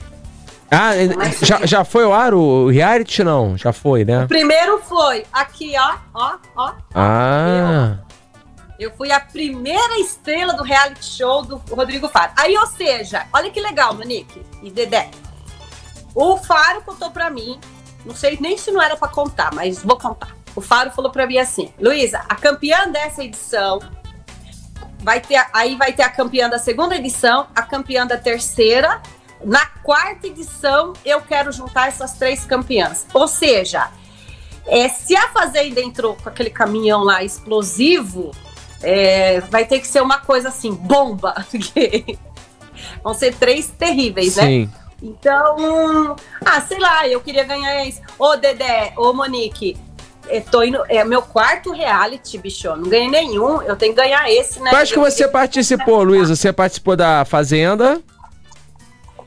Ah, 0.69 0.95
é- 0.95 1.07
já, 1.43 1.65
já 1.65 1.83
foi 1.83 2.03
ao 2.03 2.13
ar 2.13 2.33
o 2.36 2.67
reality? 2.69 3.23
Não, 3.23 3.57
já 3.57 3.73
foi, 3.73 4.05
né? 4.05 4.27
Primeiro 4.27 4.79
foi 4.83 5.25
aqui, 5.33 5.73
ó, 5.77 5.95
ó, 6.13 6.36
ó. 6.55 6.73
Ah, 6.93 7.97
Eu 8.77 8.91
fui 8.95 9.11
a 9.11 9.19
primeira 9.19 9.99
estrela 9.99 10.53
do 10.53 10.61
reality 10.61 11.03
show 11.05 11.41
do 11.43 11.55
Rodrigo 11.71 12.07
Faro. 12.09 12.33
Aí, 12.36 12.55
ou 12.57 12.67
seja, 12.67 13.25
olha 13.33 13.49
que 13.49 13.59
legal, 13.61 13.93
Monique 13.95 14.41
e 14.61 14.69
Dedé. 14.69 15.09
O 16.13 16.38
Faro 16.38 16.81
contou 16.83 17.09
pra 17.09 17.29
mim, 17.29 17.59
não 18.05 18.13
sei 18.15 18.38
nem 18.39 18.57
se 18.57 18.71
não 18.71 18.81
era 18.81 18.95
pra 18.97 19.07
contar, 19.07 19.53
mas 19.55 19.81
vou 19.81 19.97
contar. 19.97 20.36
O 20.55 20.61
Faro 20.61 20.91
falou 20.91 21.09
pra 21.11 21.25
mim 21.25 21.38
assim: 21.38 21.73
Luísa, 21.79 22.21
a 22.29 22.36
campeã 22.36 22.89
dessa 22.91 23.23
edição 23.23 23.79
vai 25.05 25.21
ter, 25.21 25.45
aí 25.53 25.75
vai 25.75 25.93
ter 25.93 26.01
a 26.01 26.09
campeã 26.09 26.49
da 26.49 26.57
segunda 26.57 26.95
edição, 26.95 27.45
a 27.55 27.61
campeã 27.61 28.07
da 28.07 28.17
terceira. 28.17 28.99
Na 29.43 29.63
quarta 29.83 30.25
edição, 30.25 30.93
eu 31.05 31.21
quero 31.21 31.51
juntar 31.51 31.89
essas 31.89 32.13
três 32.13 32.43
campeãs. 32.43 33.05
Ou 33.13 33.27
seja, 33.27 33.91
é, 34.65 34.89
se 34.89 35.15
a 35.15 35.29
Fazenda 35.29 35.79
entrou 35.79 36.15
com 36.15 36.27
aquele 36.27 36.49
caminhão 36.49 37.03
lá 37.03 37.23
explosivo, 37.23 38.31
é, 38.81 39.41
vai 39.41 39.65
ter 39.65 39.79
que 39.79 39.87
ser 39.87 40.01
uma 40.01 40.17
coisa 40.17 40.49
assim, 40.49 40.73
bomba. 40.73 41.45
porque 41.51 42.17
Vão 43.03 43.13
ser 43.13 43.35
três 43.35 43.67
terríveis, 43.67 44.35
né? 44.37 44.43
sim. 44.43 44.69
Então, 45.01 46.15
ah, 46.43 46.61
sei 46.61 46.79
lá, 46.79 47.07
eu 47.07 47.21
queria 47.21 47.43
ganhar 47.43 47.85
isso. 47.85 48.01
Ô, 48.17 48.35
Dedé, 48.37 48.93
ô, 48.97 49.13
Monique, 49.13 49.77
tô 50.51 50.63
indo, 50.63 50.80
é 50.89 51.03
meu 51.03 51.21
quarto 51.21 51.71
reality, 51.71 52.38
bicho. 52.38 52.67
Não 52.76 52.89
ganhei 52.89 53.09
nenhum, 53.09 53.61
eu 53.61 53.76
tenho 53.76 53.93
que 53.93 54.01
ganhar 54.01 54.30
esse, 54.30 54.59
né? 54.59 54.69
Quais 54.69 54.91
que 54.91 54.99
você 54.99 55.28
participou, 55.28 56.03
Luísa? 56.03 56.36
Você 56.36 56.51
participou 56.51 56.95
da 56.95 57.23
Fazenda? 57.26 58.01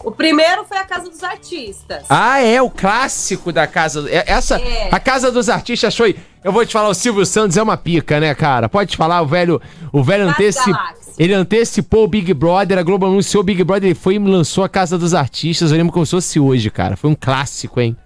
O 0.05 0.13
primeiro 0.13 0.65
foi 0.65 0.77
a 0.77 0.85
Casa 0.85 1.11
dos 1.11 1.23
Artistas. 1.25 2.05
Ah, 2.09 2.41
é, 2.41 2.63
o 2.63 2.71
clássico 2.71 3.51
da 3.53 3.67
Casa... 3.67 4.09
é- 4.09 4.25
Essa, 4.31 4.57
É. 4.61 4.89
a 4.93 5.01
Casa 5.01 5.31
dos 5.33 5.49
Artistas 5.49 5.97
foi... 5.97 6.17
Eu 6.45 6.53
vou 6.53 6.65
te 6.65 6.73
falar, 6.73 6.89
o 6.89 6.95
Silvio 6.95 7.27
Santos 7.27 7.57
é 7.57 7.63
uma 7.63 7.77
pica, 7.77 8.21
né, 8.21 8.33
cara? 8.35 8.69
Pode 8.69 8.93
te 8.93 8.97
falar, 8.97 9.21
o 9.23 9.27
velho... 9.27 9.61
O 9.93 10.03
velho 10.03 10.29
antecipou... 10.29 10.75
Ele 11.19 11.35
antecipou 11.35 12.05
o 12.05 12.09
Big 12.09 12.33
Brother, 12.33 12.79
a 12.79 12.83
Globo 12.85 13.07
anunciou 13.07 13.41
o 13.41 13.45
Big 13.45 13.65
Brother, 13.65 13.89
ele 13.91 13.99
foi 13.99 14.15
e 14.15 14.19
lançou 14.21 14.63
a 14.63 14.69
Casa 14.69 14.97
dos 14.97 15.15
Artistas. 15.15 15.73
Eu 15.73 15.77
lembro 15.79 15.93
como 15.93 16.07
se 16.07 16.13
fosse 16.13 16.39
hoje, 16.39 16.71
cara. 16.71 16.97
Foi 16.97 17.11
um 17.11 17.17
clássico, 17.17 17.81
hein? 17.81 17.97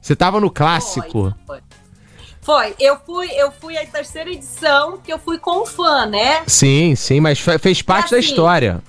Você 0.00 0.16
tava 0.16 0.40
no 0.40 0.50
clássico. 0.50 1.32
Foi, 1.46 1.58
foi. 1.58 1.65
Foi, 2.46 2.76
eu 2.78 2.96
fui, 3.04 3.28
eu 3.32 3.50
fui 3.50 3.76
a 3.76 3.84
terceira 3.84 4.30
edição, 4.30 4.98
que 4.98 5.12
eu 5.12 5.18
fui 5.18 5.36
com 5.36 5.62
o 5.62 5.66
fã, 5.66 6.06
né? 6.06 6.44
Sim, 6.46 6.94
sim, 6.94 7.18
mas 7.18 7.40
fe- 7.40 7.58
fez 7.58 7.82
parte 7.82 8.12
da 8.12 8.18
assim, 8.18 8.28
história. 8.28 8.80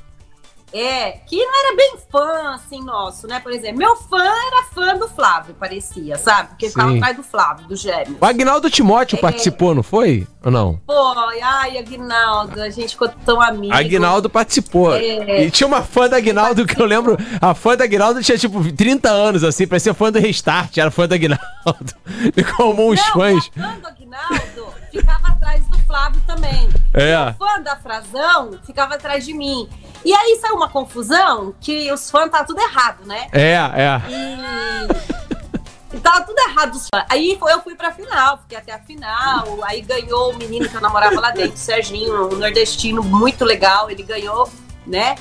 É, 0.74 1.11
que 1.26 1.38
não 1.38 1.59
era 1.65 1.76
bem 1.78 1.95
fã, 2.11 2.53
assim, 2.53 2.84
nosso, 2.84 3.26
né? 3.26 3.39
Por 3.39 3.51
exemplo, 3.53 3.78
meu 3.78 3.95
fã 3.95 4.22
era 4.22 4.63
fã 4.74 4.97
do 4.97 5.07
Flávio, 5.07 5.55
parecia, 5.55 6.18
sabe? 6.18 6.49
Porque 6.49 6.68
ficava 6.70 6.93
atrás 6.93 7.15
do 7.15 7.24
Flávio, 7.24 7.68
do 7.68 7.76
Gêmeos. 7.76 8.18
O 8.20 8.26
Agnaldo 8.26 8.70
Timóteo 8.70 9.18
É. 9.18 9.22
participou, 9.22 9.74
não 9.74 9.82
foi? 9.82 10.28
Ou 10.43 10.51
não? 10.51 10.80
Foi, 10.86 11.39
ai, 11.41 11.78
Aguinaldo, 11.78 12.61
a 12.61 12.70
gente 12.70 12.89
ficou 12.91 13.07
tão 13.26 13.41
amigo. 13.41 13.74
Aguinaldo 13.74 14.30
participou. 14.30 14.93
É. 14.93 15.45
E 15.45 15.51
tinha 15.51 15.68
uma 15.68 15.82
fã 15.84 16.09
da 16.09 16.18
Aguinaldo 16.18 16.65
que 16.65 16.80
eu 16.82 16.86
lembro. 16.86 17.18
A 17.41 17.53
fã 17.53 17.76
da 17.78 17.86
Aguinaldo 17.86 18.22
tinha 18.22 18.38
tipo 18.38 18.61
30 18.74 19.09
anos, 19.09 19.43
assim, 19.45 19.65
parecia 19.65 19.93
fã 19.93 20.11
do 20.11 20.20
Restart, 20.20 20.78
era 20.78 20.91
fã 20.91 21.07
da 21.07 21.15
Aguinaldo. 21.15 21.47
E 22.36 22.43
como 22.43 22.91
uns 22.91 22.99
Não, 23.07 23.13
fãs. 23.13 23.51
a 23.57 23.61
fã 23.61 23.80
do 23.80 23.88
Aguinaldo 23.88 24.68
ficava 25.00 25.28
atrás 25.30 25.66
do 25.68 25.78
Flávio 25.80 26.22
também. 26.26 26.70
É. 26.93 27.30
O 27.30 27.34
fã 27.34 27.62
da 27.62 27.76
Frazão 27.76 28.60
ficava 28.64 28.95
atrás 28.95 29.26
de 29.26 29.34
mim. 29.34 29.70
E 30.04 30.14
aí 30.14 30.38
saiu 30.41 30.56
uma 30.56 30.70
confusão 30.70 31.54
que 31.60 31.91
os 31.91 32.10
fãs 32.10 32.30
tá 32.30 32.43
tudo 32.43 32.60
errado, 32.60 33.06
né? 33.06 33.28
É, 33.32 33.54
é. 33.54 34.02
E. 34.10 35.98
e 35.98 36.00
Tava 36.00 36.22
tudo 36.22 36.38
errado 36.39 36.76
os 36.76 36.88
fãs. 36.93 37.06
Aí 37.10 37.38
eu 37.39 37.62
fui 37.62 37.76
pra 37.76 37.91
final, 37.91 38.39
fiquei 38.39 38.58
até 38.58 38.74
a 38.74 38.80
final. 38.80 39.60
Aí 39.64 39.82
ganhou 39.82 40.32
o 40.32 40.38
menino 40.38 40.70
que 40.70 40.76
eu 40.76 40.82
namorava 40.82 41.20
lá 41.20 41.32
dentro, 41.32 41.56
o 41.56 41.58
Serginho, 41.58 42.34
um 42.34 42.38
nordestino 42.38 43.04
muito 43.04 43.43
legal. 43.43 43.89
Ele 43.89 44.04
ganhou, 44.04 44.50
né? 44.86 45.16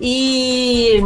E 0.00 1.00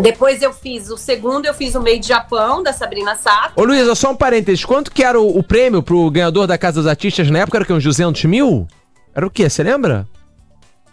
depois 0.00 0.42
eu 0.42 0.52
fiz 0.52 0.90
o 0.90 0.96
segundo, 0.96 1.46
eu 1.46 1.54
fiz 1.54 1.74
o 1.74 1.80
meio 1.80 2.00
de 2.00 2.08
Japão, 2.08 2.62
da 2.62 2.72
Sabrina 2.72 3.14
Sato. 3.16 3.52
Ô 3.56 3.64
Luísa, 3.64 3.94
só 3.94 4.10
um 4.10 4.16
parênteses. 4.16 4.64
Quanto 4.64 4.90
que 4.90 5.02
era 5.04 5.20
o, 5.20 5.38
o 5.38 5.42
prêmio 5.42 5.82
pro 5.82 6.10
ganhador 6.10 6.46
da 6.46 6.56
Casa 6.56 6.80
dos 6.80 6.86
Artistas 6.86 7.30
na 7.30 7.40
época? 7.40 7.58
Era 7.58 7.64
o 7.64 7.66
quê? 7.66 7.72
Uns 7.72 7.84
200 7.84 8.24
mil? 8.24 8.66
Era 9.14 9.26
o 9.26 9.30
quê? 9.30 9.48
Você 9.48 9.62
lembra? 9.62 10.08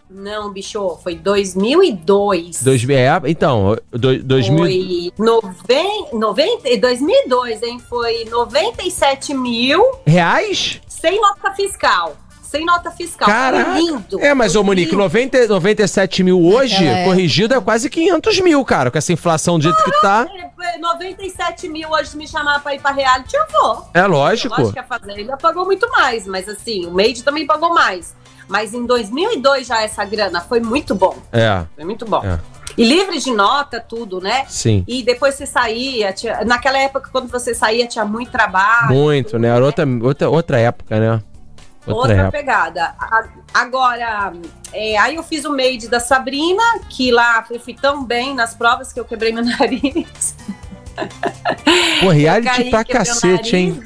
Não, 0.09 0.51
bicho, 0.51 0.97
foi 1.03 1.15
2002. 1.15 2.63
Dois, 2.63 2.89
é, 2.89 3.21
então, 3.25 3.77
do, 3.91 4.23
2000... 4.23 4.57
Foi 4.57 5.13
noven, 5.19 6.07
90, 6.13 6.77
2002, 6.81 7.61
hein? 7.61 7.79
Foi 7.87 8.25
97 8.25 9.35
mil 9.35 9.83
Reais? 10.07 10.81
sem 10.87 11.21
nota 11.21 11.53
fiscal. 11.53 12.17
Sem 12.49 12.65
nota 12.65 12.89
fiscal. 12.89 13.27
Caraca. 13.29 13.73
Foi 13.73 13.79
lindo. 13.81 14.19
É, 14.21 14.33
mas 14.33 14.55
ô 14.55 14.63
Monique, 14.63 14.89
lindo. 14.91 15.03
90, 15.03 15.47
97 15.49 16.23
mil 16.23 16.43
hoje, 16.43 16.83
época. 16.83 17.03
corrigido, 17.05 17.53
é 17.53 17.61
quase 17.61 17.89
500 17.91 18.39
mil, 18.39 18.65
cara. 18.65 18.89
Com 18.89 18.97
essa 18.97 19.13
inflação 19.13 19.59
do 19.59 19.63
jeito 19.63 19.83
que 19.83 19.91
tá. 20.01 20.25
É, 20.73 20.77
97 20.79 21.69
mil 21.69 21.89
hoje 21.91 22.09
se 22.09 22.17
me 22.17 22.27
chamar 22.27 22.61
pra 22.63 22.73
ir 22.73 22.79
pra 22.81 22.91
reality, 22.91 23.35
eu 23.35 23.45
vou. 23.51 23.87
É 23.93 24.01
Eu 24.01 24.07
lógico. 24.07 24.53
acho 24.59 24.73
que 24.73 24.79
a 24.79 24.83
Fazenda 24.83 25.37
pagou 25.37 25.63
muito 25.63 25.87
mais, 25.91 26.25
mas 26.25 26.49
assim, 26.49 26.87
o 26.87 26.91
Made 26.91 27.23
também 27.23 27.45
pagou 27.45 27.71
mais. 27.71 28.15
Mas 28.47 28.73
em 28.73 28.83
2002 28.83 29.67
já 29.67 29.83
essa 29.83 30.03
grana 30.03 30.41
foi 30.41 30.59
muito 30.59 30.95
bom. 30.95 31.15
É, 31.31 31.63
Foi 31.75 31.85
muito 31.85 32.03
bom. 32.05 32.23
É. 32.25 32.39
E 32.75 32.83
livre 32.83 33.19
de 33.19 33.31
nota, 33.31 33.79
tudo, 33.79 34.19
né? 34.19 34.45
sim. 34.47 34.83
E 34.87 35.03
depois 35.03 35.35
você 35.35 35.45
saía, 35.45 36.11
tinha- 36.13 36.43
naquela 36.45 36.79
época, 36.79 37.09
quando 37.11 37.27
você 37.29 37.53
saía, 37.53 37.85
tinha 37.85 38.05
muito 38.05 38.31
trabalho. 38.31 38.87
Muito, 38.93 39.37
né? 39.37 39.49
Era 39.49 39.63
outra, 39.63 39.85
outra, 40.01 40.29
outra 40.29 40.59
época, 40.59 40.99
né? 40.99 41.21
Outra, 41.87 42.31
pegada. 42.31 42.95
A- 42.99 43.27
Agora, 43.53 44.31
é, 44.71 44.97
aí 44.97 45.15
eu 45.15 45.23
fiz 45.23 45.43
o 45.45 45.49
made 45.51 45.87
da 45.87 45.99
Sabrina, 45.99 46.61
que 46.89 47.11
lá 47.11 47.43
eu 47.49 47.59
fui 47.59 47.73
tão 47.73 48.03
bem 48.03 48.35
nas 48.35 48.53
provas 48.53 48.93
que 48.93 48.99
eu 48.99 49.05
quebrei 49.05 49.31
meu 49.33 49.43
nariz. 49.57 50.35
Pô, 52.01 52.09
reality 52.09 52.45
caí, 52.55 52.69
pra 52.69 52.83
cacete, 52.83 53.55
hein? 53.55 53.83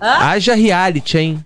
Hã? 0.00 0.12
Haja 0.28 0.54
reality, 0.54 1.18
hein? 1.18 1.44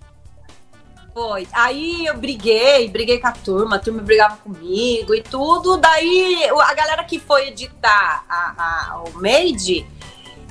Foi. 1.13 1.47
Aí 1.51 2.05
eu 2.05 2.15
briguei, 2.17 2.87
briguei 2.89 3.19
com 3.19 3.27
a 3.27 3.31
turma, 3.31 3.77
a 3.77 3.79
turma 3.79 4.03
brigava 4.03 4.37
comigo 4.37 5.15
e 5.15 5.21
tudo. 5.23 5.77
Daí 5.77 6.47
a 6.61 6.73
galera 6.75 7.03
que 7.03 7.19
foi 7.19 7.47
editar 7.47 8.23
a, 8.29 8.53
a- 8.91 9.03
o 9.07 9.13
Made, 9.19 9.87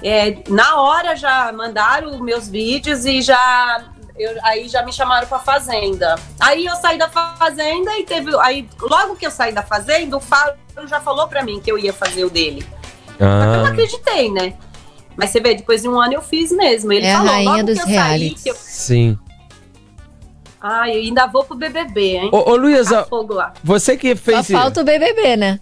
é, 0.03 0.39
na 0.49 0.81
hora 0.81 1.15
já 1.15 1.53
mandaram 1.53 2.19
meus 2.19 2.49
vídeos 2.49 3.05
e 3.05 3.23
já. 3.23 3.85
Eu- 4.19 4.39
aí 4.43 4.69
já 4.69 4.83
me 4.85 4.93
chamaram 4.93 5.27
pra 5.27 5.39
fazenda. 5.39 6.17
Aí 6.41 6.65
eu 6.67 6.75
saí 6.77 6.99
da 6.99 7.09
fazenda 7.09 7.97
e 7.99 8.05
teve. 8.05 8.35
Aí, 8.41 8.69
logo 8.81 9.17
que 9.17 9.27
eu 9.27 9.31
saí 9.31 9.53
da 9.53 9.63
fazenda, 9.63 10.17
o 10.17 10.21
Fábio 10.21 10.57
já 10.87 11.01
falou 11.01 11.27
pra 11.29 11.43
mim 11.43 11.61
que 11.61 11.71
eu 11.71 11.79
ia 11.79 11.93
fazer 11.93 12.25
o 12.25 12.31
dele. 12.31 12.63
Só 13.09 13.17
que 13.17 13.23
eu 13.23 13.29
não 13.29 13.65
Ah, 13.67 13.69
acreditei, 13.69 14.31
né? 14.31 14.55
Mas 15.17 15.31
você 15.31 15.41
vê, 15.41 15.55
depois 15.55 15.81
de 15.83 15.89
um 15.89 15.99
ano 16.01 16.13
eu 16.15 16.23
fiz 16.23 16.53
mesmo. 16.53 16.93
Ele 16.93 17.07
É 17.07 17.15
a 17.15 17.19
falou, 17.19 17.33
rainha 17.33 17.51
logo 17.51 17.63
dos 17.65 17.75
que 17.77 17.81
eu 17.81 17.87
saí, 17.87 17.95
realities. 17.97 18.43
que 18.43 18.51
eu... 18.51 18.55
sim. 18.55 19.19
Ai, 20.61 20.91
eu 20.97 21.01
ainda 21.01 21.27
vou 21.27 21.45
pro 21.45 21.57
BBB, 21.57 22.17
hein? 22.17 22.31
Ô, 22.33 22.39
ô 22.39 22.45
Tá 22.45 22.51
Luísa, 22.53 23.07
lá. 23.31 23.53
você 23.63 23.97
que 23.97 24.15
Só 24.17 24.23
fez. 24.23 24.47
falta 24.51 24.81
o 24.81 24.85
BBB, 24.85 25.37
né? 25.37 25.61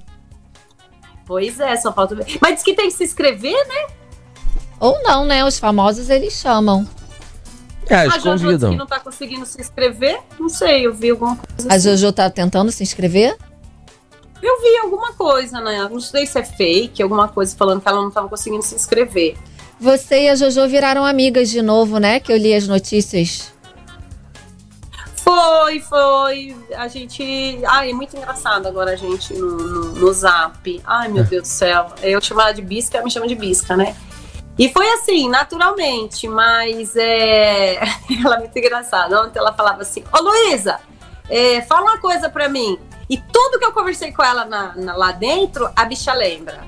Pois 1.26 1.58
é, 1.60 1.76
só 1.76 1.92
falta 1.92 2.14
ver. 2.14 2.26
Mas 2.40 2.54
diz 2.54 2.62
que 2.62 2.74
tem 2.74 2.86
que 2.88 2.94
se 2.94 3.04
inscrever, 3.04 3.52
né? 3.68 3.86
Ou 4.80 5.00
não, 5.02 5.24
né? 5.24 5.44
Os 5.44 5.58
famosos 5.58 6.10
eles 6.10 6.32
chamam. 6.34 6.86
É, 7.88 7.94
a 7.96 8.18
Jojo 8.18 8.48
disse 8.48 8.70
que 8.70 8.76
não 8.76 8.86
tá 8.86 9.00
conseguindo 9.00 9.44
se 9.44 9.60
inscrever. 9.60 10.18
Não 10.38 10.48
sei, 10.48 10.86
eu 10.86 10.94
vi 10.94 11.10
alguma 11.10 11.36
coisa. 11.36 11.68
A 11.70 11.74
assim. 11.74 11.90
Jojo 11.90 12.12
tá 12.12 12.30
tentando 12.30 12.72
se 12.72 12.82
inscrever? 12.82 13.36
Eu 14.42 14.60
vi 14.60 14.78
alguma 14.78 15.12
coisa, 15.12 15.60
né? 15.60 15.88
Não 15.90 16.00
sei 16.00 16.26
se 16.26 16.38
é 16.38 16.44
fake, 16.44 17.02
alguma 17.02 17.28
coisa 17.28 17.56
falando 17.56 17.80
que 17.80 17.88
ela 17.88 18.02
não 18.02 18.10
tava 18.10 18.28
conseguindo 18.28 18.62
se 18.62 18.74
inscrever. 18.74 19.36
Você 19.80 20.24
e 20.24 20.28
a 20.28 20.34
Jojo 20.34 20.66
viraram 20.68 21.04
amigas 21.04 21.50
de 21.50 21.60
novo, 21.60 21.98
né? 21.98 22.20
Que 22.20 22.32
eu 22.32 22.36
li 22.36 22.54
as 22.54 22.66
notícias. 22.66 23.52
Foi, 25.16 25.80
foi. 25.80 26.56
A 26.76 26.86
gente. 26.86 27.58
Ai, 27.66 27.90
é 27.90 27.94
muito 27.94 28.16
engraçado 28.16 28.66
agora 28.66 28.92
a 28.92 28.96
gente 28.96 29.32
no, 29.32 29.56
no, 29.56 29.84
no 29.94 30.12
zap. 30.12 30.82
Ai, 30.84 31.08
meu 31.08 31.24
Deus 31.24 31.42
do 31.42 31.48
céu. 31.48 31.86
Eu 32.02 32.20
chamo 32.20 32.42
ela 32.42 32.52
de 32.52 32.60
bisca, 32.60 32.98
ela 32.98 33.04
me 33.04 33.10
chama 33.10 33.26
de 33.26 33.34
bisca, 33.34 33.76
né? 33.76 33.96
E 34.58 34.68
foi 34.72 34.88
assim, 34.92 35.28
naturalmente, 35.28 36.28
mas 36.28 36.94
é. 36.96 37.76
ela 38.24 38.36
é 38.36 38.38
muito 38.38 38.56
engraçada. 38.58 39.20
Ontem 39.22 39.38
ela 39.38 39.52
falava 39.52 39.82
assim: 39.82 40.04
Ô 40.12 40.22
Luísa, 40.22 40.78
é, 41.28 41.60
fala 41.62 41.82
uma 41.82 41.98
coisa 41.98 42.28
pra 42.30 42.48
mim. 42.48 42.78
E 43.10 43.18
tudo 43.18 43.58
que 43.58 43.64
eu 43.64 43.72
conversei 43.72 44.12
com 44.12 44.22
ela 44.22 44.44
na- 44.44 44.74
na- 44.76 44.96
lá 44.96 45.12
dentro, 45.12 45.68
a 45.74 45.84
bicha 45.84 46.12
lembra. 46.12 46.60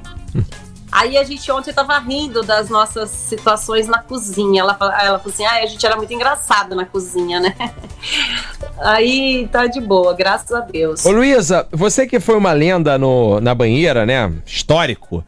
Aí 0.92 1.16
a 1.18 1.24
gente 1.24 1.50
ontem 1.52 1.72
tava 1.74 1.98
rindo 1.98 2.42
das 2.42 2.70
nossas 2.70 3.10
situações 3.10 3.86
na 3.86 3.98
cozinha. 4.02 4.62
Ela, 4.62 4.76
ela 4.80 5.18
falou 5.18 5.32
assim: 5.32 5.44
ah, 5.44 5.62
a 5.62 5.66
gente 5.66 5.84
era 5.84 5.96
muito 5.96 6.12
engraçada 6.12 6.74
na 6.74 6.84
cozinha, 6.84 7.38
né? 7.40 7.54
Aí 8.78 9.48
tá 9.48 9.66
de 9.66 9.80
boa, 9.80 10.12
graças 10.14 10.52
a 10.52 10.60
Deus. 10.60 11.04
Ô 11.04 11.10
Luísa, 11.10 11.66
você 11.70 12.06
que 12.06 12.20
foi 12.20 12.36
uma 12.36 12.52
lenda 12.52 12.98
no, 12.98 13.40
na 13.40 13.54
banheira, 13.54 14.04
né? 14.04 14.32
Histórico, 14.44 15.24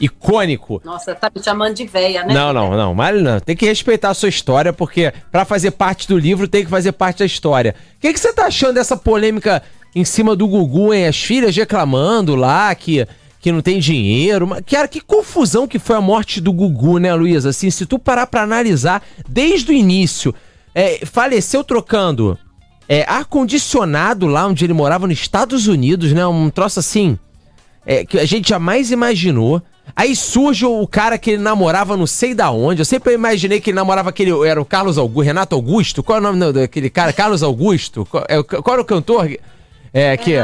icônico. 0.00 0.80
Nossa, 0.84 1.14
tá 1.14 1.30
me 1.34 1.42
chamando 1.42 1.74
de 1.74 1.86
véia, 1.86 2.24
né? 2.24 2.34
Não, 2.34 2.52
não, 2.52 2.76
não. 2.76 2.94
Mas 2.94 3.22
não. 3.22 3.40
Tem 3.40 3.56
que 3.56 3.66
respeitar 3.66 4.10
a 4.10 4.14
sua 4.14 4.28
história, 4.28 4.72
porque 4.72 5.12
pra 5.30 5.44
fazer 5.44 5.72
parte 5.72 6.08
do 6.08 6.18
livro 6.18 6.48
tem 6.48 6.64
que 6.64 6.70
fazer 6.70 6.92
parte 6.92 7.18
da 7.18 7.26
história. 7.26 7.74
O 7.96 8.00
que, 8.00 8.12
que 8.12 8.20
você 8.20 8.32
tá 8.32 8.46
achando 8.46 8.74
dessa 8.74 8.96
polêmica 8.96 9.62
em 9.94 10.04
cima 10.04 10.36
do 10.36 10.46
Gugu, 10.46 10.94
hein? 10.94 11.06
As 11.06 11.20
filhas 11.20 11.56
reclamando 11.56 12.34
lá 12.34 12.74
que, 12.74 13.06
que 13.40 13.50
não 13.52 13.60
tem 13.60 13.78
dinheiro. 13.78 14.48
Cara, 14.70 14.88
que 14.88 15.00
confusão 15.00 15.66
que 15.66 15.78
foi 15.78 15.96
a 15.96 16.00
morte 16.00 16.40
do 16.40 16.52
Gugu, 16.52 16.98
né, 16.98 17.14
Luísa? 17.14 17.50
Assim, 17.50 17.70
se 17.70 17.86
tu 17.86 17.98
parar 17.98 18.26
pra 18.26 18.42
analisar 18.42 19.02
desde 19.28 19.70
o 19.70 19.74
início, 19.74 20.34
é, 20.74 21.04
faleceu 21.04 21.64
trocando 21.64 22.38
é, 22.88 23.04
ar-condicionado 23.08 24.26
lá 24.26 24.46
onde 24.46 24.64
ele 24.64 24.72
morava 24.72 25.06
nos 25.06 25.18
Estados 25.18 25.66
Unidos, 25.66 26.12
né? 26.12 26.26
Um 26.26 26.48
troço 26.48 26.78
assim 26.78 27.18
é, 27.84 28.04
que 28.04 28.18
a 28.18 28.24
gente 28.24 28.50
jamais 28.50 28.90
imaginou. 28.90 29.62
Aí 29.96 30.14
surge 30.14 30.64
o 30.64 30.86
cara 30.86 31.18
que 31.18 31.32
ele 31.32 31.42
namorava 31.42 31.96
não 31.96 32.06
sei 32.06 32.32
da 32.34 32.50
onde. 32.50 32.80
Eu 32.80 32.84
sempre 32.84 33.12
imaginei 33.14 33.60
que 33.60 33.70
ele 33.70 33.76
namorava 33.76 34.10
aquele. 34.10 34.30
Era 34.46 34.60
o 34.60 34.64
Carlos 34.64 34.96
Augusto, 34.98 35.26
Renato 35.26 35.54
Augusto? 35.56 36.02
Qual 36.02 36.16
é 36.18 36.20
o 36.20 36.22
nome 36.22 36.52
daquele 36.52 36.88
cara? 36.88 37.12
Carlos 37.12 37.42
Augusto? 37.42 38.06
Qual, 38.08 38.24
é, 38.28 38.38
o- 38.38 38.44
qual 38.44 38.74
era 38.74 38.82
o 38.82 38.84
cantor? 38.84 39.28
É, 39.92 40.16
que. 40.16 40.34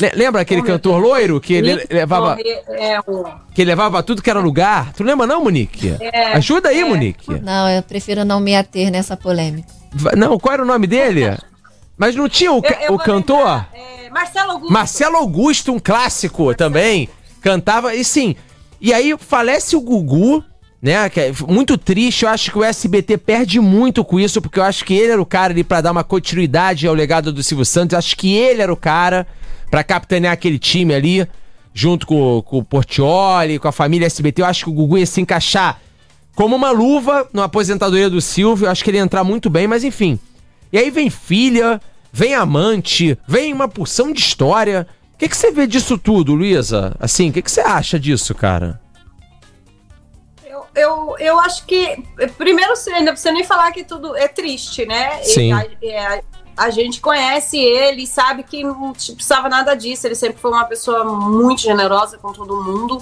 Le- 0.00 0.10
Lembra 0.16 0.40
aquele 0.40 0.60
cantor 0.62 0.98
loiro 1.00 1.40
que 1.40 1.54
ele 1.54 1.76
Nick 1.76 1.94
levava, 1.94 2.36
Corre- 2.36 2.62
É, 2.68 2.98
o- 3.06 3.24
que 3.54 3.62
ele 3.62 3.70
levava 3.70 4.02
tudo 4.02 4.20
que 4.22 4.28
era 4.28 4.40
lugar? 4.40 4.92
Tu 4.92 5.04
lembra, 5.04 5.24
não, 5.24 5.44
Monique? 5.44 5.96
É, 6.00 6.32
Ajuda 6.34 6.70
aí, 6.70 6.80
é. 6.80 6.84
Monique. 6.84 7.40
Não, 7.40 7.68
eu 7.70 7.80
prefiro 7.82 8.24
não 8.24 8.40
me 8.40 8.56
ater 8.56 8.90
nessa 8.90 9.16
polêmica. 9.16 9.68
Não, 10.16 10.36
qual 10.38 10.54
era 10.54 10.62
o 10.64 10.66
nome 10.66 10.88
dele? 10.88 11.36
Mas 11.96 12.16
não 12.16 12.28
tinha 12.28 12.52
o, 12.52 12.56
eu- 12.56 12.88
eu 12.88 12.94
o 12.94 12.98
cantor? 12.98 13.64
é, 13.72 14.10
Marcelo 14.10 14.50
Augusto. 14.50 14.72
Marcelo 14.72 15.16
Augusto, 15.16 15.72
um 15.72 15.78
clássico 15.78 16.52
também, 16.56 17.08
cantava, 17.44 17.94
e 17.94 18.02
sim, 18.02 18.34
e 18.80 18.92
aí 18.92 19.14
falece 19.18 19.76
o 19.76 19.80
Gugu, 19.82 20.42
né, 20.80 20.94
é 20.94 21.32
muito 21.46 21.76
triste, 21.76 22.24
eu 22.24 22.30
acho 22.30 22.50
que 22.50 22.58
o 22.58 22.64
SBT 22.64 23.18
perde 23.18 23.60
muito 23.60 24.02
com 24.02 24.18
isso, 24.18 24.40
porque 24.40 24.58
eu 24.58 24.64
acho 24.64 24.82
que 24.82 24.94
ele 24.94 25.12
era 25.12 25.20
o 25.20 25.26
cara 25.26 25.52
ali 25.52 25.62
pra 25.62 25.82
dar 25.82 25.92
uma 25.92 26.02
continuidade 26.02 26.88
ao 26.88 26.94
legado 26.94 27.30
do 27.30 27.42
Silvio 27.42 27.66
Santos, 27.66 27.92
eu 27.92 27.98
acho 27.98 28.16
que 28.16 28.34
ele 28.34 28.62
era 28.62 28.72
o 28.72 28.76
cara 28.76 29.26
pra 29.70 29.84
capitanear 29.84 30.32
aquele 30.32 30.58
time 30.58 30.94
ali, 30.94 31.28
junto 31.74 32.06
com, 32.06 32.40
com 32.42 32.58
o 32.58 32.64
Portioli, 32.64 33.58
com 33.58 33.68
a 33.68 33.72
família 33.72 34.06
SBT, 34.06 34.40
eu 34.40 34.46
acho 34.46 34.64
que 34.64 34.70
o 34.70 34.74
Gugu 34.74 34.96
ia 34.96 35.06
se 35.06 35.20
encaixar 35.20 35.80
como 36.34 36.56
uma 36.56 36.70
luva 36.70 37.28
na 37.32 37.44
aposentadoria 37.44 38.08
do 38.10 38.20
Silvio, 38.20 38.66
eu 38.66 38.70
acho 38.70 38.82
que 38.82 38.90
ele 38.90 38.96
ia 38.96 39.04
entrar 39.04 39.22
muito 39.22 39.48
bem, 39.48 39.68
mas 39.68 39.84
enfim. 39.84 40.18
E 40.72 40.78
aí 40.78 40.90
vem 40.90 41.08
filha, 41.08 41.80
vem 42.12 42.34
amante, 42.34 43.16
vem 43.28 43.52
uma 43.52 43.68
porção 43.68 44.12
de 44.12 44.20
história. 44.20 44.86
O 45.14 45.16
que, 45.16 45.28
que 45.28 45.36
você 45.36 45.52
vê 45.52 45.66
disso 45.66 45.96
tudo, 45.96 46.34
Luísa? 46.34 46.96
Assim, 46.98 47.30
o 47.30 47.32
que, 47.32 47.40
que 47.40 47.50
você 47.50 47.60
acha 47.60 47.98
disso, 47.98 48.34
cara? 48.34 48.80
Eu, 50.44 50.66
eu, 50.74 51.16
eu 51.20 51.40
acho 51.40 51.64
que. 51.66 52.02
Primeiro, 52.36 52.74
você 52.74 52.90
ainda 52.90 53.12
precisa 53.12 53.32
nem 53.32 53.44
falar 53.44 53.70
que 53.70 53.84
tudo 53.84 54.16
é 54.16 54.26
triste, 54.26 54.84
né? 54.84 55.22
Sim. 55.22 55.50
E 55.80 55.94
a, 55.94 56.16
é, 56.16 56.22
a 56.56 56.70
gente 56.70 57.00
conhece 57.00 57.56
ele, 57.56 58.06
sabe 58.08 58.42
que 58.42 58.64
não 58.64 58.92
precisava 58.92 59.48
nada 59.48 59.74
disso. 59.76 60.04
Ele 60.06 60.16
sempre 60.16 60.40
foi 60.40 60.50
uma 60.50 60.64
pessoa 60.64 61.04
muito 61.04 61.62
generosa 61.62 62.18
com 62.18 62.32
todo 62.32 62.62
mundo. 62.62 63.00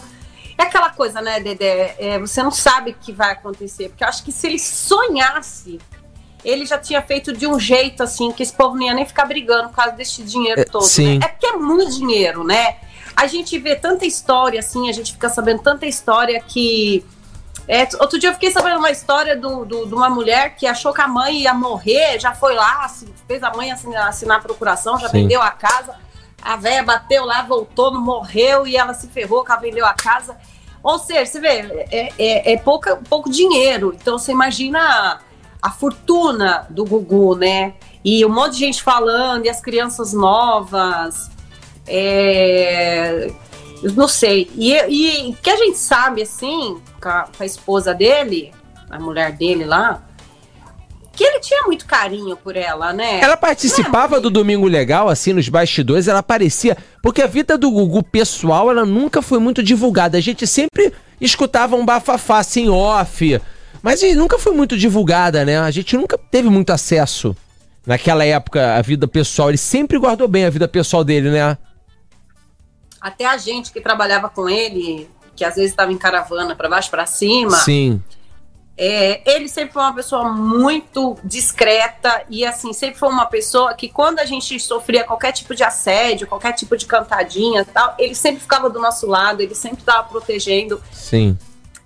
É 0.59 0.65
aquela 0.65 0.91
coisa, 0.91 1.23
né, 1.23 1.41
Dedé? 1.41 1.97
É, 1.99 2.19
você 2.19 2.43
não 2.43 2.51
sabe 2.51 2.91
o 2.91 2.95
que 2.95 3.11
vai 3.11 3.33
acontecer. 3.33 3.89
Porque 3.89 4.05
eu 4.05 4.09
acho 4.09 4.23
que 4.23 4.31
se 4.31 4.47
ele 4.47 4.59
sonhasse 4.59 5.81
ele 6.45 6.67
já 6.67 6.79
tinha 6.79 7.01
feito 7.03 7.33
de 7.33 7.47
um 7.47 7.59
jeito 7.59 8.03
assim 8.03 8.33
que 8.33 8.43
esse 8.43 8.53
povo 8.53 8.75
não 8.77 8.83
ia 8.83 8.95
nem 8.95 9.07
ficar 9.07 9.25
brigando 9.27 9.69
por 9.69 9.77
causa 9.77 9.93
desse 9.93 10.23
dinheiro 10.23 10.61
É, 10.61 10.65
todo. 10.65 10.83
sim. 10.85 11.19
Né? 11.19 11.27
É 11.27 11.29
porque 11.29 11.47
é 11.47 11.53
muito 11.57 11.93
dinheiro, 11.93 12.43
né? 12.45 12.77
A 13.15 13.27
gente 13.27 13.59
vê 13.59 13.77
tanta 13.77 14.07
história 14.07 14.59
assim, 14.61 14.89
a 14.89 14.93
gente 14.93 15.13
fica 15.13 15.29
sabendo 15.29 15.63
tanta 15.63 15.87
história 15.87 16.41
que. 16.41 17.05
É, 17.69 17.87
outro 18.01 18.19
dia 18.19 18.31
eu 18.31 18.35
fiquei 18.35 18.51
sabendo 18.51 18.79
uma 18.79 18.91
história 18.91 19.37
do, 19.37 19.65
do- 19.65 19.87
de 19.87 19.95
uma 19.95 20.11
mulher 20.11 20.57
que 20.57 20.67
achou 20.67 20.93
que 20.93 21.01
a 21.01 21.07
mãe 21.07 21.43
ia 21.43 21.55
morrer, 21.55 22.19
já 22.19 22.35
foi 22.35 22.55
lá, 22.55 22.85
assi- 22.85 23.13
fez 23.29 23.41
a 23.43 23.51
mãe 23.55 23.71
assinar, 23.71 24.09
assinar 24.09 24.39
a 24.39 24.41
procuração, 24.41 24.99
já 24.99 25.09
Sim. 25.09 25.23
vendeu 25.23 25.41
a 25.41 25.51
casa. 25.51 25.95
A 26.43 26.57
véia 26.57 26.83
bateu 26.83 27.25
lá, 27.25 27.43
voltou, 27.43 27.93
não 27.93 28.01
morreu 28.01 28.67
e 28.67 28.77
ela 28.77 28.95
se 28.95 29.07
ferrou, 29.07 29.45
que 29.45 29.53
ela 29.53 29.61
vendeu 29.61 29.87
a 29.87 29.95
casa. 29.95 30.37
Ou 30.83 30.99
seja, 30.99 31.25
você 31.25 31.39
vê, 31.39 31.87
é, 31.93 32.13
é, 32.19 32.53
é 32.55 32.57
pouca, 32.57 32.97
pouco 33.09 33.31
dinheiro. 33.31 33.95
Então 34.01 34.19
você 34.19 34.33
imagina 34.33 35.21
a 35.63 35.71
fortuna 35.71 36.67
do 36.69 36.85
Gugu, 36.85 37.37
né? 37.37 37.75
E 38.05 38.27
um 38.27 38.29
monte 38.29 38.55
de 38.55 38.59
gente 38.59 38.83
falando, 38.83 39.47
e 39.47 39.49
as 39.49 39.61
crianças 39.61 40.13
novas. 40.13 41.31
É, 41.87 43.33
eu 43.81 43.93
não 43.93 44.09
sei. 44.09 44.51
E, 44.57 44.75
e 44.75 45.33
que 45.35 45.49
a 45.49 45.57
gente 45.57 45.79
sabe, 45.79 46.23
assim, 46.23 46.81
com 47.01 47.09
a, 47.09 47.29
com 47.37 47.43
a 47.43 47.47
esposa 47.47 47.95
dele, 47.95 48.53
a 48.91 48.99
mulher 48.99 49.33
dele 49.33 49.65
lá, 49.65 50.03
que 51.13 51.23
ele 51.23 51.41
tinha 51.41 51.63
muito 51.65 51.87
carinho 51.87 52.37
por 52.37 52.57
ela, 52.57 52.93
né? 52.93 53.21
Ela 53.21 53.37
participava 53.37 54.21
do 54.21 54.31
Domingo 54.31 54.67
Legal, 54.67 55.09
assim, 55.09 55.33
nos 55.33 55.49
bastidores, 55.49 56.09
ela 56.09 56.21
aparecia. 56.21 56.77
Porque 57.03 57.23
a 57.23 57.27
vida 57.27 57.57
do 57.57 57.71
Gugu 57.71 58.03
pessoal, 58.03 58.71
ela 58.71 58.85
nunca 58.85 59.23
foi 59.23 59.39
muito 59.39 59.63
divulgada. 59.63 60.19
A 60.19 60.21
gente 60.21 60.47
sempre 60.47 60.93
escutava 61.21 61.77
um 61.77 61.85
bafafá, 61.85 62.39
assim, 62.39 62.69
off. 62.69 63.41
Mas 63.83 64.01
nunca 64.15 64.39
foi 64.39 64.53
muito 64.53 64.79
divulgada, 64.79 65.45
né? 65.45 65.59
A 65.59 65.71
gente 65.71 65.97
nunca 65.97 66.17
teve 66.17 66.49
muito 66.49 66.71
acesso. 66.71 67.37
Naquela 67.85 68.25
época, 68.25 68.77
a 68.77 68.83
vida 68.83 69.09
pessoal. 69.09 69.49
Ele 69.49 69.59
sempre 69.59 69.99
guardou 69.99 70.29
bem 70.29 70.45
a 70.45 70.51
vida 70.51 70.69
pessoal 70.69 71.03
dele, 71.03 71.31
né? 71.31 71.59
Até 73.01 73.27
a 73.27 73.37
gente 73.37 73.73
que 73.73 73.81
trabalhava 73.81 74.29
com 74.29 74.49
ele, 74.49 75.11
que 75.35 75.45
às 75.45 75.57
vezes 75.57 75.73
estava 75.73 75.93
em 75.93 75.99
caravana 75.99 76.55
para 76.55 76.69
baixo 76.69 76.89
para 76.89 77.05
cima, 77.05 77.57
Sim. 77.57 78.01
é, 78.79 79.21
ele 79.29 79.49
sempre 79.49 79.73
foi 79.73 79.83
uma 79.83 79.93
pessoa 79.93 80.33
muito 80.33 81.19
discreta 81.25 82.23
e 82.31 82.47
assim 82.47 82.73
sempre 82.73 83.01
foi 83.01 83.09
uma 83.09 83.27
pessoa 83.27 83.75
que 83.75 83.89
quando 83.89 84.21
a 84.21 84.25
gente 84.25 84.61
sofria 84.61 85.03
qualquer 85.03 85.33
tipo 85.33 85.53
de 85.53 85.65
assédio, 85.65 86.29
qualquer 86.29 86.53
tipo 86.53 86.77
de 86.77 86.87
cantadinha, 86.87 87.65
tal, 87.65 87.97
ele 87.99 88.15
sempre 88.15 88.41
ficava 88.41 88.71
do 88.71 88.79
nosso 88.79 89.09
lado, 89.09 89.41
ele 89.41 89.57
sempre 89.57 89.81
estava 89.81 90.07
protegendo. 90.07 90.81
Sim. 90.93 91.37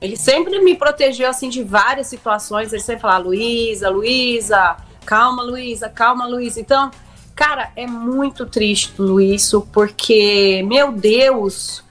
Ele 0.00 0.16
sempre 0.16 0.58
me 0.60 0.74
protegeu 0.74 1.28
assim 1.28 1.48
de 1.48 1.62
várias 1.62 2.06
situações. 2.06 2.72
Ele 2.72 2.82
sempre 2.82 3.02
falava, 3.02 3.24
Luísa, 3.24 3.88
Luísa, 3.88 4.76
calma, 5.04 5.42
Luísa, 5.42 5.88
calma, 5.88 6.26
Luísa. 6.26 6.60
Então, 6.60 6.90
cara, 7.34 7.70
é 7.76 7.86
muito 7.86 8.44
triste 8.46 8.92
tudo 8.94 9.20
isso, 9.20 9.66
porque, 9.72 10.62
meu 10.66 10.92
Deus, 10.92 11.82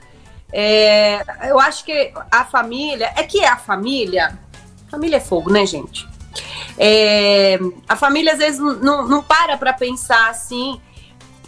é, 0.54 1.24
eu 1.50 1.60
acho 1.60 1.84
que 1.84 2.14
a 2.32 2.46
família. 2.46 3.12
É 3.16 3.24
que 3.24 3.40
é 3.40 3.48
a 3.48 3.58
família. 3.58 4.38
Família 4.90 5.18
é 5.18 5.22
fogo, 5.22 5.52
né, 5.52 5.66
gente? 5.66 6.08
É, 6.78 7.58
a 7.88 7.96
família 7.96 8.34
às 8.34 8.40
vezes 8.40 8.60
não- 8.60 9.08
não, 9.08 9.24
para 9.24 9.58
pra 9.58 9.74
pensar 9.74 10.30
assim. 10.30 10.80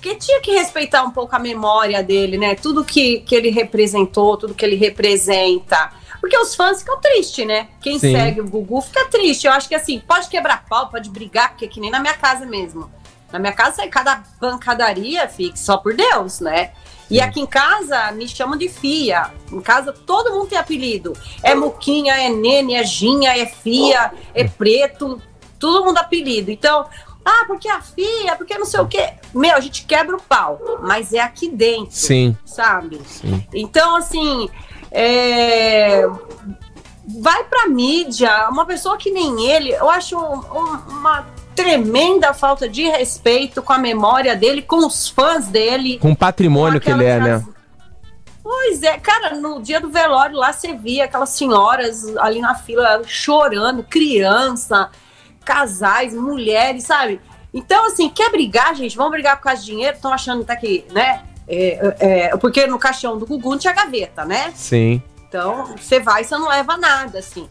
Porque 0.07 0.15
tinha 0.15 0.39
que 0.39 0.51
respeitar 0.51 1.03
um 1.03 1.11
pouco 1.11 1.35
a 1.35 1.39
memória 1.39 2.01
dele, 2.01 2.37
né? 2.37 2.55
Tudo 2.55 2.85
que, 2.85 3.19
que 3.19 3.35
ele 3.35 3.49
representou, 3.49 4.37
tudo 4.37 4.53
que 4.53 4.63
ele 4.63 4.77
representa. 4.77 5.91
Porque 6.21 6.37
os 6.37 6.55
fãs 6.55 6.79
ficam 6.79 6.97
tristes, 7.01 7.45
né? 7.45 7.67
Quem 7.81 7.99
Sim. 7.99 8.13
segue 8.13 8.39
o 8.39 8.47
Gugu 8.47 8.81
fica 8.81 9.05
triste. 9.05 9.47
Eu 9.47 9.51
acho 9.51 9.67
que 9.67 9.75
assim, 9.75 9.99
pode 9.99 10.29
quebrar 10.29 10.63
pau, 10.65 10.87
pode 10.87 11.09
brigar, 11.09 11.49
porque 11.49 11.65
é 11.65 11.67
que 11.67 11.81
nem 11.81 11.91
na 11.91 11.99
minha 11.99 12.13
casa 12.13 12.45
mesmo. 12.45 12.89
Na 13.33 13.37
minha 13.37 13.51
casa, 13.51 13.77
sai 13.77 13.89
cada 13.89 14.23
pancadaria, 14.39 15.27
fique 15.27 15.59
só 15.59 15.75
por 15.75 15.93
Deus, 15.93 16.39
né? 16.39 16.71
E 17.11 17.19
aqui 17.19 17.41
em 17.41 17.45
casa 17.45 18.09
me 18.13 18.29
chamam 18.29 18.57
de 18.57 18.69
Fia. 18.69 19.31
Em 19.51 19.59
casa 19.59 19.91
todo 19.91 20.31
mundo 20.31 20.47
tem 20.47 20.57
apelido. 20.57 21.17
É 21.43 21.53
Muquinha, 21.53 22.13
é 22.13 22.29
Nene, 22.29 22.75
é 22.75 22.83
Ginha, 22.85 23.37
é 23.37 23.45
Fia, 23.45 24.13
é 24.33 24.45
Preto. 24.47 25.21
Todo 25.59 25.83
mundo 25.83 25.97
apelido. 25.97 26.51
Então, 26.51 26.85
ah, 27.29 27.43
porque 27.45 27.67
a 27.67 27.81
Fia, 27.81 28.35
porque 28.37 28.57
não 28.57 28.65
sei 28.65 28.79
o 28.79 28.87
quê. 28.87 29.09
Meu, 29.33 29.55
a 29.55 29.59
gente 29.59 29.85
quebra 29.85 30.15
o 30.15 30.21
pau. 30.21 30.59
Mas 30.81 31.11
é 31.11 31.19
aqui 31.19 31.49
dentro 31.49 31.91
Sim. 31.91 32.37
sabe? 32.45 33.01
Sim. 33.05 33.45
Então, 33.53 33.97
assim, 33.97 34.49
é, 34.91 36.07
vai 37.21 37.43
pra 37.43 37.67
mídia, 37.67 38.47
uma 38.49 38.65
pessoa 38.65 38.97
que 38.97 39.11
nem 39.11 39.45
ele, 39.49 39.71
eu 39.73 39.89
acho 39.89 40.17
um- 40.17 40.39
um- 40.39 40.81
uma 40.99 41.25
tremenda 41.53 42.33
falta 42.33 42.69
de 42.69 42.83
respeito 42.83 43.61
com 43.61 43.73
a 43.73 43.77
memória 43.77 44.35
dele, 44.35 44.61
com 44.61 44.85
os 44.85 45.09
fãs 45.09 45.47
dele. 45.47 45.97
Com 45.99 46.11
o 46.11 46.15
patrimônio 46.15 46.79
que 46.79 46.89
ele 46.89 47.03
é, 47.03 47.19
né? 47.19 47.45
Pois 48.43 48.81
é, 48.83 48.97
cara, 48.97 49.35
no 49.35 49.61
dia 49.61 49.81
do 49.81 49.89
velório 49.89 50.37
lá 50.37 50.53
você 50.53 50.73
via 50.73 51.03
aquelas 51.03 51.29
senhoras 51.31 52.15
ali 52.17 52.39
na 52.39 52.55
fila 52.55 53.01
chorando, 53.05 53.83
criança, 53.83 54.89
casais, 55.47 56.13
mulheres, 56.13 56.83
sabe? 56.83 57.21
Então, 57.53 57.85
assim, 57.85 58.09
quer 58.09 58.29
brigar, 58.29 58.75
gente? 58.75 58.97
Vamos 58.97 59.13
brigar 59.13 59.37
por 59.37 59.43
causa 59.43 59.61
de 59.61 59.67
dinheiro? 59.67 59.95
Estão 59.95 60.11
achando 60.11 60.41
até 60.41 60.57
que, 60.57 60.83
né? 60.91 61.23
É, 61.47 61.95
é, 61.99 62.37
porque 62.37 62.67
no 62.67 62.77
caixão 62.77 63.17
do 63.17 63.25
Gugu 63.25 63.51
não 63.51 63.57
tinha 63.57 63.73
gaveta, 63.73 64.25
né? 64.25 64.51
Sim. 64.53 65.01
Então, 65.29 65.73
você 65.77 66.01
vai 66.01 66.21
e 66.21 66.25
você 66.25 66.37
não 66.37 66.49
leva 66.49 66.75
nada, 66.75 67.19
assim. 67.19 67.47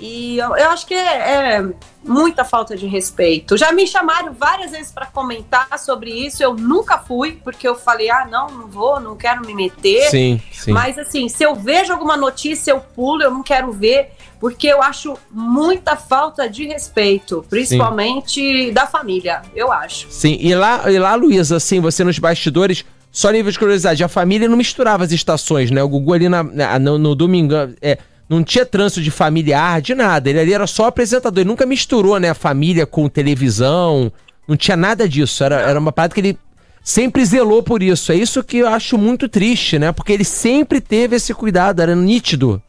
E 0.00 0.38
eu, 0.38 0.56
eu 0.56 0.70
acho 0.70 0.86
que 0.86 0.94
é, 0.94 1.58
é 1.58 1.64
muita 2.02 2.44
falta 2.44 2.76
de 2.76 2.86
respeito. 2.86 3.56
Já 3.56 3.70
me 3.70 3.86
chamaram 3.86 4.32
várias 4.32 4.72
vezes 4.72 4.90
para 4.90 5.06
comentar 5.06 5.78
sobre 5.78 6.10
isso. 6.10 6.42
Eu 6.42 6.54
nunca 6.54 6.98
fui, 6.98 7.40
porque 7.44 7.68
eu 7.68 7.76
falei, 7.76 8.10
ah, 8.10 8.26
não, 8.28 8.48
não 8.48 8.66
vou, 8.66 8.98
não 8.98 9.14
quero 9.14 9.46
me 9.46 9.54
meter. 9.54 10.08
Sim, 10.10 10.42
sim. 10.50 10.72
Mas 10.72 10.98
assim, 10.98 11.28
se 11.28 11.44
eu 11.44 11.54
vejo 11.54 11.92
alguma 11.92 12.16
notícia, 12.16 12.72
eu 12.72 12.80
pulo, 12.80 13.22
eu 13.22 13.30
não 13.30 13.42
quero 13.42 13.70
ver, 13.70 14.12
porque 14.42 14.66
eu 14.66 14.82
acho 14.82 15.16
muita 15.30 15.94
falta 15.94 16.50
de 16.50 16.66
respeito, 16.66 17.44
principalmente 17.48 18.72
da 18.72 18.88
família, 18.88 19.40
eu 19.54 19.70
acho. 19.70 20.08
Sim, 20.10 20.36
e 20.40 20.52
lá, 20.52 20.90
e 20.90 20.98
lá, 20.98 21.14
Luísa, 21.14 21.58
assim, 21.58 21.78
você 21.78 22.02
nos 22.02 22.18
bastidores, 22.18 22.84
só 23.12 23.30
nível 23.30 23.52
de 23.52 23.58
curiosidade, 23.58 24.02
a 24.02 24.08
família 24.08 24.48
não 24.48 24.56
misturava 24.56 25.04
as 25.04 25.12
estações, 25.12 25.70
né? 25.70 25.80
O 25.80 25.88
Gugu 25.88 26.12
ali 26.12 26.28
na, 26.28 26.42
na- 26.42 26.76
no, 26.80 26.98
no 26.98 27.14
domingo, 27.14 27.54
é, 27.80 27.98
não 28.28 28.42
tinha 28.42 28.66
trânsito 28.66 29.00
de 29.00 29.12
familiar, 29.12 29.80
de 29.80 29.94
nada. 29.94 30.28
Ele 30.28 30.40
ali 30.40 30.52
era 30.52 30.66
só 30.66 30.86
apresentador, 30.86 31.42
ele 31.42 31.48
nunca 31.48 31.64
misturou, 31.64 32.18
né, 32.18 32.30
a 32.30 32.34
família 32.34 32.84
com 32.84 33.08
televisão, 33.08 34.10
não 34.48 34.56
tinha 34.56 34.76
nada 34.76 35.08
disso. 35.08 35.44
Era, 35.44 35.60
era 35.60 35.78
uma 35.78 35.92
parada 35.92 36.14
que 36.14 36.20
ele 36.20 36.38
sempre 36.82 37.24
zelou 37.24 37.62
por 37.62 37.80
isso. 37.80 38.10
É 38.10 38.16
isso 38.16 38.42
que 38.42 38.56
eu 38.58 38.66
acho 38.66 38.98
muito 38.98 39.28
triste, 39.28 39.78
né? 39.78 39.92
Porque 39.92 40.12
ele 40.12 40.24
sempre 40.24 40.80
teve 40.80 41.14
esse 41.14 41.32
cuidado, 41.32 41.80
era 41.80 41.94
nítido. 41.94 42.60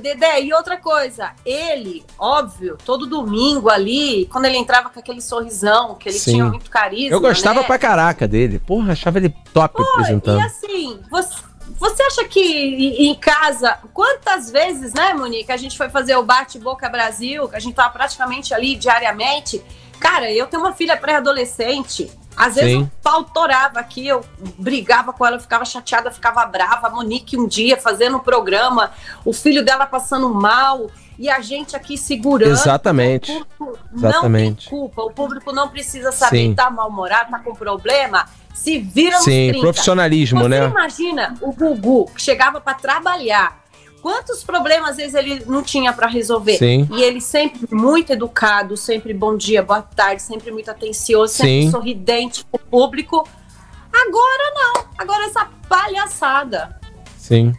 Dedé, 0.00 0.42
e 0.42 0.52
outra 0.52 0.76
coisa, 0.76 1.32
ele, 1.44 2.04
óbvio, 2.18 2.76
todo 2.84 3.06
domingo 3.06 3.70
ali, 3.70 4.26
quando 4.26 4.46
ele 4.46 4.56
entrava 4.56 4.88
com 4.90 4.98
aquele 4.98 5.20
sorrisão, 5.20 5.94
que 5.94 6.08
ele 6.08 6.18
Sim. 6.18 6.32
tinha 6.32 6.44
muito 6.44 6.70
carisma. 6.70 7.14
Eu 7.14 7.20
gostava 7.20 7.60
né? 7.60 7.66
pra 7.66 7.78
caraca 7.78 8.26
dele. 8.26 8.58
Porra, 8.58 8.92
achava 8.92 9.18
ele 9.18 9.34
top 9.52 9.82
apresentando. 9.82 10.40
E 10.40 10.42
assim, 10.42 11.00
você, 11.10 11.36
você 11.78 12.02
acha 12.02 12.24
que 12.24 12.40
em 12.40 13.10
em 13.10 13.14
casa, 13.14 13.78
quantas 13.92 14.50
vezes, 14.50 14.92
né, 14.92 15.14
Monique, 15.14 15.50
a 15.50 15.56
gente 15.56 15.76
foi 15.76 15.88
fazer 15.88 16.16
o 16.16 16.22
Bate-Boca 16.22 16.88
Brasil, 16.88 17.48
que 17.48 17.56
a 17.56 17.60
gente 17.60 17.74
tava 17.74 17.90
praticamente 17.90 18.54
ali 18.54 18.76
diariamente. 18.76 19.62
Cara, 19.98 20.32
eu 20.32 20.46
tenho 20.46 20.62
uma 20.62 20.72
filha 20.72 20.96
pré-adolescente. 20.96 22.10
Às 22.36 22.54
vezes 22.54 22.72
Sim. 22.72 22.82
o 22.82 22.90
pau 23.02 23.24
torava 23.24 23.80
aqui, 23.80 24.06
eu 24.06 24.24
brigava 24.58 25.12
com 25.12 25.26
ela, 25.26 25.36
eu 25.36 25.40
ficava 25.40 25.64
chateada, 25.64 26.10
ficava 26.10 26.44
brava. 26.46 26.86
A 26.86 26.90
Monique 26.90 27.36
um 27.36 27.46
dia 27.46 27.76
fazendo 27.76 28.16
um 28.16 28.20
programa, 28.20 28.92
o 29.24 29.32
filho 29.32 29.64
dela 29.64 29.86
passando 29.86 30.32
mal, 30.32 30.90
e 31.18 31.28
a 31.28 31.40
gente 31.40 31.76
aqui 31.76 31.98
segurando. 31.98 32.50
Exatamente. 32.50 33.30
O 33.30 33.44
público 33.44 33.78
Exatamente. 33.94 34.64
Não 34.64 34.70
tem 34.70 34.80
culpa, 34.80 35.02
o 35.02 35.10
público 35.10 35.52
não 35.52 35.68
precisa 35.68 36.10
saber 36.12 36.38
Sim. 36.38 36.54
tá 36.54 36.70
mal-humorado, 36.70 37.30
tá 37.30 37.38
com 37.40 37.54
problema. 37.54 38.26
Se 38.54 38.78
vira 38.78 39.16
nos 39.16 39.24
Sim, 39.24 39.50
30. 39.50 39.60
profissionalismo, 39.60 40.40
Você 40.40 40.48
né? 40.48 40.66
imagina 40.66 41.34
o 41.42 41.52
Gugu 41.52 42.06
que 42.14 42.22
chegava 42.22 42.60
para 42.60 42.74
trabalhar. 42.74 43.60
Quantos 44.02 44.42
problemas 44.42 44.90
às 44.90 44.96
vezes 44.96 45.14
ele 45.14 45.42
não 45.46 45.62
tinha 45.62 45.92
para 45.92 46.06
resolver? 46.06 46.56
Sim. 46.56 46.88
E 46.92 47.02
ele 47.02 47.20
sempre 47.20 47.68
muito 47.70 48.12
educado, 48.12 48.76
sempre 48.76 49.12
bom 49.12 49.36
dia, 49.36 49.62
boa 49.62 49.82
tarde, 49.82 50.22
sempre 50.22 50.50
muito 50.50 50.70
atencioso, 50.70 51.34
sempre 51.34 51.62
Sim. 51.64 51.70
sorridente 51.70 52.44
com 52.50 52.56
o 52.56 52.60
público. 52.60 53.28
Agora 53.92 54.54
não. 54.54 54.84
Agora 54.96 55.26
essa 55.26 55.48
palhaçada. 55.68 56.78
Sim. 57.18 57.52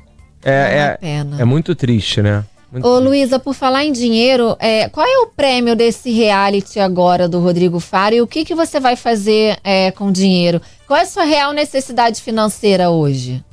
É 0.44 0.52
É, 0.52 0.78
é, 0.80 0.98
pena. 0.98 1.42
é 1.42 1.46
muito 1.46 1.76
triste, 1.76 2.22
né? 2.22 2.44
Muito 2.72 2.88
Ô, 2.88 2.96
triste. 2.96 3.08
Luísa, 3.08 3.38
por 3.40 3.54
falar 3.54 3.84
em 3.84 3.92
dinheiro, 3.92 4.56
é, 4.60 4.90
qual 4.90 5.06
é 5.06 5.20
o 5.20 5.28
prêmio 5.28 5.76
desse 5.76 6.10
reality 6.12 6.80
agora 6.80 7.28
do 7.28 7.40
Rodrigo 7.40 7.80
Faro 7.80 8.16
e 8.16 8.22
o 8.22 8.28
que, 8.28 8.46
que 8.46 8.56
você 8.56 8.80
vai 8.80 8.96
fazer 8.96 9.60
é, 9.64 9.92
com 9.92 10.08
o 10.08 10.12
dinheiro? 10.12 10.60
Qual 10.88 10.98
é 10.98 11.04
a 11.04 11.06
sua 11.06 11.24
real 11.26 11.52
necessidade 11.52 12.22
financeira 12.22 12.90
hoje? 12.90 13.44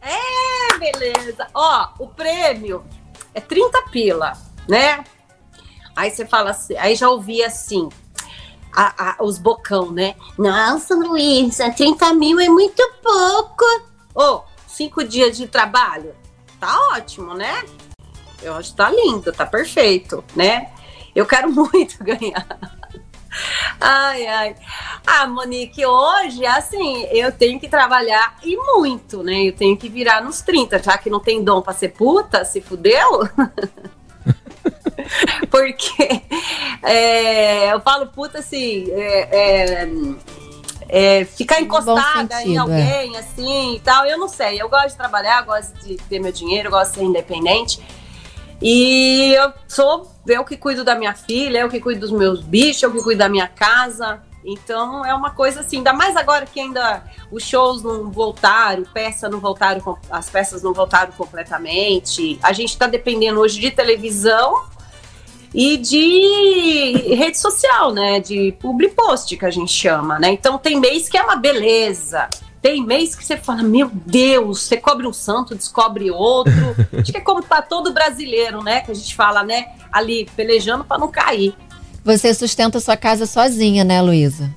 É, 0.00 0.16
beleza. 0.78 1.46
Ó, 1.54 1.88
o 1.98 2.06
prêmio 2.08 2.84
é 3.34 3.40
30 3.40 3.82
pila, 3.90 4.32
né? 4.68 5.04
Aí 5.94 6.10
você 6.10 6.24
fala 6.26 6.50
assim, 6.50 6.76
aí 6.76 6.94
já 6.94 7.08
ouvi 7.10 7.42
assim, 7.42 7.88
a- 8.72 9.10
a- 9.10 9.16
os 9.24 9.38
bocão, 9.38 9.90
né? 9.90 10.14
Nossa, 10.38 10.94
Luísa, 10.94 11.70
30 11.70 12.12
mil 12.14 12.38
é 12.40 12.48
muito 12.48 12.82
pouco. 13.02 13.64
Ô, 14.14 14.42
cinco 14.66 15.04
dias 15.04 15.36
de 15.36 15.46
trabalho? 15.46 16.14
Tá 16.58 16.74
ótimo, 16.92 17.34
né? 17.34 17.64
Eu 18.42 18.54
acho 18.56 18.70
que 18.70 18.76
tá 18.76 18.90
lindo, 18.90 19.32
tá 19.32 19.44
perfeito, 19.44 20.24
né? 20.34 20.72
Eu 21.14 21.26
quero 21.26 21.50
muito 21.52 22.02
ganhar. 22.02 22.46
Ai, 23.80 24.26
ai. 24.26 24.56
Ah, 25.06 25.26
Monique, 25.26 25.84
hoje, 25.84 26.44
assim, 26.44 27.04
eu 27.10 27.32
tenho 27.32 27.58
que 27.58 27.68
trabalhar 27.68 28.36
e 28.42 28.56
muito, 28.56 29.22
né? 29.22 29.48
Eu 29.48 29.52
tenho 29.52 29.76
que 29.76 29.88
virar 29.88 30.22
nos 30.22 30.42
30, 30.42 30.82
já 30.82 30.98
que 30.98 31.08
não 31.08 31.20
tem 31.20 31.42
dom 31.42 31.62
pra 31.62 31.72
ser 31.72 31.90
puta, 31.90 32.44
se 32.44 32.60
fudeu. 32.60 33.26
Porque 35.50 36.22
é, 36.82 37.72
eu 37.72 37.80
falo 37.80 38.06
puta 38.08 38.38
assim, 38.38 38.86
é, 38.90 39.28
é, 39.32 39.88
é, 40.88 41.24
ficar 41.24 41.60
encostada 41.60 42.42
em 42.42 42.46
sentido, 42.46 42.54
é. 42.54 42.58
alguém, 42.58 43.16
assim 43.16 43.76
e 43.76 43.80
tal. 43.80 44.04
Eu 44.06 44.18
não 44.18 44.28
sei, 44.28 44.60
eu 44.60 44.68
gosto 44.68 44.90
de 44.90 44.96
trabalhar, 44.96 45.42
gosto 45.42 45.72
de 45.84 45.96
ter 45.96 46.20
meu 46.20 46.32
dinheiro, 46.32 46.70
gosto 46.70 46.92
de 46.92 46.98
ser 46.98 47.04
independente. 47.04 47.80
E 48.60 49.32
eu 49.34 49.52
sou 49.66 50.10
eu 50.26 50.44
que 50.44 50.56
cuido 50.56 50.84
da 50.84 50.94
minha 50.94 51.14
filha, 51.14 51.60
eu 51.60 51.68
que 51.68 51.80
cuido 51.80 52.00
dos 52.00 52.10
meus 52.10 52.40
bichos, 52.42 52.82
eu 52.82 52.92
que 52.92 53.02
cuido 53.02 53.18
da 53.18 53.28
minha 53.28 53.48
casa. 53.48 54.22
Então 54.44 55.04
é 55.04 55.14
uma 55.14 55.30
coisa 55.30 55.60
assim, 55.60 55.78
ainda 55.78 55.92
mais 55.92 56.16
agora 56.16 56.46
que 56.46 56.60
ainda 56.60 57.02
os 57.30 57.44
shows 57.44 57.82
não 57.82 58.10
voltaram, 58.10 58.84
peça 58.84 59.28
não 59.28 59.38
voltaram, 59.38 59.98
as 60.10 60.30
peças 60.30 60.62
não 60.62 60.72
voltaram 60.72 61.12
completamente. 61.12 62.38
A 62.42 62.52
gente 62.52 62.70
está 62.70 62.86
dependendo 62.86 63.40
hoje 63.40 63.60
de 63.60 63.70
televisão 63.70 64.64
e 65.54 65.76
de 65.76 67.14
rede 67.14 67.38
social, 67.38 67.92
né? 67.92 68.20
De 68.20 68.52
public 68.60 68.94
post 68.94 69.36
que 69.36 69.44
a 69.44 69.50
gente 69.50 69.72
chama, 69.72 70.18
né? 70.18 70.30
Então 70.30 70.58
tem 70.58 70.78
mês 70.78 71.08
que 71.08 71.18
é 71.18 71.22
uma 71.22 71.36
beleza. 71.36 72.28
Tem 72.62 72.84
mês 72.84 73.14
que 73.14 73.24
você 73.24 73.36
fala, 73.36 73.62
meu 73.62 73.90
Deus, 73.90 74.62
você 74.62 74.76
cobre 74.76 75.06
um 75.06 75.12
santo, 75.12 75.54
descobre 75.54 76.10
outro. 76.10 76.52
Acho 77.00 77.10
que 77.10 77.18
é 77.18 77.20
como 77.20 77.42
tá 77.42 77.62
todo 77.62 77.92
brasileiro, 77.92 78.62
né? 78.62 78.82
Que 78.82 78.90
a 78.90 78.94
gente 78.94 79.14
fala, 79.14 79.42
né? 79.42 79.72
Ali, 79.90 80.28
pelejando 80.36 80.84
para 80.84 80.98
não 80.98 81.10
cair. 81.10 81.54
Você 82.04 82.32
sustenta 82.34 82.80
sua 82.80 82.96
casa 82.96 83.26
sozinha, 83.26 83.82
né, 83.84 84.00
Luísa? 84.02 84.52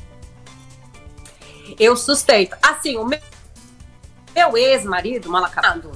eu 1.80 1.96
sustento. 1.96 2.56
Assim, 2.62 2.98
o 2.98 3.06
meu, 3.06 3.20
meu 4.36 4.58
ex-marido, 4.58 5.30
Malacado, 5.30 5.92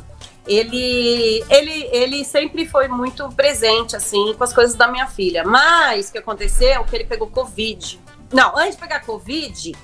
ele, 0.46 1.44
ele, 1.50 1.90
ele 1.92 2.26
sempre 2.26 2.66
foi 2.66 2.88
muito 2.88 3.28
presente, 3.30 3.96
assim, 3.96 4.34
com 4.34 4.44
as 4.44 4.54
coisas 4.54 4.76
da 4.76 4.88
minha 4.88 5.08
filha. 5.08 5.44
Mas 5.44 6.10
o 6.10 6.12
que 6.12 6.18
aconteceu? 6.18 6.84
Que 6.86 6.96
ele 6.96 7.06
pegou 7.06 7.28
Covid. 7.28 8.00
Não, 8.32 8.58
antes 8.58 8.76
de 8.76 8.82
pegar 8.82 9.02
Covid, 9.02 9.76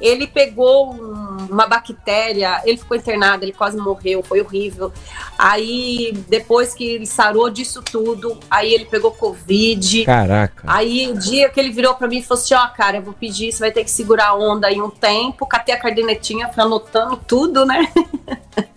ele 0.00 0.26
pegou 0.26 0.92
um- 0.92 1.46
uma 1.50 1.66
bactéria, 1.66 2.60
ele 2.64 2.78
ficou 2.78 2.96
internado, 2.96 3.44
ele 3.44 3.52
quase 3.52 3.76
morreu, 3.76 4.22
foi 4.22 4.40
horrível. 4.40 4.92
Aí, 5.38 6.12
depois 6.28 6.74
que 6.74 6.84
ele 6.84 7.06
sarou 7.06 7.50
disso 7.50 7.82
tudo, 7.82 8.38
aí 8.50 8.72
ele 8.72 8.84
pegou 8.84 9.12
Covid. 9.12 10.04
Caraca. 10.04 10.62
Aí 10.66 11.10
o 11.10 11.18
dia 11.18 11.48
que 11.48 11.60
ele 11.60 11.70
virou 11.70 11.94
pra 11.94 12.08
mim 12.08 12.18
e 12.18 12.22
falou 12.22 12.42
assim: 12.42 12.54
Ó, 12.54 12.66
cara, 12.68 12.98
eu 12.98 13.02
vou 13.02 13.14
pedir, 13.14 13.52
você 13.52 13.60
vai 13.60 13.72
ter 13.72 13.84
que 13.84 13.90
segurar 13.90 14.28
a 14.28 14.34
onda 14.34 14.68
aí 14.68 14.80
um 14.80 14.90
tempo. 14.90 15.46
Catei 15.46 15.74
a 15.74 15.78
cardenetinha, 15.78 16.48
fui 16.48 16.62
anotando 16.62 17.16
tudo, 17.26 17.66
né? 17.66 17.92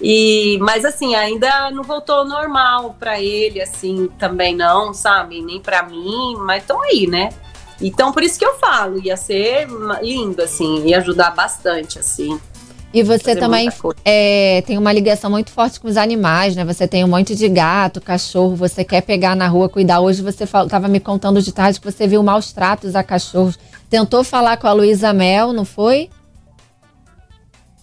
e, 0.00 0.58
mas 0.60 0.84
assim, 0.84 1.14
ainda 1.14 1.70
não 1.70 1.82
voltou 1.82 2.16
ao 2.16 2.24
normal 2.24 2.96
pra 2.98 3.20
ele, 3.20 3.60
assim, 3.60 4.08
também 4.18 4.54
não, 4.54 4.92
sabe? 4.92 5.40
Nem 5.42 5.60
pra 5.60 5.82
mim, 5.82 6.36
mas 6.38 6.62
estão 6.62 6.80
aí, 6.82 7.06
né? 7.06 7.30
Então, 7.82 8.12
por 8.12 8.22
isso 8.22 8.38
que 8.38 8.44
eu 8.44 8.54
falo, 8.54 9.00
ia 9.04 9.16
ser 9.16 9.66
lindo, 10.00 10.40
assim, 10.40 10.86
ia 10.86 10.98
ajudar 10.98 11.32
bastante, 11.32 11.98
assim. 11.98 12.40
E 12.94 13.02
você 13.02 13.34
também 13.34 13.70
é, 14.04 14.62
tem 14.66 14.76
uma 14.76 14.92
ligação 14.92 15.30
muito 15.30 15.50
forte 15.50 15.80
com 15.80 15.88
os 15.88 15.96
animais, 15.96 16.54
né? 16.54 16.62
Você 16.64 16.86
tem 16.86 17.02
um 17.02 17.08
monte 17.08 17.34
de 17.34 17.48
gato, 17.48 18.02
cachorro, 18.02 18.54
você 18.54 18.84
quer 18.84 19.00
pegar 19.00 19.34
na 19.34 19.48
rua, 19.48 19.68
cuidar. 19.68 20.00
Hoje 20.00 20.20
você 20.20 20.44
estava 20.44 20.88
me 20.88 21.00
contando 21.00 21.40
de 21.40 21.50
tarde 21.52 21.80
que 21.80 21.90
você 21.90 22.06
viu 22.06 22.22
maus 22.22 22.52
tratos 22.52 22.94
a 22.94 23.02
cachorros. 23.02 23.58
Tentou 23.88 24.22
falar 24.22 24.58
com 24.58 24.66
a 24.66 24.72
Luísa 24.72 25.12
Mel, 25.12 25.54
não 25.54 25.64
foi? 25.64 26.10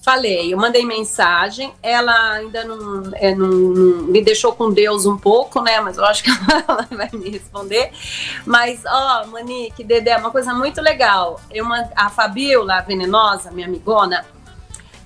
Falei, 0.02 0.54
eu 0.54 0.58
mandei 0.58 0.86
mensagem, 0.86 1.74
ela 1.84 2.32
ainda 2.32 2.64
não, 2.64 3.12
é, 3.16 3.36
não- 3.36 3.48
não- 3.50 4.04
me 4.04 4.22
deixou 4.22 4.54
com 4.54 4.72
Deus 4.72 5.06
um 5.06 5.18
pouco, 5.18 5.62
né? 5.62 5.82
Mas 5.82 5.98
eu 5.98 6.06
acho 6.06 6.24
que 6.24 6.30
ela 6.68 6.88
vai 6.90 7.10
me 7.12 7.30
responder. 7.30 7.92
Mas, 8.46 8.82
ó, 8.86 9.28
Monique, 9.28 9.84
Dedé, 9.84 10.16
uma 10.18 10.32
coisa 10.32 10.54
muito 10.54 10.82
legal. 10.82 11.40
Eu, 11.52 11.66
a 11.96 12.10
Fabiola, 12.10 12.76
a 12.76 12.82
venenosa, 12.82 13.52
minha 13.52 13.68
amigona, 13.68 14.26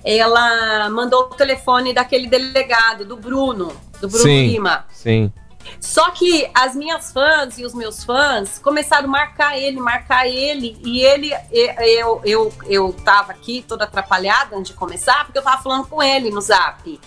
ela 0.04 0.88
mandou 0.90 1.22
o 1.22 1.34
telefone 1.34 1.92
daquele 1.92 2.28
delegado, 2.28 3.04
do 3.04 3.16
Bruno, 3.16 3.72
do 4.00 4.08
Bruno 4.08 4.24
Sim. 4.24 4.46
Lima. 4.46 4.84
Sim. 4.90 5.32
Só 5.80 6.10
que 6.10 6.50
as 6.54 6.74
minhas 6.74 7.12
fãs 7.12 7.58
e 7.58 7.64
os 7.64 7.74
meus 7.74 8.04
fãs 8.04 8.58
começaram 8.58 9.06
a 9.06 9.10
marcar 9.10 9.58
ele, 9.58 9.78
marcar 9.80 10.26
ele, 10.26 10.76
e 10.84 11.00
ele, 11.00 11.30
eu, 11.52 12.20
eu, 12.24 12.52
eu 12.66 12.92
tava 13.04 13.32
aqui 13.32 13.64
toda 13.66 13.84
atrapalhada 13.84 14.56
antes 14.56 14.72
de 14.72 14.76
começar, 14.76 15.24
porque 15.24 15.38
eu 15.38 15.42
tava 15.42 15.62
falando 15.62 15.86
com 15.86 16.02
ele 16.02 16.30
no 16.30 16.40
zap. 16.40 17.00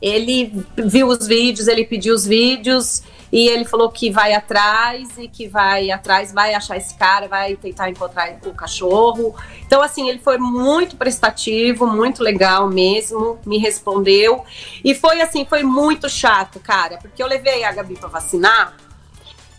Ele 0.00 0.64
viu 0.76 1.08
os 1.08 1.26
vídeos, 1.26 1.68
ele 1.68 1.84
pediu 1.84 2.14
os 2.14 2.24
vídeos, 2.24 3.02
e 3.32 3.48
ele 3.48 3.64
falou 3.64 3.90
que 3.90 4.10
vai 4.10 4.34
atrás, 4.34 5.16
e 5.16 5.28
que 5.28 5.46
vai 5.46 5.90
atrás, 5.90 6.32
vai 6.32 6.54
achar 6.54 6.76
esse 6.76 6.94
cara, 6.94 7.28
vai 7.28 7.56
tentar 7.56 7.88
encontrar 7.88 8.38
o 8.44 8.52
cachorro. 8.52 9.34
Então, 9.64 9.80
assim, 9.82 10.08
ele 10.08 10.18
foi 10.18 10.36
muito 10.36 10.96
prestativo, 10.96 11.86
muito 11.86 12.22
legal 12.22 12.68
mesmo, 12.68 13.38
me 13.46 13.58
respondeu. 13.58 14.44
E 14.84 14.94
foi 14.94 15.20
assim, 15.20 15.44
foi 15.44 15.62
muito 15.62 16.08
chato, 16.08 16.58
cara, 16.58 16.98
porque 16.98 17.22
eu 17.22 17.26
levei 17.26 17.64
a 17.64 17.72
Gabi 17.72 17.96
pra 17.96 18.08
vacinar. 18.08 18.74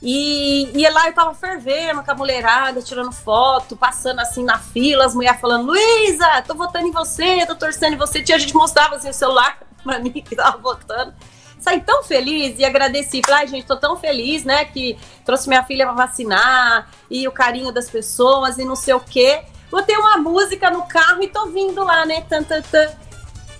E, 0.03 0.71
e 0.73 0.89
lá 0.89 1.07
eu 1.07 1.13
tava 1.13 1.33
fervendo 1.35 2.03
com 2.03 2.11
a 2.11 2.15
mulherada, 2.15 2.81
tirando 2.81 3.11
foto, 3.11 3.77
passando 3.77 4.19
assim 4.19 4.43
na 4.43 4.57
fila, 4.57 5.05
as 5.05 5.13
mulheres 5.13 5.39
falando, 5.39 5.67
Luísa, 5.67 6.41
tô 6.45 6.55
votando 6.55 6.87
em 6.87 6.91
você, 6.91 7.45
tô 7.45 7.55
torcendo 7.55 7.93
em 7.93 7.97
você. 7.97 8.21
Tinha 8.21 8.39
gente 8.39 8.55
mostrava 8.55 8.95
assim 8.95 9.09
o 9.09 9.13
celular 9.13 9.59
pra 9.83 9.99
mim 9.99 10.11
que 10.11 10.35
tava 10.35 10.57
votando. 10.57 11.13
Saí 11.61 11.79
tão 11.79 12.03
feliz 12.03 12.57
e 12.59 12.65
agradeci. 12.65 13.21
Falei, 13.23 13.41
ai, 13.41 13.47
gente, 13.47 13.65
tô 13.67 13.77
tão 13.77 13.95
feliz, 13.95 14.43
né? 14.43 14.65
Que 14.65 14.97
trouxe 15.23 15.47
minha 15.47 15.63
filha 15.63 15.85
pra 15.85 15.93
vacinar 15.93 16.89
e 17.09 17.27
o 17.27 17.31
carinho 17.31 17.71
das 17.71 17.87
pessoas 17.89 18.57
e 18.57 18.65
não 18.65 18.75
sei 18.75 18.95
o 18.95 18.99
quê. 18.99 19.43
Botei 19.69 19.95
uma 19.95 20.17
música 20.17 20.69
no 20.71 20.85
carro 20.87 21.21
e 21.23 21.27
tô 21.27 21.45
vindo 21.45 21.83
lá, 21.83 22.05
né? 22.05 22.21
Tan, 22.27 22.43
tan, 22.43 22.61
tan. 22.63 22.89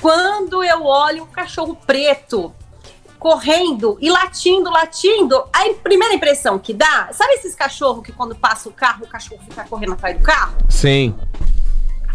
Quando 0.02 0.64
eu 0.64 0.84
olho 0.84 1.24
um 1.24 1.28
cachorro 1.28 1.76
preto 1.86 2.54
correndo 3.20 4.00
e 4.02 4.10
latindo, 4.10 4.72
latindo, 4.72 5.46
a 5.54 5.68
im- 5.68 5.76
primeira 5.76 6.14
impressão 6.16 6.58
que 6.58 6.74
dá, 6.74 7.10
sabe 7.14 7.34
esses 7.34 7.54
cachorros 7.54 8.04
que 8.04 8.12
quando 8.12 8.36
passa 8.36 8.68
o 8.68 8.72
carro, 8.74 9.06
o 9.06 9.08
cachorro 9.08 9.42
fica 9.48 9.64
correndo 9.66 9.94
atrás 9.94 10.18
do 10.18 10.24
carro? 10.24 10.58
Sim. 10.68 11.16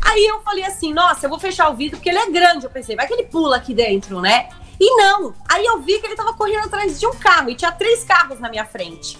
Aí 0.05 0.27
eu 0.27 0.41
falei 0.41 0.65
assim, 0.65 0.93
nossa, 0.93 1.27
eu 1.27 1.31
vou 1.31 1.39
fechar 1.39 1.71
o 1.71 1.75
vidro 1.77 1.97
porque 1.99 2.09
ele 2.09 2.19
é 2.19 2.29
grande. 2.31 2.65
Eu 2.65 2.71
pensei, 2.71 2.97
vai 2.97 3.07
que 3.07 3.13
ele 3.15 3.23
pula 3.25 3.57
aqui 3.57 3.73
dentro, 3.73 4.21
né? 4.21 4.49
E 4.78 4.97
não. 4.97 5.35
Aí 5.48 5.65
eu 5.65 5.81
vi 5.81 5.98
que 5.98 6.07
ele 6.07 6.16
tava 6.16 6.35
correndo 6.35 6.66
atrás 6.66 6.98
de 6.98 7.07
um 7.07 7.15
carro 7.15 7.51
e 7.51 7.55
tinha 7.55 7.73
três 7.73 8.05
carros 8.05 8.39
na 8.39 8.48
minha 8.48 8.65
frente. 8.65 9.19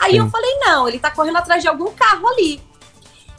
Aí 0.00 0.16
eu 0.16 0.24
Sim. 0.24 0.30
falei, 0.30 0.54
não, 0.60 0.88
ele 0.88 0.98
tá 0.98 1.10
correndo 1.10 1.36
atrás 1.36 1.62
de 1.62 1.68
algum 1.68 1.92
carro 1.92 2.26
ali. 2.28 2.62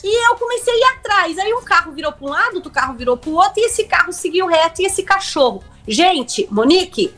E 0.04 0.28
eu 0.30 0.36
comecei 0.36 0.74
a 0.74 0.78
ir 0.78 0.84
atrás. 0.98 1.38
Aí 1.38 1.54
um 1.54 1.64
carro 1.64 1.92
virou 1.92 2.12
para 2.12 2.26
um 2.26 2.30
lado, 2.30 2.56
outro 2.56 2.72
carro 2.72 2.94
virou 2.94 3.18
para 3.18 3.30
o 3.30 3.34
outro, 3.34 3.54
e 3.58 3.66
esse 3.66 3.84
carro 3.84 4.14
seguiu 4.14 4.48
reto, 4.48 4.82
e 4.82 4.86
esse 4.86 5.04
cachorro. 5.04 5.64
Gente, 5.88 6.48
Monique, 6.52 7.14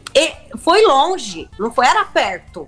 foi 0.57 0.85
longe, 0.85 1.49
não 1.59 1.71
foi, 1.71 1.85
era 1.85 2.05
perto. 2.05 2.67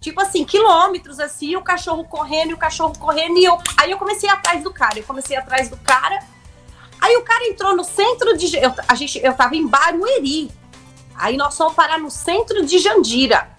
Tipo 0.00 0.20
assim, 0.20 0.44
quilômetros 0.44 1.20
assim, 1.20 1.56
o 1.56 1.62
cachorro 1.62 2.04
correndo, 2.04 2.50
e 2.50 2.54
o 2.54 2.58
cachorro 2.58 2.98
correndo, 2.98 3.38
e 3.38 3.44
eu. 3.44 3.58
Aí 3.76 3.90
eu 3.90 3.98
comecei 3.98 4.28
atrás 4.28 4.62
do 4.62 4.72
cara, 4.72 4.98
eu 4.98 5.04
comecei 5.04 5.36
atrás 5.36 5.68
do 5.68 5.76
cara. 5.76 6.18
Aí 7.00 7.16
o 7.16 7.22
cara 7.22 7.46
entrou 7.46 7.76
no 7.76 7.84
centro 7.84 8.36
de. 8.36 8.56
Eu, 8.56 8.74
a 8.88 8.94
gente, 8.94 9.18
eu 9.22 9.34
tava 9.34 9.56
em 9.56 9.66
Barueri. 9.66 10.50
Aí 11.20 11.36
nós 11.36 11.54
fomos 11.54 11.74
parar 11.74 11.98
no 11.98 12.10
centro 12.10 12.64
de 12.64 12.78
Jandira. 12.78 13.50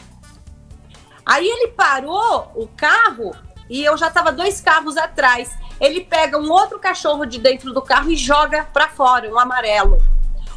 Aí 1.23 1.47
ele 1.47 1.67
parou 1.67 2.51
o 2.55 2.67
carro 2.75 3.35
e 3.69 3.85
eu 3.85 3.95
já 3.95 4.09
tava 4.09 4.31
dois 4.31 4.59
carros 4.59 4.97
atrás. 4.97 5.55
Ele 5.79 6.01
pega 6.01 6.39
um 6.39 6.51
outro 6.51 6.79
cachorro 6.79 7.23
de 7.23 7.37
dentro 7.37 7.71
do 7.71 7.79
carro 7.79 8.09
e 8.09 8.15
joga 8.15 8.67
pra 8.73 8.89
fora, 8.89 9.31
um 9.31 9.37
amarelo. 9.37 10.01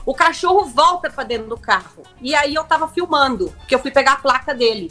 O 0.06 0.14
cachorro 0.14 0.64
volta 0.64 1.10
pra 1.10 1.24
dentro 1.24 1.46
do 1.46 1.58
carro. 1.58 2.04
E 2.22 2.34
aí 2.34 2.54
eu 2.54 2.64
tava 2.64 2.88
filmando, 2.88 3.54
porque 3.58 3.74
eu 3.74 3.78
fui 3.78 3.90
pegar 3.90 4.12
a 4.12 4.16
placa 4.16 4.54
dele. 4.54 4.90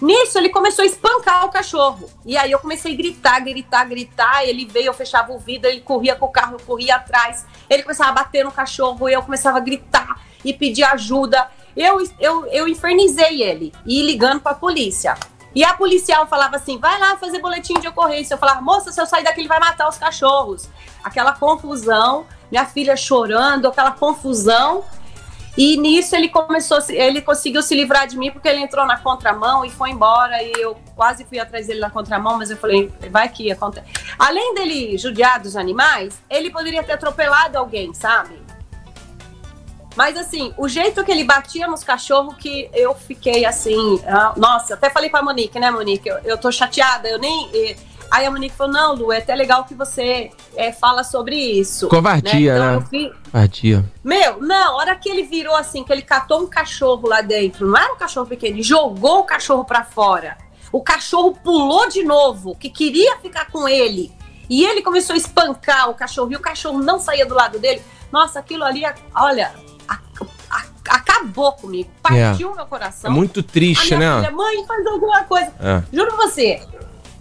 Nisso, 0.00 0.38
ele 0.38 0.48
começou 0.48 0.84
a 0.84 0.86
espancar 0.86 1.44
o 1.44 1.50
cachorro. 1.50 2.08
E 2.24 2.34
aí 2.36 2.50
eu 2.50 2.58
comecei 2.58 2.94
a 2.94 2.96
gritar, 2.96 3.40
gritar, 3.40 3.84
gritar. 3.84 4.44
Ele 4.44 4.64
veio, 4.64 4.86
eu 4.86 4.94
fechava 4.94 5.32
o 5.32 5.38
vidro, 5.38 5.68
ele 5.68 5.82
corria 5.82 6.16
com 6.16 6.26
o 6.26 6.30
carro, 6.30 6.54
eu 6.54 6.60
corria 6.60 6.96
atrás. 6.96 7.44
Ele 7.68 7.82
começava 7.82 8.10
a 8.10 8.24
bater 8.24 8.42
no 8.42 8.52
cachorro, 8.52 9.06
e 9.06 9.12
eu 9.12 9.22
começava 9.22 9.58
a 9.58 9.60
gritar 9.60 10.18
e 10.46 10.54
pedir 10.54 10.84
ajuda. 10.84 11.48
Eu, 11.76 11.98
eu, 12.18 12.46
eu 12.46 12.68
infernizei 12.68 13.42
ele 13.42 13.72
e 13.84 14.02
ligando 14.02 14.40
pra 14.40 14.54
polícia. 14.54 15.14
E 15.54 15.64
a 15.64 15.72
policial 15.74 16.26
falava 16.26 16.56
assim: 16.56 16.78
vai 16.78 16.98
lá 16.98 17.16
fazer 17.16 17.40
boletim 17.40 17.74
de 17.80 17.88
ocorrência. 17.88 18.34
Eu 18.34 18.38
falava, 18.38 18.60
moça, 18.60 18.92
se 18.92 19.00
eu 19.00 19.06
sair 19.06 19.24
daqui, 19.24 19.40
ele 19.40 19.48
vai 19.48 19.58
matar 19.58 19.88
os 19.88 19.98
cachorros. 19.98 20.68
Aquela 21.02 21.32
confusão, 21.32 22.26
minha 22.50 22.66
filha 22.66 22.96
chorando, 22.96 23.66
aquela 23.66 23.90
confusão. 23.90 24.84
E 25.56 25.78
nisso 25.78 26.14
ele 26.14 26.28
começou, 26.28 26.78
ele 26.90 27.22
conseguiu 27.22 27.62
se 27.62 27.74
livrar 27.74 28.06
de 28.06 28.18
mim 28.18 28.30
porque 28.30 28.46
ele 28.46 28.60
entrou 28.60 28.84
na 28.84 28.98
contramão 28.98 29.64
e 29.64 29.70
foi 29.70 29.88
embora. 29.88 30.42
E 30.42 30.52
eu 30.58 30.76
quase 30.94 31.24
fui 31.24 31.38
atrás 31.38 31.66
dele 31.66 31.80
na 31.80 31.88
contramão, 31.88 32.36
mas 32.36 32.50
eu 32.50 32.58
falei, 32.58 32.92
vai 33.10 33.26
que 33.30 33.50
acontece. 33.50 33.86
Além 34.18 34.54
dele 34.54 34.98
judiar 34.98 35.40
dos 35.40 35.56
animais, 35.56 36.20
ele 36.28 36.50
poderia 36.50 36.82
ter 36.82 36.92
atropelado 36.92 37.56
alguém, 37.56 37.94
sabe? 37.94 38.45
Mas 39.96 40.16
assim, 40.16 40.52
o 40.58 40.68
jeito 40.68 41.02
que 41.02 41.10
ele 41.10 41.24
batia 41.24 41.66
nos 41.66 41.82
cachorros 41.82 42.36
que 42.36 42.68
eu 42.74 42.94
fiquei 42.94 43.46
assim, 43.46 44.00
ah, 44.06 44.34
nossa, 44.36 44.74
até 44.74 44.90
falei 44.90 45.08
pra 45.08 45.22
Monique, 45.22 45.58
né, 45.58 45.70
Monique? 45.70 46.08
Eu, 46.08 46.18
eu 46.18 46.38
tô 46.38 46.52
chateada, 46.52 47.08
eu 47.08 47.18
nem. 47.18 47.48
E, 47.54 47.76
aí 48.10 48.26
a 48.26 48.30
Monique 48.30 48.54
falou: 48.54 48.72
não, 48.72 48.94
Lu, 48.94 49.10
é 49.10 49.18
até 49.18 49.34
legal 49.34 49.64
que 49.64 49.74
você 49.74 50.30
é, 50.54 50.70
fala 50.70 51.02
sobre 51.02 51.34
isso. 51.34 51.88
Covardia, 51.88 52.58
né? 52.58 52.76
Então, 52.76 53.00
né? 53.00 53.10
Covardia. 53.24 53.84
Meu, 54.04 54.40
não, 54.40 54.74
a 54.74 54.76
hora 54.76 54.96
que 54.96 55.08
ele 55.08 55.22
virou 55.22 55.56
assim, 55.56 55.82
que 55.82 55.92
ele 55.92 56.02
catou 56.02 56.42
um 56.42 56.46
cachorro 56.46 57.08
lá 57.08 57.22
dentro, 57.22 57.66
não 57.66 57.78
era 57.78 57.94
um 57.94 57.96
cachorro 57.96 58.26
pequeno, 58.26 58.56
ele 58.56 58.62
jogou 58.62 59.20
o 59.20 59.24
cachorro 59.24 59.64
pra 59.64 59.82
fora. 59.82 60.36
O 60.70 60.82
cachorro 60.82 61.32
pulou 61.42 61.88
de 61.88 62.04
novo, 62.04 62.54
que 62.54 62.68
queria 62.68 63.16
ficar 63.18 63.50
com 63.50 63.66
ele. 63.66 64.12
E 64.48 64.64
ele 64.64 64.82
começou 64.82 65.14
a 65.14 65.16
espancar 65.16 65.88
o 65.90 65.94
cachorro 65.94 66.30
e 66.32 66.36
o 66.36 66.40
cachorro 66.40 66.78
não 66.78 66.98
saía 66.98 67.24
do 67.24 67.34
lado 67.34 67.58
dele. 67.58 67.82
Nossa, 68.12 68.38
aquilo 68.38 68.64
ali, 68.64 68.82
olha, 69.14 69.52
acabou 70.88 71.52
comigo. 71.52 71.90
Partiu 72.02 72.52
é. 72.52 72.54
meu 72.54 72.66
coração. 72.66 73.10
É 73.10 73.14
muito 73.14 73.42
triste, 73.42 73.96
né? 73.96 74.16
Filha, 74.16 74.30
mãe, 74.30 74.64
faz 74.66 74.86
alguma 74.86 75.24
coisa. 75.24 75.52
É. 75.60 75.82
Juro 75.92 76.14
pra 76.14 76.26
você, 76.26 76.62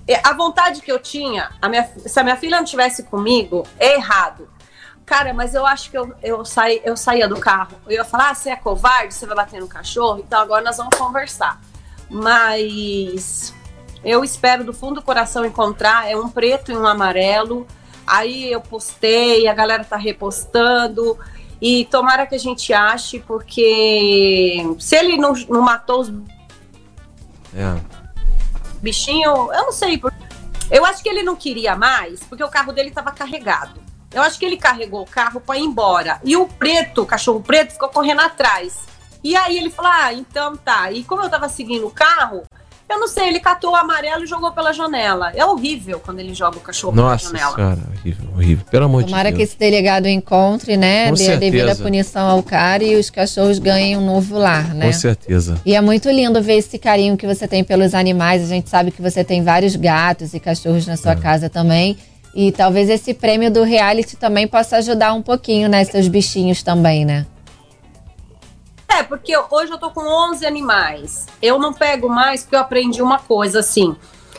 é, 0.08 0.22
a 0.24 0.34
vontade 0.34 0.82
que 0.82 0.92
eu 0.92 1.00
tinha, 1.00 1.52
a 1.62 1.68
minha, 1.68 1.90
se 1.98 2.20
a 2.20 2.24
minha 2.24 2.36
filha 2.36 2.58
não 2.58 2.66
tivesse 2.66 3.04
comigo, 3.04 3.66
é 3.80 3.96
errado. 3.96 4.48
Cara, 5.06 5.34
mas 5.34 5.54
eu 5.54 5.66
acho 5.66 5.92
que 5.92 5.98
eu, 5.98 6.14
eu, 6.24 6.44
saí, 6.44 6.82
eu 6.84 6.98
saía 6.98 7.28
do 7.28 7.40
carro. 7.40 7.78
Eu 7.86 7.94
ia 7.94 8.06
falar, 8.06 8.32
ah, 8.32 8.36
você 8.36 8.50
é 8.50 8.56
covarde, 8.56 9.14
você 9.14 9.26
vai 9.26 9.36
bater 9.36 9.62
no 9.62 9.68
cachorro, 9.68 10.20
então 10.20 10.40
agora 10.40 10.64
nós 10.64 10.78
vamos 10.78 10.98
conversar. 10.98 11.62
Mas 12.10 13.54
eu 14.04 14.24
espero 14.24 14.64
do 14.64 14.74
fundo 14.74 14.96
do 14.96 15.02
coração 15.02 15.46
encontrar, 15.46 16.10
é 16.10 16.16
um 16.16 16.30
preto 16.30 16.72
e 16.72 16.78
um 16.78 16.88
amarelo. 16.88 17.68
Aí 18.06 18.52
eu 18.52 18.62
postei, 18.62 19.48
a 19.48 19.54
galera 19.54 19.84
tá 19.84 19.98
repostando. 19.98 21.18
E 21.62 21.86
tomara 21.86 22.28
que 22.28 22.36
a 22.36 22.40
gente 22.40 22.74
ache, 22.74 23.20
porque 23.20 24.58
se 24.80 24.96
ele 24.96 25.18
não, 25.18 25.34
não 25.50 25.62
matou 25.62 26.02
os 26.02 26.10
é. 27.54 27.80
bichinhos, 28.82 29.34
eu 29.34 29.64
não 29.64 29.72
sei. 29.72 30.02
Eu 30.70 30.86
acho 30.86 31.02
que 31.02 31.10
ele 31.10 31.24
não 31.24 31.36
queria 31.36 31.76
mais, 31.76 32.20
porque 32.22 32.44
o 32.44 32.50
carro 32.50 32.74
dele 32.74 32.90
estava 32.90 33.12
carregado. 33.12 33.80
Eu 34.14 34.22
acho 34.22 34.40
que 34.40 34.46
ele 34.46 34.58
carregou 34.58 35.02
o 35.02 35.06
carro 35.06 35.42
para 35.42 35.60
ir 35.60 35.64
embora. 35.64 36.20
E 36.24 36.38
o 36.38 36.48
preto, 36.48 37.02
o 37.02 37.06
cachorro 37.06 37.42
preto, 37.42 37.74
ficou 37.74 37.90
correndo 37.90 38.22
atrás. 38.22 38.86
E 39.24 39.36
aí 39.36 39.58
ele 39.58 39.70
falou: 39.70 39.92
Ah, 39.92 40.14
então 40.14 40.56
tá. 40.56 40.92
E 40.92 41.04
como 41.04 41.24
eu 41.24 41.30
tava 41.30 41.50
seguindo 41.50 41.88
o 41.88 41.92
carro, 41.92 42.44
eu 42.88 43.00
não 43.00 43.08
sei, 43.08 43.30
ele 43.30 43.40
catou 43.40 43.72
o 43.72 43.76
amarelo 43.76 44.24
e 44.24 44.28
jogou 44.28 44.52
pela 44.52 44.72
janela. 44.72 45.32
É 45.36 45.44
horrível 45.44 46.00
quando 46.00 46.20
ele 46.20 46.36
joga 46.36 46.58
o 46.58 46.62
cachorro 46.62 46.96
Nossa 46.96 47.32
pela 47.32 47.40
janela. 47.40 47.56
Senhora, 47.56 47.80
horrível, 47.98 48.30
horrível. 48.36 48.66
Pelo 48.70 48.86
amor 48.86 49.04
Tomara 49.04 49.32
de 49.32 49.38
Deus. 49.38 49.50
que 49.50 49.54
esse 49.54 49.60
delegado 49.60 50.08
encontre, 50.08 50.78
né? 50.78 51.10
Com 51.10 51.16
dê 51.16 51.32
a 51.32 51.36
devida 51.36 51.76
punição 51.76 52.28
ao 52.28 52.44
cara 52.44 52.84
e 52.84 52.96
os 52.96 53.10
cachorros 53.10 53.58
ganhem 53.58 53.98
um 53.98 54.06
novo 54.06 54.38
lar, 54.38 54.74
né? 54.74 54.86
Com 54.86 54.94
certeza. 54.94 55.60
E 55.66 55.76
é 55.76 55.82
muito 55.82 56.10
lindo 56.10 56.42
ver 56.42 56.58
esse 56.58 56.78
carinho 56.78 57.18
que 57.18 57.26
você 57.26 57.48
tem 57.48 57.64
pelos 57.64 57.96
animais. 57.96 58.44
A 58.44 58.48
gente 58.48 58.70
sabe 58.70 58.92
que 58.92 59.02
você 59.02 59.24
tem 59.24 59.44
vários 59.44 59.76
gatos 59.76 60.34
e 60.36 60.40
cachorros 60.40 60.86
na 60.86 60.96
sua 60.96 61.14
é. 61.14 61.16
casa 61.16 61.50
também. 61.50 61.98
E 62.36 62.52
talvez 62.52 62.90
esse 62.90 63.14
prêmio 63.14 63.50
do 63.50 63.64
reality 63.64 64.16
também 64.16 64.48
possa 64.48 64.78
ajudar 64.78 65.14
um 65.14 65.22
pouquinho, 65.22 65.68
né? 65.68 65.84
Seus 65.86 66.08
bichinhos 66.08 66.62
também, 66.62 67.04
né? 67.04 67.26
É, 68.88 69.04
porque 69.04 69.36
hoje 69.38 69.72
eu 69.72 69.78
tô 69.78 69.92
com 69.92 70.02
11 70.02 70.46
animais. 70.46 71.26
Eu 71.42 71.60
não 71.60 71.74
pego 71.74 72.08
mais 72.08 72.44
porque 72.44 72.56
eu 72.56 72.60
aprendi 72.60 73.02
uma 73.02 73.20
coisa 73.20 73.60
assim. 73.60 73.96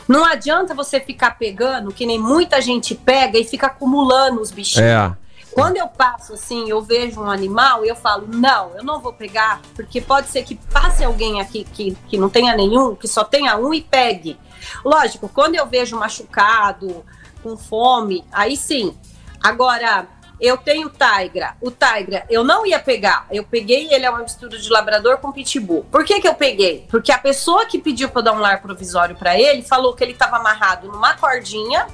Não 0.07 0.23
adianta 0.23 0.73
você 0.73 0.99
ficar 0.99 1.37
pegando, 1.37 1.91
que 1.91 2.05
nem 2.05 2.17
muita 2.17 2.61
gente 2.61 2.95
pega 2.95 3.37
e 3.37 3.43
fica 3.43 3.67
acumulando 3.67 4.41
os 4.41 4.51
bichinhos. 4.51 4.87
É. 4.89 5.27
Quando 5.51 5.77
eu 5.77 5.87
passo 5.87 6.33
assim, 6.33 6.69
eu 6.69 6.81
vejo 6.81 7.19
um 7.19 7.29
animal 7.29 7.83
e 7.83 7.89
eu 7.89 7.95
falo, 7.95 8.27
não, 8.27 8.75
eu 8.75 8.83
não 8.83 9.01
vou 9.01 9.11
pegar, 9.11 9.59
porque 9.75 9.99
pode 9.99 10.27
ser 10.27 10.43
que 10.43 10.55
passe 10.55 11.03
alguém 11.03 11.41
aqui 11.41 11.63
que, 11.63 11.97
que 12.07 12.15
não 12.15 12.29
tenha 12.29 12.55
nenhum, 12.55 12.95
que 12.95 13.07
só 13.07 13.23
tenha 13.23 13.57
um 13.57 13.73
e 13.73 13.81
pegue. 13.81 14.39
Lógico, 14.85 15.27
quando 15.27 15.55
eu 15.55 15.65
vejo 15.65 15.97
machucado, 15.97 17.03
com 17.41 17.57
fome, 17.57 18.23
aí 18.31 18.55
sim. 18.55 18.95
Agora, 19.43 20.07
eu 20.39 20.57
tenho 20.57 20.89
Tigra. 20.89 21.55
O 21.61 21.71
Tigra 21.71 22.25
eu 22.29 22.43
não 22.43 22.65
ia 22.65 22.79
pegar. 22.79 23.25
Eu 23.31 23.43
peguei, 23.43 23.91
ele 23.91 24.05
é 24.05 24.09
uma 24.09 24.19
mistura 24.19 24.57
de 24.57 24.69
labrador 24.69 25.17
com 25.17 25.31
pitbull. 25.31 25.85
Por 25.91 26.03
que 26.05 26.21
que 26.21 26.27
eu 26.27 26.35
peguei? 26.35 26.85
Porque 26.89 27.11
a 27.11 27.17
pessoa 27.17 27.65
que 27.65 27.79
pediu 27.79 28.09
para 28.09 28.21
dar 28.21 28.33
um 28.33 28.39
lar 28.39 28.61
provisório 28.61 29.15
para 29.15 29.39
ele 29.39 29.61
falou 29.63 29.93
que 29.93 30.03
ele 30.03 30.13
estava 30.13 30.37
amarrado 30.37 30.87
numa 30.87 31.15
cordinha. 31.15 31.87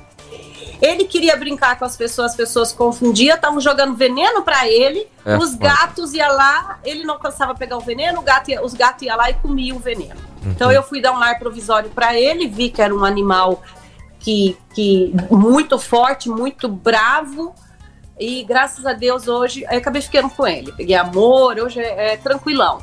Ele 0.82 1.06
queria 1.06 1.38
brincar 1.38 1.78
com 1.78 1.86
as 1.86 1.96
pessoas, 1.96 2.32
as 2.32 2.38
pessoas 2.38 2.74
confundiam, 2.74 3.36
estavam 3.36 3.62
jogando 3.62 3.96
veneno 3.96 4.42
para 4.42 4.68
ele. 4.68 5.08
É, 5.24 5.38
os 5.38 5.56
gatos 5.56 6.14
iam 6.14 6.28
lá, 6.36 6.80
ele 6.84 7.04
não 7.06 7.18
cansava 7.20 7.56
pegar 7.56 7.78
o 7.78 7.82
veneno, 7.82 8.22
gato 8.22 8.50
ia, 8.50 8.64
os 8.64 8.74
gatos 8.74 9.04
iam 9.04 9.16
lá 9.16 9.30
e 9.30 9.36
comiam 9.36 9.78
o 9.78 9.80
veneno. 9.80 10.20
Uhum. 10.44 10.52
Então 10.52 10.72
eu 10.72 10.84
fui 10.84 11.00
dar 11.00 11.14
um 11.14 11.20
lar 11.20 11.40
provisório 11.40 11.90
para 11.92 12.20
ele, 12.20 12.48
vi 12.48 12.70
que 12.70 12.82
era 12.82 12.94
um 12.94 13.06
animal 13.06 13.62
que, 14.20 14.58
que 14.74 15.14
muito 15.30 15.78
forte, 15.78 16.30
muito 16.30 16.68
bravo 16.68 17.54
e 18.24 18.44
graças 18.44 18.86
a 18.86 18.94
Deus 18.94 19.28
hoje 19.28 19.66
eu 19.70 19.78
acabei 19.78 20.02
ficando 20.02 20.30
com 20.30 20.48
ele. 20.48 20.72
Peguei 20.72 20.96
amor, 20.96 21.60
hoje 21.60 21.82
é, 21.82 22.14
é 22.14 22.18
tranquilão. 22.18 22.82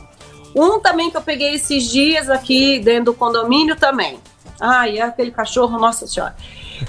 Um 0.55 0.79
também 0.81 1.11
que 1.11 1.17
eu 1.17 1.23
peguei 1.23 1.55
esses 1.55 1.85
dias 1.91 2.29
aqui 2.29 2.79
dentro 2.79 3.07
do 3.07 3.15
condomínio 3.15 3.75
também. 3.75 4.21
Ai, 4.61 4.99
é 4.99 5.03
aquele 5.03 5.31
cachorro, 5.31 5.79
nossa 5.79 6.07
senhora. 6.07 6.37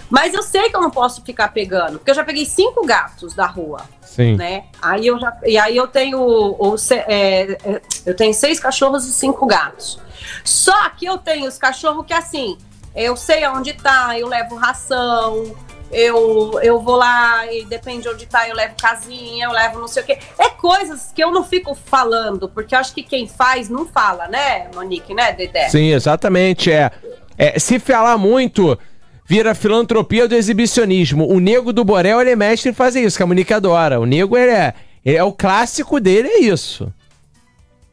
Mas 0.10 0.34
eu 0.34 0.44
sei 0.44 0.70
que 0.70 0.76
eu 0.76 0.82
não 0.82 0.92
posso 0.92 1.24
ficar 1.24 1.54
pegando, 1.54 1.98
porque 1.98 2.12
eu 2.12 2.16
já 2.16 2.26
peguei 2.26 2.46
cinco 2.46 2.86
gatos 2.86 3.34
da 3.34 3.46
rua. 3.46 3.86
Sim. 4.02 4.36
Né? 4.36 4.66
Aí 4.82 5.08
eu 5.08 5.18
já, 5.18 5.38
e 5.46 5.58
aí 5.58 5.78
eu 5.78 5.88
tenho, 5.88 6.20
o, 6.20 6.76
é, 7.08 7.54
é, 7.54 7.82
eu 8.06 8.14
tenho 8.14 8.34
seis 8.34 8.60
cachorros 8.60 9.08
e 9.08 9.14
cinco 9.14 9.46
gatos. 9.46 9.98
Só 10.44 10.90
que 10.90 11.06
eu 11.06 11.18
tenho 11.18 11.48
os 11.48 11.58
cachorros 11.58 12.06
que 12.06 12.14
assim, 12.14 12.58
eu 12.94 13.16
sei 13.16 13.46
aonde 13.46 13.72
tá, 13.72 14.20
eu 14.20 14.28
levo 14.28 14.56
ração, 14.56 15.56
eu, 15.92 16.60
eu 16.62 16.80
vou 16.80 16.96
lá 16.96 17.52
e 17.52 17.66
depende 17.66 18.04
de 18.04 18.10
onde 18.10 18.26
tá, 18.26 18.48
eu 18.48 18.56
levo 18.56 18.76
casinha, 18.80 19.46
eu 19.46 19.52
levo 19.52 19.80
não 19.80 19.88
sei 19.88 20.04
o 20.04 20.06
quê. 20.06 20.18
É 20.38 20.50
coisas 20.50 21.12
que 21.14 21.24
eu 21.24 21.32
não 21.32 21.44
fico 21.44 21.76
falando, 21.76 22.48
porque 22.48 22.74
eu 22.74 22.80
acho 22.80 22.94
que 22.94 23.04
quem 23.04 23.28
faz 23.28 23.70
não 23.70 23.86
fala, 23.86 24.28
né, 24.28 24.68
Monique, 24.74 25.14
né, 25.14 25.34
Dedé? 25.34 25.70
Sim, 25.70 25.92
exatamente. 25.92 26.72
É, 26.72 26.92
é 27.38 27.60
se 27.60 27.80
falar 27.80 28.18
muito, 28.18 28.78
vira 29.26 29.54
filantropia 29.54 30.28
do 30.28 30.36
exibicionismo. 30.36 31.28
O 31.28 31.40
nego 31.40 31.74
do 31.74 31.84
Borel, 31.84 32.22
ele 32.22 32.32
é 32.32 32.36
mestre 32.36 32.70
em 32.70 32.74
fazer 32.74 33.02
isso, 33.02 33.18
que 33.18 33.24
a 33.24 33.28
Monique 33.28 33.54
adora. 33.54 34.00
O 34.00 34.06
nego, 34.06 34.38
ele 34.38 34.52
é, 34.52 34.74
ele 35.06 35.18
é 35.18 35.24
o 35.24 35.34
clássico 35.34 36.00
dele, 36.00 36.28
é 36.28 36.40
isso. 36.42 36.92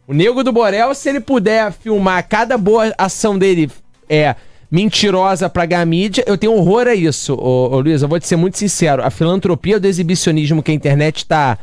O 0.07 0.15
nego 0.15 0.43
do 0.43 0.53
Borel, 0.53 0.95
se 0.95 1.09
ele 1.09 1.21
puder 1.21 1.73
filmar 1.73 2.27
cada 2.27 2.57
boa 2.57 2.95
ação 2.97 3.39
dele, 3.39 3.71
é 4.09 4.35
mentirosa 4.71 5.49
pra 5.49 5.67
ganhar 5.67 5.85
mídia. 5.87 6.25
Eu 6.27 6.37
tenho 6.37 6.55
horror 6.55 6.87
a 6.87 6.95
isso, 6.95 7.35
ô, 7.35 7.75
ô, 7.75 7.81
Luiz. 7.81 8.03
Eu 8.03 8.09
vou 8.09 8.21
te 8.21 8.27
ser 8.27 8.37
muito 8.37 8.59
sincero. 8.59 9.03
A 9.03 9.11
filantropia 9.11 9.81
do 9.81 9.87
exibicionismo 9.87 10.63
que 10.63 10.71
a 10.71 10.75
internet 10.75 11.27
tá, 11.27 11.59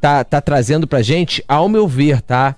tá, 0.00 0.24
tá 0.24 0.40
trazendo 0.40 0.86
pra 0.86 1.02
gente, 1.02 1.44
ao 1.46 1.68
meu 1.68 1.86
ver, 1.86 2.20
tá? 2.20 2.56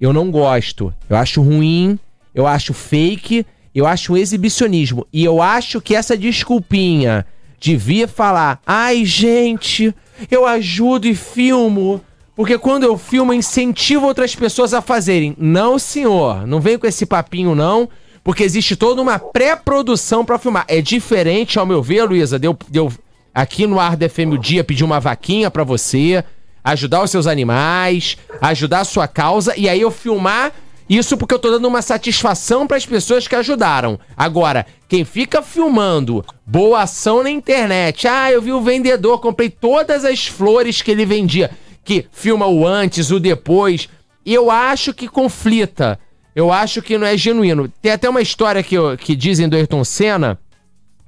Eu 0.00 0.12
não 0.12 0.30
gosto. 0.30 0.92
Eu 1.08 1.16
acho 1.16 1.42
ruim, 1.42 1.98
eu 2.34 2.46
acho 2.46 2.72
fake, 2.72 3.44
eu 3.74 3.86
acho 3.86 4.12
um 4.12 4.16
exibicionismo. 4.16 5.06
E 5.12 5.24
eu 5.24 5.40
acho 5.40 5.80
que 5.80 5.94
essa 5.94 6.16
desculpinha 6.16 7.26
de 7.60 7.76
vir 7.76 8.08
falar, 8.08 8.60
ai, 8.64 9.04
gente, 9.04 9.94
eu 10.30 10.46
ajudo 10.46 11.06
e 11.06 11.14
filmo. 11.14 12.00
Porque 12.36 12.56
quando 12.56 12.84
eu 12.84 12.96
filmo, 12.96 13.34
incentivo 13.34 14.06
outras 14.06 14.36
pessoas 14.36 14.72
a 14.72 14.80
fazerem. 14.80 15.34
Não, 15.36 15.76
senhor. 15.76 16.46
Não 16.46 16.60
vem 16.60 16.78
com 16.78 16.86
esse 16.86 17.04
papinho, 17.04 17.52
não 17.56 17.88
porque 18.28 18.44
existe 18.44 18.76
toda 18.76 19.00
uma 19.00 19.18
pré-produção 19.18 20.22
para 20.22 20.36
filmar. 20.36 20.66
É 20.68 20.82
diferente, 20.82 21.58
ao 21.58 21.64
meu 21.64 21.82
ver, 21.82 22.04
Luísa, 22.04 22.38
deu, 22.38 22.54
deu 22.68 22.92
aqui 23.32 23.66
no 23.66 23.80
Ar 23.80 23.96
FM 23.96 24.34
o 24.34 24.36
Dia 24.36 24.62
pedir 24.62 24.84
uma 24.84 25.00
vaquinha 25.00 25.50
para 25.50 25.64
você, 25.64 26.22
ajudar 26.62 27.02
os 27.02 27.10
seus 27.10 27.26
animais, 27.26 28.18
ajudar 28.38 28.80
a 28.80 28.84
sua 28.84 29.08
causa, 29.08 29.54
e 29.56 29.66
aí 29.66 29.80
eu 29.80 29.90
filmar 29.90 30.52
isso 30.90 31.16
porque 31.16 31.32
eu 31.32 31.38
tô 31.38 31.50
dando 31.50 31.66
uma 31.66 31.80
satisfação 31.80 32.66
para 32.66 32.76
as 32.76 32.84
pessoas 32.84 33.26
que 33.26 33.34
ajudaram. 33.34 33.98
Agora, 34.14 34.66
quem 34.86 35.06
fica 35.06 35.40
filmando 35.40 36.22
boa 36.44 36.82
ação 36.82 37.22
na 37.22 37.30
internet, 37.30 38.06
ah, 38.06 38.30
eu 38.30 38.42
vi 38.42 38.52
o 38.52 38.60
vendedor, 38.60 39.20
comprei 39.20 39.48
todas 39.48 40.04
as 40.04 40.26
flores 40.26 40.82
que 40.82 40.90
ele 40.90 41.06
vendia, 41.06 41.50
que 41.82 42.04
filma 42.12 42.46
o 42.46 42.66
antes, 42.66 43.10
o 43.10 43.18
depois, 43.18 43.88
eu 44.26 44.50
acho 44.50 44.92
que 44.92 45.08
conflita. 45.08 45.98
Eu 46.38 46.52
acho 46.52 46.80
que 46.80 46.96
não 46.96 47.04
é 47.04 47.16
genuíno. 47.16 47.68
Tem 47.82 47.90
até 47.90 48.08
uma 48.08 48.22
história 48.22 48.62
que, 48.62 48.76
que 48.98 49.16
dizem 49.16 49.48
do 49.48 49.56
Ayrton 49.56 49.82
Senna, 49.82 50.38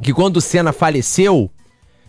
que 0.03 0.13
quando 0.13 0.39
o 0.39 0.41
Senna 0.41 0.73
faleceu, 0.73 1.49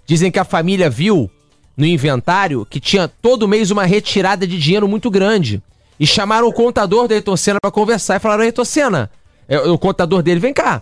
dizem 0.08 0.32
que 0.32 0.40
a 0.40 0.44
família 0.44 0.90
viu 0.90 1.30
no 1.78 1.86
inventário 1.86 2.66
que 2.66 2.80
tinha 2.80 3.08
todo 3.08 3.48
mês 3.48 3.70
uma 3.70 3.86
retirada 3.86 4.48
de 4.48 4.58
dinheiro 4.58 4.88
muito 4.88 5.12
grande. 5.12 5.62
E 6.00 6.08
chamaram 6.08 6.48
o 6.48 6.52
contador 6.52 7.08
do 7.08 7.14
Ayrton 7.14 7.38
Senna 7.38 7.60
pra 7.62 7.70
conversar 7.70 8.16
e 8.16 8.20
falaram, 8.20 8.42
Ayrton 8.42 8.66
Senna, 8.66 9.12
é, 9.48 9.60
o 9.60 9.78
contador 9.78 10.24
dele, 10.24 10.40
vem 10.40 10.52
cá. 10.52 10.82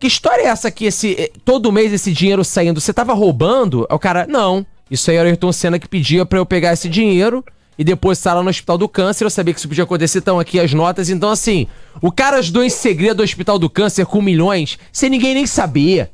Que 0.00 0.06
história 0.06 0.44
é 0.44 0.46
essa 0.46 0.70
que 0.70 0.86
esse, 0.86 1.16
eh, 1.18 1.32
todo 1.44 1.70
mês 1.70 1.92
esse 1.92 2.12
dinheiro 2.12 2.42
saindo? 2.46 2.80
Você 2.80 2.94
tava 2.94 3.12
roubando? 3.12 3.86
O 3.90 3.98
cara, 3.98 4.26
não. 4.26 4.64
Isso 4.90 5.10
aí 5.10 5.18
era 5.18 5.26
o 5.26 5.28
Ayrton 5.28 5.52
Senna 5.52 5.78
que 5.78 5.86
pedia 5.86 6.24
pra 6.24 6.38
eu 6.38 6.46
pegar 6.46 6.72
esse 6.72 6.88
dinheiro 6.88 7.44
e 7.78 7.84
depositar 7.84 8.34
lá 8.34 8.42
no 8.42 8.50
Hospital 8.50 8.76
do 8.76 8.88
Câncer. 8.88 9.24
Eu 9.24 9.30
sabia 9.30 9.54
que 9.54 9.60
isso 9.60 9.68
podia 9.68 9.84
acontecer, 9.84 10.18
estão 10.18 10.40
aqui 10.40 10.58
as 10.58 10.74
notas. 10.74 11.08
Então, 11.08 11.30
assim, 11.30 11.66
o 12.02 12.10
cara 12.10 12.38
ajudou 12.38 12.64
em 12.64 12.70
segredo 12.70 13.18
do 13.18 13.22
Hospital 13.22 13.58
do 13.58 13.70
Câncer 13.70 14.04
com 14.04 14.20
milhões, 14.20 14.78
sem 14.92 15.08
ninguém 15.08 15.34
nem 15.34 15.46
saber 15.46 16.10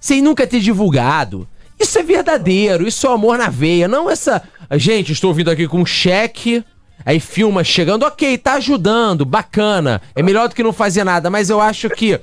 sem 0.00 0.22
nunca 0.22 0.46
ter 0.46 0.60
divulgado. 0.60 1.46
Isso 1.78 1.98
é 1.98 2.02
verdadeiro, 2.02 2.88
isso 2.88 3.06
é 3.06 3.12
amor 3.12 3.38
na 3.38 3.48
veia, 3.48 3.86
não 3.86 4.10
essa. 4.10 4.42
Gente, 4.72 5.12
estou 5.12 5.32
vindo 5.32 5.50
aqui 5.50 5.68
com 5.68 5.80
um 5.80 5.86
cheque, 5.86 6.64
aí 7.04 7.20
filma 7.20 7.62
chegando, 7.62 8.04
ok, 8.04 8.36
tá 8.38 8.54
ajudando, 8.54 9.24
bacana, 9.24 10.00
é 10.14 10.22
melhor 10.22 10.48
do 10.48 10.54
que 10.54 10.62
não 10.62 10.72
fazer 10.72 11.04
nada, 11.04 11.30
mas 11.30 11.50
eu 11.50 11.60
acho 11.60 11.88
que. 11.90 12.18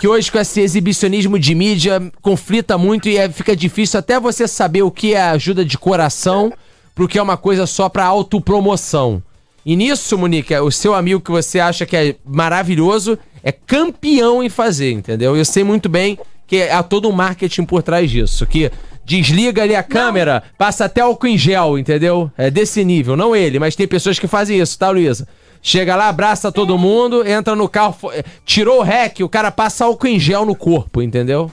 Que 0.00 0.08
hoje 0.08 0.32
com 0.32 0.38
esse 0.38 0.60
exibicionismo 0.60 1.38
de 1.38 1.54
mídia 1.54 2.10
conflita 2.22 2.78
muito 2.78 3.08
e 3.08 3.18
é- 3.18 3.28
fica 3.28 3.54
difícil 3.54 4.00
até 4.00 4.18
você 4.18 4.48
saber 4.48 4.82
o 4.82 4.90
que 4.90 5.12
é 5.12 5.20
ajuda 5.20 5.64
de 5.64 5.76
coração 5.76 6.50
pro 6.94 7.08
que 7.08 7.18
é 7.18 7.22
uma 7.22 7.36
coisa 7.36 7.66
só 7.66 7.88
pra 7.88 8.04
autopromoção. 8.04 9.22
E 9.64 9.76
nisso, 9.76 10.18
Monique, 10.18 10.54
o 10.56 10.70
seu 10.70 10.94
amigo 10.94 11.20
que 11.20 11.30
você 11.30 11.60
acha 11.60 11.86
que 11.86 11.96
é 11.96 12.16
maravilhoso 12.24 13.18
é 13.42 13.52
campeão 13.52 14.42
em 14.42 14.48
fazer, 14.48 14.92
entendeu? 14.92 15.36
Eu 15.36 15.44
sei 15.44 15.62
muito 15.62 15.88
bem 15.88 16.18
que 16.46 16.62
há 16.64 16.82
todo 16.82 17.08
um 17.08 17.12
marketing 17.12 17.64
por 17.64 17.82
trás 17.82 18.10
disso, 18.10 18.46
que 18.46 18.70
desliga 19.04 19.62
ali 19.62 19.74
a 19.74 19.82
câmera, 19.82 20.42
passa 20.58 20.84
até 20.84 21.00
álcool 21.00 21.28
em 21.28 21.38
gel, 21.38 21.78
entendeu? 21.78 22.30
É 22.36 22.50
desse 22.50 22.84
nível, 22.84 23.16
não 23.16 23.34
ele, 23.34 23.58
mas 23.58 23.76
tem 23.76 23.86
pessoas 23.86 24.18
que 24.18 24.26
fazem 24.26 24.60
isso, 24.60 24.78
tá, 24.78 24.90
Luísa? 24.90 25.26
Chega 25.62 25.94
lá, 25.94 26.08
abraça 26.08 26.50
todo 26.50 26.76
mundo, 26.76 27.26
entra 27.26 27.54
no 27.54 27.68
carro, 27.68 27.96
tirou 28.44 28.80
o 28.80 28.82
rec, 28.82 29.20
o 29.20 29.28
cara 29.28 29.50
passa 29.50 29.84
álcool 29.84 30.08
em 30.08 30.18
gel 30.18 30.44
no 30.44 30.56
corpo, 30.56 31.00
entendeu? 31.00 31.50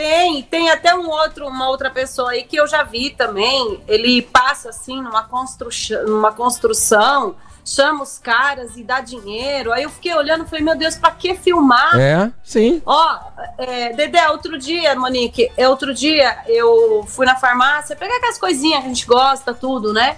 Tem, 0.00 0.42
tem 0.44 0.70
até 0.70 0.94
um 0.94 1.10
outro, 1.10 1.46
uma 1.46 1.68
outra 1.68 1.90
pessoa 1.90 2.30
aí 2.30 2.44
que 2.44 2.56
eu 2.56 2.66
já 2.66 2.82
vi 2.82 3.10
também. 3.10 3.82
Ele 3.86 4.22
passa 4.22 4.70
assim 4.70 4.96
numa 5.02 5.24
construção, 5.24 6.06
numa 6.06 6.32
construção, 6.32 7.34
chama 7.62 8.02
os 8.02 8.16
caras 8.16 8.78
e 8.78 8.82
dá 8.82 9.02
dinheiro. 9.02 9.70
Aí 9.70 9.82
eu 9.82 9.90
fiquei 9.90 10.14
olhando 10.14 10.44
e 10.44 10.48
falei, 10.48 10.64
meu 10.64 10.74
Deus, 10.74 10.96
pra 10.96 11.10
que 11.10 11.34
filmar? 11.34 12.00
É, 12.00 12.32
sim. 12.42 12.80
Ó, 12.86 13.20
é, 13.58 13.92
Dedé, 13.92 14.26
outro 14.30 14.56
dia, 14.56 14.96
Monique, 14.96 15.52
é, 15.54 15.68
outro 15.68 15.92
dia 15.92 16.44
eu 16.46 17.04
fui 17.06 17.26
na 17.26 17.36
farmácia 17.36 17.94
pegar 17.94 18.16
aquelas 18.16 18.38
coisinhas 18.38 18.80
que 18.80 18.86
a 18.86 18.88
gente 18.88 19.06
gosta, 19.06 19.52
tudo, 19.52 19.92
né? 19.92 20.16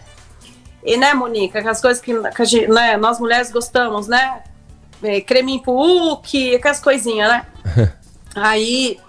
E, 0.85 0.97
né, 0.97 1.13
Monique, 1.13 1.59
aquelas 1.59 1.81
coisas 1.81 2.01
que, 2.01 2.15
que 2.31 2.45
gente, 2.45 2.69
né, 2.69 2.97
nós 2.97 3.19
mulheres 3.19 3.51
gostamos, 3.51 4.07
né? 4.07 4.45
É, 5.03 5.21
creminho 5.21 5.61
pro 5.61 5.73
Hulk, 5.73 6.55
aquelas 6.55 6.79
coisinhas, 6.79 7.29
né? 7.29 7.47
Aí 8.33 9.01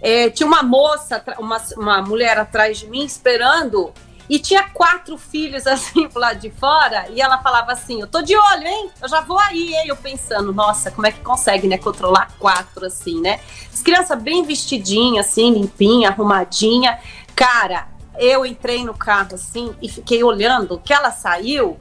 é, 0.00 0.30
tinha 0.30 0.46
uma 0.46 0.62
moça, 0.62 1.22
uma, 1.38 1.60
uma 1.76 2.02
mulher 2.02 2.38
atrás 2.38 2.78
de 2.78 2.86
mim 2.86 3.04
esperando 3.04 3.92
e 4.28 4.38
tinha 4.38 4.68
quatro 4.68 5.16
filhos 5.16 5.66
assim 5.66 6.08
lado 6.14 6.38
de 6.38 6.50
fora 6.50 7.08
e 7.10 7.20
ela 7.20 7.38
falava 7.38 7.72
assim: 7.72 8.00
Eu 8.00 8.06
tô 8.06 8.20
de 8.20 8.36
olho, 8.36 8.66
hein? 8.66 8.90
Eu 9.00 9.08
já 9.08 9.20
vou 9.20 9.38
aí, 9.38 9.74
hein? 9.74 9.88
Eu 9.88 9.96
pensando, 9.96 10.52
nossa, 10.52 10.90
como 10.90 11.06
é 11.06 11.12
que 11.12 11.20
consegue, 11.20 11.66
né? 11.66 11.78
Controlar 11.78 12.32
quatro 12.38 12.86
assim, 12.86 13.20
né? 13.20 13.40
As 13.72 13.80
crianças 13.80 14.20
bem 14.20 14.42
vestidinhas, 14.42 15.26
assim, 15.26 15.52
limpinha, 15.52 16.10
arrumadinha. 16.10 16.98
Cara, 17.34 17.88
eu 18.18 18.44
entrei 18.44 18.84
no 18.84 18.94
carro 18.94 19.34
assim 19.34 19.74
e 19.80 19.88
fiquei 19.88 20.22
olhando 20.22 20.78
que 20.78 20.92
ela 20.92 21.10
saiu 21.10 21.78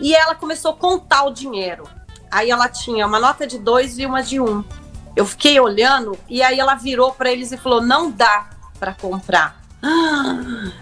e 0.00 0.14
ela 0.14 0.34
começou 0.34 0.72
a 0.72 0.76
contar 0.76 1.24
o 1.24 1.30
dinheiro. 1.32 1.84
Aí 2.30 2.50
ela 2.50 2.68
tinha 2.68 3.06
uma 3.06 3.18
nota 3.18 3.46
de 3.46 3.58
dois 3.58 3.98
e 3.98 4.06
uma 4.06 4.22
de 4.22 4.40
um. 4.40 4.64
Eu 5.16 5.26
fiquei 5.26 5.58
olhando 5.58 6.18
e 6.28 6.42
aí 6.42 6.58
ela 6.58 6.74
virou 6.74 7.12
para 7.12 7.30
eles 7.30 7.52
e 7.52 7.56
falou: 7.56 7.82
não 7.82 8.10
dá 8.10 8.50
para 8.78 8.92
comprar. 8.94 9.60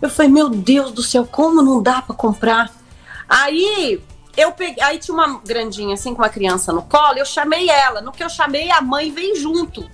Eu 0.00 0.08
falei: 0.08 0.30
meu 0.30 0.48
Deus 0.48 0.92
do 0.92 1.02
céu, 1.02 1.26
como 1.26 1.60
não 1.60 1.82
dá 1.82 2.00
para 2.00 2.14
comprar? 2.14 2.70
Aí 3.28 4.00
eu 4.36 4.52
peguei, 4.52 4.80
aí 4.82 4.98
tinha 4.98 5.12
uma 5.12 5.40
grandinha 5.44 5.94
assim 5.94 6.14
com 6.14 6.22
uma 6.22 6.28
criança 6.28 6.72
no 6.72 6.82
colo, 6.82 7.18
eu 7.18 7.26
chamei 7.26 7.68
ela. 7.68 8.00
No 8.00 8.12
que 8.12 8.22
eu 8.22 8.28
chamei, 8.28 8.70
a 8.70 8.80
mãe 8.80 9.10
veio 9.10 9.34
junto. 9.34 9.84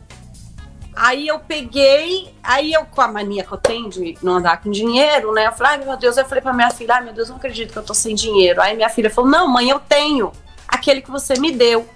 Aí 0.95 1.27
eu 1.27 1.41
peguei, 1.41 2.33
aí 2.43 2.73
eu, 2.73 2.85
com 2.85 3.01
a 3.01 3.09
mania 3.09 3.43
que 3.43 3.51
eu 3.51 3.59
tenho 3.59 3.89
de 3.89 4.17
não 4.23 4.35
andar 4.35 4.61
com 4.63 4.71
dinheiro, 4.71 5.33
né? 5.33 5.47
Eu 5.47 5.53
falei, 5.53 5.73
ai 5.73 5.85
meu 5.85 5.97
Deus, 5.97 6.17
eu 6.17 6.25
falei 6.25 6.41
pra 6.41 6.53
minha 6.53 6.71
filha, 6.71 6.95
ai 6.95 7.05
meu 7.05 7.13
Deus, 7.13 7.29
não 7.29 7.37
acredito 7.37 7.73
que 7.73 7.79
eu 7.79 7.83
tô 7.83 7.95
sem 7.95 8.15
dinheiro. 8.15 8.61
Aí 8.61 8.77
minha 8.77 8.89
filha 8.89 9.11
falou, 9.11 9.29
não, 9.29 9.49
mãe, 9.49 9.71
eu 9.71 9.81
tenho 9.81 10.31
aquele 10.69 11.03
que 11.03 11.11
você 11.11 11.35
me 11.41 11.51
deu. 11.51 11.89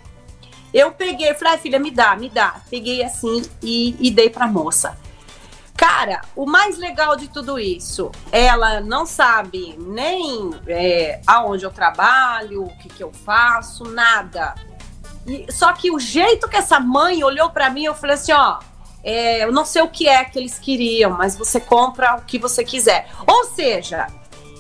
Eu 0.73 0.93
peguei, 0.93 1.32
falei, 1.35 1.55
ai 1.55 1.59
filha, 1.59 1.78
me 1.78 1.90
dá, 1.90 2.15
me 2.16 2.28
dá. 2.28 2.57
Peguei 2.70 3.03
assim 3.03 3.43
e, 3.62 3.97
e 3.99 4.11
dei 4.11 4.28
pra 4.31 4.47
moça. 4.47 4.97
Cara, 5.77 6.23
o 6.35 6.45
mais 6.45 6.77
legal 6.77 7.15
de 7.15 7.28
tudo 7.28 7.57
isso, 7.59 8.11
ela 8.32 8.81
não 8.81 9.07
sabe 9.07 9.77
nem 9.78 10.51
é, 10.66 11.20
aonde 11.24 11.65
eu 11.65 11.70
trabalho, 11.70 12.65
o 12.65 12.77
que, 12.78 12.89
que 12.89 13.03
eu 13.03 13.12
faço, 13.12 13.85
nada. 13.85 14.55
E- 15.24 15.47
só 15.53 15.73
que 15.73 15.90
o 15.93 15.99
jeito 16.01 16.49
que 16.49 16.57
essa 16.57 16.81
mãe 16.81 17.23
olhou 17.23 17.51
pra 17.51 17.70
mim, 17.70 17.85
eu 17.85 17.95
falei 17.95 18.16
assim, 18.16 18.32
ó, 18.32 18.59
é, 19.05 19.45
eu 19.45 19.53
não 19.53 19.65
sei 19.65 19.81
o 19.82 19.89
que 19.89 20.09
é 20.09 20.24
que 20.24 20.36
eles 20.36 20.59
queriam, 20.59 21.12
mas 21.12 21.36
você 21.36 21.61
compra 21.61 22.16
o 22.16 22.23
que 22.23 22.39
você 22.40 22.65
quiser. 22.65 23.09
Ou 23.24 23.45
seja, 23.45 24.09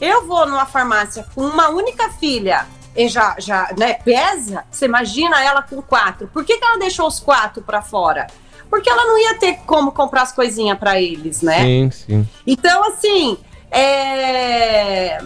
eu 0.00 0.24
vou 0.24 0.46
numa 0.46 0.66
farmácia 0.66 1.26
com 1.34 1.40
uma 1.42 1.68
única 1.68 2.10
filha 2.10 2.64
já, 2.96 3.36
já 3.38 3.72
né, 3.78 3.94
pesa, 3.94 4.64
você 4.70 4.86
imagina 4.86 5.42
ela 5.42 5.62
com 5.62 5.80
quatro. 5.80 6.28
Por 6.28 6.44
que, 6.44 6.56
que 6.56 6.64
ela 6.64 6.78
deixou 6.78 7.06
os 7.06 7.20
quatro 7.20 7.62
pra 7.62 7.82
fora? 7.82 8.26
Porque 8.68 8.90
ela 8.90 9.04
não 9.04 9.18
ia 9.18 9.38
ter 9.38 9.58
como 9.66 9.92
comprar 9.92 10.22
as 10.22 10.32
coisinhas 10.32 10.78
pra 10.78 11.00
eles, 11.00 11.42
né? 11.42 11.62
Sim, 11.62 11.90
sim. 11.90 12.28
Então, 12.46 12.84
assim, 12.84 13.38
é... 13.70 15.18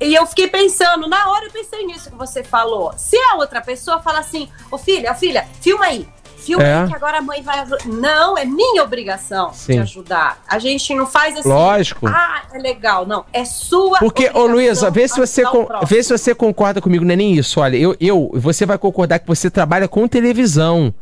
E 0.00 0.14
eu 0.14 0.24
fiquei 0.26 0.46
pensando, 0.46 1.08
na 1.08 1.28
hora 1.28 1.46
eu 1.46 1.50
pensei 1.50 1.84
nisso 1.84 2.10
que 2.10 2.16
você 2.16 2.44
falou. 2.44 2.92
Se 2.96 3.16
a 3.16 3.36
outra 3.36 3.60
pessoa 3.60 4.00
fala 4.00 4.20
assim, 4.20 4.48
ô 4.70 4.78
filha, 4.78 5.12
filha, 5.14 5.46
filma 5.60 5.86
aí. 5.86 6.08
Filma 6.48 6.64
É. 6.64 6.86
que 6.86 6.94
agora 6.94 7.18
a 7.18 7.22
mãe 7.22 7.42
vai 7.42 7.60
ajudar. 7.60 7.86
Não, 7.86 8.36
é 8.36 8.44
minha 8.44 8.82
obrigação 8.82 9.52
Sim. 9.52 9.74
te 9.74 9.78
ajudar. 9.80 10.42
A 10.48 10.58
gente 10.58 10.94
não 10.94 11.06
faz 11.06 11.36
assim. 11.36 11.48
Lógico. 11.48 12.06
Ah, 12.08 12.42
é 12.52 12.58
legal. 12.58 13.06
Não, 13.06 13.24
é 13.32 13.44
sua 13.44 13.98
Porque, 13.98 14.30
ô 14.32 14.46
Luísa, 14.46 14.90
vê 14.90 15.06
se 15.06 15.18
você 15.18 15.42
vê 15.86 16.02
se 16.02 16.16
você 16.16 16.34
concorda 16.34 16.80
comigo, 16.80 17.04
não 17.04 17.12
é 17.12 17.16
nem 17.16 17.34
isso. 17.34 17.60
Olha, 17.60 17.76
eu, 17.76 17.96
eu, 18.00 18.30
você 18.34 18.64
vai 18.64 18.78
concordar 18.78 19.18
que 19.18 19.26
você 19.26 19.50
trabalha 19.50 19.86
com 19.86 20.08
televisão. 20.08 20.92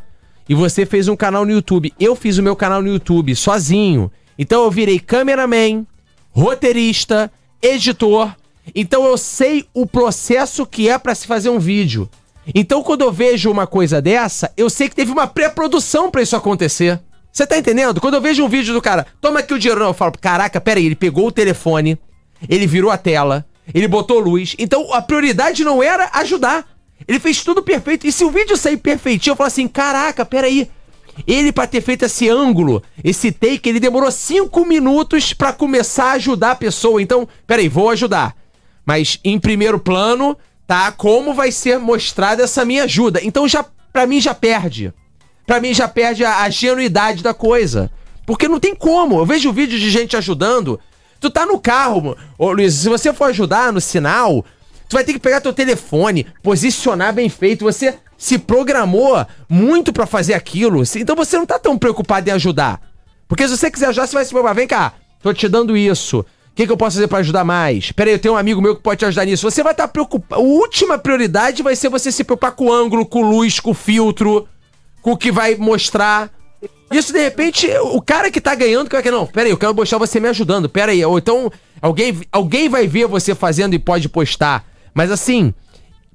E 0.48 0.54
você 0.54 0.86
fez 0.86 1.08
um 1.08 1.16
canal 1.16 1.44
no 1.44 1.50
YouTube. 1.50 1.92
Eu 1.98 2.14
fiz 2.14 2.38
o 2.38 2.42
meu 2.42 2.54
canal 2.54 2.80
no 2.80 2.88
YouTube 2.88 3.34
sozinho. 3.34 4.10
Então 4.38 4.62
eu 4.64 4.70
virei 4.70 5.00
cameraman, 5.00 5.84
roteirista, 6.30 7.30
editor. 7.60 8.32
Então 8.74 9.04
eu 9.04 9.16
sei 9.16 9.66
o 9.74 9.86
processo 9.86 10.64
que 10.66 10.88
é 10.88 10.98
pra 10.98 11.14
se 11.14 11.26
fazer 11.26 11.48
um 11.50 11.58
vídeo. 11.58 12.08
Então 12.54 12.82
quando 12.82 13.02
eu 13.02 13.12
vejo 13.12 13.50
uma 13.50 13.66
coisa 13.66 14.00
dessa, 14.00 14.52
eu 14.56 14.70
sei 14.70 14.88
que 14.88 14.96
teve 14.96 15.10
uma 15.10 15.26
pré-produção 15.26 16.10
pra 16.10 16.22
isso 16.22 16.36
acontecer. 16.36 17.00
Você 17.32 17.46
tá 17.46 17.58
entendendo? 17.58 18.00
Quando 18.00 18.14
eu 18.14 18.20
vejo 18.20 18.44
um 18.44 18.48
vídeo 18.48 18.72
do 18.72 18.80
cara, 18.80 19.06
toma 19.20 19.40
aqui 19.40 19.52
o 19.52 19.58
dinheiro, 19.58 19.84
eu 19.84 19.92
falo, 19.92 20.12
caraca, 20.20 20.60
pera 20.60 20.80
aí, 20.80 20.86
ele 20.86 20.94
pegou 20.94 21.26
o 21.26 21.32
telefone, 21.32 21.98
ele 22.48 22.66
virou 22.66 22.90
a 22.90 22.96
tela, 22.96 23.44
ele 23.74 23.86
botou 23.86 24.18
luz. 24.18 24.54
Então 24.58 24.92
a 24.92 25.02
prioridade 25.02 25.64
não 25.64 25.82
era 25.82 26.08
ajudar. 26.14 26.66
Ele 27.06 27.20
fez 27.20 27.42
tudo 27.42 27.62
perfeito. 27.62 28.06
E 28.06 28.12
se 28.12 28.24
o 28.24 28.30
vídeo 28.30 28.56
sair 28.56 28.78
perfeitinho, 28.78 29.32
eu 29.32 29.36
falo 29.36 29.48
assim, 29.48 29.68
caraca, 29.68 30.24
pera 30.24 30.46
aí. 30.46 30.70
Ele, 31.26 31.52
pra 31.52 31.66
ter 31.66 31.80
feito 31.80 32.04
esse 32.04 32.28
ângulo, 32.28 32.82
esse 33.02 33.32
take, 33.32 33.68
ele 33.68 33.80
demorou 33.80 34.10
cinco 34.10 34.64
minutos 34.64 35.32
pra 35.32 35.52
começar 35.52 36.06
a 36.06 36.12
ajudar 36.12 36.52
a 36.52 36.56
pessoa. 36.56 37.00
Então, 37.00 37.26
peraí, 37.46 37.68
vou 37.68 37.90
ajudar. 37.90 38.34
Mas 38.84 39.18
em 39.24 39.38
primeiro 39.38 39.78
plano, 39.78 40.36
tá? 40.66 40.90
Como 40.92 41.32
vai 41.32 41.52
ser 41.52 41.78
mostrada 41.78 42.42
essa 42.42 42.64
minha 42.64 42.84
ajuda. 42.84 43.20
Então, 43.22 43.46
já 43.46 43.64
pra 43.92 44.06
mim, 44.06 44.20
já 44.20 44.34
perde. 44.34 44.92
Pra 45.46 45.60
mim, 45.60 45.72
já 45.72 45.86
perde 45.86 46.24
a, 46.24 46.42
a 46.42 46.50
genuidade 46.50 47.22
da 47.22 47.32
coisa. 47.32 47.90
Porque 48.26 48.48
não 48.48 48.58
tem 48.58 48.74
como. 48.74 49.18
Eu 49.18 49.26
vejo 49.26 49.52
vídeo 49.52 49.78
de 49.78 49.90
gente 49.90 50.16
ajudando. 50.16 50.80
Tu 51.20 51.30
tá 51.30 51.46
no 51.46 51.58
carro, 51.58 52.16
ô 52.36 52.52
Luiz, 52.52 52.74
se 52.74 52.88
você 52.88 53.12
for 53.12 53.30
ajudar 53.30 53.72
no 53.72 53.80
sinal, 53.80 54.44
tu 54.88 54.94
vai 54.94 55.04
ter 55.04 55.12
que 55.12 55.18
pegar 55.18 55.40
teu 55.40 55.52
telefone, 55.52 56.26
posicionar 56.42 57.14
bem 57.14 57.28
feito. 57.28 57.64
Você 57.64 57.96
se 58.18 58.38
programou 58.38 59.24
muito 59.48 59.92
pra 59.92 60.06
fazer 60.06 60.34
aquilo. 60.34 60.82
Então 60.96 61.16
você 61.16 61.38
não 61.38 61.46
tá 61.46 61.58
tão 61.58 61.78
preocupado 61.78 62.28
em 62.28 62.32
ajudar. 62.32 62.80
Porque 63.28 63.46
se 63.46 63.56
você 63.56 63.70
quiser 63.70 63.88
ajudar, 63.88 64.06
você 64.06 64.14
vai 64.14 64.24
se 64.24 64.30
preocupar. 64.30 64.54
Vem 64.54 64.66
cá, 64.66 64.92
tô 65.22 65.32
te 65.32 65.48
dando 65.48 65.76
isso. 65.76 66.24
Que, 66.56 66.66
que 66.66 66.72
eu 66.72 66.76
posso 66.76 66.96
fazer 66.96 67.06
pra 67.06 67.18
ajudar 67.18 67.44
mais? 67.44 67.92
Pera 67.92 68.08
aí, 68.08 68.14
eu 68.14 68.18
tenho 68.18 68.32
um 68.32 68.36
amigo 68.38 68.62
meu 68.62 68.74
que 68.74 68.82
pode 68.82 68.98
te 68.98 69.04
ajudar 69.04 69.26
nisso. 69.26 69.48
Você 69.48 69.62
vai 69.62 69.74
estar 69.74 69.86
preocupado. 69.88 70.40
A 70.40 70.42
última 70.42 70.96
prioridade 70.96 71.62
vai 71.62 71.76
ser 71.76 71.90
você 71.90 72.10
se 72.10 72.24
preocupar 72.24 72.52
com 72.52 72.68
o 72.68 72.72
ângulo, 72.72 73.04
com 73.04 73.20
luz, 73.20 73.60
com 73.60 73.74
filtro, 73.74 74.48
com 75.02 75.12
o 75.12 75.16
que 75.18 75.30
vai 75.30 75.54
mostrar. 75.54 76.30
Isso, 76.90 77.12
de 77.12 77.20
repente, 77.20 77.68
o 77.92 78.00
cara 78.00 78.30
que 78.30 78.40
tá 78.40 78.54
ganhando, 78.54 78.88
que 78.88 78.96
vai 78.96 79.02
querer, 79.02 79.14
não, 79.14 79.26
pera 79.26 79.46
aí, 79.46 79.50
eu 79.50 79.58
quero 79.58 79.74
mostrar 79.74 79.98
você 79.98 80.18
me 80.18 80.28
ajudando, 80.28 80.66
pera 80.66 80.92
aí. 80.92 81.04
Ou 81.04 81.18
então, 81.18 81.52
alguém, 81.82 82.18
alguém 82.32 82.70
vai 82.70 82.86
ver 82.86 83.06
você 83.06 83.34
fazendo 83.34 83.74
e 83.74 83.78
pode 83.78 84.08
postar. 84.08 84.64
Mas 84.94 85.10
assim, 85.10 85.52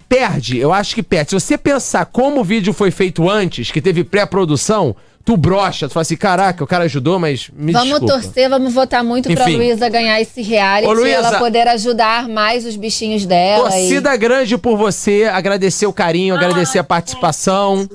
perde, 0.10 0.58
eu 0.58 0.74
acho 0.74 0.96
que 0.96 1.04
perde. 1.04 1.30
Se 1.30 1.40
você 1.40 1.56
pensar 1.56 2.06
como 2.08 2.42
o 2.42 2.44
vídeo 2.44 2.74
foi 2.74 2.90
feito 2.90 3.30
antes, 3.30 3.70
que 3.70 3.80
teve 3.80 4.04
pré-produção, 4.04 4.96
tu 5.24 5.38
brocha, 5.38 5.88
tu 5.88 5.94
fala 5.94 6.02
assim, 6.02 6.18
caraca, 6.18 6.64
o 6.64 6.68
cara 6.68 6.86
ajudou, 6.86 7.20
mas 7.20 7.50
me 7.56 7.72
Vamos 7.72 7.90
desculpa. 7.90 8.14
torcer, 8.22 8.50
vamos 8.50 8.74
votar 8.74 9.04
muito 9.04 9.32
pra 9.34 9.44
Enfim. 9.44 9.58
Luísa 9.58 9.88
ganhar 9.90 10.20
esse 10.22 10.42
reality 10.42 10.88
Ô, 10.92 11.06
e 11.06 11.12
ela 11.12 11.38
poder 11.40 11.68
ajudar 11.68 12.28
mais 12.28 12.66
os 12.66 12.76
bichinhos 12.76 13.26
dela. 13.26 13.70
e- 13.70 13.72
Torcida 13.72 14.16
grande 14.16 14.58
por 14.58 14.78
você, 14.78 15.30
agradecer 15.32 15.86
o 15.86 15.94
carinho, 15.94 16.36
agradecer 16.36 16.80
a 16.80 16.84
participação. 16.84 17.88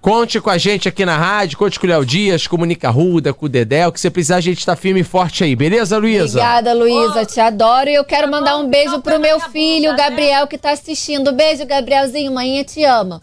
Conte 0.00 0.40
com 0.40 0.48
a 0.50 0.56
gente 0.56 0.88
aqui 0.88 1.04
na 1.04 1.16
rádio, 1.18 1.58
conte 1.58 1.80
com 1.80 1.86
o 1.86 1.90
Léo 1.90 2.06
Dias, 2.06 2.46
comunica 2.46 2.88
Ruda, 2.90 3.34
com 3.34 3.46
o 3.46 3.48
Dedé, 3.48 3.88
o 3.88 3.90
que 3.90 3.98
você 4.00 4.08
precisar, 4.08 4.36
a 4.36 4.40
gente 4.40 4.64
tá 4.64 4.76
firme 4.76 5.00
e 5.00 5.02
forte 5.02 5.42
aí, 5.42 5.56
beleza, 5.56 5.98
Luísa? 5.98 6.38
Obrigada, 6.38 6.72
Luísa, 6.74 7.24
te 7.24 7.40
adoro. 7.40 7.90
E 7.90 7.94
eu 7.94 8.04
quero 8.04 8.30
mandar 8.30 8.56
um 8.56 8.68
beijo 8.68 9.00
pro 9.02 9.18
meu 9.18 9.40
filho, 9.40 9.90
né? 9.90 9.96
Gabriel, 9.98 10.46
que 10.46 10.56
tá 10.56 10.70
assistindo. 10.70 11.32
Beijo, 11.32 11.66
Gabrielzinho, 11.66 12.32
mãe 12.32 12.62
te 12.62 12.84
ama. 12.84 13.20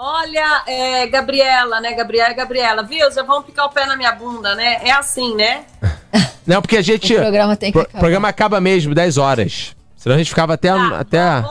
Olha, 0.00 0.62
é, 0.66 1.06
Gabriela, 1.08 1.80
né? 1.80 1.92
Gabriela, 1.92 2.32
Gabriela, 2.32 2.82
viu? 2.84 3.10
Já 3.10 3.24
vão 3.24 3.42
picar 3.42 3.66
o 3.66 3.70
pé 3.70 3.84
na 3.84 3.96
minha 3.96 4.12
bunda, 4.12 4.54
né? 4.54 4.78
É 4.84 4.92
assim, 4.92 5.34
né? 5.34 5.64
Não, 6.46 6.62
porque 6.62 6.76
a 6.76 6.82
gente. 6.82 7.14
O 7.14 7.18
programa 7.20 7.56
tem 7.56 7.70
que 7.72 7.78
pro- 7.78 7.82
acabar. 7.82 7.98
programa 7.98 8.28
acaba 8.28 8.60
mesmo, 8.60 8.94
10 8.94 9.18
horas. 9.18 9.76
Senão 9.96 10.14
a 10.14 10.18
gente 10.18 10.28
ficava 10.30 10.54
até. 10.54 10.68
até... 10.70 11.42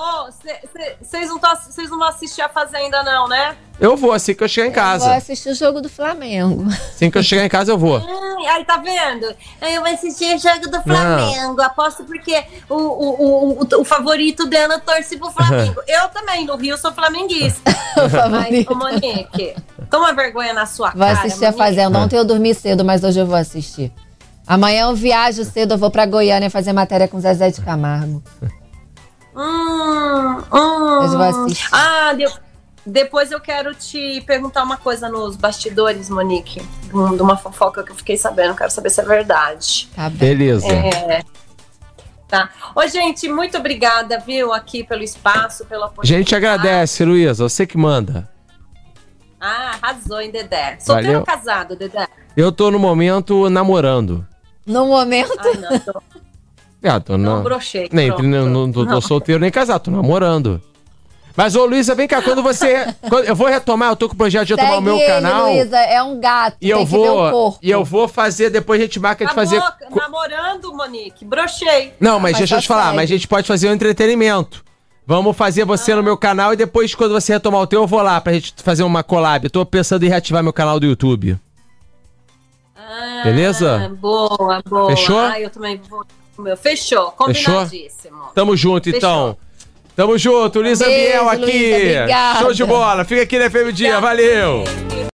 Vocês 1.02 1.28
não, 1.30 1.38
tão- 1.38 1.56
cês 1.58 1.90
não 1.90 2.00
vão 2.00 2.08
assistir 2.08 2.42
a 2.42 2.48
Fazenda, 2.48 3.04
não, 3.04 3.28
né? 3.28 3.56
Eu 3.80 3.96
vou, 3.96 4.12
assim 4.12 4.34
que 4.34 4.44
eu 4.44 4.48
chegar 4.48 4.68
em 4.68 4.72
Vou 4.72 4.82
casa. 4.82 5.16
assistir 5.16 5.50
o 5.50 5.54
jogo 5.54 5.82
do 5.82 5.88
Flamengo. 5.88 6.66
Assim 6.68 7.12
que 7.12 7.18
eu 7.18 7.22
chegar 7.24 7.46
em 7.46 7.50
casa, 7.50 7.72
eu 7.72 7.78
vou. 7.78 7.98
Ai, 7.98 8.48
aí, 8.48 8.66
tá 8.66 8.78
vendo? 8.78 9.26
Eu 9.62 9.82
vou 9.82 9.94
assistir 9.94 10.36
o 10.36 10.40
jogo 10.40 10.68
do 10.72 10.82
Flamengo. 10.82 11.62
Aposto 11.62 12.04
porque 12.04 12.44
o, 12.68 12.76
o, 12.76 13.60
o, 13.62 13.82
o, 13.82 13.86
favorito 13.86 14.48
dela 14.48 14.80
torce 14.80 15.18
pro 15.18 15.30
Flamengo. 15.30 15.80
Eu 15.88 16.10
também, 16.10 16.46
no 16.46 16.56
Rio, 16.56 16.78
sou 16.78 16.92
flamenguista. 16.92 17.62
O 17.98 18.10
favorito. 18.10 18.72
Ai, 18.72 18.76
ô, 18.76 18.76
Monique, 18.76 19.56
toma 19.90 20.14
vergonha 20.14 20.54
na 20.54 20.68
sua 20.68 20.92
Vou 20.92 21.00
cara. 21.00 21.14
assistir 21.20 21.46
a 21.46 21.52
Monique. 21.52 21.58
Fazenda. 21.64 21.98
Ontem 22.00 22.16
eu 22.16 22.24
dormi 22.26 22.54
cedo, 22.54 22.86
mas 22.86 23.04
hoje 23.04 23.20
eu 23.20 23.26
vou 23.26 23.36
assistir. 23.36 23.92
Amanhã 24.46 24.84
eu 24.84 24.96
viajo 24.96 25.44
cedo, 25.44 25.74
eu 25.74 25.78
vou 25.80 25.90
pra 25.90 26.06
Goiânia 26.06 26.50
fazer 26.50 26.74
matéria 26.74 27.08
com 27.08 27.20
Zezé 27.20 27.50
de 27.50 27.60
Camargo. 27.62 28.22
Hum, 29.36 30.38
hum. 30.52 31.00
Mas 31.02 31.12
eu 31.12 31.18
vou 31.18 31.28
assistir. 31.44 31.68
Ah, 31.72 32.14
de- 32.14 32.47
depois 32.90 33.32
eu 33.32 33.40
quero 33.40 33.74
te 33.76 34.22
perguntar 34.22 34.64
uma 34.64 34.78
coisa 34.78 35.10
nos 35.10 35.36
bastidores, 35.36 36.10
Monique. 36.10 36.62
De 36.84 36.96
um- 36.96 37.22
uma 37.22 37.36
fofoca 37.38 37.84
que 37.84 37.92
eu 37.92 37.96
fiquei 37.96 38.16
sabendo. 38.18 38.56
Quero 38.56 38.72
saber 38.72 38.90
se 38.90 39.02
é 39.02 39.04
verdade. 39.04 39.90
Tá 39.96 40.10
bem. 40.10 40.30
Beleza. 40.38 40.68
É. 40.68 41.22
Tá. 42.28 42.50
Ô, 42.76 42.86
gente, 42.88 43.30
muito 43.30 43.58
obrigada, 43.58 44.20
viu, 44.20 44.52
aqui 44.54 44.84
pelo 44.84 45.02
espaço, 45.04 45.66
pela 45.66 45.86
A 45.86 45.88
oportunidade. 45.88 46.22
gente 46.24 46.36
agradece, 46.36 47.06
Luísa. 47.06 47.48
Você 47.48 47.66
que 47.66 47.78
manda. 47.78 48.30
Ah, 49.40 49.78
arrasou, 49.82 50.20
hein, 50.20 50.32
Dedé? 50.32 50.78
Solteiro 50.80 51.20
ou 51.20 51.26
casado, 51.26 51.76
Dedé? 51.76 52.08
Eu 52.36 52.52
tô 52.52 52.70
no 52.72 52.80
momento 52.80 53.50
namorando. 53.50 54.28
No 54.66 54.88
momento. 54.88 55.32
Ai, 55.40 55.54
não, 55.56 55.80
tô, 55.80 56.02
Ah, 56.84 57.00
tô 57.00 57.18
não 57.18 57.38
na- 57.38 57.42
brochei. 57.44 57.88
Nem, 57.94 58.10
não, 58.10 58.46
não 58.46 58.72
tô, 58.72 58.86
tô 58.86 58.92
Não. 58.92 59.02
solteiro 59.02 59.40
nem 59.40 59.52
casado, 59.52 59.84
tô 59.84 59.92
namorando. 59.92 60.62
Mas, 61.38 61.56
ô 61.56 61.66
Luísa, 61.68 61.94
vem 61.94 62.08
cá, 62.08 62.20
quando 62.20 62.42
você. 62.42 62.92
quando- 63.08 63.26
eu 63.26 63.36
vou 63.36 63.48
retomar, 63.48 63.92
eu 63.92 63.96
tô 63.96 64.08
com 64.10 64.16
o 64.16 64.18
projeto 64.18 64.48
de 64.48 64.56
retomar 64.56 64.72
o 64.72 64.76
Segue 64.78 64.86
meu 64.86 64.96
ele, 64.98 65.06
canal. 65.06 65.46
Luísa, 65.54 65.78
é 65.78 66.02
um 66.02 66.20
gato. 66.20 66.58
E 66.60 66.68
eu 66.68 66.78
tem 66.80 66.86
que 66.88 66.92
ver 66.94 66.98
o 66.98 67.04
vou. 67.04 67.32
corpo. 67.32 67.60
E 67.62 67.70
eu 67.70 67.86
vou 67.86 68.08
fazer, 68.08 68.50
depois 68.50 68.82
a 68.82 68.84
gente 68.86 69.00
marca 69.00 69.24
de 69.24 69.34
fazer. 69.36 69.58
Acabou, 69.60 70.00
namorando, 70.02 70.74
Monique. 70.74 71.24
Brochei. 71.24 71.94
Não, 72.00 72.14
mas, 72.20 72.32
mas 72.32 72.38
deixa 72.40 72.56
eu 72.56 72.58
só 72.58 72.62
te 72.64 72.68
falar, 72.68 72.86
segue. 72.86 72.96
mas 72.96 73.04
a 73.04 73.14
gente 73.14 73.28
pode 73.28 73.48
fazer 73.48 73.70
um 73.70 73.74
entretenimento. 73.74 74.66
Vamos 75.06 75.38
fazer 75.38 75.64
você 75.64 75.94
no 75.96 76.02
meu 76.04 76.18
canal 76.18 76.54
e 76.54 76.58
depois, 76.58 76.94
quando 76.96 77.14
você 77.14 77.32
retomar 77.34 77.62
o 77.62 77.68
teu, 77.68 77.82
eu 77.84 77.88
vou 77.88 78.02
lá 78.02 78.20
pra 78.20 78.34
gente 78.34 78.54
fazer 78.58 78.82
uma 78.84 79.04
collab. 79.04 79.46
Eu 79.46 79.50
tô 79.52 79.66
pensando 79.66 80.04
em 80.04 80.10
reativar 80.10 80.42
meu 80.44 80.52
canal 80.52 80.80
do 80.80 80.86
YouTube. 80.88 81.38
Ah, 82.76 83.22
Beleza? 83.24 83.96
Boa, 84.00 84.62
boa. 84.68 84.90
Fechou? 84.90 85.20
Ah, 85.20 85.40
eu 85.40 85.50
também 85.50 85.80
vou. 85.90 86.04
Meu, 86.40 86.58
fechou, 86.58 87.12
combinadíssimo. 87.12 88.18
Tamo 88.36 88.56
junto, 88.58 88.90
então. 88.90 89.38
Tamo 89.98 90.16
junto, 90.16 90.62
Luísa 90.62 90.86
Beijo, 90.86 91.28
aqui. 91.28 91.42
Luísa, 91.42 91.76
obrigada. 91.76 92.40
Show 92.40 92.54
de 92.54 92.64
bola. 92.66 93.04
Fica 93.04 93.24
aqui 93.24 93.40
na 93.40 93.50
FM 93.50 93.74
Dia. 93.74 94.00
Valeu. 94.00 94.64